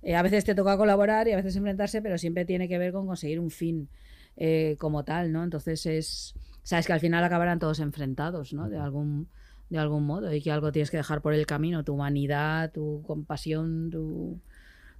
eh, 0.02 0.16
a 0.16 0.22
veces 0.22 0.44
te 0.44 0.54
toca 0.54 0.76
colaborar 0.76 1.28
y 1.28 1.32
a 1.32 1.36
veces 1.36 1.54
enfrentarse, 1.56 2.02
pero 2.02 2.18
siempre 2.18 2.44
tiene 2.44 2.68
que 2.68 2.78
ver 2.78 2.92
con 2.92 3.06
conseguir 3.06 3.38
un 3.38 3.50
fin 3.50 3.88
eh, 4.36 4.76
como 4.78 5.04
tal, 5.04 5.30
¿no? 5.32 5.44
Entonces 5.44 5.86
es, 5.86 6.34
sabes 6.64 6.86
que 6.86 6.92
al 6.92 7.00
final 7.00 7.22
acabarán 7.24 7.58
todos 7.60 7.78
enfrentados, 7.80 8.52
¿no? 8.52 8.68
De 8.68 8.76
algún, 8.78 9.28
de 9.70 9.78
algún 9.78 10.04
modo 10.04 10.32
y 10.34 10.42
que 10.42 10.50
algo 10.50 10.72
tienes 10.72 10.90
que 10.90 10.96
dejar 10.96 11.20
por 11.22 11.32
el 11.32 11.46
camino, 11.46 11.84
tu 11.84 11.94
humanidad, 11.94 12.72
tu 12.72 13.02
compasión, 13.06 13.90
tu 13.90 14.40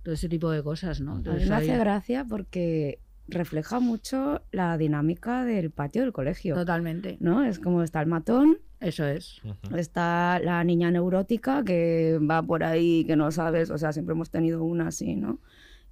todo 0.05 0.15
ese 0.15 0.29
tipo 0.29 0.51
de 0.51 0.63
cosas, 0.63 1.01
¿no? 1.01 1.13
A 1.13 1.15
mí 1.15 1.19
Entonces 1.19 1.49
me 1.51 1.55
ahí- 1.57 1.69
hace 1.71 1.79
gracia 1.79 2.25
porque 2.29 3.01
refleja 3.29 3.79
mucho 3.81 4.43
la 4.51 4.77
dinámica 4.79 5.45
del 5.45 5.71
patio 5.71 6.03
del 6.03 6.13
colegio. 6.13 6.55
Totalmente. 6.55 7.17
¿No? 7.21 7.45
Es 7.45 7.59
como 7.59 7.83
está 7.83 8.01
el 8.01 8.07
matón, 8.09 8.59
Eso 8.81 9.07
es. 9.07 9.41
está 9.77 10.41
la 10.43 10.63
niña 10.65 10.91
neurótica 10.91 11.63
que 11.65 12.19
va 12.19 12.43
por 12.43 12.65
ahí, 12.65 13.05
que 13.05 13.17
no 13.17 13.31
sabes, 13.31 13.71
o 13.71 13.79
sea, 13.79 13.93
siempre 13.93 14.15
hemos 14.15 14.31
tenido 14.31 14.65
una 14.65 14.89
así, 14.89 15.15
¿no? 15.17 15.41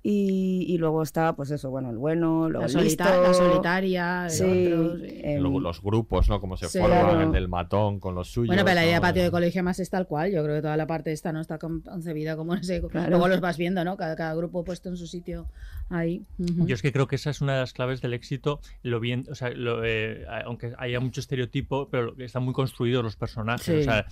Y, 0.09 0.64
y 0.72 0.78
luego 0.78 1.02
está, 1.02 1.34
pues 1.34 1.50
eso, 1.50 1.68
bueno, 1.68 1.90
el 1.90 1.98
bueno, 1.98 2.48
luego 2.48 2.61
La, 2.61 2.66
el 2.66 2.70
solita- 2.70 3.07
listo. 3.07 3.22
la 3.22 3.34
solitaria, 3.34 4.24
el 4.26 4.30
Sí, 4.30 4.72
otro, 4.72 4.98
sí. 4.98 5.20
em, 5.24 5.40
Luego 5.42 5.59
los 5.59 5.82
grupos, 5.82 6.28
¿no? 6.28 6.40
Cómo 6.40 6.57
se 6.57 6.68
Sí, 6.68 6.78
forman, 6.78 7.00
claro. 7.00 7.20
el 7.22 7.32
del 7.32 7.48
matón 7.48 7.98
con 7.98 8.14
los 8.14 8.28
suyos. 8.30 8.46
Bueno, 8.46 8.62
pero 8.64 8.76
la 8.76 8.84
idea 8.84 8.94
de 8.94 9.00
¿no? 9.00 9.02
patio 9.02 9.22
de 9.24 9.30
colegio 9.32 9.64
más 9.64 9.80
es 9.80 9.90
tal 9.90 10.07
cual. 10.07 10.30
Yo 10.30 10.44
creo 10.44 10.54
que 10.54 10.62
toda 10.62 10.76
la 10.76 10.86
parte 10.86 11.11
esta 11.11 11.32
no 11.32 11.40
está 11.40 11.59
con- 11.59 11.80
concebida 11.80 12.36
como 12.36 12.54
no 12.54 12.62
sé. 12.62 12.80
Claro. 12.82 13.11
Luego 13.11 13.26
los 13.26 13.40
vas 13.40 13.57
viendo, 13.57 13.82
¿no? 13.84 13.96
Cada, 13.96 14.14
cada 14.14 14.32
grupo 14.34 14.62
puesto 14.62 14.88
en 14.88 14.96
su 14.96 15.09
sitio 15.09 15.48
ahí. 15.90 16.22
Ujú. 16.38 16.66
Yo 16.68 16.74
es 16.76 16.82
que 16.82 16.92
creo 16.92 17.09
que 17.09 17.16
esa 17.16 17.30
es 17.30 17.40
una 17.40 17.54
de 17.54 17.61
las 17.61 17.72
claves 17.72 18.00
del 18.00 18.12
éxito, 18.14 18.61
lo 18.82 19.00
bien, 19.00 19.24
o 19.30 19.34
sea, 19.34 19.50
lo, 19.50 19.84
eh, 19.84 20.24
aunque 20.44 20.72
haya 20.78 21.00
mucho 21.00 21.18
estereotipo, 21.20 21.88
pero 21.90 22.12
lo- 22.12 22.24
están 22.24 22.44
muy 22.44 22.54
construidos 22.54 23.02
los 23.02 23.16
personajes. 23.16 23.64
Sí. 23.64 23.72
O 23.80 23.82
sea, 23.82 24.07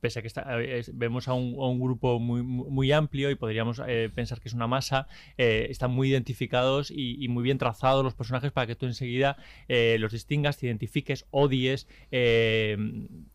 pese 0.00 0.18
a 0.18 0.22
que 0.22 0.28
está- 0.28 0.44
eh, 0.60 0.82
vemos 0.92 1.26
a 1.28 1.32
un, 1.32 1.54
a 1.54 1.68
un 1.68 1.80
grupo 1.80 2.18
muy, 2.18 2.42
muy 2.42 2.70
muy 2.70 2.92
amplio 2.92 3.30
y 3.30 3.34
podríamos 3.34 3.80
eh, 3.86 4.10
pensar 4.14 4.40
que 4.40 4.48
es 4.48 4.54
una 4.54 4.66
masa, 4.66 5.06
eh, 5.38 5.66
están 5.70 5.90
muy 5.90 6.10
identificados 6.10 6.90
y, 6.90 7.22
y 7.22 7.28
muy 7.28 7.42
bien 7.42 7.58
trazados 7.58 8.04
los 8.04 8.14
personajes 8.14 8.52
para 8.52 8.66
que 8.66 8.74
tú 8.76 8.86
enseguida 8.86 9.36
eh, 9.68 9.96
los 9.98 10.12
distingas, 10.12 10.58
te 10.58 10.66
identifiques, 10.66 11.26
odies, 11.30 11.86
eh, 12.10 12.76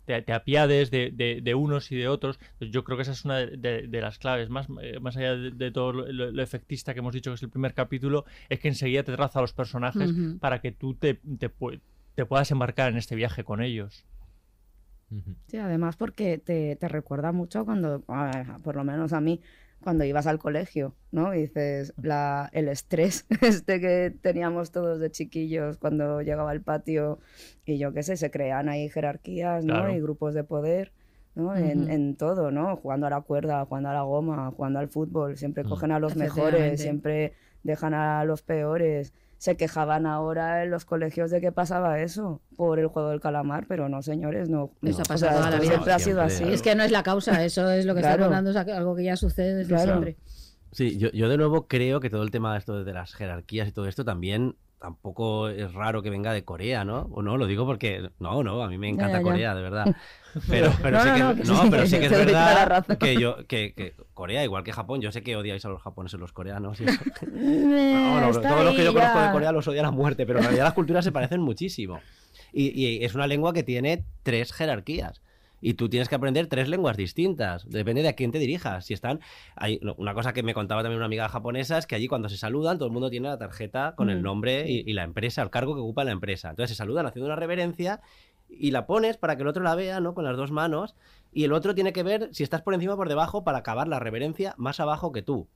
te, 0.05 0.21
te 0.21 0.33
apiades 0.33 0.91
de, 0.91 1.11
de- 1.11 1.41
de 1.41 1.55
unos 1.55 1.91
y 1.91 1.95
de 1.95 2.07
otros. 2.07 2.39
Pues 2.59 2.71
Yo 2.71 2.83
creo 2.83 2.97
que 2.97 3.03
esa 3.03 3.11
es 3.11 3.25
una 3.25 3.37
de, 3.37 3.57
de- 3.57 3.87
de 3.87 4.01
las 4.01 4.17
claves, 4.19 4.49
más, 4.49 4.67
más 4.69 5.17
allá 5.17 5.35
de, 5.35 5.51
de 5.51 5.71
todo 5.71 5.93
lo, 5.93 6.11
lo- 6.11 6.31
lo 6.31 6.43
efectista 6.43 6.93
que 6.93 6.99
hemos 6.99 7.13
dicho 7.13 7.31
que 7.31 7.35
es 7.35 7.43
el 7.43 7.49
primer 7.49 7.73
capítulo, 7.73 8.25
es 8.49 8.59
que 8.59 8.67
enseguida 8.67 9.03
te 9.03 9.13
traza 9.15 9.39
a 9.39 9.41
los 9.41 9.53
personajes 9.53 10.11
para 10.39 10.59
que 10.61 10.71
tú 10.71 10.93
te, 10.95 11.15
te, 11.15 11.49
pu- 11.53 11.79
te 12.15 12.25
puedas 12.25 12.49
embarcar 12.51 12.91
en 12.91 12.97
este 12.97 13.15
viaje 13.15 13.43
con 13.43 13.61
ellos. 13.61 14.05
Sí, 15.47 15.57
además 15.57 15.95
porque 15.95 16.37
te, 16.37 16.75
te 16.75 16.87
recuerda 16.89 17.31
mucho 17.31 17.63
cuando, 17.63 18.03
a 18.09 18.25
ver, 18.25 18.47
por 18.61 18.75
lo 18.75 18.83
menos 18.83 19.13
a 19.13 19.21
mí, 19.21 19.39
cuando 19.83 20.03
ibas 20.03 20.27
al 20.27 20.39
colegio, 20.39 20.95
¿no? 21.11 21.33
Y 21.33 21.41
dices, 21.43 21.93
la, 22.01 22.49
el 22.53 22.67
estrés 22.67 23.25
este 23.41 23.79
que 23.79 24.13
teníamos 24.21 24.71
todos 24.71 24.99
de 24.99 25.11
chiquillos 25.11 25.77
cuando 25.77 26.21
llegaba 26.21 26.51
al 26.51 26.61
patio 26.61 27.19
y 27.65 27.77
yo 27.77 27.93
qué 27.93 28.03
sé, 28.03 28.17
se 28.17 28.31
crean 28.31 28.69
ahí 28.69 28.89
jerarquías, 28.89 29.63
¿no? 29.65 29.75
Claro. 29.75 29.93
Y 29.95 30.01
grupos 30.01 30.33
de 30.33 30.43
poder, 30.43 30.91
¿no? 31.35 31.55
En, 31.55 31.83
Ujú. 31.83 31.91
en 31.91 32.15
todo, 32.15 32.51
¿no? 32.51 32.75
Jugando 32.77 33.07
a 33.07 33.09
la 33.09 33.21
cuerda, 33.21 33.63
jugando 33.65 33.89
a 33.89 33.93
la 33.93 34.01
goma, 34.01 34.51
jugando 34.51 34.79
al 34.79 34.89
fútbol, 34.89 35.37
siempre 35.37 35.63
Mm. 35.63 35.69
cogen 35.69 35.91
a 35.91 35.99
los 35.99 36.15
mejores, 36.15 36.81
siempre 36.81 37.33
dejan 37.63 37.93
a 37.93 38.23
los 38.25 38.41
peores. 38.41 39.13
Se 39.37 39.55
quejaban 39.55 40.05
ahora 40.05 40.63
en 40.63 40.71
los 40.71 40.85
colegios 40.85 41.29
de 41.29 41.41
que 41.41 41.51
pasaba 41.51 41.99
eso 41.99 42.41
por 42.55 42.79
el 42.79 42.87
juego 42.87 43.09
del 43.09 43.19
calamar, 43.19 43.65
pero 43.67 43.87
no, 43.87 44.01
señores, 44.01 44.49
no. 44.49 44.71
Eso 44.81 44.97
no, 44.99 45.03
ha 45.03 45.07
pasado 45.07 45.13
o 45.13 45.17
sea, 45.17 45.31
toda 45.33 45.49
la 45.51 45.59
vida. 45.59 45.71
Siempre 45.71 45.93
ha 45.93 45.99
sido 45.99 46.21
así. 46.21 46.43
Es 46.45 46.61
que 46.61 46.73
no 46.75 46.83
es 46.83 46.91
la 46.91 47.03
causa, 47.03 47.43
eso 47.45 47.69
es 47.69 47.85
lo 47.85 47.93
que 47.93 48.01
está 48.01 48.17
contando, 48.17 48.49
es 48.49 48.55
algo 48.55 48.95
que 48.95 49.03
ya 49.03 49.15
sucede 49.15 49.53
desde 49.55 49.69
Claro. 49.69 49.91
siempre. 49.91 50.17
Sí, 50.71 50.97
yo, 50.97 51.09
yo 51.11 51.29
de 51.29 51.37
nuevo 51.37 51.67
creo 51.67 51.99
que 51.99 52.09
todo 52.09 52.23
el 52.23 52.31
tema 52.31 52.53
de 52.53 52.59
esto 52.59 52.83
de 52.83 52.93
las 52.93 53.13
jerarquías 53.13 53.67
y 53.67 53.71
todo 53.71 53.87
esto 53.87 54.03
también 54.03 54.55
tampoco 54.79 55.49
es 55.49 55.73
raro 55.73 56.03
que 56.03 56.09
venga 56.09 56.33
de 56.33 56.43
Corea, 56.43 56.85
¿no? 56.85 57.07
O 57.11 57.21
no, 57.21 57.37
lo 57.37 57.47
digo 57.47 57.65
porque 57.65 58.09
no, 58.19 58.43
no, 58.43 58.63
a 58.63 58.67
mí 58.69 58.77
me 58.77 58.89
encanta 58.89 59.13
Ya, 59.13 59.17
ya, 59.17 59.19
ya. 59.19 59.23
Corea, 59.31 59.55
de 59.55 59.61
verdad. 59.61 59.95
Pero, 60.47 60.71
pero 60.81 60.97
No, 60.97 61.03
sí 61.03 61.09
que, 61.11 61.19
no, 61.19 61.35
que 61.35 61.43
no, 61.43 61.61
sí, 61.63 61.67
pero 61.71 61.87
sí 61.87 61.99
que 61.99 62.05
es 62.05 62.11
verdad 62.11 62.85
que 62.99 63.15
yo 63.15 63.47
que, 63.47 63.73
que 63.73 63.95
Corea 64.13 64.43
igual 64.43 64.63
que 64.63 64.71
Japón, 64.73 65.01
yo 65.01 65.11
sé 65.11 65.23
que 65.23 65.35
odiáis 65.35 65.65
a 65.65 65.69
los 65.69 65.81
japoneses, 65.81 66.19
los 66.19 66.31
coreanos. 66.31 66.79
y 66.81 66.85
eso. 66.85 66.99
No, 67.31 68.21
no, 68.21 68.29
está 68.29 68.49
todos 68.49 68.65
los 68.65 68.75
que 68.75 68.83
yo 68.83 68.93
conozco 68.93 69.19
de 69.19 69.31
Corea 69.31 69.51
los 69.51 69.67
odian 69.67 69.85
a 69.85 69.91
muerte, 69.91 70.25
pero 70.25 70.39
en 70.39 70.45
realidad 70.45 70.65
las 70.65 70.73
culturas 70.73 71.03
se 71.03 71.11
parecen 71.11 71.41
muchísimo. 71.41 71.99
Y, 72.53 72.69
y 72.79 73.03
es 73.03 73.15
una 73.15 73.27
lengua 73.27 73.53
que 73.53 73.63
tiene 73.63 74.05
tres 74.23 74.53
jerarquías. 74.53 75.21
Y 75.59 75.73
tú 75.73 75.89
tienes 75.89 76.07
que 76.07 76.15
aprender 76.15 76.47
tres 76.47 76.69
lenguas 76.69 76.97
distintas. 76.97 77.67
Depende 77.67 78.03
de 78.03 78.09
a 78.09 78.13
quién 78.13 78.31
te 78.31 78.37
dirijas. 78.37 78.85
Si 78.85 78.93
están. 78.93 79.19
Hay, 79.55 79.79
una 79.97 80.13
cosa 80.13 80.31
que 80.33 80.43
me 80.43 80.53
contaba 80.53 80.83
también 80.83 80.97
una 80.97 81.07
amiga 81.07 81.27
japonesa 81.29 81.77
es 81.79 81.87
que 81.87 81.95
allí 81.95 82.07
cuando 82.07 82.29
se 82.29 82.37
saludan, 82.37 82.77
todo 82.77 82.85
el 82.87 82.93
mundo 82.93 83.09
tiene 83.09 83.27
la 83.27 83.37
tarjeta 83.37 83.93
con 83.95 84.09
el 84.11 84.19
Mm. 84.19 84.23
nombre 84.23 84.69
y, 84.69 84.83
y 84.89 84.93
la 84.93 85.03
empresa, 85.03 85.41
el 85.41 85.49
cargo 85.49 85.73
que 85.73 85.81
ocupa 85.81 86.03
la 86.03 86.11
empresa. 86.11 86.51
Entonces 86.51 86.71
se 86.71 86.77
saludan 86.77 87.07
haciendo 87.07 87.25
una 87.25 87.35
reverencia 87.35 88.01
y 88.49 88.71
la 88.71 88.85
pones 88.85 89.17
para 89.17 89.35
que 89.35 89.41
el 89.41 89.47
otro 89.47 89.63
la 89.63 89.73
vea, 89.75 89.99
¿no? 89.99 90.13
Con 90.13 90.23
las 90.25 90.37
dos 90.37 90.51
manos. 90.51 90.95
Y 91.33 91.43
el 91.43 91.53
otro 91.53 91.73
tiene 91.75 91.91
que 91.91 92.03
ver 92.03 92.29
si 92.33 92.43
estás 92.43 92.61
por 92.61 92.73
encima 92.75 92.93
o 92.93 92.97
por 92.97 93.09
debajo 93.09 93.43
para 93.43 93.57
acabar 93.57 93.87
la 93.87 93.99
reverencia 93.99 94.53
más 94.57 94.79
abajo 94.79 95.11
que 95.11 95.21
tú. 95.23 95.47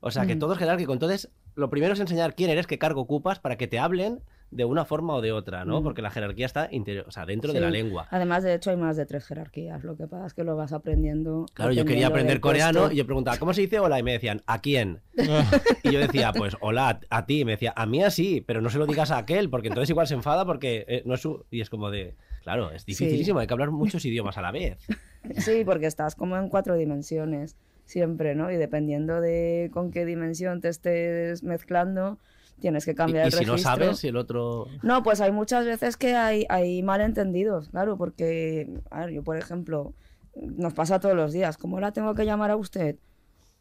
O 0.00 0.10
sea, 0.10 0.26
que 0.26 0.36
Mm. 0.36 0.38
todo 0.38 0.52
es 0.52 0.58
jerárquico. 0.58 0.92
Entonces, 0.92 1.30
lo 1.56 1.70
primero 1.70 1.94
es 1.94 2.00
enseñar 2.00 2.34
quién 2.36 2.50
eres, 2.50 2.66
qué 2.66 2.78
cargo 2.78 3.00
ocupas, 3.00 3.40
para 3.40 3.56
que 3.56 3.66
te 3.66 3.78
hablen 3.80 4.20
de 4.50 4.64
una 4.64 4.84
forma 4.84 5.14
o 5.14 5.20
de 5.20 5.32
otra, 5.32 5.64
¿no? 5.64 5.80
Mm. 5.80 5.84
Porque 5.84 6.02
la 6.02 6.10
jerarquía 6.10 6.46
está 6.46 6.68
interior, 6.70 7.04
o 7.06 7.10
sea, 7.10 7.26
dentro 7.26 7.52
de 7.52 7.60
la 7.60 7.70
lengua. 7.70 8.08
Además, 8.10 8.42
de 8.42 8.54
hecho, 8.54 8.70
hay 8.70 8.76
más 8.76 8.96
de 8.96 9.04
tres 9.04 9.26
jerarquías. 9.26 9.84
Lo 9.84 9.96
que 9.96 10.06
pasa 10.06 10.26
es 10.26 10.34
que 10.34 10.44
lo 10.44 10.56
vas 10.56 10.72
aprendiendo. 10.72 11.46
Claro, 11.52 11.72
yo 11.72 11.84
quería 11.84 12.06
aprender 12.06 12.40
coreano 12.40 12.80
puesto. 12.80 12.94
y 12.94 12.96
yo 12.96 13.06
preguntaba, 13.06 13.36
¿cómo 13.38 13.52
se 13.52 13.62
dice 13.62 13.78
hola? 13.78 13.98
Y 13.98 14.02
me 14.02 14.12
decían, 14.12 14.42
¿a 14.46 14.60
quién? 14.60 15.00
Y 15.82 15.92
yo 15.92 16.00
decía, 16.00 16.32
pues 16.32 16.56
hola, 16.60 17.00
a, 17.10 17.18
a 17.18 17.26
ti. 17.26 17.40
Y 17.40 17.44
me 17.44 17.52
decía, 17.52 17.72
a 17.76 17.86
mí 17.86 18.02
así, 18.02 18.40
pero 18.40 18.60
no 18.60 18.70
se 18.70 18.78
lo 18.78 18.86
digas 18.86 19.10
a 19.10 19.18
aquel, 19.18 19.50
porque 19.50 19.68
entonces 19.68 19.90
igual 19.90 20.06
se 20.06 20.14
enfada 20.14 20.44
porque 20.44 20.84
eh, 20.88 21.02
no 21.04 21.14
es 21.14 21.20
su... 21.20 21.44
Y 21.50 21.60
es 21.60 21.70
como 21.70 21.90
de, 21.90 22.16
claro, 22.42 22.70
es 22.72 22.86
dificilísimo, 22.86 23.38
hay 23.38 23.46
que 23.46 23.54
hablar 23.54 23.70
muchos 23.70 24.04
idiomas 24.04 24.38
a 24.38 24.42
la 24.42 24.52
vez. 24.52 24.78
Sí, 25.36 25.62
porque 25.64 25.86
estás 25.86 26.14
como 26.14 26.36
en 26.36 26.48
cuatro 26.48 26.76
dimensiones 26.76 27.56
siempre, 27.84 28.34
¿no? 28.34 28.50
Y 28.50 28.56
dependiendo 28.56 29.20
de 29.20 29.68
con 29.74 29.90
qué 29.90 30.04
dimensión 30.04 30.60
te 30.60 30.68
estés 30.68 31.42
mezclando, 31.42 32.18
tienes 32.60 32.84
que 32.84 32.92
Y, 32.92 32.94
cambiar 32.94 33.24
y 33.24 33.26
el 33.28 33.32
si 33.32 33.44
no 33.44 33.52
registro. 33.52 33.70
sabes, 33.72 33.98
si 33.98 34.08
el 34.08 34.16
otro... 34.16 34.66
No, 34.82 35.02
pues 35.02 35.20
hay 35.20 35.32
muchas 35.32 35.64
veces 35.64 35.96
que 35.96 36.14
hay, 36.14 36.46
hay 36.48 36.82
malentendidos, 36.82 37.68
claro, 37.70 37.96
porque, 37.96 38.68
a 38.90 39.00
ver, 39.06 39.10
yo 39.10 39.22
por 39.24 39.36
ejemplo, 39.36 39.94
nos 40.36 40.74
pasa 40.74 41.00
todos 41.00 41.16
los 41.16 41.32
días, 41.32 41.56
¿cómo 41.56 41.80
la 41.80 41.92
tengo 41.92 42.14
que 42.14 42.24
llamar 42.24 42.50
a 42.50 42.56
usted? 42.56 42.96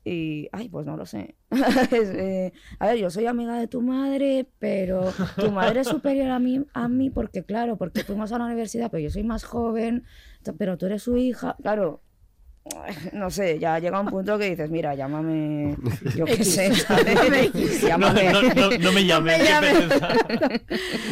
Y, 0.03 0.47
ay, 0.53 0.69
pues 0.69 0.85
no 0.85 0.95
lo 0.95 1.05
sé. 1.05 1.35
Eh, 1.91 2.53
a 2.79 2.87
ver, 2.87 2.97
yo 2.97 3.09
soy 3.09 3.25
amiga 3.25 3.57
de 3.59 3.67
tu 3.67 3.81
madre, 3.81 4.47
pero 4.59 5.11
tu 5.37 5.51
madre 5.51 5.81
es 5.81 5.87
superior 5.87 6.29
a 6.29 6.39
mí, 6.39 6.63
a 6.73 6.87
mí 6.87 7.09
porque, 7.09 7.43
claro, 7.43 7.77
porque 7.77 8.03
fuimos 8.03 8.31
a 8.31 8.37
la 8.37 8.45
universidad, 8.45 8.89
pero 8.89 9.01
yo 9.03 9.09
soy 9.09 9.23
más 9.23 9.43
joven, 9.43 10.05
pero 10.57 10.77
tú 10.77 10.85
eres 10.85 11.03
su 11.03 11.17
hija. 11.17 11.55
Claro, 11.61 12.01
no 13.13 13.29
sé, 13.29 13.59
ya 13.59 13.79
llega 13.79 13.99
un 13.99 14.07
punto 14.07 14.37
que 14.37 14.49
dices, 14.49 14.69
mira, 14.69 14.95
llámame, 14.95 15.75
yo 16.15 16.25
qué 16.25 16.43
sé, 16.43 16.73
¿sabes? 16.75 17.15
No, 17.53 17.87
Llámame. 17.87 18.31
no, 18.31 18.41
no, 18.41 18.77
no 18.77 18.91
me 18.91 19.05
llames. 19.05 19.39
me. 19.39 20.61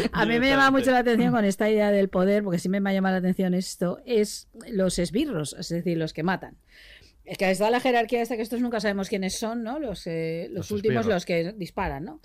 A 0.14 0.26
mí 0.26 0.40
me 0.40 0.48
llama 0.50 0.72
mucho 0.72 0.92
la 0.92 1.00
atención 1.00 1.32
con 1.32 1.46
esta 1.46 1.70
idea 1.70 1.92
del 1.92 2.10
poder, 2.10 2.44
porque 2.44 2.60
siempre 2.60 2.80
me 2.82 2.90
ha 2.90 2.94
llamado 2.94 3.14
la 3.14 3.20
atención 3.20 3.54
esto, 3.54 4.00
es 4.06 4.48
los 4.70 5.00
esbirros, 5.00 5.56
es 5.60 5.70
decir, 5.70 5.98
los 5.98 6.14
que 6.14 6.24
matan. 6.24 6.58
Es 7.26 7.38
que 7.38 7.50
está 7.50 7.70
la 7.72 7.80
jerarquía 7.80 8.22
esta 8.22 8.36
que 8.36 8.44
estos 8.44 8.62
nunca 8.62 8.80
sabemos 8.80 9.10
quiénes 9.10 9.38
son, 9.38 9.64
¿no? 9.64 9.80
Los, 9.80 10.06
eh, 10.06 10.46
los, 10.50 10.58
Los 10.58 10.72
últimos, 10.72 11.02
esbirros. 11.02 11.16
los 11.16 11.26
que 11.26 11.54
disparan, 11.58 12.06
¿no? 12.06 12.22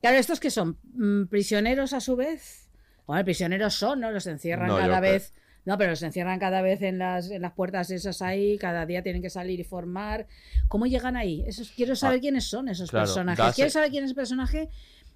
Claro, 0.00 0.18
estos 0.18 0.40
que 0.40 0.50
son 0.50 0.78
Mm, 0.94 1.24
prisioneros 1.26 1.92
a 1.94 2.00
su 2.00 2.16
vez. 2.16 2.68
Bueno, 3.06 3.24
prisioneros 3.24 3.74
son, 3.74 4.00
¿no? 4.00 4.10
Los 4.10 4.26
encierran 4.26 4.68
cada 4.68 4.98
creo- 5.00 5.00
vez. 5.00 5.32
No, 5.64 5.78
pero 5.78 5.90
los 5.90 6.02
encierran 6.02 6.38
cada 6.40 6.60
vez 6.60 6.82
en 6.82 6.98
las, 6.98 7.30
en 7.30 7.40
las 7.42 7.52
puertas 7.52 7.90
esas 7.90 8.20
ahí, 8.22 8.58
cada 8.58 8.84
día 8.84 9.02
tienen 9.02 9.22
que 9.22 9.30
salir 9.30 9.60
y 9.60 9.64
formar. 9.64 10.26
¿Cómo 10.68 10.86
llegan 10.86 11.16
ahí? 11.16 11.44
Esos, 11.46 11.70
quiero 11.70 11.94
saber 11.94 12.18
Ah, 12.18 12.20
quiénes 12.20 12.44
son 12.44 12.68
esos 12.68 12.90
claro, 12.90 13.06
personajes. 13.06 13.38
dase- 13.38 13.54
Quiero 13.54 13.70
saber 13.70 13.90
quién 13.90 14.04
es 14.04 14.10
el 14.10 14.16
personaje 14.16 14.68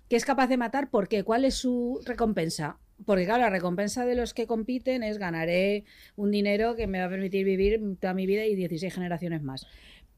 que 0.08 0.14
es 0.14 0.24
capaz 0.24 0.46
de 0.46 0.56
matar, 0.56 0.88
¿por 0.88 1.08
qué? 1.08 1.24
¿Cuál 1.24 1.44
es 1.44 1.54
su 1.56 2.00
recompensa? 2.04 2.78
Porque 3.04 3.24
claro, 3.24 3.42
la 3.42 3.50
recompensa 3.50 4.06
de 4.06 4.14
los 4.14 4.34
que 4.34 4.46
compiten 4.46 5.02
es 5.02 5.18
ganaré 5.18 5.84
un 6.14 6.30
dinero 6.30 6.76
que 6.76 6.86
me 6.86 7.00
va 7.00 7.06
a 7.06 7.10
permitir 7.10 7.44
vivir 7.44 7.80
toda 8.00 8.14
mi 8.14 8.24
vida 8.24 8.44
y 8.46 8.54
16 8.54 8.94
generaciones 8.94 9.42
más. 9.42 9.66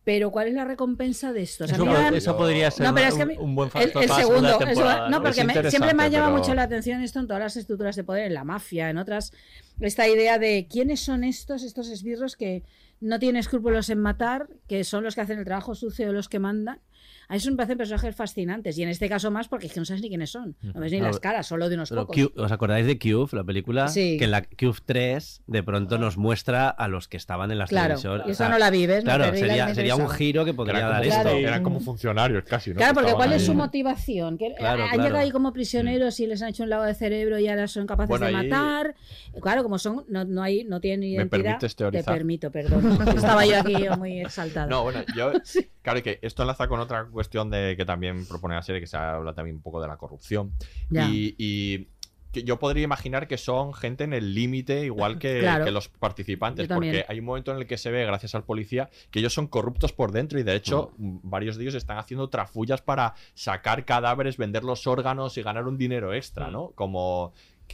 Pero 0.09 0.31
¿cuál 0.31 0.49
es 0.49 0.55
la 0.55 0.65
recompensa 0.65 1.35
de 1.35 1.43
esto? 1.43 1.65
O 1.65 1.67
sea, 1.67 1.75
Eso, 1.77 1.85
mí 1.85 2.39
podría 2.39 2.71
ser 2.71 2.87
No, 2.87 2.95
pero 2.95 3.09
un, 3.09 3.13
es 3.13 3.15
que 3.17 3.23
a 3.23 3.27
mí- 3.27 3.37
un 3.39 3.55
buen 3.55 3.69
factor 3.69 4.03
el 4.03 4.09
segundo, 4.09 4.59
eso- 4.59 5.09
no, 5.11 5.23
porque 5.23 5.45
me- 5.45 5.69
siempre 5.69 5.93
me 5.93 6.05
ha 6.05 6.09
llamado 6.09 6.33
pero- 6.33 6.39
mucho 6.43 6.55
la 6.55 6.63
atención 6.63 7.03
esto 7.03 7.21
en 7.21 7.27
todas 7.27 7.43
las 7.43 7.57
estructuras 7.59 7.95
de 7.95 8.05
poder, 8.05 8.29
en 8.29 8.33
la 8.33 8.43
mafia, 8.43 8.89
en 8.89 8.97
otras, 8.97 9.35
esta 9.81 10.09
idea 10.09 10.39
de 10.39 10.67
quiénes 10.67 11.01
son 11.01 11.25
estos, 11.25 11.63
estos 11.63 11.91
esbirros 11.91 12.37
que 12.37 12.63
no 13.03 13.19
tienen 13.19 13.39
escrúpulos 13.39 13.91
en 13.91 14.01
matar, 14.01 14.49
que 14.67 14.83
son 14.83 15.05
los 15.05 15.15
que 15.15 15.21
hacen 15.21 15.41
el 15.41 15.45
trabajo 15.45 15.75
sucio 15.75 16.09
o 16.09 16.13
los 16.15 16.31
que 16.31 16.39
mandan. 16.39 16.81
A 17.29 17.37
eso 17.37 17.51
me 17.51 17.57
parecen 17.57 17.77
personajes 17.77 18.17
fascinantes, 18.17 18.79
y 18.79 18.83
en 18.83 18.89
este 18.89 19.09
caso 19.09 19.31
más 19.31 19.49
porque 19.49 19.67
es 19.67 19.73
que 19.75 19.81
no 19.81 19.85
sabes 19.85 20.01
ni 20.03 20.09
quiénes 20.09 20.31
son, 20.31 20.57
no 20.63 20.81
ves 20.81 20.93
ni 20.93 21.01
las 21.01 21.21
caras, 21.21 21.47
solo 21.47 21.69
de 21.69 21.75
unos 21.75 21.91
Pero 21.91 22.07
pocos. 22.07 22.31
¿Os 22.37 22.51
acordáis 22.53 22.87
de 22.87 22.99
Cube, 22.99 23.29
la 23.33 23.45
película? 23.45 23.89
Sí. 23.89 24.17
Que 24.19 24.25
en 24.25 24.31
la 24.31 24.43
Cube 24.43 24.79
3 24.85 25.43
de 25.47 25.63
pronto 25.63 25.99
nos 25.99 26.17
muestra 26.17 26.69
a 26.71 26.89
los 26.89 27.07
que 27.07 27.19
estaban 27.19 27.51
en 27.51 27.59
las 27.59 27.69
Claro, 27.69 27.97
televisoras. 27.97 28.27
y 28.29 28.31
eso 28.31 28.49
no 28.49 28.59
la 28.59 28.71
vives, 28.71 29.05
me 29.05 29.13
Claro, 29.15 29.37
sería, 29.37 29.67
me 29.67 29.75
sería 29.75 29.97
un 29.97 30.09
giro 30.09 30.45
que 30.47 30.55
podría 30.55 30.89
dar 30.89 31.05
esto. 31.05 31.29
eran 31.29 31.63
como 31.63 31.81
funcionarios 31.81 32.45
casi, 32.45 32.71
¿no? 32.71 32.77
Claro, 32.77 32.95
Que 32.95 33.01
porque 33.01 33.13
¿cuál 33.15 33.33
es 33.35 33.45
su 33.45 33.53
motivación? 33.55 34.39
Que 34.39 34.55
Claro, 34.57 34.83
han 34.85 34.89
claro. 34.89 35.03
llegado 35.05 35.23
ahí 35.23 35.31
como 35.31 35.53
prisioneros 35.53 36.19
y 36.21 36.27
les 36.27 36.41
han 36.43 36.49
hecho 36.49 36.63
un 36.63 36.71
lavado 36.71 36.89
de 36.89 36.95
cerebro 36.95 37.39
y 37.39 37.47
ahora 37.49 37.69
son 37.69 37.87
capaces 37.87 38.09
Bueno, 38.09 38.27
de 38.27 38.37
ahí- 38.37 38.49
matar. 38.49 38.95
Claro, 39.43 39.63
como 39.63 39.79
son, 39.79 40.05
no, 40.09 40.25
no 40.25 40.43
hay, 40.43 40.65
no 40.65 40.81
tienen 40.81 41.01
¿Me 41.01 41.07
identidad. 41.09 41.43
permites 41.43 41.77
teorizar? 41.77 42.05
Te 42.05 42.11
permito, 42.19 42.51
perdón. 42.51 42.99
Estaba 43.17 43.45
yo 43.45 43.61
aquí 43.61 43.77
muy 43.99 44.21
exaltada. 44.23 44.67
No, 44.67 44.83
bueno, 44.85 45.01
yo. 45.15 45.33
Claro 45.89 46.03
que 46.03 46.19
esto 46.21 46.43
enlaza 46.43 46.69
con 46.69 46.81
otra 46.81 47.07
cuestión 47.19 47.51
de 47.51 47.75
que 47.77 47.85
también 47.85 48.27
propone 48.27 48.55
la 48.55 48.63
serie, 48.63 48.81
que 48.81 48.87
se 48.87 48.97
habla 48.97 49.33
también 49.35 49.57
un 49.57 49.63
poco 49.63 49.81
de 49.83 49.89
la 49.89 49.97
corrupción. 49.97 50.53
Ya. 50.89 51.09
Y, 51.09 51.35
y 51.37 51.89
que 52.31 52.43
yo 52.45 52.59
podría 52.59 52.85
imaginar 52.85 53.27
que 53.27 53.39
son 53.39 53.73
gente 53.73 54.05
en 54.05 54.13
el 54.13 54.35
límite, 54.35 54.85
igual 54.85 55.19
que, 55.19 55.41
Claro. 55.41 55.65
que 55.65 55.71
los 55.71 55.89
participantes, 55.89 56.69
porque 56.69 57.05
hay 57.09 57.19
un 57.21 57.25
momento 57.25 57.51
en 57.53 57.57
el 57.59 57.67
que 57.67 57.79
se 57.79 57.91
ve, 57.91 58.05
gracias 58.05 58.35
al 58.35 58.45
policía, 58.45 58.91
que 59.11 59.19
ellos 59.21 59.33
son 59.33 59.47
corruptos 59.47 59.93
por 59.95 60.13
dentro 60.13 60.39
y 60.39 60.43
de 60.43 60.55
hecho 60.55 60.93
Mm. 60.99 61.19
varios 61.23 61.57
de 61.57 61.63
ellos 61.65 61.75
están 61.75 61.97
haciendo 61.99 62.29
trafullas 62.29 62.83
para 62.83 63.15
sacar 63.35 63.85
cadáveres, 63.87 64.37
vender 64.37 64.63
los 64.63 64.87
órganos 64.87 65.37
y 65.39 65.43
ganar 65.43 65.67
un 65.67 65.79
dinero 65.79 66.11
Mm. 66.11 66.15
extra, 66.15 66.51
¿no? 66.51 66.73
Como 66.75 67.33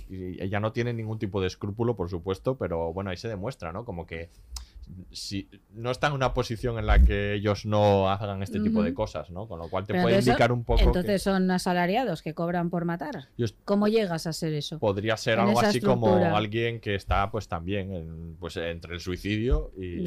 ella 0.08 0.60
no 0.60 0.72
tiene 0.72 0.92
ningún 0.92 1.18
tipo 1.18 1.40
de 1.40 1.46
escrúpulo, 1.48 1.94
por 1.96 2.08
supuesto, 2.08 2.56
pero 2.56 2.92
bueno, 2.92 3.10
ahí 3.10 3.16
se 3.16 3.28
demuestra, 3.28 3.72
¿no? 3.72 3.84
Como 3.84 4.06
que 4.06 4.30
si 5.10 5.48
no 5.72 5.90
está 5.90 6.08
en 6.08 6.12
una 6.14 6.34
posición 6.34 6.78
en 6.78 6.86
la 6.86 6.98
que 7.02 7.34
ellos 7.34 7.66
no 7.66 8.08
hagan 8.10 8.42
este 8.42 8.60
tipo 8.60 8.82
de 8.82 8.94
cosas, 8.94 9.30
¿no? 9.30 9.46
Con 9.48 9.58
lo 9.58 9.68
cual 9.68 9.84
te 9.86 9.92
Pero 9.92 10.02
puede 10.04 10.18
indicar 10.18 10.52
un 10.52 10.64
poco 10.64 10.80
Entonces 10.82 11.22
son 11.22 11.50
asalariados 11.50 12.22
que 12.22 12.34
cobran 12.34 12.70
por 12.70 12.84
matar. 12.84 13.28
Est- 13.38 13.56
¿Cómo 13.64 13.88
llegas 13.88 14.26
a 14.26 14.32
ser 14.32 14.54
eso? 14.54 14.78
podría 14.78 15.16
ser 15.16 15.34
en 15.38 15.46
algo 15.48 15.60
así 15.60 15.80
como 15.80 16.14
alguien 16.16 16.80
que 16.80 16.94
está 16.94 17.30
pues 17.30 17.48
también 17.48 17.92
en- 17.92 18.36
pues 18.38 18.56
entre 18.56 18.94
el 18.94 19.00
suicidio 19.00 19.72
y, 19.76 20.04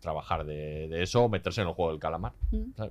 trabajar 0.00 0.44
de, 0.44 0.88
de 0.88 1.02
eso 1.02 1.24
o 1.24 1.28
meterse 1.28 1.60
en 1.62 1.68
el 1.68 1.74
juego 1.74 1.90
del 1.92 2.00
calamar. 2.00 2.32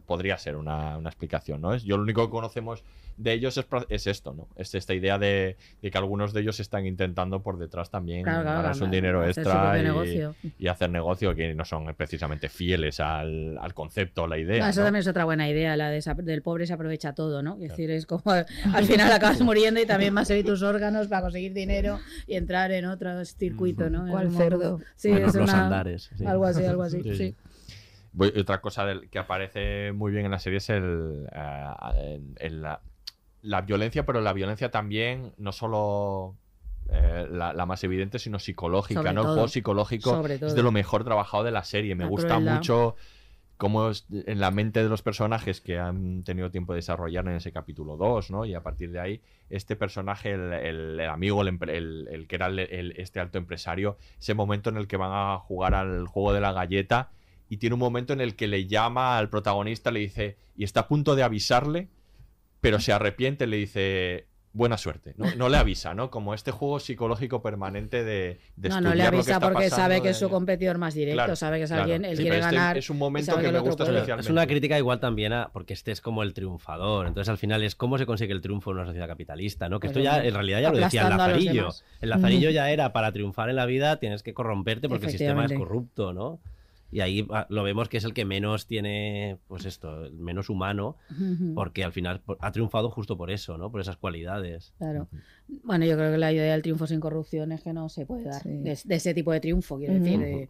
Podría 0.05 0.37
ser 0.37 0.55
una, 0.55 0.97
una 0.97 1.09
explicación, 1.09 1.61
¿no? 1.61 1.73
Es, 1.73 1.83
yo 1.83 1.97
lo 1.97 2.03
único 2.03 2.23
que 2.25 2.31
conocemos 2.31 2.83
de 3.17 3.33
ellos 3.33 3.57
es, 3.57 3.65
pro- 3.65 3.85
es 3.89 4.07
esto, 4.07 4.33
¿no? 4.33 4.47
Es 4.55 4.73
esta 4.75 4.93
idea 4.93 5.17
de, 5.17 5.57
de 5.81 5.91
que 5.91 5.97
algunos 5.97 6.33
de 6.33 6.41
ellos 6.41 6.59
están 6.59 6.85
intentando 6.85 7.41
por 7.43 7.57
detrás 7.57 7.89
también 7.89 8.23
Claro, 8.23 8.43
claro, 8.43 8.85
un 8.85 8.91
dinero 8.91 9.25
extra 9.25 9.77
y, 9.79 9.83
negocio. 9.83 10.35
y 10.57 10.67
hacer 10.67 10.89
negocio 10.89 11.35
que 11.35 11.53
no 11.53 11.63
son 11.65 11.93
precisamente 11.95 12.49
fieles 12.49 12.99
al, 12.99 13.57
al 13.59 13.73
concepto 13.73 14.23
o 14.23 14.27
la 14.27 14.37
idea. 14.37 14.63
No, 14.63 14.69
eso 14.69 14.81
¿no? 14.81 14.85
también 14.87 15.01
es 15.01 15.07
otra 15.07 15.25
buena 15.25 15.47
idea, 15.49 15.75
la 15.77 15.89
de 15.89 15.97
esa- 15.97 16.13
del 16.15 16.41
pobre 16.41 16.65
se 16.67 16.73
aprovecha 16.73 17.13
todo, 17.13 17.41
¿no? 17.43 17.55
Es 17.55 17.69
decir, 17.69 17.91
es 17.91 18.05
como 18.05 18.23
al 18.73 18.85
final 18.85 19.11
acabas 19.11 19.41
muriendo 19.41 19.79
y 19.79 19.85
también 19.85 20.13
vas 20.15 20.23
a 20.23 20.25
servir 20.27 20.45
tus 20.45 20.61
órganos 20.63 21.07
para 21.07 21.21
conseguir 21.21 21.53
dinero 21.53 21.99
y 22.27 22.35
entrar 22.35 22.71
en 22.71 22.85
otro 22.85 23.23
circuito, 23.25 23.89
¿no? 23.89 24.07
¿Cuál 24.09 24.27
Es 24.27 24.33
un 24.33 24.37
cerdo? 24.37 24.79
Sí, 24.95 25.09
Bueno, 25.11 25.27
es 25.27 25.35
los 25.35 25.49
una- 25.49 25.63
andares, 25.65 26.09
sí. 26.17 26.25
Algo 26.25 26.45
así, 26.45 26.65
algo 26.65 26.83
así, 26.83 27.01
Sí, 27.03 27.09
sí. 27.11 27.17
sí. 27.17 27.35
Voy- 28.15 28.31
otra 28.39 28.61
cosa 28.61 28.85
del- 28.85 29.09
que 29.09 29.17
aparece 29.17 29.91
muy 29.91 30.11
bien 30.11 30.25
en 30.25 30.31
la 30.31 30.37
serie 30.39 30.57
es 30.57 30.69
el, 30.69 31.27
eh, 31.31 32.49
la, 32.51 32.79
la 33.43 33.61
violencia, 33.61 34.05
pero 34.05 34.19
la 34.21 34.33
violencia 34.33 34.71
también 34.71 35.33
no 35.37 35.51
solo 35.51 36.35
eh, 36.89 37.27
la, 37.29 37.53
la 37.53 37.65
más 37.65 37.83
evidente, 37.83 38.17
sino 38.19 38.39
psicológica. 38.39 39.01
Sobre 39.01 39.13
¿no? 39.13 39.21
El 39.21 39.27
juego 39.27 39.47
psicológico 39.47 40.11
es 40.47 40.55
de 40.55 40.63
lo 40.63 40.71
mejor 40.71 41.03
trabajado 41.03 41.43
de 41.43 41.51
la 41.51 41.63
serie. 41.63 41.93
Me 41.95 42.05
La 42.05 42.09
gusta 42.09 42.27
crueldad. 42.35 42.55
mucho 42.55 42.95
cómo 43.57 43.89
es 43.89 44.05
en 44.11 44.39
la 44.39 44.51
mente 44.51 44.81
de 44.83 44.89
los 44.89 45.01
personajes 45.03 45.61
que 45.61 45.77
han 45.79 46.23
tenido 46.23 46.51
tiempo 46.51 46.73
de 46.73 46.77
desarrollar 46.79 47.25
en 47.27 47.35
ese 47.35 47.51
capítulo 47.53 47.95
2, 47.95 48.31
¿no? 48.31 48.45
Y 48.45 48.55
a 48.55 48.63
partir 48.63 48.91
de 48.91 48.99
ahí, 48.99 49.21
este 49.49 49.75
personaje, 49.75 50.31
el, 50.31 50.51
el- 50.53 50.99
el 50.99 51.09
amigo, 51.09 51.41
el, 51.43 51.59
el- 51.69 52.25
que 52.27 52.35
era 52.35 52.49
este 52.49 53.19
alto 53.19 53.37
empresario, 53.37 53.97
ese 54.19 54.33
momento 54.33 54.69
en 54.69 54.77
el 54.77 54.87
que 54.87 54.97
van 54.97 55.11
a 55.13 55.37
jugar 55.37 55.75
al 55.75 56.07
juego 56.07 56.33
de 56.33 56.41
la 56.41 56.51
galleta 56.51 57.11
y 57.47 57.57
tiene 57.57 57.75
un 57.75 57.79
momento 57.79 58.11
en 58.13 58.21
el 58.21 58.35
que 58.35 58.47
le 58.47 58.65
llama 58.67 59.17
al 59.17 59.29
protagonista, 59.29 59.91
le 59.91 59.99
dice, 59.99 60.37
y 60.57 60.63
está 60.63 60.81
a 60.81 60.87
punto 60.87 61.15
de 61.15 61.23
avisarle, 61.23 61.87
pero 62.63 62.79
se 62.79 62.93
arrepiente, 62.93 63.45
le 63.45 63.57
dice, 63.57 64.27
buena 64.53 64.77
suerte. 64.77 65.15
No, 65.17 65.25
no 65.35 65.49
le 65.49 65.57
avisa, 65.57 65.93
¿no? 65.93 66.09
Como 66.09 66.33
este 66.33 66.51
juego 66.51 66.79
psicológico 66.79 67.41
permanente 67.41 68.05
de, 68.05 68.39
de 68.55 68.69
No, 68.69 68.79
no 68.79 68.95
le 68.95 69.03
avisa 69.03 69.39
porque 69.41 69.69
sabe 69.69 70.01
que 70.01 70.09
es 70.09 70.17
su 70.17 70.29
competidor 70.29 70.77
más 70.77 70.93
directo, 70.93 71.17
Claro, 71.17 71.35
sabe 71.35 71.57
que 71.57 71.63
es 71.63 71.69
claro. 71.69 71.83
alguien, 71.83 72.05
él 72.05 72.15
Sí, 72.15 72.23
quiere 72.23 72.39
este 72.39 72.55
ganar. 72.55 72.77
es 72.77 72.89
un 72.89 72.97
momento 72.99 73.37
que 73.37 73.51
me 73.51 73.59
gusta 73.59 73.83
puede. 73.83 73.97
especialmente. 73.97 74.27
Es 74.27 74.31
una 74.31 74.47
crítica 74.47 74.77
igual 74.77 75.01
también 75.01 75.33
a 75.33 75.49
porque 75.51 75.73
este 75.73 75.91
es 75.91 75.99
como 75.99 76.23
el 76.23 76.33
triunfador. 76.33 77.07
Entonces 77.07 77.27
al 77.29 77.37
final 77.37 77.61
es 77.63 77.75
cómo 77.75 77.97
se 77.97 78.05
consigue 78.05 78.31
el 78.31 78.39
triunfo 78.41 78.71
en 78.71 78.77
una 78.77 78.85
sociedad 78.85 79.07
capitalista, 79.09 79.67
¿no? 79.67 79.81
Que 79.81 79.87
esto 79.87 79.99
ya 79.99 80.23
en 80.23 80.33
realidad 80.33 80.61
ya 80.61 80.71
lo 80.71 80.77
decía 80.77 81.01
el 81.03 81.09
Lazarillo. 81.09 81.69
El 81.99 82.09
Lazarillo 82.09 82.49
ya 82.51 82.71
era 82.71 82.93
para 82.93 83.11
triunfar 83.11 83.49
en 83.49 83.57
la 83.57 83.65
vida 83.65 83.97
tienes 83.97 84.23
que 84.23 84.33
corromperte 84.33 84.87
porque 84.87 85.07
el 85.07 85.11
sistema 85.11 85.45
es 85.45 85.53
corrupto, 85.53 86.13
¿no? 86.13 86.39
Y 86.93 87.01
ahí 87.01 87.25
ah, 87.31 87.47
lo 87.49 87.63
vemos 87.63 87.89
que 87.89 87.97
es 87.97 88.03
el 88.03 88.13
que 88.13 88.23
menos 88.23 88.67
tiene, 88.67 89.37
pues 89.47 89.65
esto, 89.65 90.09
menos 90.13 90.49
humano, 90.49 90.97
porque 91.55 91.83
al 91.83 91.91
final 91.91 92.21
ha 92.39 92.51
triunfado 92.51 92.89
justo 92.91 93.17
por 93.17 93.31
eso, 93.31 93.57
¿no? 93.57 93.71
Por 93.71 93.81
esas 93.81 93.97
cualidades. 93.97 94.73
Claro. 94.77 95.07
Bueno, 95.63 95.85
yo 95.85 95.95
creo 95.97 96.11
que 96.11 96.17
la 96.17 96.31
idea 96.31 96.53
del 96.53 96.61
triunfo 96.61 96.85
sin 96.87 96.99
corrupción 96.99 97.51
es 97.51 97.61
que 97.61 97.73
no 97.73 97.89
se 97.89 98.05
puede 98.05 98.25
dar. 98.25 98.43
Sí. 98.43 98.49
De, 98.49 98.77
de 98.83 98.95
ese 98.95 99.13
tipo 99.13 99.31
de 99.31 99.39
triunfo, 99.39 99.77
quiero 99.77 99.93
Ujú. 99.93 100.03
decir. 100.03 100.19
de- 100.19 100.49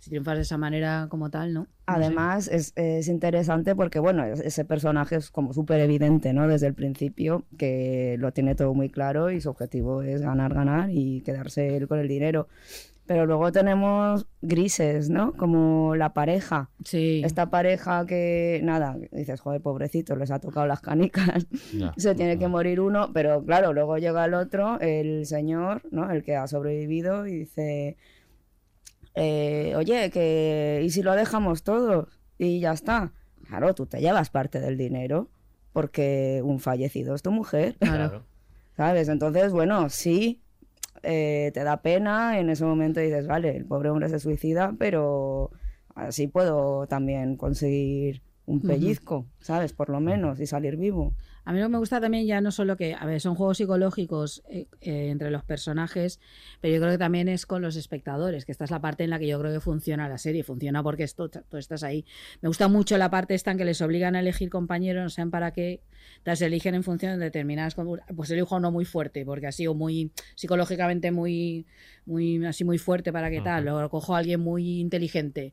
si 0.00 0.10
triunfas 0.10 0.34
de 0.36 0.42
esa 0.42 0.58
manera 0.58 1.06
como 1.08 1.30
tal, 1.30 1.54
¿no? 1.54 1.66
Además, 1.86 2.48
es, 2.48 2.72
es 2.76 3.08
interesante 3.08 3.74
porque, 3.74 4.00
bueno, 4.00 4.24
es- 4.24 4.40
ese 4.40 4.64
personaje 4.66 5.16
es 5.16 5.30
como 5.30 5.54
súper 5.54 5.80
evidente, 5.80 6.34
¿no? 6.34 6.46
Desde 6.46 6.66
el 6.66 6.74
principio, 6.74 7.44
que 7.56 8.16
lo 8.18 8.32
tiene 8.32 8.54
todo 8.54 8.74
muy 8.74 8.90
claro 8.90 9.30
y 9.30 9.40
su 9.40 9.48
objetivo 9.48 10.02
es 10.02 10.20
ganar, 10.20 10.52
ganar 10.52 10.90
y 10.90 11.22
quedarse 11.22 11.74
él 11.76 11.88
con 11.88 12.00
el 12.00 12.08
dinero. 12.08 12.48
Pero 13.06 13.26
luego 13.26 13.52
tenemos 13.52 14.26
grises, 14.40 15.10
¿no? 15.10 15.34
Como 15.34 15.94
la 15.94 16.14
pareja. 16.14 16.70
Sí. 16.84 17.20
Esta 17.24 17.50
pareja 17.50 18.06
que, 18.06 18.60
nada, 18.62 18.96
dices, 19.12 19.40
joder, 19.40 19.60
pobrecito, 19.60 20.16
les 20.16 20.30
ha 20.30 20.38
tocado 20.38 20.66
las 20.66 20.80
canicas, 20.80 21.46
Ya. 21.72 21.92
se 21.98 22.14
tiene 22.14 22.38
que 22.38 22.48
morir 22.48 22.80
uno, 22.80 23.10
pero 23.12 23.44
claro, 23.44 23.74
luego 23.74 23.98
llega 23.98 24.24
el 24.24 24.32
otro, 24.32 24.80
el 24.80 25.26
señor, 25.26 25.82
¿no? 25.90 26.10
El 26.10 26.22
que 26.22 26.36
ha 26.36 26.46
sobrevivido 26.46 27.26
y 27.26 27.40
dice, 27.40 27.96
eh, 29.14 29.74
oye, 29.76 30.10
que 30.10 30.80
¿y 30.82 30.90
si 30.90 31.02
lo 31.02 31.12
dejamos 31.14 31.62
todos? 31.62 32.08
Y 32.38 32.60
ya 32.60 32.72
está. 32.72 33.12
Claro, 33.46 33.74
tú 33.74 33.84
te 33.86 34.00
llevas 34.00 34.30
parte 34.30 34.60
del 34.60 34.78
dinero 34.78 35.28
porque 35.72 36.40
un 36.42 36.58
fallecido 36.60 37.14
es 37.14 37.22
tu 37.22 37.30
mujer, 37.32 37.76
Claro. 37.78 38.24
¿sabes? 38.76 39.08
Entonces, 39.08 39.52
bueno, 39.52 39.88
sí, 39.90 40.40
eh, 41.04 41.50
te 41.54 41.64
da 41.64 41.82
pena, 41.82 42.38
en 42.38 42.50
ese 42.50 42.64
momento 42.64 43.00
dices, 43.00 43.26
vale, 43.26 43.56
el 43.56 43.66
pobre 43.66 43.90
hombre 43.90 44.08
se 44.08 44.18
suicida, 44.18 44.74
pero 44.78 45.50
así 45.94 46.26
puedo 46.26 46.86
también 46.86 47.36
conseguir 47.36 48.22
un 48.46 48.60
pellizco, 48.60 49.26
¿sabes? 49.40 49.72
Por 49.72 49.88
lo 49.88 50.00
menos, 50.00 50.40
y 50.40 50.46
salir 50.46 50.76
vivo. 50.76 51.14
A 51.44 51.52
mí 51.52 51.58
lo 51.58 51.66
que 51.66 51.72
me 51.72 51.78
gusta 51.78 52.00
también 52.00 52.26
ya 52.26 52.40
no 52.40 52.50
solo 52.50 52.76
que, 52.76 52.94
a 52.94 53.04
ver, 53.04 53.20
son 53.20 53.34
juegos 53.34 53.58
psicológicos 53.58 54.42
eh, 54.48 54.66
eh, 54.80 55.08
entre 55.10 55.30
los 55.30 55.44
personajes, 55.44 56.20
pero 56.60 56.74
yo 56.74 56.80
creo 56.80 56.92
que 56.92 56.98
también 56.98 57.28
es 57.28 57.44
con 57.44 57.60
los 57.60 57.76
espectadores, 57.76 58.44
que 58.44 58.52
esta 58.52 58.64
es 58.64 58.70
la 58.70 58.80
parte 58.80 59.04
en 59.04 59.10
la 59.10 59.18
que 59.18 59.26
yo 59.26 59.38
creo 59.38 59.52
que 59.52 59.60
funciona 59.60 60.08
la 60.08 60.16
serie, 60.16 60.42
funciona 60.42 60.82
porque 60.82 61.02
esto, 61.02 61.28
tú 61.28 61.56
estás 61.58 61.82
ahí. 61.82 62.06
Me 62.40 62.48
gusta 62.48 62.68
mucho 62.68 62.96
la 62.96 63.10
parte 63.10 63.34
esta 63.34 63.50
en 63.50 63.58
que 63.58 63.64
les 63.64 63.82
obligan 63.82 64.16
a 64.16 64.20
elegir 64.20 64.48
compañeros, 64.48 65.02
no 65.02 65.10
saben 65.10 65.30
para 65.30 65.52
qué, 65.52 65.82
entonces 66.18 66.46
eligen 66.46 66.74
en 66.74 66.82
función 66.82 67.18
de 67.18 67.24
determinadas, 67.24 67.76
pues 68.16 68.30
elijo 68.30 68.56
uno 68.56 68.70
muy 68.70 68.86
fuerte, 68.86 69.24
porque 69.26 69.46
ha 69.46 69.52
sido 69.52 69.74
muy 69.74 70.12
psicológicamente 70.36 71.12
muy, 71.12 71.66
muy, 72.06 72.44
así 72.46 72.64
muy 72.64 72.78
fuerte 72.78 73.12
para 73.12 73.30
que 73.30 73.42
tal, 73.42 73.68
o 73.68 73.90
cojo 73.90 74.14
a 74.14 74.18
alguien 74.18 74.40
muy 74.40 74.80
inteligente 74.80 75.52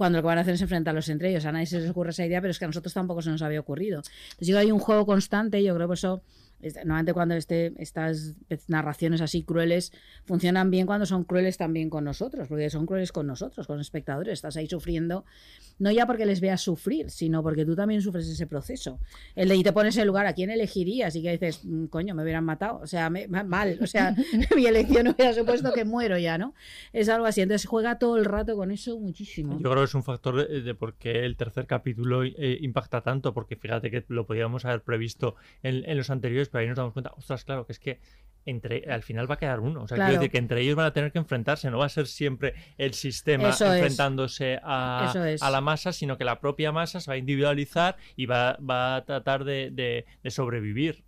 cuando 0.00 0.16
lo 0.16 0.22
que 0.22 0.28
van 0.28 0.38
a 0.38 0.40
hacer 0.40 0.54
es 0.54 0.62
enfrentarlos 0.62 1.10
entre 1.10 1.28
ellos. 1.28 1.44
A 1.44 1.52
nadie 1.52 1.66
se 1.66 1.78
les 1.78 1.90
ocurre 1.90 2.08
esa 2.08 2.24
idea, 2.24 2.40
pero 2.40 2.50
es 2.52 2.58
que 2.58 2.64
a 2.64 2.68
nosotros 2.68 2.94
tampoco 2.94 3.20
se 3.20 3.28
nos 3.28 3.42
había 3.42 3.60
ocurrido. 3.60 3.98
Entonces, 3.98 4.48
yo 4.48 4.58
hay 4.58 4.72
un 4.72 4.78
juego 4.78 5.04
constante, 5.04 5.62
yo 5.62 5.74
creo 5.74 5.88
que 5.88 5.92
eso 5.94 6.22
es- 6.24 6.49
Normalmente 6.62 7.12
cuando 7.12 7.34
este, 7.34 7.72
estas 7.78 8.34
narraciones 8.68 9.20
así 9.20 9.42
crueles 9.42 9.92
funcionan 10.24 10.70
bien 10.70 10.86
cuando 10.86 11.06
son 11.06 11.24
crueles 11.24 11.56
también 11.56 11.90
con 11.90 12.04
nosotros, 12.04 12.48
porque 12.48 12.68
son 12.70 12.86
crueles 12.86 13.12
con 13.12 13.26
nosotros, 13.26 13.66
con 13.66 13.78
los 13.78 13.86
espectadores. 13.86 14.34
Estás 14.34 14.56
ahí 14.56 14.66
sufriendo, 14.66 15.24
no 15.78 15.90
ya 15.90 16.06
porque 16.06 16.26
les 16.26 16.40
veas 16.40 16.60
sufrir, 16.60 17.10
sino 17.10 17.42
porque 17.42 17.64
tú 17.64 17.74
también 17.74 18.02
sufres 18.02 18.28
ese 18.28 18.46
proceso. 18.46 18.98
El 19.34 19.48
de 19.48 19.56
y 19.56 19.62
te 19.62 19.72
pones 19.72 19.96
en 19.96 20.06
lugar, 20.06 20.26
¿a 20.26 20.32
quién 20.34 20.50
elegirías? 20.50 21.16
Y 21.16 21.22
que 21.22 21.32
dices, 21.32 21.64
"Mm, 21.64 21.86
coño, 21.86 22.14
me 22.14 22.22
hubieran 22.22 22.44
matado. 22.44 22.78
O 22.80 22.86
sea, 22.86 23.08
me- 23.10 23.26
ma- 23.28 23.44
mal. 23.44 23.78
O 23.82 23.86
sea, 23.86 24.14
mi 24.56 24.66
elección 24.66 25.08
hubiera 25.08 25.32
supuesto 25.32 25.72
que 25.72 25.84
muero 25.84 26.18
ya, 26.18 26.36
¿no? 26.38 26.54
Es 26.92 27.08
algo 27.08 27.26
así. 27.26 27.40
Entonces 27.40 27.66
juega 27.66 27.98
todo 27.98 28.16
el 28.18 28.24
rato 28.24 28.56
con 28.56 28.70
eso 28.70 28.98
muchísimo. 28.98 29.54
Yo 29.58 29.70
creo 29.70 29.76
que 29.82 29.84
es 29.84 29.94
un 29.94 30.02
factor 30.04 30.46
de, 30.48 30.60
de 30.62 30.74
por 30.74 30.94
qué 30.94 31.24
el 31.24 31.36
tercer 31.36 31.66
capítulo 31.66 32.24
eh, 32.24 32.58
impacta 32.60 33.00
tanto, 33.00 33.32
porque 33.32 33.56
fíjate 33.56 33.90
que 33.90 34.04
lo 34.08 34.26
podíamos 34.26 34.64
haber 34.64 34.82
previsto 34.82 35.36
en, 35.62 35.88
en 35.88 35.96
los 35.96 36.10
anteriores, 36.10 36.49
pero 36.50 36.62
ahí 36.62 36.68
nos 36.68 36.76
damos 36.76 36.92
cuenta, 36.92 37.12
ostras, 37.16 37.44
claro, 37.44 37.66
que 37.66 37.72
es 37.72 37.78
que 37.78 38.00
entre 38.46 38.90
al 38.90 39.02
final 39.02 39.30
va 39.30 39.34
a 39.34 39.38
quedar 39.38 39.60
uno. 39.60 39.82
O 39.82 39.86
sea, 39.86 39.96
Claro. 39.96 40.08
quiero 40.08 40.20
decir 40.22 40.30
que 40.32 40.38
entre 40.38 40.62
ellos 40.62 40.74
van 40.74 40.86
a 40.86 40.92
tener 40.94 41.12
que 41.12 41.18
enfrentarse, 41.18 41.70
no 41.70 41.76
va 41.78 41.84
a 41.84 41.88
ser 41.90 42.06
siempre 42.06 42.54
el 42.78 42.94
sistema 42.94 43.50
Eso 43.50 43.66
es. 43.66 43.82
enfrentándose 43.82 44.58
a, 44.62 45.08
Eso 45.10 45.22
es. 45.26 45.42
a 45.42 45.50
la 45.50 45.60
masa, 45.60 45.92
sino 45.92 46.16
que 46.16 46.24
la 46.24 46.40
propia 46.40 46.72
masa 46.72 47.00
se 47.00 47.10
va 47.10 47.16
a 47.16 47.18
individualizar 47.18 47.96
y 48.16 48.24
va, 48.24 48.56
va 48.58 48.96
a 48.96 49.04
tratar 49.04 49.44
de, 49.44 49.70
de- 49.70 50.06
de 50.22 50.30
sobrevivir 50.30 51.04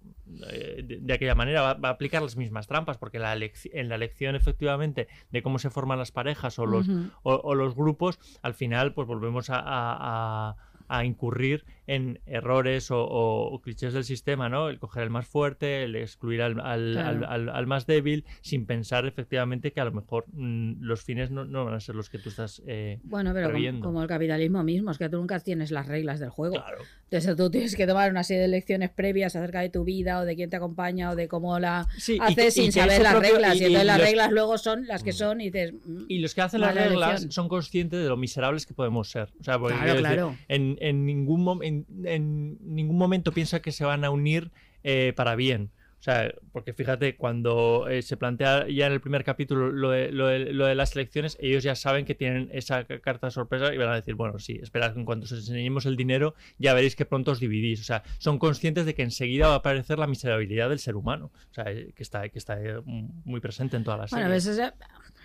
eh, 0.50 0.82
de, 0.84 0.98
de 1.00 1.12
aquella 1.14 1.34
manera, 1.34 1.62
va, 1.62 1.74
va 1.74 1.88
a 1.88 1.92
aplicar 1.92 2.20
las 2.22 2.36
mismas 2.36 2.66
trampas, 2.66 2.98
porque 2.98 3.18
la 3.18 3.32
en 3.34 3.88
la 3.88 3.94
elección 3.94 4.36
efectivamente 4.36 5.08
de 5.30 5.42
cómo 5.42 5.58
se 5.58 5.70
forman 5.70 5.98
las 5.98 6.12
parejas 6.12 6.58
o 6.58 6.66
los, 6.66 6.86
Ujú. 6.86 7.10
o, 7.22 7.34
o 7.34 7.54
los 7.54 7.74
grupos, 7.74 8.18
al 8.42 8.52
final 8.52 8.92
pues 8.92 9.08
volvemos 9.08 9.48
a, 9.48 9.56
a- 9.58 10.48
a- 10.50 10.56
a 10.88 11.04
incurrir 11.06 11.64
en 11.94 12.20
errores 12.26 12.90
o, 12.90 13.02
o- 13.04 13.52
o 13.54 13.60
clichés 13.60 13.92
del 13.94 14.04
sistema, 14.04 14.48
¿no? 14.48 14.68
El 14.68 14.78
coger 14.78 15.02
el 15.04 15.10
más 15.10 15.26
fuerte, 15.26 15.84
el 15.84 15.96
excluir 15.96 16.42
al, 16.42 16.60
al- 16.60 16.92
Claro. 16.92 17.08
al- 17.08 17.24
al- 17.24 17.48
al 17.48 17.66
más 17.66 17.86
débil, 17.86 18.24
sin 18.40 18.66
pensar 18.66 19.06
efectivamente 19.06 19.72
que 19.72 19.80
a 19.80 19.84
lo 19.84 19.92
mejor 19.92 20.24
mm, 20.32 20.80
los 20.80 21.02
fines 21.02 21.30
no, 21.30 21.44
no 21.44 21.64
van 21.64 21.74
a 21.74 21.80
ser 21.80 21.94
los 21.94 22.08
que 22.10 22.18
tú 22.18 22.28
estás 22.30 22.62
eh, 22.66 22.98
Bueno, 23.02 23.32
pero 23.34 23.50
como, 23.80 24.02
el 24.02 24.08
capitalismo 24.08 24.62
mismo, 24.62 24.90
es 24.90 24.98
que 24.98 25.08
tú 25.08 25.16
nunca 25.18 25.38
tienes 25.40 25.70
las 25.70 25.86
reglas 25.86 26.20
del 26.20 26.30
juego. 26.30 26.62
Entonces 27.10 27.36
tú 27.36 27.50
tienes 27.50 27.76
que 27.76 27.86
tomar 27.86 28.10
una 28.10 28.24
serie 28.24 28.42
de 28.42 28.48
lecciones 28.48 28.88
previas 28.90 29.36
acerca 29.36 29.60
de 29.60 29.68
tu 29.68 29.84
vida 29.84 30.20
o 30.20 30.24
de 30.24 30.34
quién 30.34 30.48
te 30.48 30.56
acompaña 30.56 31.10
o 31.10 31.16
de 31.16 31.28
cómo 31.28 31.58
la 31.58 31.86
Sí, 31.98 32.16
haces 32.20 32.56
y 32.56 32.62
sin 32.62 32.72
saber 32.72 33.02
las 33.02 33.12
propio- 33.14 33.32
reglas. 33.34 33.56
Y, 33.56 33.64
entonces 33.64 33.86
las 33.86 33.98
los- 33.98 34.06
reglas 34.06 34.32
luego 34.32 34.56
son 34.58 34.86
las 34.86 35.02
que 35.02 35.12
son 35.12 35.40
y 35.42 35.50
dices... 35.50 35.74
mm, 35.84 36.04
Y 36.08 36.20
los 36.20 36.34
que 36.34 36.40
hacen 36.40 36.62
las 36.62 36.74
reglas 36.74 37.08
elección. 37.10 37.32
son 37.32 37.48
conscientes 37.48 38.02
de 38.02 38.08
lo 38.08 38.16
miserables 38.16 38.64
que 38.64 38.72
podemos 38.72 39.10
ser. 39.10 39.28
O 39.40 39.44
sea, 39.44 39.58
porque 39.58 39.74
Claro, 39.76 39.92
decir, 39.92 40.00
claro. 40.06 40.36
en, 40.48 40.78
en 40.80 41.04
ningún 41.04 41.44
mom- 41.44 41.62
en, 41.62 41.81
en 42.04 42.58
ningún 42.62 42.96
momento 42.98 43.32
piensa 43.32 43.60
que 43.60 43.72
se 43.72 43.84
van 43.84 44.04
a 44.04 44.10
unir 44.10 44.50
eh, 44.84 45.12
para 45.16 45.34
bien. 45.36 45.70
O 45.98 46.04
sea, 46.04 46.34
porque 46.50 46.72
fíjate, 46.72 47.14
cuando 47.14 47.86
eh, 47.88 48.02
se 48.02 48.16
plantea 48.16 48.66
ya 48.68 48.88
en 48.88 48.92
el 48.92 49.00
primer 49.00 49.22
capítulo 49.22 49.70
lo 49.70 49.90
de, 49.90 50.10
lo 50.10 50.26
de- 50.26 50.52
lo 50.52 50.66
de 50.66 50.74
las 50.74 50.96
elecciones, 50.96 51.38
ellos 51.40 51.62
ya 51.62 51.76
saben 51.76 52.04
que 52.04 52.16
tienen 52.16 52.48
esa 52.52 52.82
ca- 52.82 52.98
carta 52.98 53.30
sorpresa 53.30 53.72
y 53.72 53.78
van 53.78 53.90
a 53.90 53.94
decir, 53.94 54.16
bueno, 54.16 54.40
sí, 54.40 54.58
esperad, 54.60 54.98
en 54.98 55.04
cuanto 55.04 55.26
os 55.26 55.32
enseñemos 55.32 55.86
el 55.86 55.96
dinero, 55.96 56.34
ya 56.58 56.74
veréis 56.74 56.96
que 56.96 57.04
pronto 57.04 57.30
os 57.30 57.38
dividís. 57.38 57.80
O 57.82 57.84
sea, 57.84 58.02
son 58.18 58.40
conscientes 58.40 58.84
de 58.84 58.96
que 58.96 59.02
enseguida 59.02 59.46
va 59.46 59.52
a 59.54 59.58
aparecer 59.58 59.96
la 60.00 60.08
miserabilidad 60.08 60.70
del 60.70 60.80
ser 60.80 60.96
humano. 60.96 61.30
O 61.52 61.54
sea, 61.54 61.70
eh, 61.70 61.92
que 61.94 62.02
está, 62.02 62.28
que 62.28 62.38
está 62.40 62.60
eh, 62.60 62.80
muy 62.84 63.38
presente 63.38 63.76
en 63.76 63.84
todas 63.84 64.00
las 64.00 64.10
Bueno, 64.10 64.26
a 64.26 64.30
veces 64.30 64.58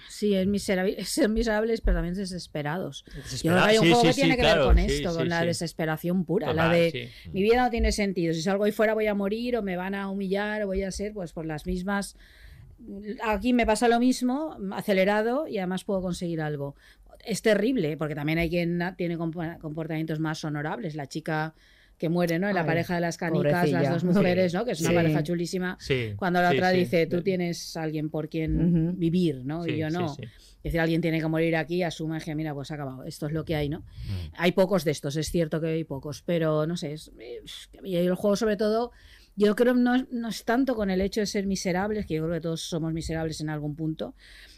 sí, 0.10 0.34
es 0.36 0.48
miserable, 0.48 1.04
ser 1.06 1.30
miserables, 1.30 1.82
pero 1.82 1.98
también 1.98 2.16
desesperados. 2.16 3.04
Yo 3.06 3.12
creo 3.12 3.24
que 3.24 3.30
Desesperados, 3.30 3.68
hay 3.68 3.78
un 3.78 3.84
sí, 3.84 3.90
juego 3.90 4.02
sí, 4.02 4.08
que 4.08 4.14
sí, 4.14 4.22
tiene 4.22 4.36
que 4.36 4.42
claro, 4.42 4.62
ver 4.62 4.68
con 4.70 4.80
esto, 4.80 5.16
con 5.16 5.30
la 5.30 5.46
desesperación 5.46 6.26
pura, 6.26 6.48
Total, 6.48 6.72
la 6.72 6.74
de 6.76 7.10
mi 7.32 7.42
vida 7.44 7.64
no 7.64 7.70
tiene 7.70 7.92
sentido, 7.92 8.34
si 8.34 8.42
salgo 8.42 8.64
ahí 8.64 8.72
fuera 8.72 8.94
voy 8.94 9.08
a 9.08 9.14
morir 9.14 9.58
o 9.58 9.62
me 9.64 9.76
van 9.78 9.96
a 9.96 10.10
humillar 10.10 10.64
o 10.64 10.68
voy 10.68 10.84
a 10.84 10.92
ser 10.92 11.14
pues 11.14 11.34
por 11.34 11.46
las 11.46 11.66
mismas... 11.66 12.16
Aquí 13.24 13.54
me 13.54 13.66
pasa 13.66 13.88
lo 13.88 14.00
mismo, 14.00 14.56
acelerado 14.72 15.48
y 15.48 15.58
además 15.58 15.84
puedo 15.84 16.02
conseguir 16.02 16.42
algo. 16.42 16.76
Es 17.26 17.42
terrible, 17.42 17.98
porque 17.98 18.14
también 18.14 18.38
hay 18.38 18.50
quien 18.50 18.80
tiene 18.96 19.18
comp- 19.18 19.58
comportamientos 19.58 20.20
más 20.20 20.44
honorables. 20.44 20.94
La 20.94 21.08
chica 21.08 21.56
que 21.98 22.10
muere, 22.10 22.38
¿no? 22.40 22.48
En 22.48 22.54
la 22.56 22.62
Ay, 22.62 22.68
pareja 22.68 22.96
de 22.96 23.02
las 23.02 23.18
canicas, 23.18 23.52
pobrecilla. 23.54 23.82
las 23.82 23.94
dos 23.94 24.04
mujeres, 24.04 24.54
¿no? 24.54 24.66
Que 24.66 24.72
es 24.72 24.82
una 24.82 24.90
Sí. 24.90 24.96
pareja 24.96 25.24
chulísima. 25.24 25.78
Sí, 25.80 26.14
Cuando 26.16 26.42
la 26.42 26.52
sí, 26.52 26.58
otra 26.58 26.72
sí. 26.72 26.78
dice, 26.78 27.08
tú 27.08 27.22
tienes 27.24 27.76
alguien 27.76 28.10
por 28.10 28.30
quien 28.30 28.98
vivir, 29.00 29.42
¿no? 29.46 29.64
Sí, 29.64 29.72
y 29.72 29.78
yo 29.78 29.90
no. 29.90 30.10
sí. 30.10 30.22
Es 30.24 30.64
decir, 30.74 30.80
alguien 30.82 31.02
tiene 31.02 31.20
que 31.22 31.28
morir 31.28 31.56
aquí, 31.56 31.82
asume 31.84 32.20
que, 32.20 32.36
mira, 32.36 32.54
pues 32.54 32.72
ha 32.72 32.74
acabado. 32.76 33.04
Esto 33.06 33.28
es 33.28 33.32
lo 33.32 33.46
que 33.46 33.56
hay, 33.56 33.70
¿no? 33.70 33.80
Mm. 33.80 34.34
Hay 34.38 34.52
pocos 34.52 34.84
de 34.84 34.92
estos, 34.92 35.16
es 35.16 35.30
cierto 35.32 35.62
que 35.62 35.68
hay 35.68 35.84
pocos, 35.86 36.24
pero 36.26 36.68
no 36.68 36.76
sé. 36.78 36.94
es- 36.94 37.12
es- 37.20 37.70
y 37.84 37.96
el 37.96 38.14
juego, 38.16 38.36
sobre 38.36 38.58
todo, 38.58 38.92
yo 39.38 39.56
creo 39.56 39.74
no, 39.76 40.06
no 40.12 40.28
es 40.28 40.44
tanto 40.44 40.76
con 40.76 40.90
el 40.90 41.00
hecho 41.00 41.22
de 41.22 41.26
ser 41.28 41.46
miserables, 41.48 42.06
que 42.06 42.16
yo 42.16 42.24
creo 42.24 42.34
que 42.36 42.42
todos 42.42 42.62
somos 42.62 42.92
miserables 42.92 43.40
en 43.40 43.50
algún 43.50 43.76
punto. 43.76 44.14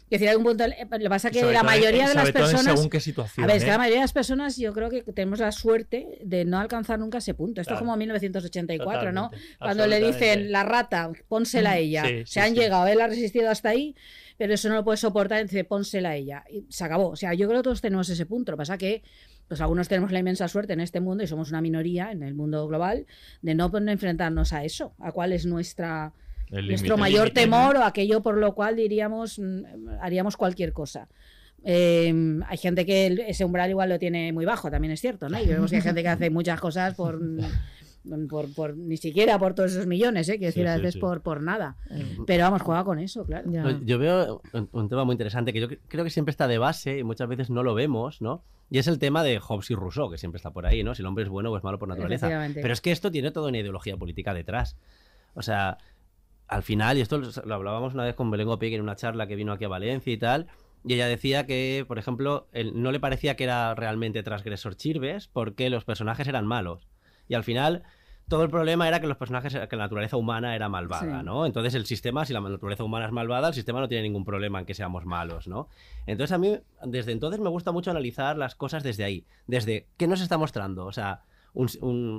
Es 0.06 0.18
decir, 0.18 0.28
algún 0.30 0.44
punto. 0.44 0.64
eh, 0.64 0.74
Lo 0.90 0.98
que 0.98 1.08
pasa 1.08 1.28
es 1.28 1.34
que 1.36 1.44
la 1.52 1.60
en- 1.60 1.66
mayoría 1.66 2.08
de 2.08 2.14
las 2.16 2.32
personas. 2.32 2.64
según 2.74 2.90
qué 2.90 2.98
situación, 2.98 3.44
a 3.44 3.46
ver, 3.46 3.56
es 3.58 3.62
que 3.62 3.68
¿eh? 3.68 3.72
la 3.72 3.78
mayoría 3.78 3.98
de 4.00 4.04
las 4.04 4.12
personas, 4.12 4.56
yo 4.56 4.72
creo 4.72 4.90
que 4.90 5.02
tenemos 5.02 5.38
la 5.38 5.52
suerte 5.52 6.18
de 6.24 6.44
no 6.44 6.58
alcanzar 6.58 6.98
nunca 6.98 7.18
ese 7.18 7.34
punto. 7.34 7.60
Esto 7.60 7.74
es 7.74 7.78
como 7.78 7.94
1984, 7.96 9.12
¿no? 9.12 9.30
Cuando 9.58 9.86
le 9.86 10.00
dicen 10.04 10.50
la 10.50 10.64
rata, 10.64 11.12
pónsela 11.28 11.72
a 11.72 11.78
ella. 11.78 12.04
Sí, 12.06 12.22
Se 12.26 12.40
han 12.40 12.54
sí. 12.54 12.60
llegado, 12.60 12.86
él 12.88 13.00
ha 13.00 13.06
resistido 13.06 13.50
hasta 13.50 13.68
ahí, 13.68 13.94
pero 14.36 14.54
eso 14.54 14.68
no 14.68 14.74
lo 14.76 14.84
puede 14.84 14.96
soportar, 14.96 15.42
dice 15.44 15.62
pónsela 15.64 16.10
a 16.10 16.16
ella. 16.16 16.44
Y 16.50 16.64
se 16.70 16.82
acabó. 16.84 17.10
O 17.10 17.16
sea, 17.16 17.34
yo 17.34 17.46
creo 17.46 17.60
que 17.60 17.64
todos 17.64 17.80
tenemos 17.80 18.08
ese 18.08 18.26
punto. 18.26 18.50
Lo 18.52 18.56
que 18.56 18.60
pasa 18.62 18.78
que 18.78 19.02
pues 19.50 19.60
algunos 19.60 19.88
tenemos 19.88 20.12
la 20.12 20.20
inmensa 20.20 20.46
suerte 20.46 20.74
en 20.74 20.80
este 20.80 21.00
mundo 21.00 21.24
y 21.24 21.26
somos 21.26 21.50
una 21.50 21.60
minoría 21.60 22.12
en 22.12 22.22
el 22.22 22.34
mundo 22.34 22.68
global 22.68 23.04
de 23.42 23.56
no 23.56 23.68
enfrentarnos 23.88 24.52
a 24.52 24.62
eso, 24.62 24.94
a 25.00 25.10
cuál 25.10 25.32
es 25.32 25.44
nuestra 25.44 26.12
El 26.52 26.68
nuestro 26.68 26.96
mayor 26.96 27.30
temor 27.30 27.76
o 27.76 27.82
aquello 27.82 28.22
por 28.22 28.36
lo 28.36 28.54
cual 28.54 28.76
diríamos 28.76 29.40
mm, 29.40 29.88
haríamos 30.00 30.36
cualquier 30.36 30.72
cosa. 30.72 31.08
Eh, 31.64 32.14
hay 32.46 32.58
gente 32.58 32.86
que 32.86 33.24
ese 33.26 33.44
umbral 33.44 33.70
igual 33.70 33.88
lo 33.88 33.98
tiene 33.98 34.32
muy 34.32 34.44
bajo, 34.44 34.70
también 34.70 34.92
es 34.92 35.00
cierto, 35.00 35.28
¿no? 35.28 35.42
Y 35.42 35.46
vemos 35.46 35.68
que 35.68 35.78
hay 35.78 35.82
gente 35.82 36.02
que 36.02 36.08
hace 36.08 36.30
muchas 36.30 36.60
cosas 36.60 36.94
por, 36.94 37.20
por, 38.28 38.52
por- 38.54 38.76
ni 38.76 38.96
siquiera 38.96 39.38
por 39.38 39.54
todos 39.54 39.72
esos 39.72 39.86
millones, 39.86 40.28
¿eh? 40.28 40.38
Quiero 40.38 40.52
Sí, 40.52 40.60
decir, 40.60 40.68
a 40.68 40.76
veces 40.76 40.94
sí. 40.94 41.00
por, 41.00 41.20
por 41.22 41.42
nada. 41.42 41.76
Pero 42.26 42.44
vamos, 42.44 42.62
juega 42.62 42.84
con 42.84 42.98
eso, 42.98 43.24
claro. 43.24 43.50
Yo 43.84 43.98
veo 43.98 44.40
un, 44.52 44.68
un 44.72 44.88
tema 44.88 45.04
muy 45.04 45.14
interesante 45.14 45.52
que 45.52 45.60
yo 45.60 45.68
cre- 45.68 45.78
creo 45.88 46.04
que 46.04 46.10
siempre 46.10 46.30
está 46.30 46.48
de 46.48 46.58
base 46.58 46.98
y 46.98 47.04
muchas 47.04 47.28
veces 47.28 47.50
no 47.50 47.62
lo 47.62 47.74
vemos, 47.74 48.20
¿no? 48.22 48.42
Y 48.70 48.78
es 48.78 48.86
el 48.86 48.98
tema 48.98 49.22
de 49.24 49.38
Hobbes 49.40 49.70
y 49.70 49.74
Rousseau, 49.74 50.10
que 50.10 50.16
siempre 50.18 50.36
está 50.36 50.50
por 50.52 50.64
ahí, 50.66 50.84
¿no? 50.84 50.94
Si 50.94 51.02
el 51.02 51.06
hombre 51.06 51.24
es 51.24 51.30
bueno 51.30 51.50
o 51.50 51.56
es 51.56 51.64
malo 51.64 51.78
por 51.78 51.88
naturaleza. 51.88 52.28
Pero 52.54 52.72
es 52.72 52.80
que 52.80 52.92
esto 52.92 53.10
tiene 53.10 53.30
toda 53.32 53.48
una 53.48 53.58
ideología 53.58 53.96
política 53.96 54.32
detrás. 54.32 54.76
O 55.34 55.42
sea, 55.42 55.78
al 56.46 56.62
final, 56.62 56.96
y 56.96 57.00
esto 57.00 57.18
lo 57.44 57.54
hablábamos 57.54 57.94
una 57.94 58.04
vez 58.04 58.14
con 58.14 58.30
Belén 58.30 58.46
Gopek 58.46 58.72
en 58.72 58.80
una 58.80 58.96
charla 58.96 59.26
que 59.26 59.34
vino 59.36 59.52
aquí 59.52 59.64
a 59.64 59.68
Valencia 59.68 60.12
y 60.12 60.16
tal, 60.16 60.46
y 60.84 60.94
ella 60.94 61.06
decía 61.08 61.46
que, 61.46 61.84
por 61.86 61.98
ejemplo, 61.98 62.46
él 62.52 62.72
no 62.80 62.90
le 62.92 63.00
parecía 63.00 63.34
que 63.36 63.44
era 63.44 63.74
realmente 63.74 64.22
transgresor 64.22 64.76
Chirves 64.76 65.28
porque 65.28 65.68
los 65.68 65.84
personajes 65.84 66.26
eran 66.28 66.46
malos. 66.46 66.86
Y 67.30 67.34
al 67.34 67.44
final, 67.44 67.84
todo 68.28 68.42
el 68.42 68.50
problema 68.50 68.86
era 68.88 69.00
que 69.00 69.06
los 69.06 69.16
personajes, 69.16 69.52
que 69.68 69.76
la 69.76 69.84
naturaleza 69.84 70.16
humana 70.16 70.54
era 70.56 70.68
malvada, 70.68 71.20
Sí. 71.20 71.24
¿no? 71.24 71.46
Entonces 71.46 71.74
el 71.76 71.86
sistema, 71.86 72.24
si 72.24 72.32
la 72.32 72.40
naturaleza 72.40 72.82
humana 72.84 73.06
es 73.06 73.12
malvada, 73.12 73.48
el 73.48 73.54
sistema 73.54 73.78
no 73.80 73.86
tiene 73.88 74.02
ningún 74.02 74.24
problema 74.24 74.58
en 74.58 74.66
que 74.66 74.74
seamos 74.74 75.06
malos, 75.06 75.46
¿no? 75.48 75.68
Entonces 76.06 76.32
a 76.32 76.38
mí, 76.38 76.58
desde 76.84 77.12
entonces 77.12 77.40
me 77.40 77.48
gusta 77.48 77.70
mucho 77.72 77.90
analizar 77.92 78.36
las 78.36 78.56
cosas 78.56 78.82
desde 78.82 79.04
ahí, 79.04 79.24
desde 79.46 79.86
qué 79.96 80.06
nos 80.08 80.20
está 80.20 80.38
mostrando, 80.38 80.86
o 80.86 80.92
sea, 80.92 81.22
un, 81.54 81.68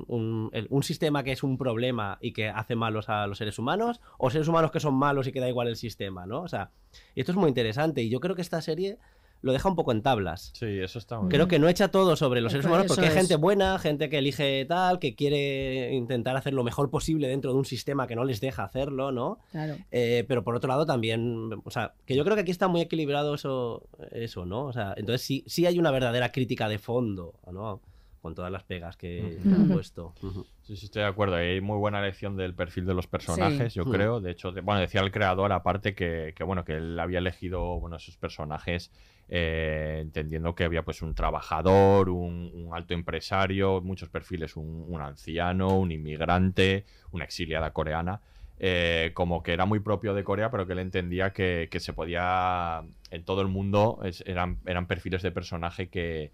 un- 0.08 0.50
un- 0.70 0.82
sistema 0.82 1.22
que 1.22 1.32
es 1.32 1.42
un 1.42 1.56
problema 1.56 2.18
y 2.20 2.32
que 2.32 2.48
hace 2.50 2.74
malos 2.74 3.08
a 3.08 3.26
los 3.26 3.38
seres 3.38 3.58
humanos, 3.58 4.00
o 4.18 4.28
seres 4.30 4.48
humanos 4.48 4.70
que 4.70 4.80
son 4.80 4.94
malos 4.94 5.26
y 5.26 5.32
que 5.32 5.40
da 5.40 5.48
igual 5.48 5.68
el 5.68 5.76
sistema, 5.76 6.26
¿no? 6.26 6.40
O 6.42 6.48
sea, 6.48 6.70
esto 7.14 7.32
es 7.32 7.36
muy 7.38 7.48
interesante 7.48 8.02
y 8.02 8.10
yo 8.10 8.20
creo 8.20 8.34
que 8.34 8.42
esta 8.42 8.60
serie 8.60 8.98
lo 9.42 9.52
deja 9.52 9.68
un 9.68 9.76
poco 9.76 9.92
en 9.92 10.02
tablas. 10.02 10.52
Sí, 10.54 10.66
eso 10.80 10.98
está 10.98 11.18
muy 11.20 11.28
Creo 11.28 11.46
bien. 11.46 11.48
que 11.48 11.58
no 11.58 11.68
echa 11.68 11.88
todo 11.88 12.16
sobre 12.16 12.40
los 12.40 12.52
seres 12.52 12.64
humanos 12.66 12.86
porque 12.88 13.02
hay 13.02 13.08
es. 13.08 13.14
gente 13.14 13.36
buena, 13.36 13.78
gente 13.78 14.08
que 14.08 14.18
elige 14.18 14.64
tal, 14.66 14.98
que 14.98 15.14
quiere 15.14 15.92
intentar 15.94 16.36
hacer 16.36 16.54
lo 16.54 16.62
mejor 16.64 16.90
posible 16.90 17.28
dentro 17.28 17.52
de 17.52 17.58
un 17.58 17.64
sistema 17.64 18.06
que 18.06 18.14
no 18.16 18.24
les 18.24 18.40
deja 18.40 18.64
hacerlo, 18.64 19.12
¿no? 19.12 19.38
Claro. 19.50 19.76
Eh, 19.90 20.24
pero 20.28 20.44
por 20.44 20.54
otro 20.54 20.68
lado 20.68 20.86
también, 20.86 21.50
o 21.64 21.70
sea, 21.70 21.92
que 22.06 22.14
yo 22.16 22.24
creo 22.24 22.36
que 22.36 22.42
aquí 22.42 22.50
está 22.52 22.68
muy 22.68 22.80
equilibrado 22.80 23.34
eso, 23.34 23.82
eso 24.12 24.46
¿no? 24.46 24.64
O 24.66 24.72
sea, 24.72 24.94
entonces 24.96 25.22
sí, 25.22 25.44
sí 25.46 25.66
hay 25.66 25.78
una 25.78 25.90
verdadera 25.90 26.30
crítica 26.32 26.68
de 26.68 26.78
fondo, 26.78 27.34
¿no? 27.50 27.80
Con 28.20 28.36
todas 28.36 28.52
las 28.52 28.62
pegas 28.62 28.96
que 28.96 29.38
han 29.44 29.68
puesto. 29.68 30.14
Sí, 30.62 30.76
sí, 30.76 30.84
estoy 30.86 31.02
de 31.02 31.08
acuerdo. 31.08 31.34
Hay 31.34 31.60
muy 31.60 31.76
buena 31.78 32.00
lección 32.00 32.36
del 32.36 32.54
perfil 32.54 32.86
de 32.86 32.94
los 32.94 33.08
personajes, 33.08 33.72
Sí. 33.72 33.78
yo 33.80 33.84
Mm. 33.84 33.90
creo. 33.90 34.20
De 34.20 34.30
hecho, 34.30 34.52
de- 34.52 34.60
bueno, 34.60 34.80
decía 34.80 35.00
el 35.00 35.10
creador 35.10 35.50
aparte 35.52 35.96
que, 35.96 36.32
que, 36.36 36.44
bueno, 36.44 36.64
que 36.64 36.74
él 36.76 37.00
había 37.00 37.18
elegido, 37.18 37.80
bueno, 37.80 37.96
esos 37.96 38.16
personajes 38.16 38.92
eh, 39.28 39.98
entendiendo 40.02 40.54
que 40.54 40.64
había 40.64 40.82
pues 40.84 41.02
un 41.02 41.14
trabajador, 41.14 42.08
un, 42.10 42.68
alto 42.72 42.94
empresario, 42.94 43.80
muchos 43.80 44.08
perfiles, 44.08 44.56
un, 44.56 45.00
anciano, 45.00 45.78
un 45.78 45.92
inmigrante, 45.92 46.84
una 47.12 47.24
exiliada 47.24 47.72
coreana. 47.72 48.20
eh, 48.58 49.10
como 49.14 49.42
que 49.42 49.52
era 49.52 49.64
muy 49.66 49.80
propio 49.80 50.14
de 50.14 50.22
Corea, 50.24 50.50
pero 50.50 50.66
que 50.66 50.72
él 50.74 50.78
entendía 50.80 51.32
que, 51.32 51.68
se 51.80 51.92
podía, 51.92 52.82
en 53.10 53.24
todo 53.24 53.40
el 53.42 53.48
mundo, 53.48 54.00
eran, 54.24 54.58
perfiles 54.86 55.22
de 55.22 55.30
personaje 55.32 55.88
que, 55.88 56.30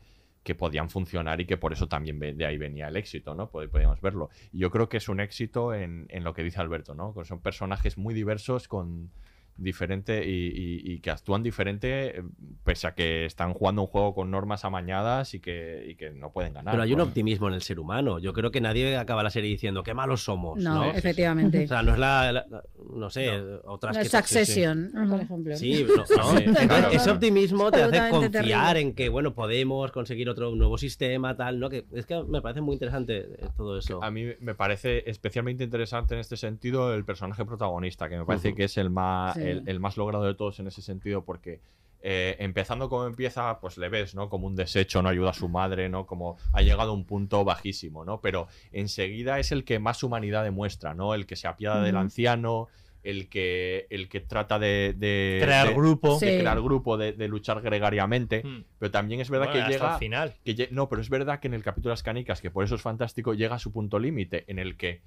podían 0.59 0.89
funcionar 0.89 1.43
y 1.43 1.45
que 1.47 1.59
por 1.59 1.75
eso 1.75 1.89
también 1.89 2.19
de 2.19 2.47
ahí 2.47 2.57
venía 2.57 2.89
el 2.89 2.97
éxito, 2.97 3.35
¿no? 3.35 3.51
Pod- 3.51 3.69
Podíamos 3.69 4.01
verlo. 4.01 4.31
Y 4.51 4.61
yo 4.61 4.71
creo 4.71 4.89
que 4.89 4.97
es 4.97 5.11
un 5.11 5.21
éxito 5.21 5.75
en, 5.75 6.07
en 6.09 6.25
lo 6.25 6.33
que 6.33 6.43
dice 6.43 6.59
Alberto, 6.59 6.95
¿no? 6.95 7.15
Son 7.25 7.41
personajes 7.41 7.99
muy 7.99 8.15
diversos 8.15 8.67
con 8.67 9.11
diferente 9.59 10.25
y, 10.27 10.31
y- 10.49 10.93
y 10.93 11.01
que 11.01 11.11
actúan 11.11 11.43
diferente 11.43 12.19
eh, 12.19 12.23
pese 12.65 12.87
a 12.87 12.95
que 12.95 13.25
están 13.27 13.53
jugando 13.55 13.83
un 13.83 13.89
juego 13.89 14.15
con 14.15 14.31
normas 14.31 14.65
amañadas 14.65 15.35
y 15.35 15.41
que, 15.41 15.85
y 15.89 15.95
que 15.97 16.11
no 16.11 16.33
pueden 16.33 16.55
ganar. 16.55 16.73
Pero 16.73 16.83
hay 16.85 16.93
un 16.93 16.99
¿no? 16.99 17.05
optimismo 17.05 17.49
en 17.49 17.55
el 17.55 17.63
ser 17.63 17.79
humano. 17.81 18.19
Yo 18.19 18.33
creo 18.33 18.51
que 18.51 18.61
nadie 18.61 18.97
acaba 18.97 19.23
la 19.23 19.31
serie 19.31 19.51
diciendo 19.51 19.83
qué 19.83 19.95
malos 19.95 20.23
somos. 20.25 20.59
No, 20.63 20.75
No, 20.77 20.91
efectivamente. 20.93 21.65
O 21.65 21.69
sea, 21.69 21.83
no 21.83 21.93
es 21.93 21.99
la, 21.99 22.33
la- 22.33 22.47
la- 22.49 22.63
no 22.95 23.11
sé, 23.11 23.31
otras 23.65 23.97
No, 23.97 24.03
que 24.03 24.09
Succession, 24.09 24.91
por 25.11 25.21
ejemplo. 25.21 25.57
Sí, 25.57 25.85
no, 25.89 25.97
no. 26.17 26.39
Sí, 26.39 26.45
claro. 26.67 26.89
ese 26.91 27.11
optimismo 27.11 27.71
te 27.71 27.83
hace 27.83 28.11
confiar 28.11 28.31
terrible. 28.33 28.81
en 28.81 28.95
que 28.95 29.09
bueno 29.09 29.35
podemos 29.35 29.91
conseguir 29.93 30.29
otro 30.29 30.55
nuevo 30.55 30.79
sistema, 30.79 31.37
tal, 31.37 31.59
¿no? 31.61 31.69
Que 31.69 31.85
es 31.93 32.07
que 32.07 32.23
me 32.25 32.41
parece 32.41 32.61
muy 32.61 32.75
interesante 32.75 33.19
eh, 33.19 33.49
todo 33.57 33.77
eso. 33.79 34.03
A 34.03 34.11
mí 34.11 34.25
me 34.41 34.55
parece 34.55 35.09
especialmente 35.11 35.65
interesante 35.65 36.15
en 36.15 36.21
este 36.21 36.37
sentido 36.37 36.95
el 36.95 37.05
personaje 37.05 37.45
protagonista, 37.45 38.09
que 38.09 38.17
me 38.19 38.25
parece 38.25 38.55
que 38.55 38.65
es 38.65 38.77
el 38.79 38.91
más, 38.91 39.35
Sí. 39.35 39.43
El, 39.51 39.63
el 39.69 39.81
más 39.81 39.97
logrado 39.97 40.25
de 40.25 40.35
todos 40.35 40.59
en 40.61 40.67
ese 40.67 40.83
sentido, 40.83 41.25
porque 41.25 41.61
eh, 42.01 42.37
empezando 42.39 42.89
como 42.89 43.07
empieza, 43.07 43.59
pues 43.61 43.77
le 43.77 43.89
ves, 43.89 44.15
¿no? 44.15 44.29
Como 44.29 44.47
un 44.47 44.55
desecho, 44.55 45.03
no 45.03 45.09
ayuda 45.09 45.31
a 45.31 45.35
su 45.35 45.49
madre, 45.49 45.89
¿no? 45.89 46.07
Como 46.07 46.37
ha 46.53 46.63
llegado 46.63 46.91
a 46.91 46.95
un 46.95 47.05
punto 47.05 47.45
bajísimo, 47.45 48.05
¿no? 48.05 48.21
Pero 48.21 48.47
enseguida 48.73 49.39
es 49.41 49.51
el 49.53 49.65
que 49.65 49.79
más 49.79 50.03
humanidad 50.03 50.45
demuestra, 50.45 50.95
¿no? 50.95 51.15
El 51.15 51.27
que 51.27 51.35
se 51.37 51.49
apiada 51.49 51.83
del 51.83 51.97
anciano, 51.97 52.69
el 53.03 53.29
que, 53.29 53.87
el 53.91 54.09
que 54.09 54.21
trata 54.21 54.59
de, 54.59 54.95
de- 54.97 55.41
Crear 55.43 55.69
de- 55.69 55.75
grupo. 55.75 56.19
de 56.19 56.31
Sí. 56.35 56.39
crear 56.39 56.61
grupo, 56.61 56.97
de, 56.97 57.13
de 57.13 57.27
luchar 57.29 57.61
gregariamente. 57.63 58.43
Mm. 58.45 58.65
Pero 58.79 58.91
también 58.91 59.21
es 59.21 59.31
verdad 59.31 59.47
Bueno, 59.47 59.67
que 59.67 59.75
hasta 59.75 59.87
llega. 59.87 59.99
final. 59.99 60.35
que 60.45 60.69
no, 60.71 60.89
pero 60.89 61.01
es 61.03 61.09
verdad 61.11 61.41
que 61.41 61.49
en 61.49 61.55
el 61.55 61.63
capítulo 61.63 61.91
de 61.91 61.95
las 61.95 62.03
canicas, 62.03 62.41
que 62.41 62.51
por 62.51 62.65
eso 62.65 62.75
es 62.77 62.83
fantástico, 62.83 63.35
llega 63.35 63.57
a 63.57 63.59
su 63.59 63.73
punto 63.73 63.99
límite, 63.99 64.45
en 64.47 64.59
el 64.61 64.77
que 64.77 65.01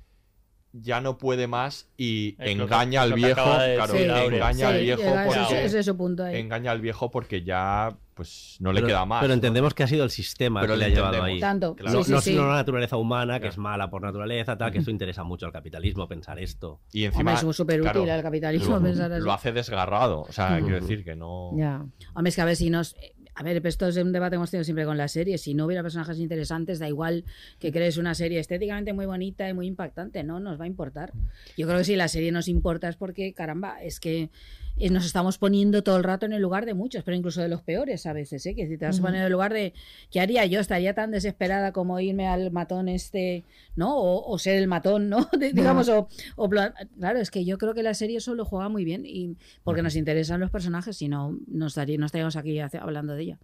ya 0.74 1.02
no 1.02 1.18
puede 1.18 1.48
más 1.48 1.88
y 1.98 2.30
Es 2.30 2.38
lo 2.38 2.46
que- 2.46 2.74
engaña 2.74 3.02
al 3.02 3.14
viejo. 3.14 3.44
Claro, 3.44 3.94
decir 3.94 4.10
Aurea. 4.12 4.24
engaña 4.26 4.68
al 4.70 4.76
Sí, 4.78 4.82
viejo 4.84 5.02
llega 5.02 5.20
a 5.22 5.28
ese- 5.28 5.40
porque. 5.40 5.66
ese 5.66 5.80
es 5.80 5.86
su 5.86 5.98
punto 5.98 6.24
ahí. 6.24 6.38
Engaña 6.40 6.72
al 6.72 6.82
viejo 6.82 7.12
porque 7.12 7.44
ya 7.44 7.96
pues 8.14 8.58
no 8.60 8.72
le 8.72 8.82
Pero- 8.82 8.88
queda 8.90 9.06
más. 9.06 9.22
Pero 9.22 9.30
¿no? 9.30 9.34
entendemos 9.34 9.74
que 9.74 9.82
ha 9.84 9.88
sido 9.88 10.04
el 10.04 10.12
sistema 10.12 10.62
Pero 10.62 10.74
que 10.74 10.80
le 10.80 10.86
ha 10.86 10.90
llevado 10.90 11.24
ahí. 11.24 11.40
Tanto, 11.40 11.76
Claro. 11.76 11.98
No, 11.98 12.04
sí, 12.04 12.12
no 12.12 12.22
sí, 12.22 12.30
sino 12.32 12.44
sí. 12.44 12.48
la 12.50 12.54
naturaleza 12.56 12.98
humana, 12.98 13.40
que 13.40 13.48
es 13.48 13.58
mala 13.58 13.90
por 13.90 14.02
naturaleza, 14.04 14.58
tal, 14.58 14.72
que 14.72 14.78
esto 14.78 14.92
interesa 14.92 15.24
mucho 15.24 15.46
al 15.48 15.52
capitalismo 15.52 16.08
pensar 16.08 16.38
esto. 16.38 16.82
Y 16.94 17.06
encima. 17.06 17.32
Hombre, 17.32 17.50
es 17.50 17.56
súper 17.56 17.82
útil 17.82 17.92
claro, 17.94 18.12
al 18.14 18.22
capitalismo 18.22 18.76
lo, 18.76 18.82
pensar 18.84 19.12
así. 19.12 19.24
lo 19.24 19.32
hace 19.34 19.52
desgarrado. 19.52 20.22
O 20.22 20.32
sea, 20.32 20.60
quiero 20.62 20.80
decir 20.80 21.04
que 21.04 21.16
no. 21.16 21.52
Ya. 21.58 21.84
Hombre, 22.14 22.30
es 22.30 22.36
que 22.36 22.42
a 22.42 22.46
ver 22.46 22.56
si 22.56 22.70
nos. 22.70 22.96
A 23.34 23.44
ver, 23.44 23.66
esto 23.66 23.88
es 23.88 23.98
un 23.98 24.12
debate 24.12 24.32
que 24.32 24.36
hemos 24.36 24.52
tenido 24.52 24.66
siempre 24.66 24.86
con 24.86 24.98
las 24.98 25.14
series. 25.14 25.42
Si 25.42 25.54
no 25.54 25.66
hubiera 25.66 25.82
personajes 25.82 26.20
interesantes, 26.20 26.80
da 26.80 26.88
igual 26.88 27.24
que 27.60 27.72
crees 27.72 27.98
una 27.98 28.14
serie 28.14 28.40
estéticamente 28.40 28.94
muy 28.94 29.06
bonita 29.06 29.48
y 29.48 29.54
muy 29.54 29.68
impactante, 29.68 30.24
no 30.24 30.40
nos 30.40 30.60
va 30.60 30.66
a 30.66 30.68
importar. 30.68 31.14
Yo 31.58 31.66
creo 31.66 31.80
que 31.80 31.86
si 31.86 31.96
la 31.96 32.08
serie 32.08 32.32
nos 32.32 32.48
importa 32.48 32.90
es 32.90 32.98
porque, 32.98 33.34
caramba, 33.34 33.82
es 33.82 34.00
que 34.00 34.30
eh, 34.78 34.90
nos 34.90 35.06
estamos 35.06 35.38
poniendo 35.38 35.84
todo 35.84 35.98
el 35.98 36.04
rato 36.04 36.26
en 36.26 36.34
el 36.34 36.42
lugar 36.42 36.66
de 36.66 36.74
muchos, 36.74 37.04
pero 37.04 37.16
incluso 37.16 37.42
de 37.42 37.48
los 37.50 37.62
peores 37.62 38.06
a 38.06 38.14
veces, 38.14 38.46
¿eh? 38.46 38.56
Que 38.56 38.68
si 38.68 38.78
te 38.78 38.86
vas 38.86 38.98
a 39.00 39.02
poner 39.02 39.20
en 39.22 39.26
el 39.28 39.32
lugar 39.32 39.54
de 39.54 39.74
¿qué 40.12 40.20
haría 40.22 40.46
yo? 40.46 40.60
Estaría 40.60 40.94
tan 40.94 41.12
desesperada 41.12 41.72
como 41.72 42.00
irme 42.00 42.28
al 42.28 42.52
matón 42.52 42.90
este, 42.90 43.44
¿no? 43.76 43.96
O, 43.98 44.32
o 44.32 44.38
ser 44.40 44.58
el 44.58 44.68
matón, 44.68 45.10
¿no? 45.10 45.30
De- 45.40 45.54
digamos, 45.54 45.88
o, 45.90 46.08
o 46.36 46.50
claro, 46.50 47.20
es 47.20 47.30
que 47.32 47.46
yo 47.46 47.58
creo 47.58 47.74
que 47.74 47.84
la 47.84 47.94
serie 47.94 48.18
eso 48.18 48.34
lo 48.36 48.46
juega 48.46 48.70
muy 48.70 48.86
bien 48.86 49.04
y 49.06 49.36
porque 49.64 49.82
nos 49.84 49.96
interesan 49.96 50.40
los 50.40 50.50
personajes, 50.52 50.98
si 50.98 51.08
no, 51.08 51.38
no, 51.48 51.68
estaría, 51.68 51.98
no 51.98 52.06
estaríamos 52.06 52.36
aquí 52.36 52.60
hace- 52.60 52.78
hablando 52.80 53.14
de 53.14 53.24
ella. 53.24 53.38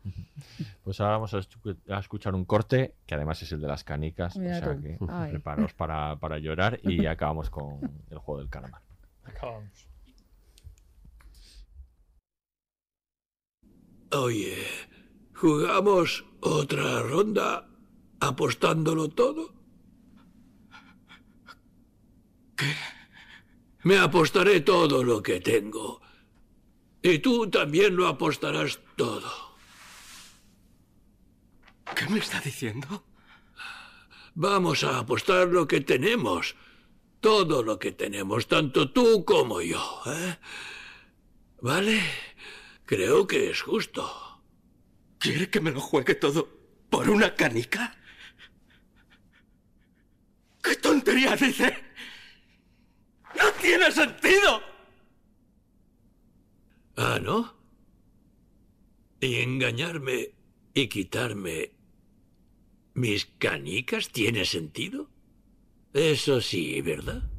Pues 0.84 1.00
ahora 1.02 1.14
vamos 1.14 1.34
a, 1.34 1.38
escu- 1.40 1.78
a 1.90 2.00
escuchar 2.00 2.34
un 2.36 2.46
corte, 2.46 2.94
que 3.06 3.16
además 3.16 3.42
es 3.44 3.52
el 3.52 3.62
de 3.62 3.68
las 3.68 3.84
canicas. 3.84 4.38
Mira 4.38 4.58
o 4.58 4.60
sea 4.60 4.76
tú. 4.76 4.82
que 4.82 4.98
preparaos 5.30 5.74
para, 5.74 6.16
para 6.18 6.40
llorar 6.40 6.80
y 6.84 7.06
acabamos 7.08 7.50
con 7.50 7.80
el 8.10 8.18
juego 8.18 8.40
del 8.42 8.50
calamar. 8.50 8.82
Acabamos. 9.24 9.87
Oye, 14.12 14.66
¿jugamos 15.34 16.24
otra 16.40 17.02
ronda 17.02 17.68
apostándolo 18.20 19.10
todo? 19.10 19.54
¿Qué? 22.56 22.74
Me 23.84 23.98
apostaré 23.98 24.62
todo 24.62 25.04
lo 25.04 25.22
que 25.22 25.40
tengo. 25.40 26.02
Y 27.02 27.20
tú 27.20 27.50
también 27.50 27.96
lo 27.96 28.08
apostarás 28.08 28.80
todo. 28.96 29.32
¿Qué 31.96 32.08
me 32.10 32.20
está 32.20 32.40
diciendo? 32.40 33.04
Vamos 34.36 34.84
a 34.84 35.00
apostar 35.00 35.48
lo 35.48 35.68
que 35.68 35.82
tenemos. 35.82 36.56
Todo 37.20 37.64
lo 37.64 37.80
que 37.80 37.92
tenemos, 37.92 38.48
tanto 38.48 38.92
tú 38.92 39.26
como 39.26 39.62
yo. 39.62 40.02
¿eh? 40.06 40.38
¿Vale? 41.62 42.02
Creo 42.88 43.28
que 43.28 43.50
es 43.50 43.62
justo. 43.62 44.42
¿Quiere 45.20 45.50
que 45.50 45.60
me 45.60 45.72
lo 45.72 45.82
juegue 45.82 46.16
todo 46.16 46.48
por 46.90 47.10
una 47.10 47.36
canica? 47.36 47.98
¿Qué 50.64 50.74
tontería 50.78 51.36
dice? 51.36 51.84
¡No 53.36 53.52
tiene 53.62 53.92
sentido! 53.92 54.62
Ah, 56.96 57.20
¿no? 57.22 57.58
¿Y 59.20 59.36
engañarme 59.42 60.32
y 60.74 60.88
quitarme 60.88 61.74
mis 62.94 63.26
canicas 63.38 64.10
tiene 64.14 64.46
sentido? 64.46 65.10
Eso 65.94 66.40
sí, 66.40 66.80
¿verdad? 66.82 67.30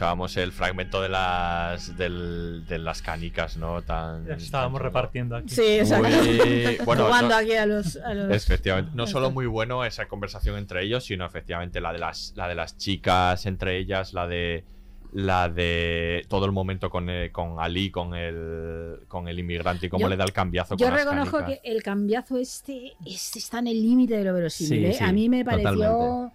Escuchábamos 0.00 0.34
el 0.38 0.50
fragmento 0.52 1.02
de 1.02 1.10
las 1.10 1.94
del- 1.98 2.64
de 2.66 2.78
las 2.78 3.02
canicas, 3.02 3.58
¿no? 3.58 3.82
Tan, 3.82 4.30
estábamos 4.32 4.78
tan 4.78 4.86
repartiendo 4.86 5.36
aquí. 5.36 5.50
Sí, 5.54 5.62
exacto. 5.62 6.08
Muy- 6.08 6.78
bueno, 6.86 7.04
Jugando 7.04 7.28
no- 7.28 7.34
aquí 7.36 7.52
a 7.52 7.66
los. 7.66 7.96
a 7.96 8.14
los- 8.14 8.34
Efectivamente. 8.34 8.92
No 8.94 9.06
solo 9.06 9.30
muy 9.30 9.44
bueno 9.44 9.84
esa 9.84 10.08
conversación 10.08 10.56
entre 10.56 10.84
ellos, 10.84 11.04
sino 11.04 11.26
efectivamente 11.26 11.82
la 11.82 11.92
de 11.92 11.98
las, 11.98 12.32
la 12.34 12.48
de 12.48 12.54
las 12.54 12.78
chicas 12.78 13.44
entre 13.44 13.76
ellas, 13.76 14.14
la 14.14 14.26
de 14.26 14.64
la 15.12 15.48
de 15.50 16.24
todo 16.28 16.46
el 16.46 16.52
momento 16.52 16.88
con, 16.88 17.10
eh, 17.10 17.30
con 17.32 17.58
Ali, 17.58 17.90
con 17.90 18.14
el, 18.14 19.00
con 19.08 19.26
el 19.28 19.38
inmigrante 19.40 19.86
y 19.86 19.88
cómo 19.90 20.02
Yo- 20.02 20.08
le 20.08 20.16
da 20.16 20.24
el 20.24 20.32
cambiazo 20.32 20.76
Yo 20.76 20.86
con 20.86 20.94
las 20.94 21.04
reconozco 21.04 21.38
canicas. 21.40 21.60
que 21.64 21.70
el 21.72 21.82
cambiazo 21.82 22.38
este, 22.38 22.92
este 23.04 23.38
está 23.40 23.58
en 23.58 23.66
el 23.66 23.82
límite 23.82 24.16
de 24.16 24.24
lo 24.24 24.32
verosímil. 24.32 24.78
Sí, 24.78 24.86
¿eh? 24.86 24.94
sí, 24.94 25.04
a 25.04 25.12
mí 25.12 25.28
me 25.28 25.44
pareció. 25.44 25.72
totalmente. 25.72 26.34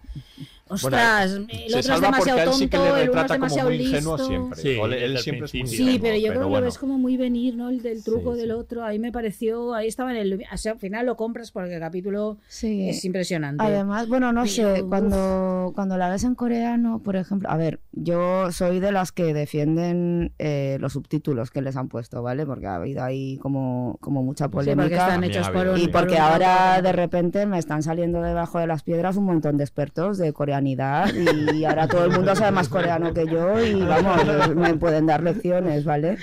Ostras, 0.68 1.30
Bueno, 1.32 1.46
el 1.52 1.74
otro 1.76 1.94
es 1.94 2.00
demasiado 2.00 2.38
él 2.40 2.44
tonto, 2.46 2.58
sí 2.58 2.68
que 2.68 2.76
le 2.78 2.84
el 3.02 3.10
uno 3.10 3.20
es 3.20 3.26
como 3.26 3.32
demasiado 3.34 3.68
muy 3.68 3.78
listo. 3.78 4.18
siempre. 4.18 4.60
Sí, 4.60 4.68
él 4.70 4.92
el 4.94 5.18
siempre 5.18 5.44
es 5.46 5.54
muy 5.54 5.60
principio. 5.62 5.68
Sí, 5.68 5.82
ingenuo, 5.84 6.02
pero 6.02 6.16
yo 6.16 6.28
creo 6.32 6.48
que 6.48 6.54
lo 6.54 6.60
ves 6.62 6.78
como 6.78 6.98
muy 6.98 7.16
venir, 7.16 7.54
¿no? 7.56 7.68
El 7.68 7.82
del 7.82 8.02
truco 8.02 8.34
del 8.34 8.50
otro. 8.50 8.84
Ahí 8.84 8.98
me 8.98 9.12
pareció, 9.12 9.74
ahí 9.74 9.86
estaba 9.86 10.10
en 10.10 10.16
el. 10.16 10.42
o 10.52 10.56
sea, 10.56 10.72
al 10.72 10.78
final 10.80 11.06
lo 11.06 11.16
compras 11.16 11.52
porque 11.52 11.74
el 11.74 11.80
capítulo 11.80 12.38
Sí. 12.48 12.88
es 12.88 13.04
impresionante. 13.04 13.62
Además, 13.62 14.08
bueno, 14.08 14.32
no 14.32 14.44
sé, 14.46 14.82
uf. 14.82 14.88
cuando, 14.88 15.72
cuando 15.74 15.96
la 15.98 16.08
ves 16.10 16.24
en 16.24 16.34
coreano, 16.34 16.98
por 16.98 17.14
ejemplo, 17.14 17.48
a 17.48 17.56
ver, 17.56 17.78
yo 17.92 18.50
soy 18.50 18.80
de 18.80 18.90
las 18.90 19.12
que 19.12 19.32
defienden 19.34 20.32
eh, 20.38 20.78
los 20.80 20.94
subtítulos 20.94 21.50
que 21.50 21.62
les 21.62 21.76
han 21.76 21.88
puesto, 21.88 22.22
¿vale? 22.22 22.44
Porque 22.44 22.66
ha 22.66 22.76
habido 22.76 23.02
ahí 23.04 23.38
como, 23.38 23.98
como 24.00 24.22
mucha 24.22 24.48
porque 24.48 24.72
polémica. 24.74 24.96
están 25.06 25.24
hechos 25.24 25.48
por 25.50 25.68
un- 25.68 25.78
y 25.78 25.84
por 25.88 26.02
porque 26.02 26.14
un- 26.14 26.20
ahora 26.20 26.82
de 26.82 26.92
repente 26.92 27.46
me 27.46 27.58
están 27.58 27.82
saliendo 27.82 28.20
debajo 28.20 28.58
de 28.58 28.66
las 28.66 28.82
piedras 28.82 29.16
un 29.16 29.24
montón 29.24 29.56
de 29.56 29.64
expertos 29.64 30.18
de 30.18 30.32
coreanidad 30.56 31.12
y 31.54 31.64
ahora 31.64 31.88
todo 31.88 32.04
el 32.04 32.12
mundo 32.12 32.34
sabe 32.34 32.52
más 32.52 32.68
coreano 32.68 33.12
que 33.12 33.26
yo 33.26 33.60
y 33.64 33.82
vamos, 33.82 34.54
me 34.54 34.74
pueden 34.74 35.06
dar 35.06 35.22
lecciones, 35.22 35.84
¿vale? 35.84 36.18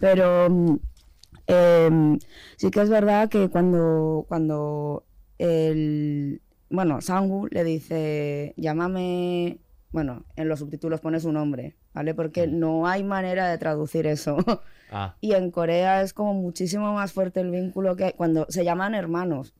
Pero 0.00 0.50
mm, 0.50 0.78
em, 1.46 2.18
sí 2.56 2.70
que 2.70 2.80
es 2.80 2.90
verdad 2.90 3.28
que 3.28 3.48
cuando, 3.48 4.24
cuando 4.28 5.04
el, 5.38 6.40
bueno, 6.70 7.00
Sangu 7.00 7.46
le 7.50 7.64
dice, 7.64 8.54
llámame, 8.56 9.58
bueno, 9.92 10.24
en 10.36 10.48
los 10.48 10.58
subtítulos 10.58 11.00
pone 11.00 11.20
su 11.20 11.32
nombre, 11.32 11.76
¿vale? 11.94 12.14
Porque 12.14 12.46
no 12.46 12.86
hay 12.86 13.04
manera 13.04 13.48
de 13.48 13.58
traducir 13.58 14.06
eso. 14.06 14.36
Ah, 14.92 15.16
Y 15.20 15.32
en 15.32 15.50
Corea 15.50 16.02
es 16.02 16.12
como 16.12 16.32
muchísimo 16.32 16.94
más 16.94 17.12
fuerte 17.12 17.40
el 17.40 17.50
vínculo 17.50 17.96
que 17.96 18.04
hay 18.04 18.12
cuando 18.12 18.46
se 18.48 18.64
llaman 18.64 18.94
hermanos, 18.94 19.52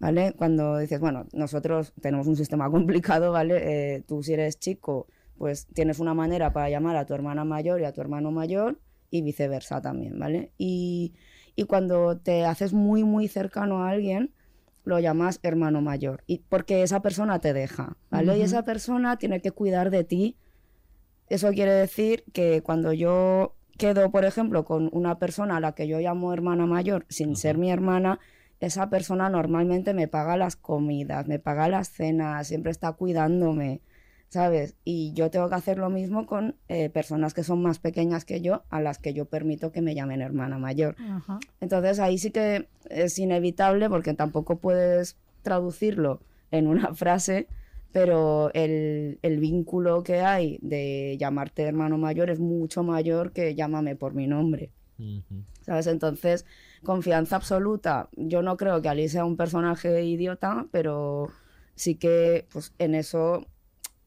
¿vale? 0.00 0.34
Cuando 0.36 0.78
dices, 0.78 0.98
bueno, 0.98 1.26
nosotros 1.32 1.92
tenemos 2.00 2.26
un 2.26 2.36
sistema 2.36 2.68
complicado, 2.72 3.30
¿vale? 3.30 3.60
Eh, 3.94 4.02
tú 4.06 4.22
si 4.24 4.32
eres 4.32 4.58
chico, 4.58 5.06
pues 5.38 5.66
tienes 5.68 6.00
una 6.00 6.14
manera 6.14 6.52
para 6.52 6.68
llamar 6.68 6.96
a 6.96 7.06
tu 7.06 7.14
hermana 7.14 7.44
mayor 7.44 7.80
y 7.80 7.84
a 7.84 7.92
tu 7.92 8.00
hermano 8.00 8.32
mayor 8.32 8.80
y 9.10 9.22
viceversa 9.22 9.80
también, 9.80 10.18
¿vale? 10.18 10.50
Y, 10.58 11.14
y 11.54 11.64
cuando 11.64 12.18
te 12.18 12.44
haces 12.44 12.72
muy, 12.72 13.04
muy 13.04 13.28
cercano 13.28 13.84
a 13.84 13.90
alguien, 13.90 14.32
lo 14.84 14.98
llamas 14.98 15.38
hermano 15.44 15.80
mayor, 15.80 16.24
y 16.26 16.38
porque 16.48 16.82
esa 16.82 17.00
persona 17.00 17.38
te 17.38 17.52
deja, 17.52 17.96
¿vale? 18.10 18.38
Y 18.38 18.42
esa 18.42 18.64
persona 18.64 19.18
tiene 19.18 19.40
que 19.40 19.52
cuidar 19.52 19.90
de 19.90 20.02
ti 20.04 20.36
eso 21.30 21.52
quiere 21.52 21.72
decir 21.72 22.24
que 22.32 22.60
cuando 22.60 22.92
yo 22.92 23.54
quedo, 23.78 24.10
por 24.10 24.24
ejemplo, 24.24 24.64
con 24.64 24.90
una 24.92 25.20
persona 25.20 25.56
a 25.56 25.60
la 25.60 25.72
que 25.76 25.86
yo 25.86 26.00
llamo 26.00 26.32
hermana 26.32 26.66
mayor 26.66 27.06
sin 27.08 27.36
ser 27.36 27.56
mi 27.56 27.70
hermana, 27.70 28.18
esa 28.60 28.90
persona 28.90 29.30
normalmente 29.30 29.94
me 29.94 30.06
paga 30.06 30.36
las 30.36 30.56
comidas, 30.56 31.26
me 31.26 31.38
paga 31.38 31.68
las 31.68 31.88
cenas, 31.88 32.46
siempre 32.46 32.70
está 32.70 32.92
cuidándome, 32.92 33.80
¿sabes? 34.28 34.76
Y 34.84 35.12
yo 35.14 35.30
tengo 35.30 35.48
que 35.48 35.54
hacer 35.54 35.78
lo 35.78 35.88
mismo 35.88 36.26
con 36.26 36.56
eh, 36.68 36.90
personas 36.90 37.32
que 37.32 37.42
son 37.42 37.62
más 37.62 37.78
pequeñas 37.78 38.24
que 38.24 38.42
yo, 38.42 38.62
a 38.68 38.80
las 38.82 38.98
que 38.98 39.14
yo 39.14 39.24
permito 39.24 39.72
que 39.72 39.80
me 39.80 39.94
llamen 39.94 40.20
hermana 40.20 40.58
mayor. 40.58 40.94
Ajá. 40.98 41.40
Entonces 41.60 41.98
ahí 42.00 42.18
sí 42.18 42.30
que 42.30 42.68
es 42.90 43.18
inevitable 43.18 43.88
porque 43.88 44.12
tampoco 44.12 44.58
puedes 44.58 45.16
traducirlo 45.42 46.20
en 46.50 46.66
una 46.66 46.94
frase, 46.94 47.48
pero 47.92 48.52
el, 48.52 49.18
el 49.22 49.40
vínculo 49.40 50.02
que 50.02 50.20
hay 50.20 50.58
de 50.60 51.16
llamarte 51.18 51.62
hermano 51.62 51.96
mayor 51.96 52.28
es 52.28 52.38
mucho 52.40 52.82
mayor 52.82 53.32
que 53.32 53.54
llámame 53.54 53.96
por 53.96 54.14
mi 54.14 54.26
nombre. 54.26 54.70
¿Sabes? 55.62 55.86
Entonces, 55.86 56.44
confianza 56.84 57.36
absoluta. 57.36 58.08
Yo 58.12 58.42
no 58.42 58.56
creo 58.56 58.80
que 58.82 58.88
Ali 58.88 59.08
sea 59.08 59.24
un 59.24 59.36
personaje 59.36 60.04
idiota, 60.04 60.66
pero 60.70 61.28
sí 61.74 61.94
que 61.94 62.46
pues 62.52 62.72
en 62.78 62.94
eso 62.94 63.46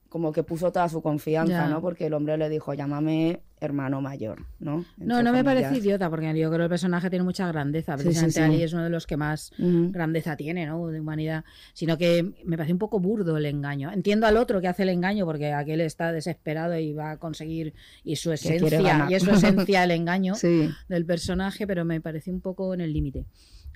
como 0.09 0.31
que 0.31 0.43
puso 0.43 0.71
toda 0.71 0.89
su 0.89 1.01
confianza. 1.01 1.67
¿no? 1.67 1.81
Porque 1.81 2.05
el 2.05 2.13
hombre 2.13 2.37
le 2.37 2.47
dijo, 2.49 2.73
llámame 2.73 3.41
hermano 3.65 4.01
mayor, 4.01 4.45
¿no? 4.59 4.85
No, 4.97 5.23
no 5.23 5.31
me 5.33 5.43
parece 5.43 5.77
idiota, 5.77 6.09
porque 6.09 6.27
yo 6.37 6.49
creo 6.49 6.59
que 6.59 6.63
el 6.63 6.69
personaje 6.69 7.09
tiene 7.09 7.23
mucha 7.23 7.47
grandeza. 7.47 7.95
Precisamente 7.95 8.33
sí, 8.33 8.39
sí. 8.39 8.43
Ali 8.45 8.63
es 8.63 8.73
uno 8.73 8.83
de 8.83 8.89
los 8.89 9.07
que 9.07 9.17
más 9.17 9.51
grandeza 9.57 10.35
tiene, 10.35 10.65
¿no? 10.65 10.87
De 10.87 10.99
humanidad. 10.99 11.43
Sino 11.73 11.97
que 11.97 12.33
me 12.45 12.57
parece 12.57 12.73
un 12.73 12.79
poco 12.79 12.99
burdo 12.99 13.37
el 13.37 13.45
engaño. 13.45 13.91
Entiendo 13.91 14.27
al 14.27 14.37
otro 14.37 14.61
que 14.61 14.67
hace 14.67 14.83
el 14.83 14.89
engaño, 14.89 15.25
porque 15.25 15.53
aquel 15.53 15.81
está 15.81 16.11
desesperado 16.11 16.77
y 16.77 16.93
va 16.93 17.11
a 17.11 17.17
conseguir, 17.17 17.73
y 18.03 18.15
su 18.15 18.31
esencia, 18.31 19.07
y 19.09 19.13
es 19.13 19.23
su 19.23 19.31
esencia 19.31 19.83
el 19.83 19.91
engaño 19.91 20.35
Sí. 20.43 20.69
del 20.89 21.05
personaje, 21.05 21.65
pero 21.67 21.85
me 21.85 22.01
parece 22.01 22.31
un 22.31 22.41
poco 22.41 22.73
en 22.73 22.81
el 22.81 22.93
límite. 22.93 23.25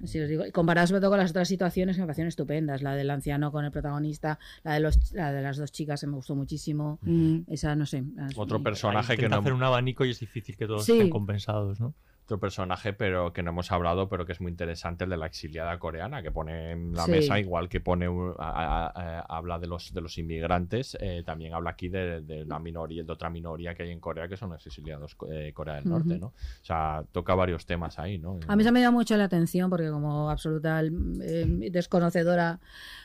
Así 0.03 0.19
os 0.19 0.29
digo. 0.29 0.45
Y 0.45 0.51
comparado 0.51 0.85
sobre 0.87 1.01
todo 1.01 1.09
con 1.11 1.19
las 1.19 1.31
otras 1.31 1.47
situaciones 1.47 1.95
que 1.95 2.01
me 2.01 2.07
parecen 2.07 2.27
estupendas. 2.27 2.81
La 2.83 2.95
del 2.95 3.09
anciano 3.09 3.51
con 3.51 3.65
el 3.65 3.71
protagonista, 3.71 4.37
la 4.63 4.73
de, 4.73 4.79
los, 4.79 5.11
la 5.13 5.31
de 5.31 5.41
las 5.41 5.57
dos 5.57 5.71
chicas 5.71 6.01
que 6.01 6.07
me 6.07 6.13
gustó 6.15 6.35
muchísimo. 6.35 6.99
Mm. 7.01 7.39
Esa, 7.47 7.75
no 7.75 7.85
sé. 7.85 8.03
las- 8.15 8.37
Otro 8.37 8.61
personaje 8.61 9.17
que 9.17 9.27
no 9.27 9.37
hacer 9.37 9.53
un 9.53 9.63
abanico 9.63 10.05
y 10.05 10.11
es 10.11 10.19
difícil 10.19 10.55
que 10.55 10.67
todos 10.67 10.85
Sí. 10.85 10.93
estén 10.93 11.09
compensados, 11.09 11.79
¿no? 11.79 11.93
Otro 12.27 12.41
personaje, 12.41 12.91
pero 12.91 13.31
que 13.31 13.41
no 13.41 13.51
hemos 13.51 13.71
hablado, 13.71 14.09
pero 14.09 14.25
que 14.25 14.33
es 14.33 14.41
muy 14.41 14.51
interesante, 14.51 15.05
el 15.05 15.09
de 15.11 15.15
la 15.15 15.27
exiliada 15.27 15.79
coreana, 15.79 16.21
que 16.21 16.29
pone 16.29 16.73
en 16.73 16.91
la 16.93 17.03
Sí. 17.05 17.11
mesa, 17.11 17.39
igual 17.39 17.69
que 17.69 17.79
pone 17.79 18.09
un- 18.09 18.33
a- 18.37 18.49
a- 18.49 18.87
a- 19.21 19.37
habla 19.37 19.57
de 19.59 19.67
los 19.67 19.93
de 19.93 20.01
los 20.01 20.17
inmigrantes, 20.17 20.97
eh, 20.99 21.23
también 21.25 21.53
habla 21.53 21.69
aquí 21.69 21.87
de, 21.87 22.19
de 22.19 22.43
la 22.43 22.59
minoría, 22.59 23.01
de 23.05 23.09
otra 23.13 23.29
minoría 23.29 23.73
que 23.75 23.83
hay 23.83 23.91
en 23.91 24.01
Corea, 24.01 24.27
que 24.27 24.35
son 24.35 24.49
los 24.49 24.67
exiliados 24.67 25.15
de 25.29 25.53
Corea 25.53 25.75
del 25.75 25.85
Norte. 25.87 26.17
¿no? 26.19 26.27
O 26.27 26.33
sea, 26.63 27.05
toca 27.13 27.33
varios 27.33 27.65
temas 27.65 27.97
ahí, 27.97 28.17
¿no? 28.17 28.41
A 28.49 28.57
mí 28.57 28.63
se 28.65 28.73
me 28.73 28.81
llama 28.81 28.97
mucho 28.97 29.15
la 29.15 29.23
atención 29.23 29.69
porque 29.69 29.89
como 29.89 30.29
absoluta 30.29 30.81
eh, 30.83 31.69
desconocedora 31.71 32.59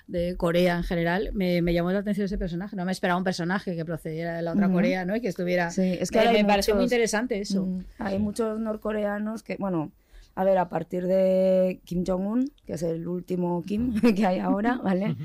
de 0.08 0.36
Corea 0.36 0.78
en 0.78 0.82
general, 0.82 1.30
me, 1.32 1.62
me 1.62 1.72
llamó 1.72 1.92
la 1.92 2.00
atención 2.00 2.24
ese 2.24 2.38
personaje. 2.38 2.74
No 2.74 2.84
me 2.84 2.90
esperaba 2.90 3.16
un 3.18 3.24
personaje 3.24 3.76
que 3.76 3.84
procediera 3.84 4.34
de 4.34 4.42
la 4.42 4.50
otra. 4.52 4.68
Corea, 4.68 5.04
¿no? 5.04 5.14
Y 5.14 5.20
que 5.20 5.28
estuviera... 5.28 5.70
Sí, 5.70 5.96
es 6.00 6.10
que 6.10 6.18
me, 6.32 6.44
pareció 6.44 6.74
muy 6.74 6.84
interesante 6.84 7.38
eso. 7.38 7.64
Mm, 7.64 7.84
Hay 8.00 8.18
muchos 8.18 8.58
norcoreanos 8.58 9.11
que, 9.42 9.56
bueno, 9.58 9.90
a 10.34 10.44
ver, 10.44 10.58
a 10.58 10.68
partir 10.68 11.06
de 11.06 11.80
Kim 11.84 12.04
Jong-un, 12.06 12.50
que 12.66 12.74
es 12.74 12.82
el 12.82 13.06
último 13.08 13.62
Kim 13.66 13.92
que 14.16 14.26
hay 14.26 14.38
ahora, 14.38 14.80
¿vale? 14.82 15.16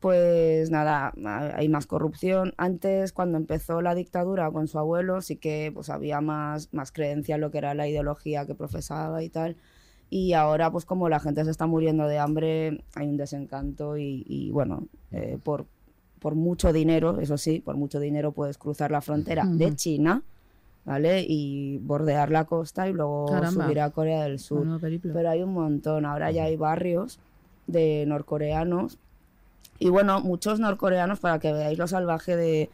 Pues 0.00 0.70
nada, 0.70 1.12
ha- 1.24 1.56
hay 1.56 1.68
más 1.68 1.86
corrupción. 1.86 2.54
Antes, 2.56 3.12
cuando 3.12 3.36
empezó 3.36 3.82
la 3.82 3.94
dictadura 3.94 4.50
con 4.50 4.66
su 4.66 4.78
abuelo, 4.78 5.20
sí 5.20 5.36
que 5.36 5.70
pues 5.74 5.90
había 5.90 6.20
más, 6.22 6.72
más 6.72 6.90
creencia 6.90 7.34
en 7.34 7.42
lo 7.42 7.50
que 7.50 7.58
era 7.58 7.74
la 7.74 7.86
ideología 7.86 8.46
que 8.46 8.54
profesaba 8.54 9.22
y 9.22 9.28
tal. 9.28 9.56
Y 10.08 10.32
ahora, 10.32 10.72
pues 10.72 10.86
como 10.86 11.08
la 11.10 11.20
gente 11.20 11.44
se 11.44 11.50
está 11.50 11.66
muriendo 11.66 12.08
de 12.08 12.18
hambre, 12.18 12.82
hay 12.94 13.08
un 13.08 13.16
desencanto 13.18 13.96
y, 13.98 14.24
y, 14.26 14.50
bueno, 14.50 14.86
eh, 15.12 15.38
por, 15.42 15.66
por 16.18 16.34
mucho 16.34 16.72
dinero, 16.72 17.20
eso 17.20 17.36
sí, 17.38 17.60
por 17.60 17.76
mucho 17.76 18.00
dinero 18.00 18.32
puedes 18.32 18.56
cruzar 18.58 18.90
la 18.90 19.02
frontera 19.02 19.44
de. 19.44 19.76
China, 19.76 20.22
¿vale? 20.84 21.24
Y 21.26 21.78
bordear 21.78 22.30
la 22.30 22.44
costa 22.44 22.88
y 22.88 22.92
luego 22.92 23.26
Caramba. 23.26 23.64
subir 23.64 23.80
a 23.80 23.90
Corea 23.90 24.24
del 24.24 24.38
Sur. 24.38 24.80
Pero 24.80 25.30
hay 25.30 25.42
un 25.42 25.52
montón, 25.52 26.04
ahora 26.06 26.30
ya 26.30 26.44
hay 26.44 26.56
barrios 26.56 27.20
de 27.66 28.04
norcoreanos. 28.06 28.98
Y 29.78 29.88
bueno, 29.88 30.20
muchos 30.20 30.60
norcoreanos, 30.60 31.20
para 31.20 31.38
que 31.38 31.52
veáis 31.52 31.78
lo 31.78 31.86
salvaje 31.86 32.36
de... 32.36 32.70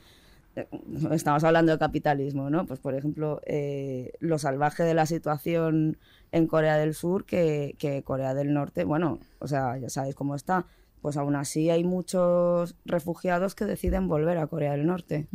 Estamos 1.11 1.45
hablando 1.45 1.73
de 1.73 1.79
capitalismo, 1.79 2.49
¿no? 2.49 2.65
Pues 2.67 2.81
por 2.81 2.95
ejemplo, 2.95 3.43
eh, 3.45 4.13
lo 4.21 4.39
salvaje 4.39 4.83
de 4.85 4.95
la 4.95 5.05
situación 5.05 5.99
en 6.33 6.47
Corea 6.47 6.79
del 6.79 6.95
Sur 6.95 7.27
que, 7.27 7.77
que 7.79 8.03
Corea 8.03 8.33
del 8.33 8.55
Norte, 8.55 8.85
bueno, 8.85 9.19
o 9.39 9.47
sea, 9.47 9.77
ya 9.77 9.91
sabéis 9.91 10.15
cómo 10.15 10.35
está. 10.35 10.65
Pues 11.03 11.17
aún 11.19 11.37
así 11.37 11.71
hay 11.71 11.85
muchos 11.85 12.75
refugiados 12.85 13.55
que 13.55 13.67
deciden 13.67 14.09
volver 14.09 14.39
a 14.39 14.47
Corea 14.47 14.73
del 14.73 14.87
Norte 14.87 15.29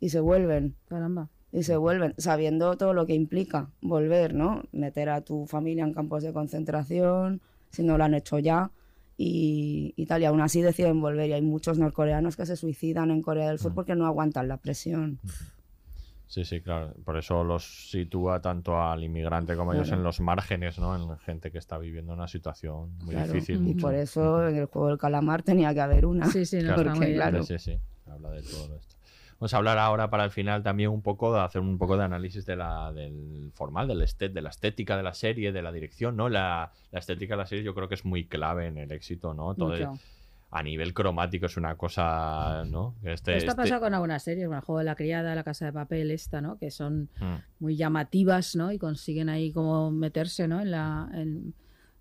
y 0.00 0.08
se 0.08 0.20
vuelven. 0.20 0.76
Caramba. 0.88 1.28
Y 1.52 1.64
se 1.64 1.76
vuelven, 1.76 2.14
sabiendo 2.16 2.76
todo 2.78 2.94
lo 2.94 3.06
que 3.06 3.14
implica 3.14 3.68
volver, 3.82 4.32
¿no? 4.34 4.62
Meter 4.72 5.10
a 5.10 5.20
tu 5.20 5.46
familia 5.46 5.84
en 5.84 5.92
campos 5.92 6.22
de 6.22 6.32
concentración, 6.32 7.42
si 7.70 7.82
no 7.82 7.98
lo 7.98 8.04
han 8.04 8.14
hecho 8.14 8.38
ya, 8.38 8.70
y, 9.18 9.92
y 9.96 10.06
tal. 10.06 10.22
Y 10.22 10.24
aún 10.24 10.40
así 10.40 10.62
deciden 10.62 11.00
volver. 11.02 11.28
Y 11.28 11.34
hay 11.34 11.42
muchos 11.42 11.78
norcoreanos 11.78 12.36
que 12.36 12.46
se 12.46 12.56
suicidan 12.56 13.10
en 13.10 13.20
Corea 13.20 13.48
del 13.48 13.58
Sur 13.58 13.74
porque 13.74 13.94
no 13.94 14.06
aguantan 14.06 14.48
la 14.48 14.56
presión. 14.56 15.18
Sí, 16.26 16.46
sí, 16.46 16.62
claro. 16.62 16.94
Por 17.04 17.18
eso 17.18 17.44
los 17.44 17.90
sitúa 17.90 18.40
tanto 18.40 18.80
al 18.80 19.04
inmigrante 19.04 19.54
como 19.54 19.74
ellos 19.74 19.88
Claro. 19.88 20.00
en 20.00 20.04
los 20.04 20.20
márgenes, 20.20 20.78
¿no? 20.78 20.96
En 20.96 21.18
gente 21.18 21.50
que 21.50 21.58
está 21.58 21.76
viviendo 21.76 22.14
una 22.14 22.26
situación 22.26 22.96
muy 23.04 23.14
Claro. 23.14 23.30
difícil. 23.34 23.56
Y 23.56 23.58
mucho. 23.74 23.82
por 23.86 23.94
eso 23.94 24.48
en 24.48 24.56
el 24.56 24.64
juego 24.64 24.88
del 24.88 24.96
calamar 24.96 25.42
tenía 25.42 25.74
que 25.74 25.80
haber 25.82 26.06
una. 26.06 26.24
Sí, 26.28 26.46
sí, 26.46 26.60
no, 26.62 26.74
bien. 26.82 27.14
claro. 27.16 27.42
Sí, 27.42 27.58
sí, 27.58 27.78
habla 28.10 28.30
de 28.30 28.40
todo 28.40 28.74
esto. 28.76 28.96
Vamos 29.42 29.54
a 29.54 29.56
hablar 29.56 29.76
ahora 29.78 30.08
para 30.08 30.22
el 30.24 30.30
final 30.30 30.62
también 30.62 30.90
un 30.90 31.02
poco 31.02 31.34
de 31.34 31.40
hacer 31.40 31.60
un 31.62 31.76
poco 31.76 31.96
de 31.96 32.04
análisis 32.04 32.46
de 32.46 32.54
la, 32.54 32.92
del 32.92 33.50
formal, 33.54 33.88
del 33.88 34.00
estet, 34.02 34.32
de 34.32 34.40
la 34.40 34.50
estética 34.50 34.96
de 34.96 35.02
la 35.02 35.14
serie, 35.14 35.50
de 35.50 35.62
la 35.62 35.72
dirección, 35.72 36.14
¿no? 36.16 36.28
La, 36.28 36.70
la 36.92 36.98
estética 37.00 37.34
de 37.34 37.38
la 37.38 37.46
serie 37.46 37.64
yo 37.64 37.74
creo 37.74 37.88
que 37.88 37.96
es 37.96 38.04
muy 38.04 38.28
clave 38.28 38.68
en 38.68 38.78
el 38.78 38.92
éxito, 38.92 39.34
¿no? 39.34 39.52
Todo 39.56 39.70
Mucho. 39.70 39.94
a 40.52 40.62
nivel 40.62 40.94
cromático 40.94 41.46
es 41.46 41.56
una 41.56 41.74
cosa, 41.74 42.62
¿no? 42.70 42.94
Este, 43.02 43.36
Esto 43.36 43.50
ha 43.50 43.54
este- 43.54 43.54
pasado 43.56 43.80
con 43.80 43.92
algunas 43.94 44.22
series, 44.22 44.46
como 44.46 44.58
el 44.58 44.62
juego 44.64 44.78
de 44.78 44.84
la 44.84 44.94
criada, 44.94 45.34
la 45.34 45.42
casa 45.42 45.64
de 45.66 45.72
papel, 45.72 46.12
esta, 46.12 46.40
¿no? 46.40 46.56
Que 46.56 46.70
son 46.70 47.08
Mm. 47.18 47.34
muy 47.58 47.74
llamativas, 47.76 48.54
¿no? 48.54 48.70
Y 48.70 48.78
consiguen 48.78 49.28
ahí 49.28 49.50
como 49.50 49.90
meterse, 49.90 50.46
¿no? 50.46 50.60
En 50.60 50.70
la 50.70 51.10
en, 51.14 51.52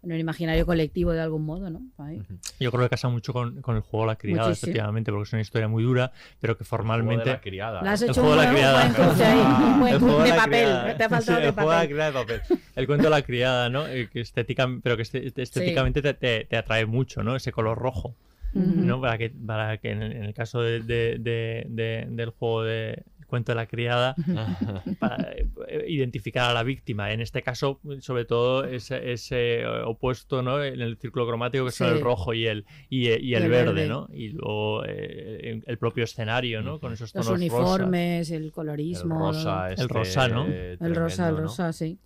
en 0.03 0.11
el 0.11 0.19
imaginario 0.19 0.65
colectivo 0.65 1.11
de 1.11 1.21
algún 1.21 1.45
modo, 1.45 1.69
¿no? 1.69 1.81
Ahí. 1.99 2.21
Yo 2.59 2.71
creo 2.71 2.83
que 2.83 2.89
casa 2.89 3.07
mucho 3.09 3.33
con, 3.33 3.61
con 3.61 3.75
el 3.75 3.81
juego 3.83 4.05
La 4.07 4.15
Criada, 4.15 4.47
Muchísimo. 4.49 4.69
efectivamente, 4.71 5.11
porque 5.11 5.27
es 5.27 5.33
una 5.33 5.41
historia 5.43 5.67
muy 5.67 5.83
dura, 5.83 6.11
pero 6.39 6.57
que 6.57 6.63
formalmente... 6.63 7.25
la 7.29 7.39
criada. 7.41 7.81
La 7.83 7.91
has 7.91 8.01
El 8.01 8.11
juego 8.13 8.31
de 8.31 8.37
la 8.37 8.51
criada. 8.51 8.85
un 8.87 8.93
buen 8.93 9.07
cruce 9.07 9.25
ahí, 9.25 9.39
un 9.39 9.79
buen 9.79 9.93
El 9.93 9.99
juego 9.99 10.23
de 10.23 10.29
la 10.29 10.35
papel. 10.37 10.51
criada. 10.51 10.97
Te 10.97 11.03
ha 11.03 11.09
faltado 11.09 11.37
Sí, 11.37 11.41
de 11.43 11.47
el 11.49 11.53
juego 11.53 11.69
de 11.69 11.75
la 11.75 11.81
papel. 11.81 11.89
criada 11.95 12.11
de 12.11 12.19
papel. 12.19 12.59
El 12.75 12.87
cuento 12.87 13.03
de 13.03 13.09
la 13.11 13.21
criada, 13.21 13.69
¿no? 13.69 13.87
Eh, 13.87 14.09
Que 14.11 14.21
estética, 14.21 14.67
pero 14.81 14.95
que 14.95 15.03
este- 15.03 15.31
estéticamente 15.41 16.01
te, 16.01 16.13
te- 16.15 16.45
te 16.45 16.57
atrae 16.57 16.85
mucho, 16.85 17.21
¿no? 17.23 17.35
Ese 17.35 17.51
color 17.51 17.77
rojo. 17.77 18.15
¿no? 18.53 18.99
Para 18.99 19.17
que, 19.17 19.29
para 19.29 19.77
que 19.77 19.91
en, 19.91 20.01
el 20.01 20.33
caso 20.33 20.61
de, 20.61 20.81
de- 20.81 21.17
de- 21.19 21.65
de- 21.69 22.05
del 22.09 22.31
juego 22.31 22.63
de 22.63 23.03
cuento 23.31 23.51
de 23.53 23.55
la 23.55 23.65
criada, 23.65 24.13
para 24.99 25.31
eh, 25.31 25.85
identificar 25.87 26.51
a 26.51 26.53
la 26.53 26.61
víctima. 26.61 27.11
En 27.11 27.21
este 27.21 27.41
caso, 27.41 27.79
sobre 28.01 28.25
todo, 28.25 28.65
ese, 28.65 29.11
ese 29.11 29.61
eh, 29.61 29.67
opuesto 29.85 30.43
¿no? 30.43 30.63
en 30.63 30.79
el 30.79 30.97
círculo 30.97 31.25
cromático 31.25 31.65
que 31.65 31.71
son 31.71 31.87
Sí. 31.89 31.95
el 31.95 32.01
rojo 32.01 32.35
y 32.35 32.45
el, 32.45 32.65
y, 32.89 33.07
eh, 33.07 33.17
y 33.19 33.33
el, 33.33 33.41
Y 33.41 33.45
el 33.45 33.49
verde, 33.49 33.73
verde. 33.73 33.87
¿no? 33.87 34.07
Y 34.13 34.29
luego 34.29 34.83
eh, 34.85 35.61
el 35.65 35.77
propio 35.79 36.03
escenario, 36.03 36.61
¿no? 36.61 36.79
Con 36.79 36.93
esos 36.93 37.15
Los 37.15 37.25
tonos 37.25 37.39
uniformes, 37.39 38.29
el 38.29 38.51
colorismo. 38.51 39.31
El 39.31 39.35
rosa, 39.35 39.57
¿no? 39.63 39.67
este 39.69 39.81
El 39.81 39.89
rosa, 39.89 40.27
¿no? 40.27 40.45
El 40.45 40.95
rosa, 40.95 41.29
el 41.29 41.37
rosa, 41.37 41.73
sí. 41.73 41.97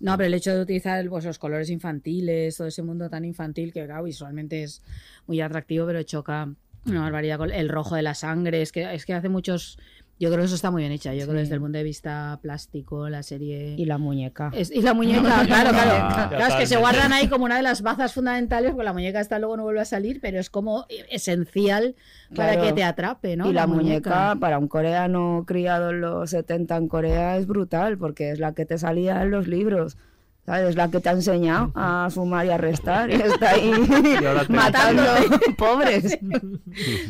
No, 0.00 0.16
pero 0.16 0.26
el 0.26 0.34
hecho 0.34 0.52
de 0.52 0.62
utilizar 0.62 1.08
pues, 1.08 1.24
los 1.24 1.38
colores 1.38 1.70
infantiles, 1.70 2.56
todo 2.56 2.66
ese 2.66 2.82
mundo 2.82 3.08
tan 3.08 3.24
infantil 3.24 3.72
que 3.72 3.84
claro, 3.84 4.02
visualmente 4.02 4.64
es 4.64 4.82
muy 5.28 5.40
atractivo, 5.40 5.86
pero 5.86 6.02
choca 6.02 6.48
Una 6.86 7.02
barbaridad. 7.02 7.38
con 7.38 7.52
El 7.52 7.68
rojo 7.68 7.94
de 7.94 8.02
la 8.02 8.14
sangre. 8.14 8.62
Es 8.62 8.72
que, 8.72 8.92
es 8.92 9.06
que 9.06 9.14
hace 9.14 9.28
muchos. 9.28 9.78
Yo 10.22 10.28
creo 10.28 10.38
que 10.42 10.44
eso 10.46 10.54
está 10.54 10.70
muy 10.70 10.82
bien 10.82 10.92
hecha. 10.92 11.12
Yo 11.14 11.22
creo 11.24 11.34
que 11.34 11.40
desde 11.40 11.54
el 11.56 11.60
punto 11.60 11.78
de 11.78 11.82
vista 11.82 12.38
plástico, 12.40 13.08
la 13.08 13.24
serie. 13.24 13.74
Y 13.76 13.86
la 13.86 13.98
muñeca. 13.98 14.52
Es- 14.54 14.70
y 14.70 14.80
la 14.80 14.94
muñeca, 14.94 15.20
claro, 15.46 15.70
claro. 15.70 15.90
Ah, 15.94 16.26
Claro, 16.30 16.46
es 16.46 16.54
que 16.60 16.66
se 16.66 16.76
guardan 16.76 17.12
ahí 17.12 17.26
como 17.26 17.44
una 17.44 17.56
de 17.56 17.62
las 17.64 17.82
bazas 17.82 18.14
fundamentales, 18.14 18.70
porque 18.70 18.84
la 18.84 18.92
muñeca 18.92 19.18
hasta 19.18 19.40
luego 19.40 19.56
no 19.56 19.64
vuelve 19.64 19.80
a 19.80 19.84
salir, 19.84 20.20
pero 20.20 20.38
es 20.38 20.48
como 20.48 20.86
esencial 21.10 21.96
para 22.36 22.60
que 22.60 22.72
te 22.72 22.84
atrape, 22.84 23.36
¿no? 23.36 23.50
Y 23.50 23.52
la, 23.52 23.66
muñeca, 23.66 24.36
para 24.38 24.58
un 24.58 24.68
coreano 24.68 25.42
criado 25.44 25.90
en 25.90 26.00
los 26.02 26.30
70 26.30 26.76
en 26.76 26.86
Corea, 26.86 27.36
es 27.36 27.48
brutal, 27.48 27.98
porque 27.98 28.30
es 28.30 28.38
la 28.38 28.54
que 28.54 28.64
te 28.64 28.78
salía 28.78 29.22
en 29.22 29.32
los 29.32 29.48
libros. 29.48 29.96
¿Sabes? 30.44 30.70
Es 30.70 30.76
la 30.76 30.90
que 30.90 30.98
te 30.98 31.08
ha 31.08 31.12
enseñado 31.12 31.70
a 31.76 32.08
sumar 32.10 32.44
y 32.46 32.50
a 32.50 32.58
restar. 32.58 33.08
Y 33.10 33.14
está 33.14 33.50
ahí 33.50 33.70
Y 34.48 34.52
matando 34.52 35.02
pobres. 35.56 36.18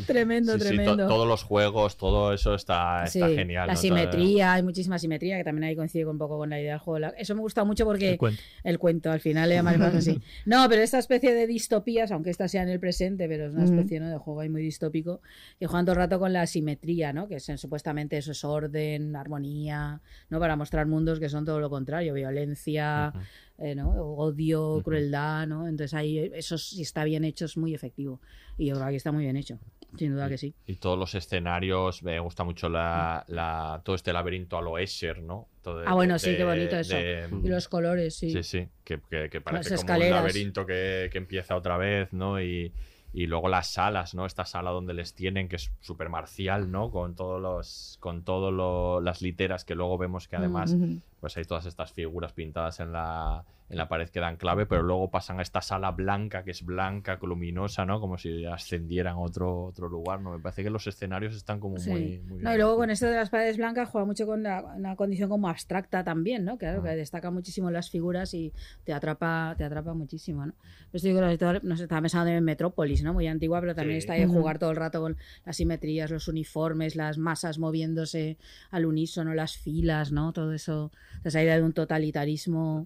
Tremendo, 0.07 0.53
Sí, 0.55 0.59
sí, 0.61 0.65
to- 0.65 0.75
tremendo. 0.75 1.09
todos 1.09 1.27
los 1.27 1.43
juegos, 1.43 1.97
todo 1.97 2.33
eso 2.35 2.55
está, 2.55 3.05
está 3.05 3.29
Sí, 3.29 3.35
genial. 3.35 3.67
La 3.69 3.73
¿no? 3.75 3.81
simetría, 3.81 4.53
hay 4.53 4.63
muchísima 4.63 4.99
simetría, 4.99 5.39
que 5.39 5.45
también 5.45 5.65
ahí 5.65 5.77
coincide 5.77 6.05
un 6.07 6.19
poco 6.19 6.37
con 6.37 6.51
la 6.51 6.61
idea 6.61 6.73
del 6.73 6.81
juego. 6.81 6.99
La- 6.99 7.09
Eso 7.11 7.35
me 7.35 7.41
gusta 7.41 7.65
mucho 7.65 7.85
porque. 7.87 8.11
El 8.13 8.19
cuento. 8.19 8.43
El 8.65 8.79
cuento, 8.79 9.11
al 9.11 9.21
final 9.21 9.49
le 9.49 9.55
llaman 9.57 9.79
más 9.79 9.95
así. 9.95 10.21
No, 10.45 10.69
pero 10.69 10.83
esta 10.83 10.99
especie 10.99 11.33
de 11.35 11.47
distopías, 11.47 12.13
aunque 12.13 12.31
esta 12.31 12.49
sea 12.49 12.63
en 12.63 12.69
el 12.69 12.81
presente, 12.81 13.29
pero 13.29 13.47
es 13.47 13.55
una 13.55 13.65
especie 13.65 13.99
¿no? 13.99 14.11
de 14.11 14.19
juego 14.19 14.41
ahí 14.41 14.49
muy 14.51 14.61
distópico, 14.63 15.21
que 15.59 15.67
juegan 15.67 15.87
todo 15.87 15.95
el 15.95 15.99
rato 16.01 16.19
con 16.19 16.33
la 16.35 16.47
simetría, 16.47 17.13
¿no? 17.15 17.29
Que 17.29 17.37
es, 17.37 17.51
supuestamente 17.57 18.19
eso 18.19 18.33
es 18.33 18.45
orden, 18.45 19.17
armonía, 19.17 20.01
¿no? 20.29 20.39
Para 20.39 20.55
mostrar 20.57 20.87
mundos 20.87 21.19
que 21.19 21.29
son 21.31 21.45
todo 21.47 21.61
lo 21.61 21.71
contrario, 21.71 22.13
violencia. 22.13 23.13
Eh, 23.59 23.75
¿no? 23.75 23.91
odio, 23.91 24.81
crueldad, 24.85 25.47
¿no? 25.47 25.69
Entonces 25.69 25.95
ahí 25.95 26.19
eso 26.35 26.59
si 26.59 26.83
está 26.83 27.05
bien 27.05 27.25
hecho 27.25 27.45
es 27.45 27.57
muy 27.57 27.75
efectivo 27.75 28.21
y 28.59 28.67
yo 28.67 28.77
creo 28.77 28.89
que 28.89 28.97
está 28.97 29.13
muy 29.13 29.25
bien 29.25 29.37
hecho, 29.37 29.59
sin 29.97 30.13
duda 30.13 30.29
que 30.29 30.39
sí. 30.39 30.55
Y 30.67 30.77
todos 30.77 30.99
los 30.99 31.15
escenarios, 31.15 32.03
me 32.03 32.19
gusta 32.21 32.45
mucho 32.45 32.69
la, 32.69 33.25
la- 33.29 33.83
todo 33.85 33.95
este 33.97 34.13
laberinto 34.13 34.57
a 34.59 34.63
lo 34.63 34.79
Escher, 34.79 35.23
¿no? 35.23 35.49
Todo 35.63 35.83
Ah, 35.85 35.95
bueno, 35.95 36.15
de- 36.15 36.19
sí, 36.21 36.37
qué 36.37 36.45
bonito 36.45 36.77
eso. 36.77 36.99
Y 36.99 37.49
los 37.49 37.69
colores, 37.69 38.15
sí. 38.17 38.31
Sí, 38.33 38.43
sí, 38.43 38.69
que, 38.85 39.01
que- 39.09 39.29
que 39.31 39.41
parece 39.41 39.75
como 39.77 39.93
un 39.95 40.11
laberinto 40.11 40.67
que, 40.67 41.09
que 41.11 41.19
empieza 41.19 41.57
otra 41.57 41.77
vez, 41.77 42.13
¿no? 42.13 42.41
Y, 42.41 42.73
y 43.13 43.27
luego 43.27 43.49
las 43.49 43.69
salas, 43.73 44.15
¿no? 44.15 44.25
Esta 44.25 44.45
sala 44.45 44.71
donde 44.71 44.95
les 44.95 45.15
tienen, 45.15 45.49
que 45.49 45.57
es 45.57 45.71
súper 45.81 46.09
marcial, 46.09 46.71
¿no? 46.71 46.91
Con 46.91 47.15
todos 47.15 47.41
los, 47.41 47.99
con 48.01 48.23
todas 48.23 49.03
las 49.05 49.21
literas 49.21 49.65
que 49.65 49.75
luego 49.75 49.99
vemos 49.99 50.29
que 50.29 50.37
además, 50.37 50.73
Ujú. 50.73 51.01
pues 51.21 51.37
hay 51.37 51.45
todas 51.45 51.67
estas 51.67 51.93
figuras 51.93 52.33
pintadas 52.33 52.81
en 52.81 52.93
la, 52.93 53.45
en 53.73 53.79
la 53.79 53.89
pared 53.89 54.09
que 54.11 54.21
dan 54.21 54.37
clave, 54.37 54.67
pero 54.67 54.83
luego 54.83 55.11
pasan 55.11 55.39
a 55.39 55.43
esta 55.43 55.63
sala 55.63 55.91
blanca, 55.93 56.45
que 56.45 56.51
es 56.51 56.63
blanca, 56.63 57.19
luminosa, 57.23 57.87
¿no? 57.87 58.01
Como 58.01 58.19
si 58.19 58.45
ascendieran 58.45 59.15
a 59.15 59.19
otro, 59.19 59.65
otro 59.65 59.89
lugar, 59.89 60.21
¿no? 60.21 60.31
Me 60.33 60.39
parece 60.41 60.63
que 60.63 60.69
los 60.69 60.87
escenarios 60.87 61.35
están 61.35 61.59
como 61.59 61.79
Sí. 61.79 61.89
muy, 61.91 62.21
muy 62.21 62.43
No, 62.43 62.53
y 62.53 62.57
luego 62.59 62.77
con 62.77 62.91
esto 62.91 63.07
de 63.07 63.17
las 63.17 63.31
paredes 63.31 63.57
blancas 63.57 63.89
juega 63.89 64.05
mucho 64.05 64.27
con 64.27 64.43
la- 64.43 64.63
una 64.77 64.95
condición 64.95 65.31
como 65.31 65.49
abstracta 65.49 66.05
también, 66.05 66.45
¿no? 66.45 66.59
Claro, 66.59 66.83
que 66.83 66.91
destaca 66.91 67.31
muchísimo 67.31 67.71
las 67.71 67.89
figuras 67.89 68.35
y 68.35 68.53
te 68.85 68.93
atrapa, 68.93 69.55
te 69.57 69.65
atrapa 69.65 69.95
muchísimo, 69.95 70.45
¿no? 70.45 70.53
Pues 70.91 71.03
digo, 71.03 71.21
sobre 71.21 71.39
todo, 71.39 71.55
no 71.63 71.77
sé, 71.79 71.85
estaba 71.85 72.03
pensando 72.03 72.31
en 72.31 72.45
Metrópolis, 72.45 73.03
¿no? 73.03 73.15
Muy 73.15 73.27
antigua, 73.27 73.59
pero 73.61 73.75
también 73.75 73.95
Sí. 74.01 74.05
está 74.05 74.13
ahí 74.13 74.27
jugar 74.27 74.59
todo 74.59 74.71
el 74.71 74.77
rato 74.77 75.01
con 75.01 75.17
las 75.47 75.57
simetrías, 75.57 76.11
los 76.11 76.29
uniformes, 76.29 76.95
las 76.95 77.17
masas 77.17 77.59
moviéndose 77.59 78.37
al 78.71 78.85
unísono, 78.85 79.33
las 79.33 79.57
filas, 79.57 80.13
¿no? 80.13 80.35
Todo 80.35 80.53
eso, 80.53 80.93
esa 81.25 81.43
idea 81.43 81.57
de 81.57 81.63
un 81.63 81.73
totalitarismo 81.73 82.83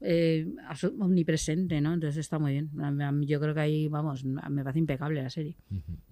eh, 0.00 0.21
abso- 0.68 0.92
omnipresente, 1.00 1.80
¿no? 1.80 1.94
Entonces 1.94 2.18
está 2.18 2.38
muy 2.38 2.52
bien. 2.52 2.70
Yo 3.26 3.40
creo 3.40 3.54
que 3.54 3.60
ahí, 3.60 3.88
vamos, 3.88 4.24
me 4.24 4.62
parece 4.62 4.78
impecable 4.78 5.22
la 5.22 5.30
serie. 5.30 5.56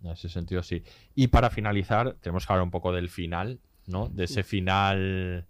En 0.03 0.11
ese 0.11 0.29
sentido, 0.29 0.63
sí. 0.63 0.83
Y 1.15 1.29
para 1.29 1.51
finalizar, 1.51 2.15
tenemos 2.21 2.47
que 2.47 2.53
hablar 2.53 2.65
un 2.65 2.71
poco 2.71 2.93
del 2.93 3.09
final, 3.09 3.59
¿no? 3.87 4.09
De 4.09 4.25
ese 4.25 4.43
final 4.43 5.47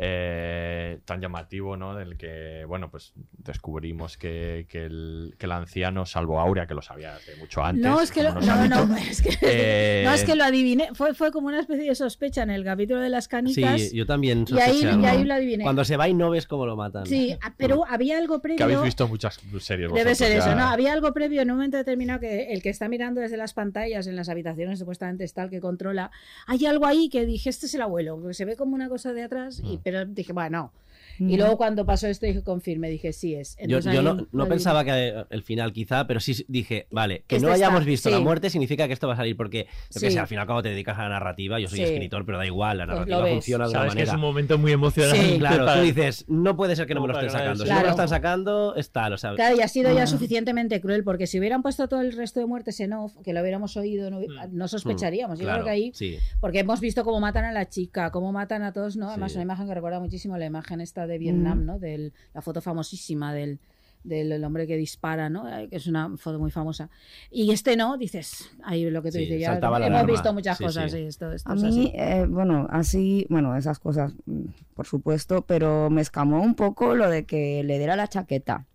eh, 0.00 1.00
tan 1.04 1.20
llamativo, 1.20 1.76
¿no? 1.76 1.96
Del 1.96 2.16
que, 2.16 2.64
bueno, 2.68 2.88
pues 2.88 3.12
descubrimos 3.32 4.16
que, 4.16 4.66
que 4.68 4.84
el, 4.84 5.34
que 5.36 5.46
el 5.46 5.52
anciano, 5.52 6.06
salvo 6.06 6.38
Aurea, 6.38 6.68
que 6.68 6.74
lo 6.74 6.82
sabía 6.82 7.14
desde 7.14 7.34
mucho 7.34 7.64
antes. 7.64 7.82
No, 7.82 8.00
es 8.00 8.12
que 8.12 8.22
lo, 8.22 8.32
no, 8.34 8.96
es 9.10 9.20
que, 9.20 9.36
eh, 9.42 10.02
no, 10.06 10.12
es 10.12 10.22
que 10.22 10.36
lo 10.36 10.44
adiviné. 10.44 10.90
Fue, 10.94 11.14
fue 11.14 11.32
como 11.32 11.48
una 11.48 11.58
especie 11.58 11.88
de 11.88 11.96
sospecha 11.96 12.44
en 12.44 12.50
el 12.50 12.62
capítulo 12.62 13.00
de 13.00 13.08
las 13.08 13.26
canicas. 13.26 13.80
Sí, 13.80 13.96
yo 13.96 14.06
también 14.06 14.44
Y 14.48 14.60
ahí, 14.60 14.82
y 14.82 15.04
ahí 15.04 15.24
lo 15.24 15.34
adiviné. 15.34 15.64
Cuando 15.64 15.84
se 15.84 15.96
va 15.96 16.08
y 16.08 16.14
no 16.14 16.30
ves 16.30 16.46
cómo 16.46 16.64
lo 16.64 16.76
matan. 16.76 17.04
Sí, 17.04 17.36
ah, 17.42 17.54
pero 17.56 17.84
había 17.88 18.18
algo 18.18 18.40
previo. 18.40 18.58
Que 18.58 18.62
habéis 18.62 18.82
visto 18.82 19.08
muchas 19.08 19.40
series. 19.58 19.88
Debe 19.92 20.10
vosotros, 20.10 20.18
ser 20.18 20.30
eso, 20.36 20.46
ya. 20.46 20.54
¿no? 20.54 20.66
Había 20.66 20.92
algo 20.92 21.12
previo 21.12 21.42
en 21.42 21.50
un 21.50 21.56
momento 21.56 21.76
determinado 21.76 22.20
que 22.20 22.52
el 22.52 22.62
que 22.62 22.68
está 22.68 22.88
mirando 22.88 23.20
desde 23.20 23.36
las 23.36 23.52
pantallas 23.52 24.06
en 24.06 24.14
las 24.14 24.28
habitaciones 24.28 24.78
supuestamente 24.78 25.24
está 25.24 25.42
el 25.42 25.50
que 25.50 25.60
controla. 25.60 26.12
Hay 26.46 26.66
algo 26.66 26.86
ahí 26.86 27.08
que 27.08 27.26
dije, 27.26 27.50
este 27.50 27.66
es 27.66 27.74
el 27.74 27.82
abuelo, 27.82 28.22
que 28.24 28.32
se 28.32 28.44
ve 28.44 28.54
como 28.54 28.76
una 28.76 28.88
cosa 28.88 29.12
de 29.12 29.24
atrás, 29.24 29.60
y, 29.64 29.78
pero 29.90 30.04
dije, 30.04 30.32
bueno. 30.32 30.72
Y 31.18 31.36
luego 31.36 31.56
cuando 31.56 31.84
pasó 31.84 32.06
esto 32.06 32.26
dije, 32.26 32.42
confirme, 32.42 32.88
dije, 32.90 33.12
sí 33.12 33.34
es. 33.34 33.56
Yo, 33.56 33.64
Entonces 33.64 33.92
yo 33.92 33.98
ahí 34.00 34.04
no, 34.04 34.26
no 34.30 34.46
pensaba 34.46 34.84
que 34.84 35.24
el 35.30 35.42
final 35.42 35.72
quizá, 35.72 36.06
pero 36.06 36.20
sí 36.20 36.44
dije, 36.48 36.86
vale, 36.90 37.24
que 37.26 37.36
Este 37.36 37.46
no 37.46 37.52
hayamos 37.52 37.80
está, 37.80 37.90
visto 37.90 38.08
sí. 38.08 38.14
la 38.14 38.20
muerte 38.20 38.50
significa 38.50 38.86
que 38.86 38.92
esto 38.92 39.08
va 39.08 39.14
a 39.14 39.16
salir, 39.16 39.36
porque 39.36 39.66
Sí. 39.90 40.10
sé, 40.10 40.18
al 40.18 40.26
final 40.26 40.46
cuando 40.46 40.62
te 40.62 40.70
dedicas 40.70 40.98
a 40.98 41.02
la 41.04 41.08
narrativa, 41.10 41.58
yo 41.58 41.68
soy 41.68 41.78
Sí. 41.78 41.84
escritor, 41.84 42.24
pero 42.24 42.38
da 42.38 42.46
igual, 42.46 42.78
la 42.78 42.86
Pues 42.86 42.94
narrativa 42.98 43.26
funciona 43.26 43.64
de 43.64 43.70
una 43.70 43.78
Sabes 43.78 43.92
que 43.92 43.96
manera. 44.00 44.12
es 44.12 44.14
un 44.14 44.20
momento 44.20 44.58
muy 44.58 44.72
emocionante. 44.72 45.22
Sí. 45.32 45.38
Claro, 45.38 45.64
para- 45.64 45.80
tú 45.80 45.86
dices, 45.86 46.24
no 46.28 46.56
puede 46.56 46.76
ser 46.76 46.86
que 46.86 46.94
no 46.94 47.00
me 47.00 47.08
lo 47.08 47.14
estén 47.14 47.30
sacando. 47.30 47.48
ganar 47.48 47.56
Si 47.58 47.62
no 47.64 47.68
me 47.68 47.74
lo 47.74 47.80
Claro. 47.80 47.90
están 47.90 48.08
sacando, 48.08 48.74
es 48.76 48.90
tal, 48.92 49.12
o 49.12 49.18
sea. 49.18 49.34
Claro, 49.34 49.56
y 49.56 49.60
ha 49.60 49.68
sido 49.68 49.92
ya 49.92 50.02
Ah. 50.04 50.06
suficientemente 50.06 50.80
cruel, 50.80 51.04
porque 51.04 51.26
si 51.26 51.38
hubieran 51.38 51.62
puesto 51.62 51.88
todo 51.88 52.00
el 52.00 52.12
resto 52.12 52.40
de 52.40 52.46
muertes 52.46 52.78
en 52.80 52.92
off, 52.92 53.14
que 53.24 53.32
lo 53.32 53.40
hubiéramos 53.40 53.76
oído, 53.76 54.10
no, 54.10 54.20
no 54.50 54.68
sospecharíamos. 54.68 55.38
Yo 55.38 55.44
Mm. 55.44 55.46
claro, 55.46 55.62
creo 55.62 55.64
que 55.64 55.70
ahí, 55.70 55.90
sí. 55.94 56.18
porque 56.40 56.60
hemos 56.60 56.80
visto 56.80 57.02
cómo 57.04 57.20
matan 57.20 57.44
a 57.44 57.52
la 57.52 57.68
chica, 57.68 58.10
cómo 58.10 58.32
matan 58.32 58.62
a 58.62 58.72
todos, 58.72 58.96
¿no? 58.96 59.08
Además, 59.08 59.32
Sí. 59.32 59.38
una 59.38 59.42
imagen 59.44 59.66
que 59.66 59.74
recuerda 59.74 59.98
muchísimo 60.00 60.36
la 60.38 60.46
imagen 60.46 60.80
esta 60.80 61.06
de 61.08 61.18
Vietnam, 61.18 61.62
Mm. 61.62 61.66
¿no? 61.66 61.78
Del, 61.80 62.12
la 62.34 62.42
foto 62.42 62.60
famosísima 62.60 63.34
del, 63.34 63.58
del 64.04 64.30
el 64.32 64.44
hombre 64.44 64.66
que 64.66 64.76
dispara, 64.76 65.28
¿no? 65.28 65.44
Que 65.68 65.76
es 65.76 65.86
una 65.88 66.16
foto 66.16 66.38
muy 66.38 66.50
famosa. 66.52 66.88
Y 67.30 67.50
este 67.50 67.76
no, 67.76 67.96
dices, 67.98 68.48
ahí 68.62 68.88
lo 68.90 69.02
que 69.02 69.10
tú 69.10 69.14
Sí, 69.18 69.24
dices, 69.24 69.40
ya 69.40 69.56
hemos 69.58 69.72
alarma. 69.76 70.02
visto 70.04 70.32
muchas 70.32 70.56
Sí, 70.58 70.64
cosas, 70.64 70.92
sí. 70.92 70.98
sí, 70.98 71.04
esto, 71.04 71.32
esto 71.32 71.50
A 71.50 71.54
es 71.54 71.62
mí, 71.62 71.68
así. 71.68 71.92
eh, 71.94 72.26
bueno, 72.28 72.66
así, 72.70 73.26
bueno, 73.28 73.56
esas 73.56 73.78
cosas, 73.80 74.12
mm, 74.26 74.44
por 74.74 74.86
supuesto, 74.86 75.42
pero 75.42 75.90
me 75.90 76.00
escamó 76.00 76.40
un 76.42 76.54
poco 76.54 76.94
lo 76.94 77.10
de 77.10 77.24
que 77.24 77.62
le 77.64 77.78
diera 77.78 77.96
la 77.96 78.06
chaqueta 78.08 78.66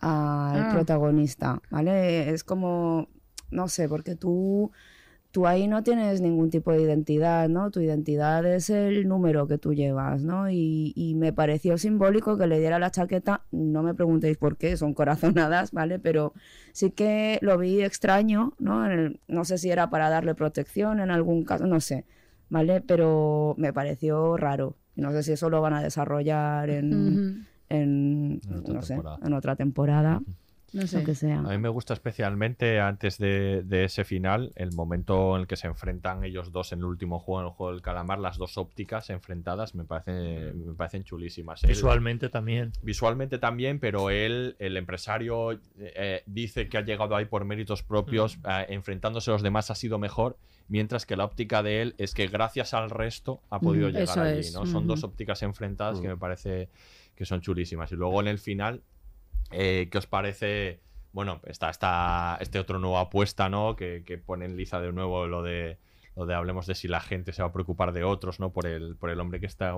al 0.00 0.60
Ah. 0.62 0.68
protagonista, 0.72 1.60
¿vale? 1.70 2.30
Es 2.30 2.44
como, 2.44 3.08
no 3.50 3.68
sé, 3.68 3.88
porque 3.88 4.14
tú, 4.14 4.70
tú 5.36 5.46
ahí 5.46 5.68
no 5.68 5.82
tienes 5.82 6.22
ningún 6.22 6.48
tipo 6.48 6.72
de 6.72 6.80
identidad, 6.80 7.46
¿no? 7.50 7.70
Tu 7.70 7.80
identidad 7.82 8.46
es 8.46 8.70
el 8.70 9.06
número 9.06 9.46
que 9.46 9.58
tú 9.58 9.74
llevas, 9.74 10.22
¿no? 10.24 10.48
Y, 10.50 10.94
y 10.96 11.14
me 11.14 11.34
pareció 11.34 11.76
simbólico 11.76 12.38
que 12.38 12.46
le 12.46 12.58
diera 12.58 12.78
la 12.78 12.90
chaqueta, 12.90 13.42
no 13.50 13.82
me 13.82 13.92
preguntéis 13.92 14.38
por 14.38 14.56
qué, 14.56 14.78
son 14.78 14.94
corazonadas, 14.94 15.72
¿vale? 15.72 15.98
Pero 15.98 16.32
sí 16.72 16.90
que 16.90 17.38
lo 17.42 17.58
vi 17.58 17.82
extraño, 17.82 18.54
¿no? 18.58 18.86
En 18.86 18.92
el- 18.98 19.20
no 19.28 19.44
sé 19.44 19.58
si 19.58 19.68
era 19.70 19.90
para 19.90 20.08
darle 20.08 20.34
protección 20.34 21.00
en 21.00 21.10
algún 21.10 21.44
caso, 21.44 21.66
no 21.66 21.80
sé, 21.80 22.06
¿vale? 22.48 22.80
Pero 22.80 23.54
me 23.58 23.74
pareció 23.74 24.38
raro. 24.38 24.76
No 24.94 25.12
sé 25.12 25.22
si 25.22 25.32
eso 25.32 25.50
lo 25.50 25.60
van 25.60 25.74
a 25.74 25.82
desarrollar 25.82 26.70
en, 26.70 27.18
en, 27.68 28.40
En 28.48 28.58
otra 28.60 28.74
no 28.74 28.82
sé, 28.82 28.94
en 29.22 29.32
otra 29.34 29.54
temporada, 29.56 30.22
No 30.72 30.86
sé. 30.86 30.98
lo 31.00 31.04
que 31.06 31.14
sea. 31.14 31.38
A 31.38 31.42
mí 31.42 31.58
me 31.58 31.68
gusta 31.68 31.94
especialmente 31.94 32.80
antes 32.80 33.18
de, 33.18 33.62
de 33.64 33.84
ese 33.84 34.04
final 34.04 34.52
el 34.56 34.72
momento 34.72 35.34
en 35.36 35.42
el 35.42 35.46
que 35.46 35.56
se 35.56 35.66
enfrentan 35.68 36.24
ellos 36.24 36.52
dos 36.52 36.72
en 36.72 36.80
el 36.80 36.84
último 36.86 37.18
juego, 37.20 37.40
en 37.40 37.46
el 37.46 37.52
juego 37.52 37.72
del 37.72 37.82
calamar, 37.82 38.18
las 38.18 38.36
dos 38.36 38.58
ópticas 38.58 39.08
enfrentadas 39.10 39.74
me, 39.74 39.84
parece, 39.84 40.52
me 40.52 40.74
parecen 40.74 41.04
chulísimas. 41.04 41.62
Él- 41.64 41.68
Visualmente 41.70 42.28
también. 42.28 42.72
visualmente 42.82 43.38
también, 43.38 43.78
pero 43.78 44.10
él, 44.10 44.56
el 44.58 44.76
empresario, 44.76 45.52
eh, 45.78 46.22
dice 46.26 46.68
que 46.68 46.78
ha 46.78 46.82
llegado 46.82 47.14
ahí 47.16 47.26
por 47.26 47.44
méritos 47.44 47.82
propios, 47.82 48.38
eh, 48.48 48.66
enfrentándose 48.70 49.30
a 49.30 49.34
los 49.34 49.42
demás 49.42 49.70
ha 49.70 49.74
sido 49.74 49.98
mejor, 49.98 50.36
mientras 50.68 51.06
que 51.06 51.16
la 51.16 51.24
óptica 51.24 51.62
de 51.62 51.80
él 51.82 51.94
es 51.96 52.12
que 52.12 52.26
gracias 52.26 52.74
al 52.74 52.90
resto 52.90 53.40
ha 53.50 53.60
podido 53.60 53.88
llegar 53.88 54.18
allí. 54.18 54.40
es, 54.40 54.52
¿no? 54.54 54.66
Son 54.66 54.86
dos 54.86 55.04
ópticas 55.04 55.42
enfrentadas 55.42 56.00
que 56.00 56.08
me 56.08 56.16
parece 56.16 56.68
que 57.14 57.24
son 57.24 57.40
chulísimas. 57.40 57.90
Y 57.92 57.94
luego 57.94 58.20
en 58.20 58.26
el 58.28 58.38
final, 58.38 58.82
eh, 59.50 59.88
¿qué 59.90 59.98
os 59.98 60.06
parece? 60.06 60.80
Bueno, 61.12 61.40
está, 61.46 61.70
está 61.70 62.38
este 62.40 62.58
otro 62.58 62.78
nuevo 62.78 62.98
apuesta, 62.98 63.48
¿no? 63.48 63.76
Que, 63.76 64.02
que 64.04 64.18
pone 64.18 64.44
en 64.44 64.56
liza 64.56 64.80
de 64.80 64.92
nuevo 64.92 65.26
lo 65.26 65.42
de 65.42 65.78
lo 66.16 66.24
de 66.24 66.34
hablemos 66.34 66.66
de 66.66 66.74
si 66.74 66.88
la 66.88 67.00
gente 67.00 67.32
se 67.32 67.42
va 67.42 67.48
a 67.48 67.52
preocupar 67.52 67.92
de 67.92 68.02
otros, 68.02 68.40
¿no? 68.40 68.50
Por 68.50 68.66
el, 68.66 68.96
por 68.96 69.10
el 69.10 69.20
hombre 69.20 69.38
que 69.38 69.46
está, 69.46 69.74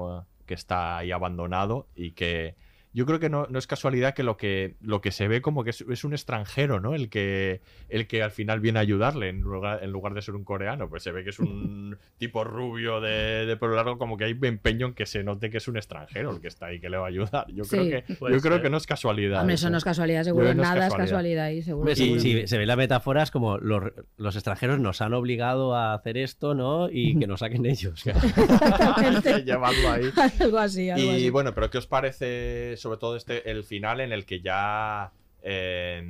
que 0.46 0.54
está 0.54 0.96
ahí 0.98 1.10
abandonado 1.10 1.88
y 1.96 2.12
que 2.12 2.54
yo 2.98 3.06
creo 3.06 3.20
que 3.20 3.30
no, 3.30 3.46
no 3.48 3.58
es 3.58 3.66
casualidad 3.66 4.12
que 4.14 4.22
lo 4.24 4.36
que 4.36 4.74
lo 4.80 5.00
que 5.00 5.12
se 5.12 5.28
ve 5.28 5.40
como 5.40 5.62
que 5.62 5.70
es, 5.70 5.82
es 5.82 6.02
un 6.04 6.12
extranjero, 6.12 6.80
¿no? 6.80 6.94
El 6.94 7.08
que 7.08 7.60
el 7.88 8.06
que 8.08 8.22
al 8.22 8.30
final 8.32 8.58
viene 8.60 8.80
a 8.80 8.82
ayudarle 8.82 9.28
en 9.28 9.40
lugar, 9.40 9.82
en 9.84 9.90
lugar 9.92 10.14
de 10.14 10.22
ser 10.22 10.34
un 10.34 10.42
coreano, 10.44 10.88
pues 10.88 11.02
se 11.04 11.12
ve 11.12 11.22
que 11.24 11.30
es 11.30 11.38
un 11.38 11.96
tipo 12.18 12.42
rubio 12.44 13.00
de, 13.00 13.46
de 13.46 13.56
pelo 13.56 13.76
largo, 13.76 13.98
como 13.98 14.16
que 14.16 14.24
hay 14.24 14.36
empeño 14.42 14.88
en 14.88 14.94
que 14.94 15.06
se 15.06 15.22
note 15.22 15.48
que 15.50 15.58
es 15.58 15.68
un 15.68 15.76
extranjero 15.76 16.32
el 16.32 16.40
que 16.40 16.48
está 16.48 16.66
ahí 16.66 16.80
que 16.80 16.90
le 16.90 16.96
va 16.96 17.04
a 17.04 17.08
ayudar. 17.08 17.46
Yo 17.52 17.62
Sí. 17.64 17.76
creo 17.76 18.02
que 18.04 18.14
yo 18.34 18.40
creo 18.40 18.60
que 18.62 18.70
no 18.70 18.76
es 18.78 18.86
casualidad. 18.86 19.40
Hombre, 19.40 19.54
eso 19.54 19.70
no 19.70 19.78
es 19.78 19.84
casualidad, 19.84 20.24
seguro. 20.24 20.46
No 20.46 20.50
es 20.50 20.56
Nada 20.56 20.74
es 20.74 20.80
casualidad. 20.94 21.04
casualidad 21.06 21.44
ahí, 21.44 21.62
seguro. 21.62 21.80
Hombre, 21.82 21.94
sí, 21.96 22.04
seguro. 22.04 22.20
sí, 22.20 22.46
se 22.48 22.58
ve 22.58 22.66
la 22.66 22.76
metáfora 22.76 23.22
es 23.22 23.30
como 23.30 23.58
los, 23.58 23.84
los 24.16 24.34
extranjeros 24.34 24.80
nos 24.80 25.00
han 25.02 25.14
obligado 25.14 25.74
a 25.76 25.94
hacer 25.94 26.16
esto, 26.16 26.54
¿no? 26.54 26.88
Y 26.90 27.16
que 27.18 27.26
nos 27.28 27.40
saquen 27.40 27.64
ellos. 27.66 28.02
Llevarlo 29.44 29.90
ahí. 29.90 30.10
algo 30.40 30.58
así, 30.58 30.90
algo 30.90 31.04
Y 31.12 31.16
así. 31.16 31.30
bueno, 31.30 31.54
pero 31.54 31.70
¿qué 31.70 31.78
os 31.78 31.86
parece 31.86 32.76
sobre 32.76 32.87
todo 32.96 33.16
este 33.16 33.50
el 33.50 33.64
final 33.64 34.00
en 34.00 34.12
el 34.12 34.24
que 34.24 34.40
ya 34.40 35.12
eh, 35.42 36.02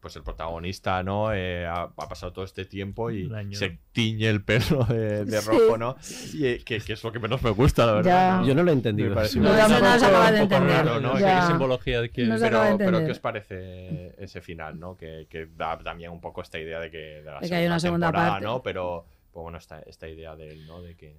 pues 0.00 0.14
el 0.16 0.22
protagonista 0.22 1.02
no 1.02 1.32
Eh, 1.34 1.66
ha, 1.66 1.82
ha 1.82 2.08
pasado 2.08 2.32
todo 2.32 2.44
este 2.44 2.64
tiempo 2.64 3.10
y 3.10 3.28
se 3.52 3.78
tiñe 3.92 4.28
el 4.28 4.42
pelo 4.42 4.84
de, 4.84 5.40
rojo, 5.40 5.76
¿no? 5.76 5.96
Y, 6.32 6.46
eh, 6.46 6.62
que, 6.64 6.80
que 6.80 6.92
es 6.92 7.02
lo 7.02 7.12
que 7.12 7.18
menos 7.18 7.42
me 7.42 7.50
gusta, 7.50 7.84
la 7.84 7.92
verdad. 7.92 8.40
Ya. 8.40 8.46
Yo 8.46 8.54
no 8.54 8.62
lo 8.62 8.70
he 8.70 8.74
entendido. 8.74 9.14
No, 9.14 9.24
se 9.26 9.38
acaba 9.40 10.30
de 10.30 10.38
entender. 10.38 10.86
raro, 10.86 11.00
¿no? 11.00 11.14
¿Qué 11.14 11.42
simbología 11.46 12.00
de 12.00 12.10
que 12.10 12.24
No 12.24 12.38
Pero, 12.38 12.62
de 12.62 12.76
pero. 12.78 13.04
¿qué 13.04 13.10
os 13.10 13.18
parece 13.18 14.14
ese 14.22 14.40
final, 14.40 14.78
no? 14.78 14.96
Que, 14.96 15.26
que 15.28 15.48
da 15.56 15.78
también 15.78 16.10
un 16.10 16.20
poco 16.20 16.42
esta 16.42 16.58
idea 16.58 16.80
de 16.80 16.90
que, 16.90 17.22
de 17.22 17.24
la 17.24 17.40
De 17.40 17.48
que 17.48 17.54
hay 17.56 17.66
una 17.66 17.80
segunda 17.80 18.06
temporada, 18.08 18.30
parte. 18.32 18.46
¿no? 18.46 18.62
Pero, 18.62 19.04
pues 19.32 19.42
bueno, 19.42 19.58
esta, 19.58 19.80
esta 19.80 20.08
idea 20.08 20.36
de 20.36 20.50
él, 20.52 20.66
¿no? 20.66 20.80
De 20.80 20.94
que 20.94 21.16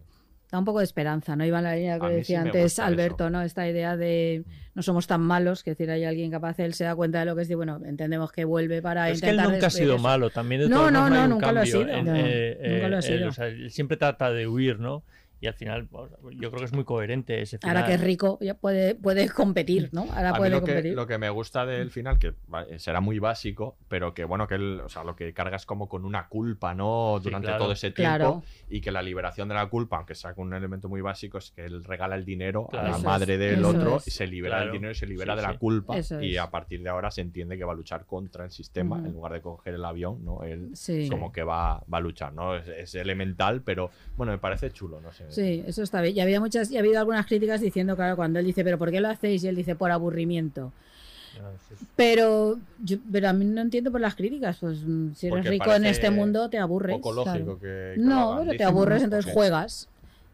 Da 0.51 0.57
un 0.57 0.65
poco 0.65 0.79
de 0.79 0.85
esperanza, 0.85 1.35
¿no? 1.35 1.45
Iba 1.45 1.59
en 1.59 1.63
la 1.63 1.75
línea 1.75 1.99
que 1.99 2.07
decía 2.07 2.41
sí 2.41 2.47
antes 2.47 2.79
Alberto, 2.79 3.25
eso. 3.25 3.29
¿no? 3.29 3.41
Esta 3.43 3.67
idea 3.69 3.95
de 3.97 4.43
no 4.73 4.81
somos 4.81 5.05
tan 5.05 5.21
malos, 5.21 5.63
que 5.63 5.71
decir, 5.71 5.91
hay 5.91 6.05
alguien 6.05 6.31
capaz, 6.31 6.57
él 6.59 6.73
se 6.73 6.85
da 6.85 6.95
cuenta 6.95 7.19
de 7.19 7.25
lo 7.25 7.35
que 7.35 7.43
es, 7.43 7.49
y 7.51 7.53
bueno, 7.53 7.79
entendemos 7.85 8.31
que 8.31 8.45
vuelve 8.45 8.81
para 8.81 9.09
Es 9.11 9.21
que 9.21 9.27
él 9.29 9.35
intentar 9.35 9.53
nunca 9.53 9.67
ha 9.67 9.69
sido 9.69 9.93
eso. 9.95 10.03
malo, 10.03 10.29
también 10.31 10.61
de 10.61 10.69
No, 10.69 10.89
no, 10.89 11.07
no, 11.09 11.27
nunca 11.27 11.51
lo 11.51 11.59
ha 11.59 11.63
cambio 11.63 11.83
sido. 11.83 11.87
en- 11.93 12.05
No, 12.05 12.13
eh, 12.15 12.57
nunca 12.73 12.87
lo 12.89 12.95
ha 12.95 12.99
eh, 12.99 13.03
sido. 13.03 13.29
o 13.29 13.31
sea, 13.31 13.45
él 13.47 13.69
siempre 13.69 13.97
trata 13.97 14.31
de 14.31 14.47
huir, 14.47 14.79
¿no? 14.79 15.03
Y 15.41 15.47
al 15.47 15.53
final, 15.53 15.87
pues, 15.87 16.11
yo 16.35 16.49
creo 16.49 16.59
que 16.59 16.65
es 16.65 16.73
muy 16.73 16.83
coherente 16.83 17.41
ese 17.41 17.57
final. 17.59 17.77
Ahora 17.77 17.87
que 17.87 17.93
es 17.95 18.01
rico, 18.01 18.37
ya 18.41 18.55
puede, 18.55 18.95
puede 18.95 19.29
competir, 19.29 19.89
¿no? 19.93 20.01
Ahora 20.11 20.29
A 20.29 20.33
mí 20.33 20.37
puede 20.39 20.51
lo 20.51 20.57
que, 20.59 20.65
competir. 20.73 20.93
lo 20.95 21.07
que 21.07 21.17
me 21.17 21.29
gusta 21.29 21.65
del 21.65 21.91
final, 21.91 22.19
que 22.19 22.33
va- 22.53 22.65
será 22.77 22.99
muy 22.99 23.19
básico, 23.19 23.77
pero 23.87 24.13
que 24.13 24.25
bueno, 24.25 24.47
que 24.47 24.55
él, 24.55 24.81
o 24.83 24.89
sea, 24.89 25.03
lo 25.03 25.15
que 25.15 25.33
cargas 25.33 25.65
como 25.65 25.87
con 25.87 26.03
una 26.05 26.27
culpa, 26.27 26.73
¿no? 26.75 27.15
Sí, 27.19 27.23
Durante 27.25 27.47
claro. 27.47 27.63
todo 27.63 27.71
ese 27.73 27.91
tiempo. 27.91 28.15
Claro. 28.17 28.43
Y 28.69 28.81
que 28.81 28.91
la 28.91 29.01
liberación 29.01 29.47
de 29.47 29.55
la 29.55 29.67
culpa, 29.67 29.97
aunque 29.97 30.15
sea 30.15 30.33
un 30.35 30.53
elemento 30.53 30.89
muy 30.89 31.01
básico, 31.01 31.37
es 31.37 31.51
que 31.51 31.65
él 31.65 31.83
regala 31.83 32.15
el 32.15 32.25
dinero 32.25 32.67
Claro. 32.69 32.87
a 32.87 32.91
la 32.91 32.97
Eso 32.97 33.05
madre 33.05 33.33
es, 33.35 33.39
del 33.39 33.63
otro 33.63 33.97
es. 33.97 34.07
y 34.07 34.11
se 34.11 34.27
libera 34.27 34.59
del 34.59 34.71
dinero 34.71 34.91
y 34.91 34.95
se 34.95 35.05
libera 35.07 35.33
Sí, 35.33 35.37
de 35.37 35.43
la 35.47 35.51
sí. 35.53 35.57
culpa. 35.57 35.97
Eso 35.97 36.21
y 36.21 36.33
es. 36.35 36.39
a 36.41 36.51
partir 36.51 36.83
de 36.83 36.89
ahora 36.89 37.11
se 37.11 37.21
entiende 37.21 37.57
que 37.57 37.63
va 37.63 37.71
a 37.73 37.75
luchar 37.75 38.05
contra 38.05 38.43
el 38.45 38.51
sistema 38.51 38.97
Ujú. 38.97 39.05
en 39.07 39.13
lugar 39.13 39.33
de 39.33 39.41
coger 39.41 39.73
el 39.75 39.85
avión, 39.85 40.23
¿no? 40.25 40.43
Él 40.43 40.71
Sí. 40.73 41.07
como 41.09 41.31
que 41.31 41.43
va, 41.43 41.83
va 41.91 41.97
a 41.97 42.01
luchar, 42.01 42.33
¿no? 42.33 42.55
Es, 42.55 42.67
es 42.67 42.95
elemental, 42.95 43.61
pero 43.61 43.89
bueno, 44.17 44.31
me 44.33 44.37
parece 44.37 44.69
chulo, 44.71 44.99
no 44.99 45.11
sé. 45.11 45.28
Sí, 45.29 45.63
eso 45.65 45.83
está 45.83 46.01
bien. 46.01 46.17
Y 46.17 46.19
había 46.19 46.39
muchas, 46.39 46.71
y 46.71 46.77
ha 46.77 46.79
habido 46.79 46.99
algunas 46.99 47.25
críticas 47.25 47.61
diciendo, 47.61 47.95
claro, 47.95 48.15
cuando 48.15 48.39
él 48.39 48.45
dice, 48.45 48.63
pero 48.63 48.77
¿por 48.77 48.91
qué 48.91 48.99
lo 48.99 49.09
hacéis? 49.09 49.43
Y 49.43 49.47
él 49.47 49.55
dice, 49.55 49.75
por 49.75 49.91
aburrimiento. 49.91 50.71
No, 51.41 51.49
sí, 51.67 51.75
sí. 51.79 51.85
Pero, 51.95 52.59
yo, 52.83 52.97
pero 53.11 53.29
a 53.29 53.33
mí 53.33 53.45
no 53.45 53.61
entiendo 53.61 53.91
por 53.91 54.01
las 54.01 54.15
críticas. 54.15 54.57
Pues 54.59 54.79
si 54.79 55.27
eres 55.27 55.37
Porque 55.37 55.49
rico 55.49 55.73
en 55.73 55.85
este 55.85 56.09
mundo, 56.09 56.49
te 56.49 56.57
aburres. 56.57 56.97
Poco 56.97 57.13
lógico 57.13 57.57
claro. 57.57 57.59
que, 57.59 57.93
No, 57.97 58.37
pero 58.39 58.57
te 58.57 58.63
aburres, 58.63 59.03
entonces 59.03 59.31
juegas. 59.31 59.87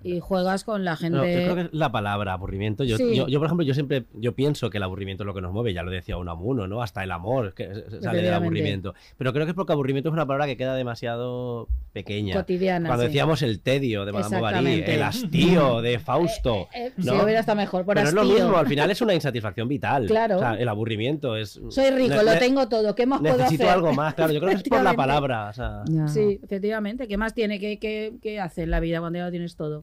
Y 0.03 0.19
juegas 0.19 0.63
con 0.63 0.85
la 0.85 0.95
gente. 0.95 1.17
No, 1.17 1.25
yo 1.25 1.33
creo 1.33 1.55
que 1.55 1.61
es 1.61 1.69
la 1.73 1.91
palabra 1.91 2.33
aburrimiento. 2.33 2.83
Yo, 2.83 2.95
Sí. 2.97 3.15
yo, 3.15 3.27
yo, 3.27 3.39
por 3.39 3.47
ejemplo, 3.47 3.65
yo 3.65 3.73
siempre 3.73 4.05
yo 4.13 4.33
pienso 4.35 4.69
que 4.69 4.77
el 4.77 4.83
aburrimiento 4.83 5.23
es 5.23 5.25
lo 5.27 5.33
que 5.33 5.41
nos 5.41 5.51
mueve, 5.51 5.73
ya 5.73 5.81
lo 5.81 5.89
decía 5.89 6.17
Unamuno, 6.17 6.67
¿no? 6.67 6.83
Hasta 6.83 7.03
el 7.03 7.11
amor 7.11 7.53
que 7.55 7.73
sale 8.01 8.21
del 8.21 8.33
aburrimiento. 8.33 8.93
Pero 9.17 9.33
creo 9.33 9.45
que 9.45 9.51
es 9.51 9.55
porque 9.55 9.73
aburrimiento 9.73 10.09
es 10.09 10.13
una 10.13 10.27
palabra 10.27 10.45
que 10.45 10.57
queda 10.57 10.75
demasiado 10.75 11.67
pequeña. 11.91 12.35
Cotidiana, 12.35 12.87
Cuando 12.89 13.03
sí. 13.03 13.07
decíamos 13.07 13.41
el 13.41 13.61
tedio 13.61 14.05
de 14.05 14.11
Madame 14.11 14.37
Bovary, 14.37 14.83
el 14.85 15.01
hastío 15.01 15.81
de 15.81 15.97
Fausto. 15.97 16.67
Eh, 16.75 16.91
¿no? 16.97 17.03
Si 17.17 17.23
hubiera 17.23 17.39
estado 17.39 17.55
mejor, 17.55 17.83
por 17.85 17.95
Pero 17.95 18.09
es 18.09 18.13
lo 18.13 18.21
hastío. 18.21 18.35
mismo, 18.35 18.57
al 18.57 18.67
final 18.67 18.91
es 18.91 19.01
una 19.01 19.13
insatisfacción 19.15 19.67
vital. 19.67 20.05
Claro. 20.05 20.35
O 20.35 20.39
sea, 20.39 20.53
el 20.53 20.67
aburrimiento 20.69 21.35
es. 21.35 21.59
Soy 21.69 21.89
rico, 21.89 22.21
lo 22.21 22.37
tengo 22.37 22.67
todo. 22.69 22.93
¿Qué 22.93 23.05
más 23.07 23.21
puedo 23.21 23.33
hacer? 23.33 23.43
Necesito 23.45 23.71
algo 23.71 23.93
más, 23.93 24.13
claro. 24.13 24.33
Yo 24.33 24.39
creo 24.39 24.51
que 24.51 24.57
es 24.57 24.63
por 24.63 24.83
la 24.83 24.93
palabra. 24.93 25.49
o 25.49 25.53
sea, 25.53 25.83
Ya. 25.87 26.07
Sí, 26.09 26.39
efectivamente. 26.43 27.07
¿Qué 27.07 27.17
más 27.17 27.33
tiene 27.33 27.59
que, 27.59 27.79
que, 27.79 28.13
que 28.21 28.39
hacer 28.39 28.65
en 28.65 28.71
la 28.71 28.79
vida 28.79 28.99
cuando 28.99 29.17
ya 29.17 29.25
lo 29.25 29.31
tienes 29.31 29.55
todo? 29.55 29.81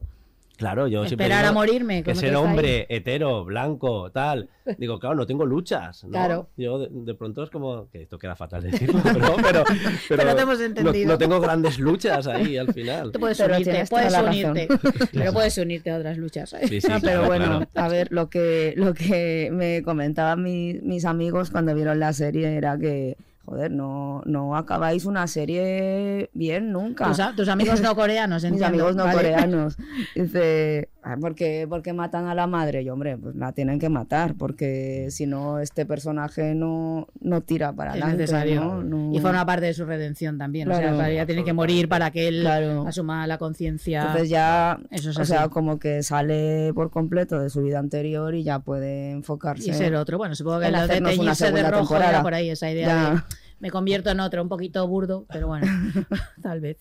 Claro, 0.63 0.87
yo 0.87 1.05
siempre 1.05 1.25
Esperar 1.25 1.45
a 1.45 1.51
morirme. 1.51 2.03
Que 2.03 2.15
ser 2.15 2.29
ahí. 2.29 2.35
hombre, 2.35 2.85
hetero, 2.89 3.43
blanco, 3.43 4.11
tal. 4.11 4.49
Digo, 4.77 4.97
claro, 4.97 5.15
no 5.15 5.25
tengo 5.27 5.45
luchas. 5.45 6.05
¿no? 6.05 6.11
Claro. 6.11 6.47
Yo 6.55 6.79
de, 6.79 6.87
de 6.89 7.13
pronto 7.15 7.43
es 7.43 7.49
como. 7.49 7.89
Que 7.89 8.03
esto 8.03 8.17
queda 8.17 8.35
fatal 8.35 8.63
decirlo, 8.63 9.01
pero. 9.03 9.35
Pero, 9.35 9.63
Pero 10.07 10.35
te 10.35 10.41
hemos 10.41 10.59
no- 10.59 10.65
entendido. 10.65 11.07
No, 11.11 11.17
tengo 11.17 11.39
grandes 11.41 11.79
luchas 11.79 12.27
ahí 12.27 12.55
al 12.57 12.73
final. 12.73 13.11
Tú 13.11 13.19
puedes 13.19 13.37
Pero 13.37 13.55
unirte, 13.55 13.83
puedes 13.89 14.17
unirte. 14.17 14.67
Pero 15.11 15.33
puedes 15.33 15.57
unirte 15.57 15.91
a 15.91 15.97
otras 15.97 16.17
luchas. 16.17 16.53
¿eh? 16.53 16.67
Sí, 16.67 16.79
sí, 16.81 16.87
pero 16.87 16.99
claro, 17.01 17.25
bueno, 17.27 17.45
claro. 17.45 17.69
a 17.75 17.89
ver, 17.89 18.07
lo 18.11 18.29
que, 18.29 18.73
lo 18.77 18.93
que 18.93 19.49
me 19.51 19.83
comentaban 19.83 20.41
mi- 20.41 20.75
mis 20.81 21.03
amigos 21.05 21.51
cuando 21.51 21.75
vieron 21.75 21.99
la 21.99 22.13
serie 22.13 22.55
era 22.55 22.77
que, 22.77 23.17
joder, 23.45 23.71
no, 23.71 24.21
no 24.25 24.55
acabáis 24.55 25.05
una 25.05 25.27
serie 25.27 26.29
bien 26.33 26.71
nunca. 26.71 27.07
Tus, 27.07 27.35
tus 27.35 27.47
amigos 27.49 27.81
no 27.81 27.95
coreanos, 27.95 28.43
Mis 28.43 28.51
entiendo, 28.53 28.67
amigos 28.67 28.95
no 28.95 29.03
¿vale? 29.05 29.17
coreanos. 29.17 29.77
Dice, 30.15 30.89
"Ah, 31.03 31.17
¿por 31.19 31.35
qué, 31.35 31.65
por 31.69 31.81
qué 31.81 31.93
matan 31.93 32.27
a 32.27 32.33
la 32.35 32.47
madre? 32.47 32.81
Y 32.81 32.89
hombre, 32.89 33.17
pues 33.17 33.35
la 33.35 33.51
tienen 33.51 33.77
que 33.79 33.89
matar, 33.89 34.35
porque 34.35 35.07
si 35.09 35.25
no, 35.25 35.59
este 35.59 35.85
personaje 35.85 36.55
no, 36.55 37.07
no 37.19 37.41
tira 37.41 37.73
para 37.73 37.91
Es 37.91 37.95
adelante. 38.01 38.17
necesario. 38.23 38.61
¿no? 38.63 38.83
No- 38.83 39.13
Y 39.13 39.19
forma 39.19 39.45
parte 39.45 39.65
de 39.65 39.73
su 39.73 39.85
redención 39.85 40.37
también. 40.37 40.71
O 40.71 40.75
sea, 40.75 41.09
ella 41.09 41.25
tiene 41.25 41.43
que 41.43 41.53
morir 41.53 41.89
para 41.89 42.11
que 42.11 42.27
él 42.27 42.41
Claro. 42.41 42.87
asuma 42.87 43.27
la 43.27 43.37
conciencia. 43.37 44.01
Entonces 44.01 44.29
ya, 44.29 44.79
Eso 44.91 45.09
es 45.11 45.17
o 45.17 45.21
así. 45.21 45.31
sea, 45.33 45.49
como 45.49 45.77
que 45.79 46.03
sale 46.03 46.71
por 46.73 46.89
completo 46.91 47.39
de 47.39 47.49
su 47.49 47.61
vida 47.61 47.79
anterior 47.79 48.33
y 48.35 48.43
ya 48.43 48.59
puede 48.59 49.11
enfocarse 49.11 49.69
y 49.69 49.73
ser 49.73 49.95
otro. 49.95 50.17
Bueno, 50.17 50.35
supongo 50.35 50.59
que 50.61 50.67
en 50.67 50.73
lo 50.73 50.87
de 50.87 51.01
teñirse 51.01 51.51
de 51.51 51.63
rojo 51.63 51.77
temporada. 51.79 52.09
era 52.09 52.21
por 52.23 52.33
ahí 52.33 52.49
esa 52.49 52.69
idea 52.71 52.87
Ya. 52.87 53.13
de 53.15 53.21
me 53.59 53.71
convierto 53.71 54.09
en 54.09 54.19
otro, 54.19 54.41
un 54.41 54.49
poquito 54.49 54.85
burdo, 54.87 55.25
pero 55.31 55.47
bueno, 55.47 55.65
tal 56.41 56.59
vez. 56.59 56.77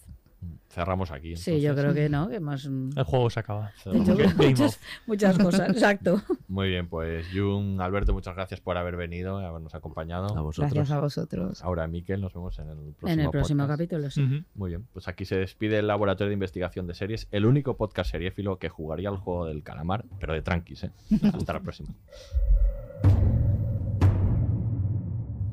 Cerramos 0.72 1.10
aquí. 1.10 1.36
Sí, 1.36 1.60
yo 1.60 1.74
creo 1.74 1.92
que 1.92 2.08
no, 2.08 2.30
que 2.30 2.36
hemos 2.36 2.66
mm, 2.66 2.92
El 2.96 3.04
juego 3.04 3.28
se 3.28 3.40
acaba. 3.40 3.72
Muchas, 3.84 4.80
muchas 5.06 5.38
cosas, 5.38 5.68
exacto. 5.68 6.22
Muy 6.48 6.68
bien, 6.70 6.88
pues 6.88 7.26
Jun, 7.30 7.78
Alberto, 7.78 8.14
muchas 8.14 8.34
gracias 8.34 8.62
por 8.62 8.78
haber 8.78 8.96
venido 8.96 9.42
y 9.42 9.44
habernos 9.44 9.74
acompañado. 9.74 10.34
A 10.34 10.40
vosotros. 10.40 10.72
Gracias 10.72 10.96
a 10.96 11.00
vosotros. 11.00 11.62
Ahora, 11.62 11.86
Miquel, 11.88 12.22
nos 12.22 12.32
vemos 12.32 12.58
en 12.58 12.70
el 12.70 12.94
próximo 12.94 13.10
En 13.10 13.20
el 13.20 13.30
próximo 13.30 13.64
podcast. 13.64 13.80
capítulo, 13.80 14.10
sí. 14.10 14.44
Muy 14.54 14.70
bien, 14.70 14.86
pues 14.94 15.08
aquí 15.08 15.26
se 15.26 15.36
despide 15.36 15.78
el 15.78 15.86
Laboratorio 15.88 16.28
de 16.30 16.34
Investigación 16.34 16.86
de 16.86 16.94
Series, 16.94 17.28
el 17.32 17.44
único 17.44 17.76
podcast 17.76 18.10
seriéfilo 18.10 18.58
que 18.58 18.70
jugaría 18.70 19.10
el 19.10 19.18
juego 19.18 19.44
del 19.44 19.62
calamar, 19.62 20.06
pero 20.20 20.32
de 20.32 20.40
tranquis, 20.40 20.84
¿eh? 20.84 20.90
Hasta 21.34 21.52
la 21.52 21.60
próxima. 21.60 21.90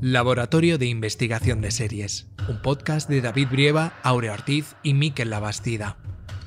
Laboratorio 0.01 0.77
de 0.77 0.85
Investigación 0.85 1.59
de 1.59 1.71
Series, 1.71 2.27
un 2.47 2.61
podcast 2.61 3.09
de 3.09 3.19
David 3.19 3.49
Brieva, 3.51 3.99
Aurea 4.01 4.31
Ortiz 4.31 4.77
y 4.81 4.93
Miquel 4.93 5.29
Labastida. 5.29 5.97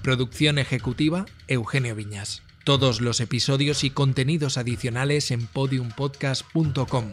Producción 0.02 0.58
ejecutiva, 0.58 1.26
Eugenio 1.48 1.94
Viñas. 1.94 2.42
Todos 2.64 3.02
los 3.02 3.20
episodios 3.20 3.84
y 3.84 3.90
contenidos 3.90 4.56
adicionales 4.56 5.30
en 5.30 5.46
podiumpodcast.com 5.46 7.12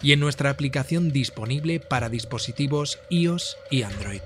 y 0.00 0.12
en 0.12 0.20
nuestra 0.20 0.50
aplicación 0.50 1.10
disponible 1.10 1.80
para 1.80 2.08
dispositivos 2.08 3.00
iOS 3.10 3.56
y 3.72 3.82
Android. 3.82 4.20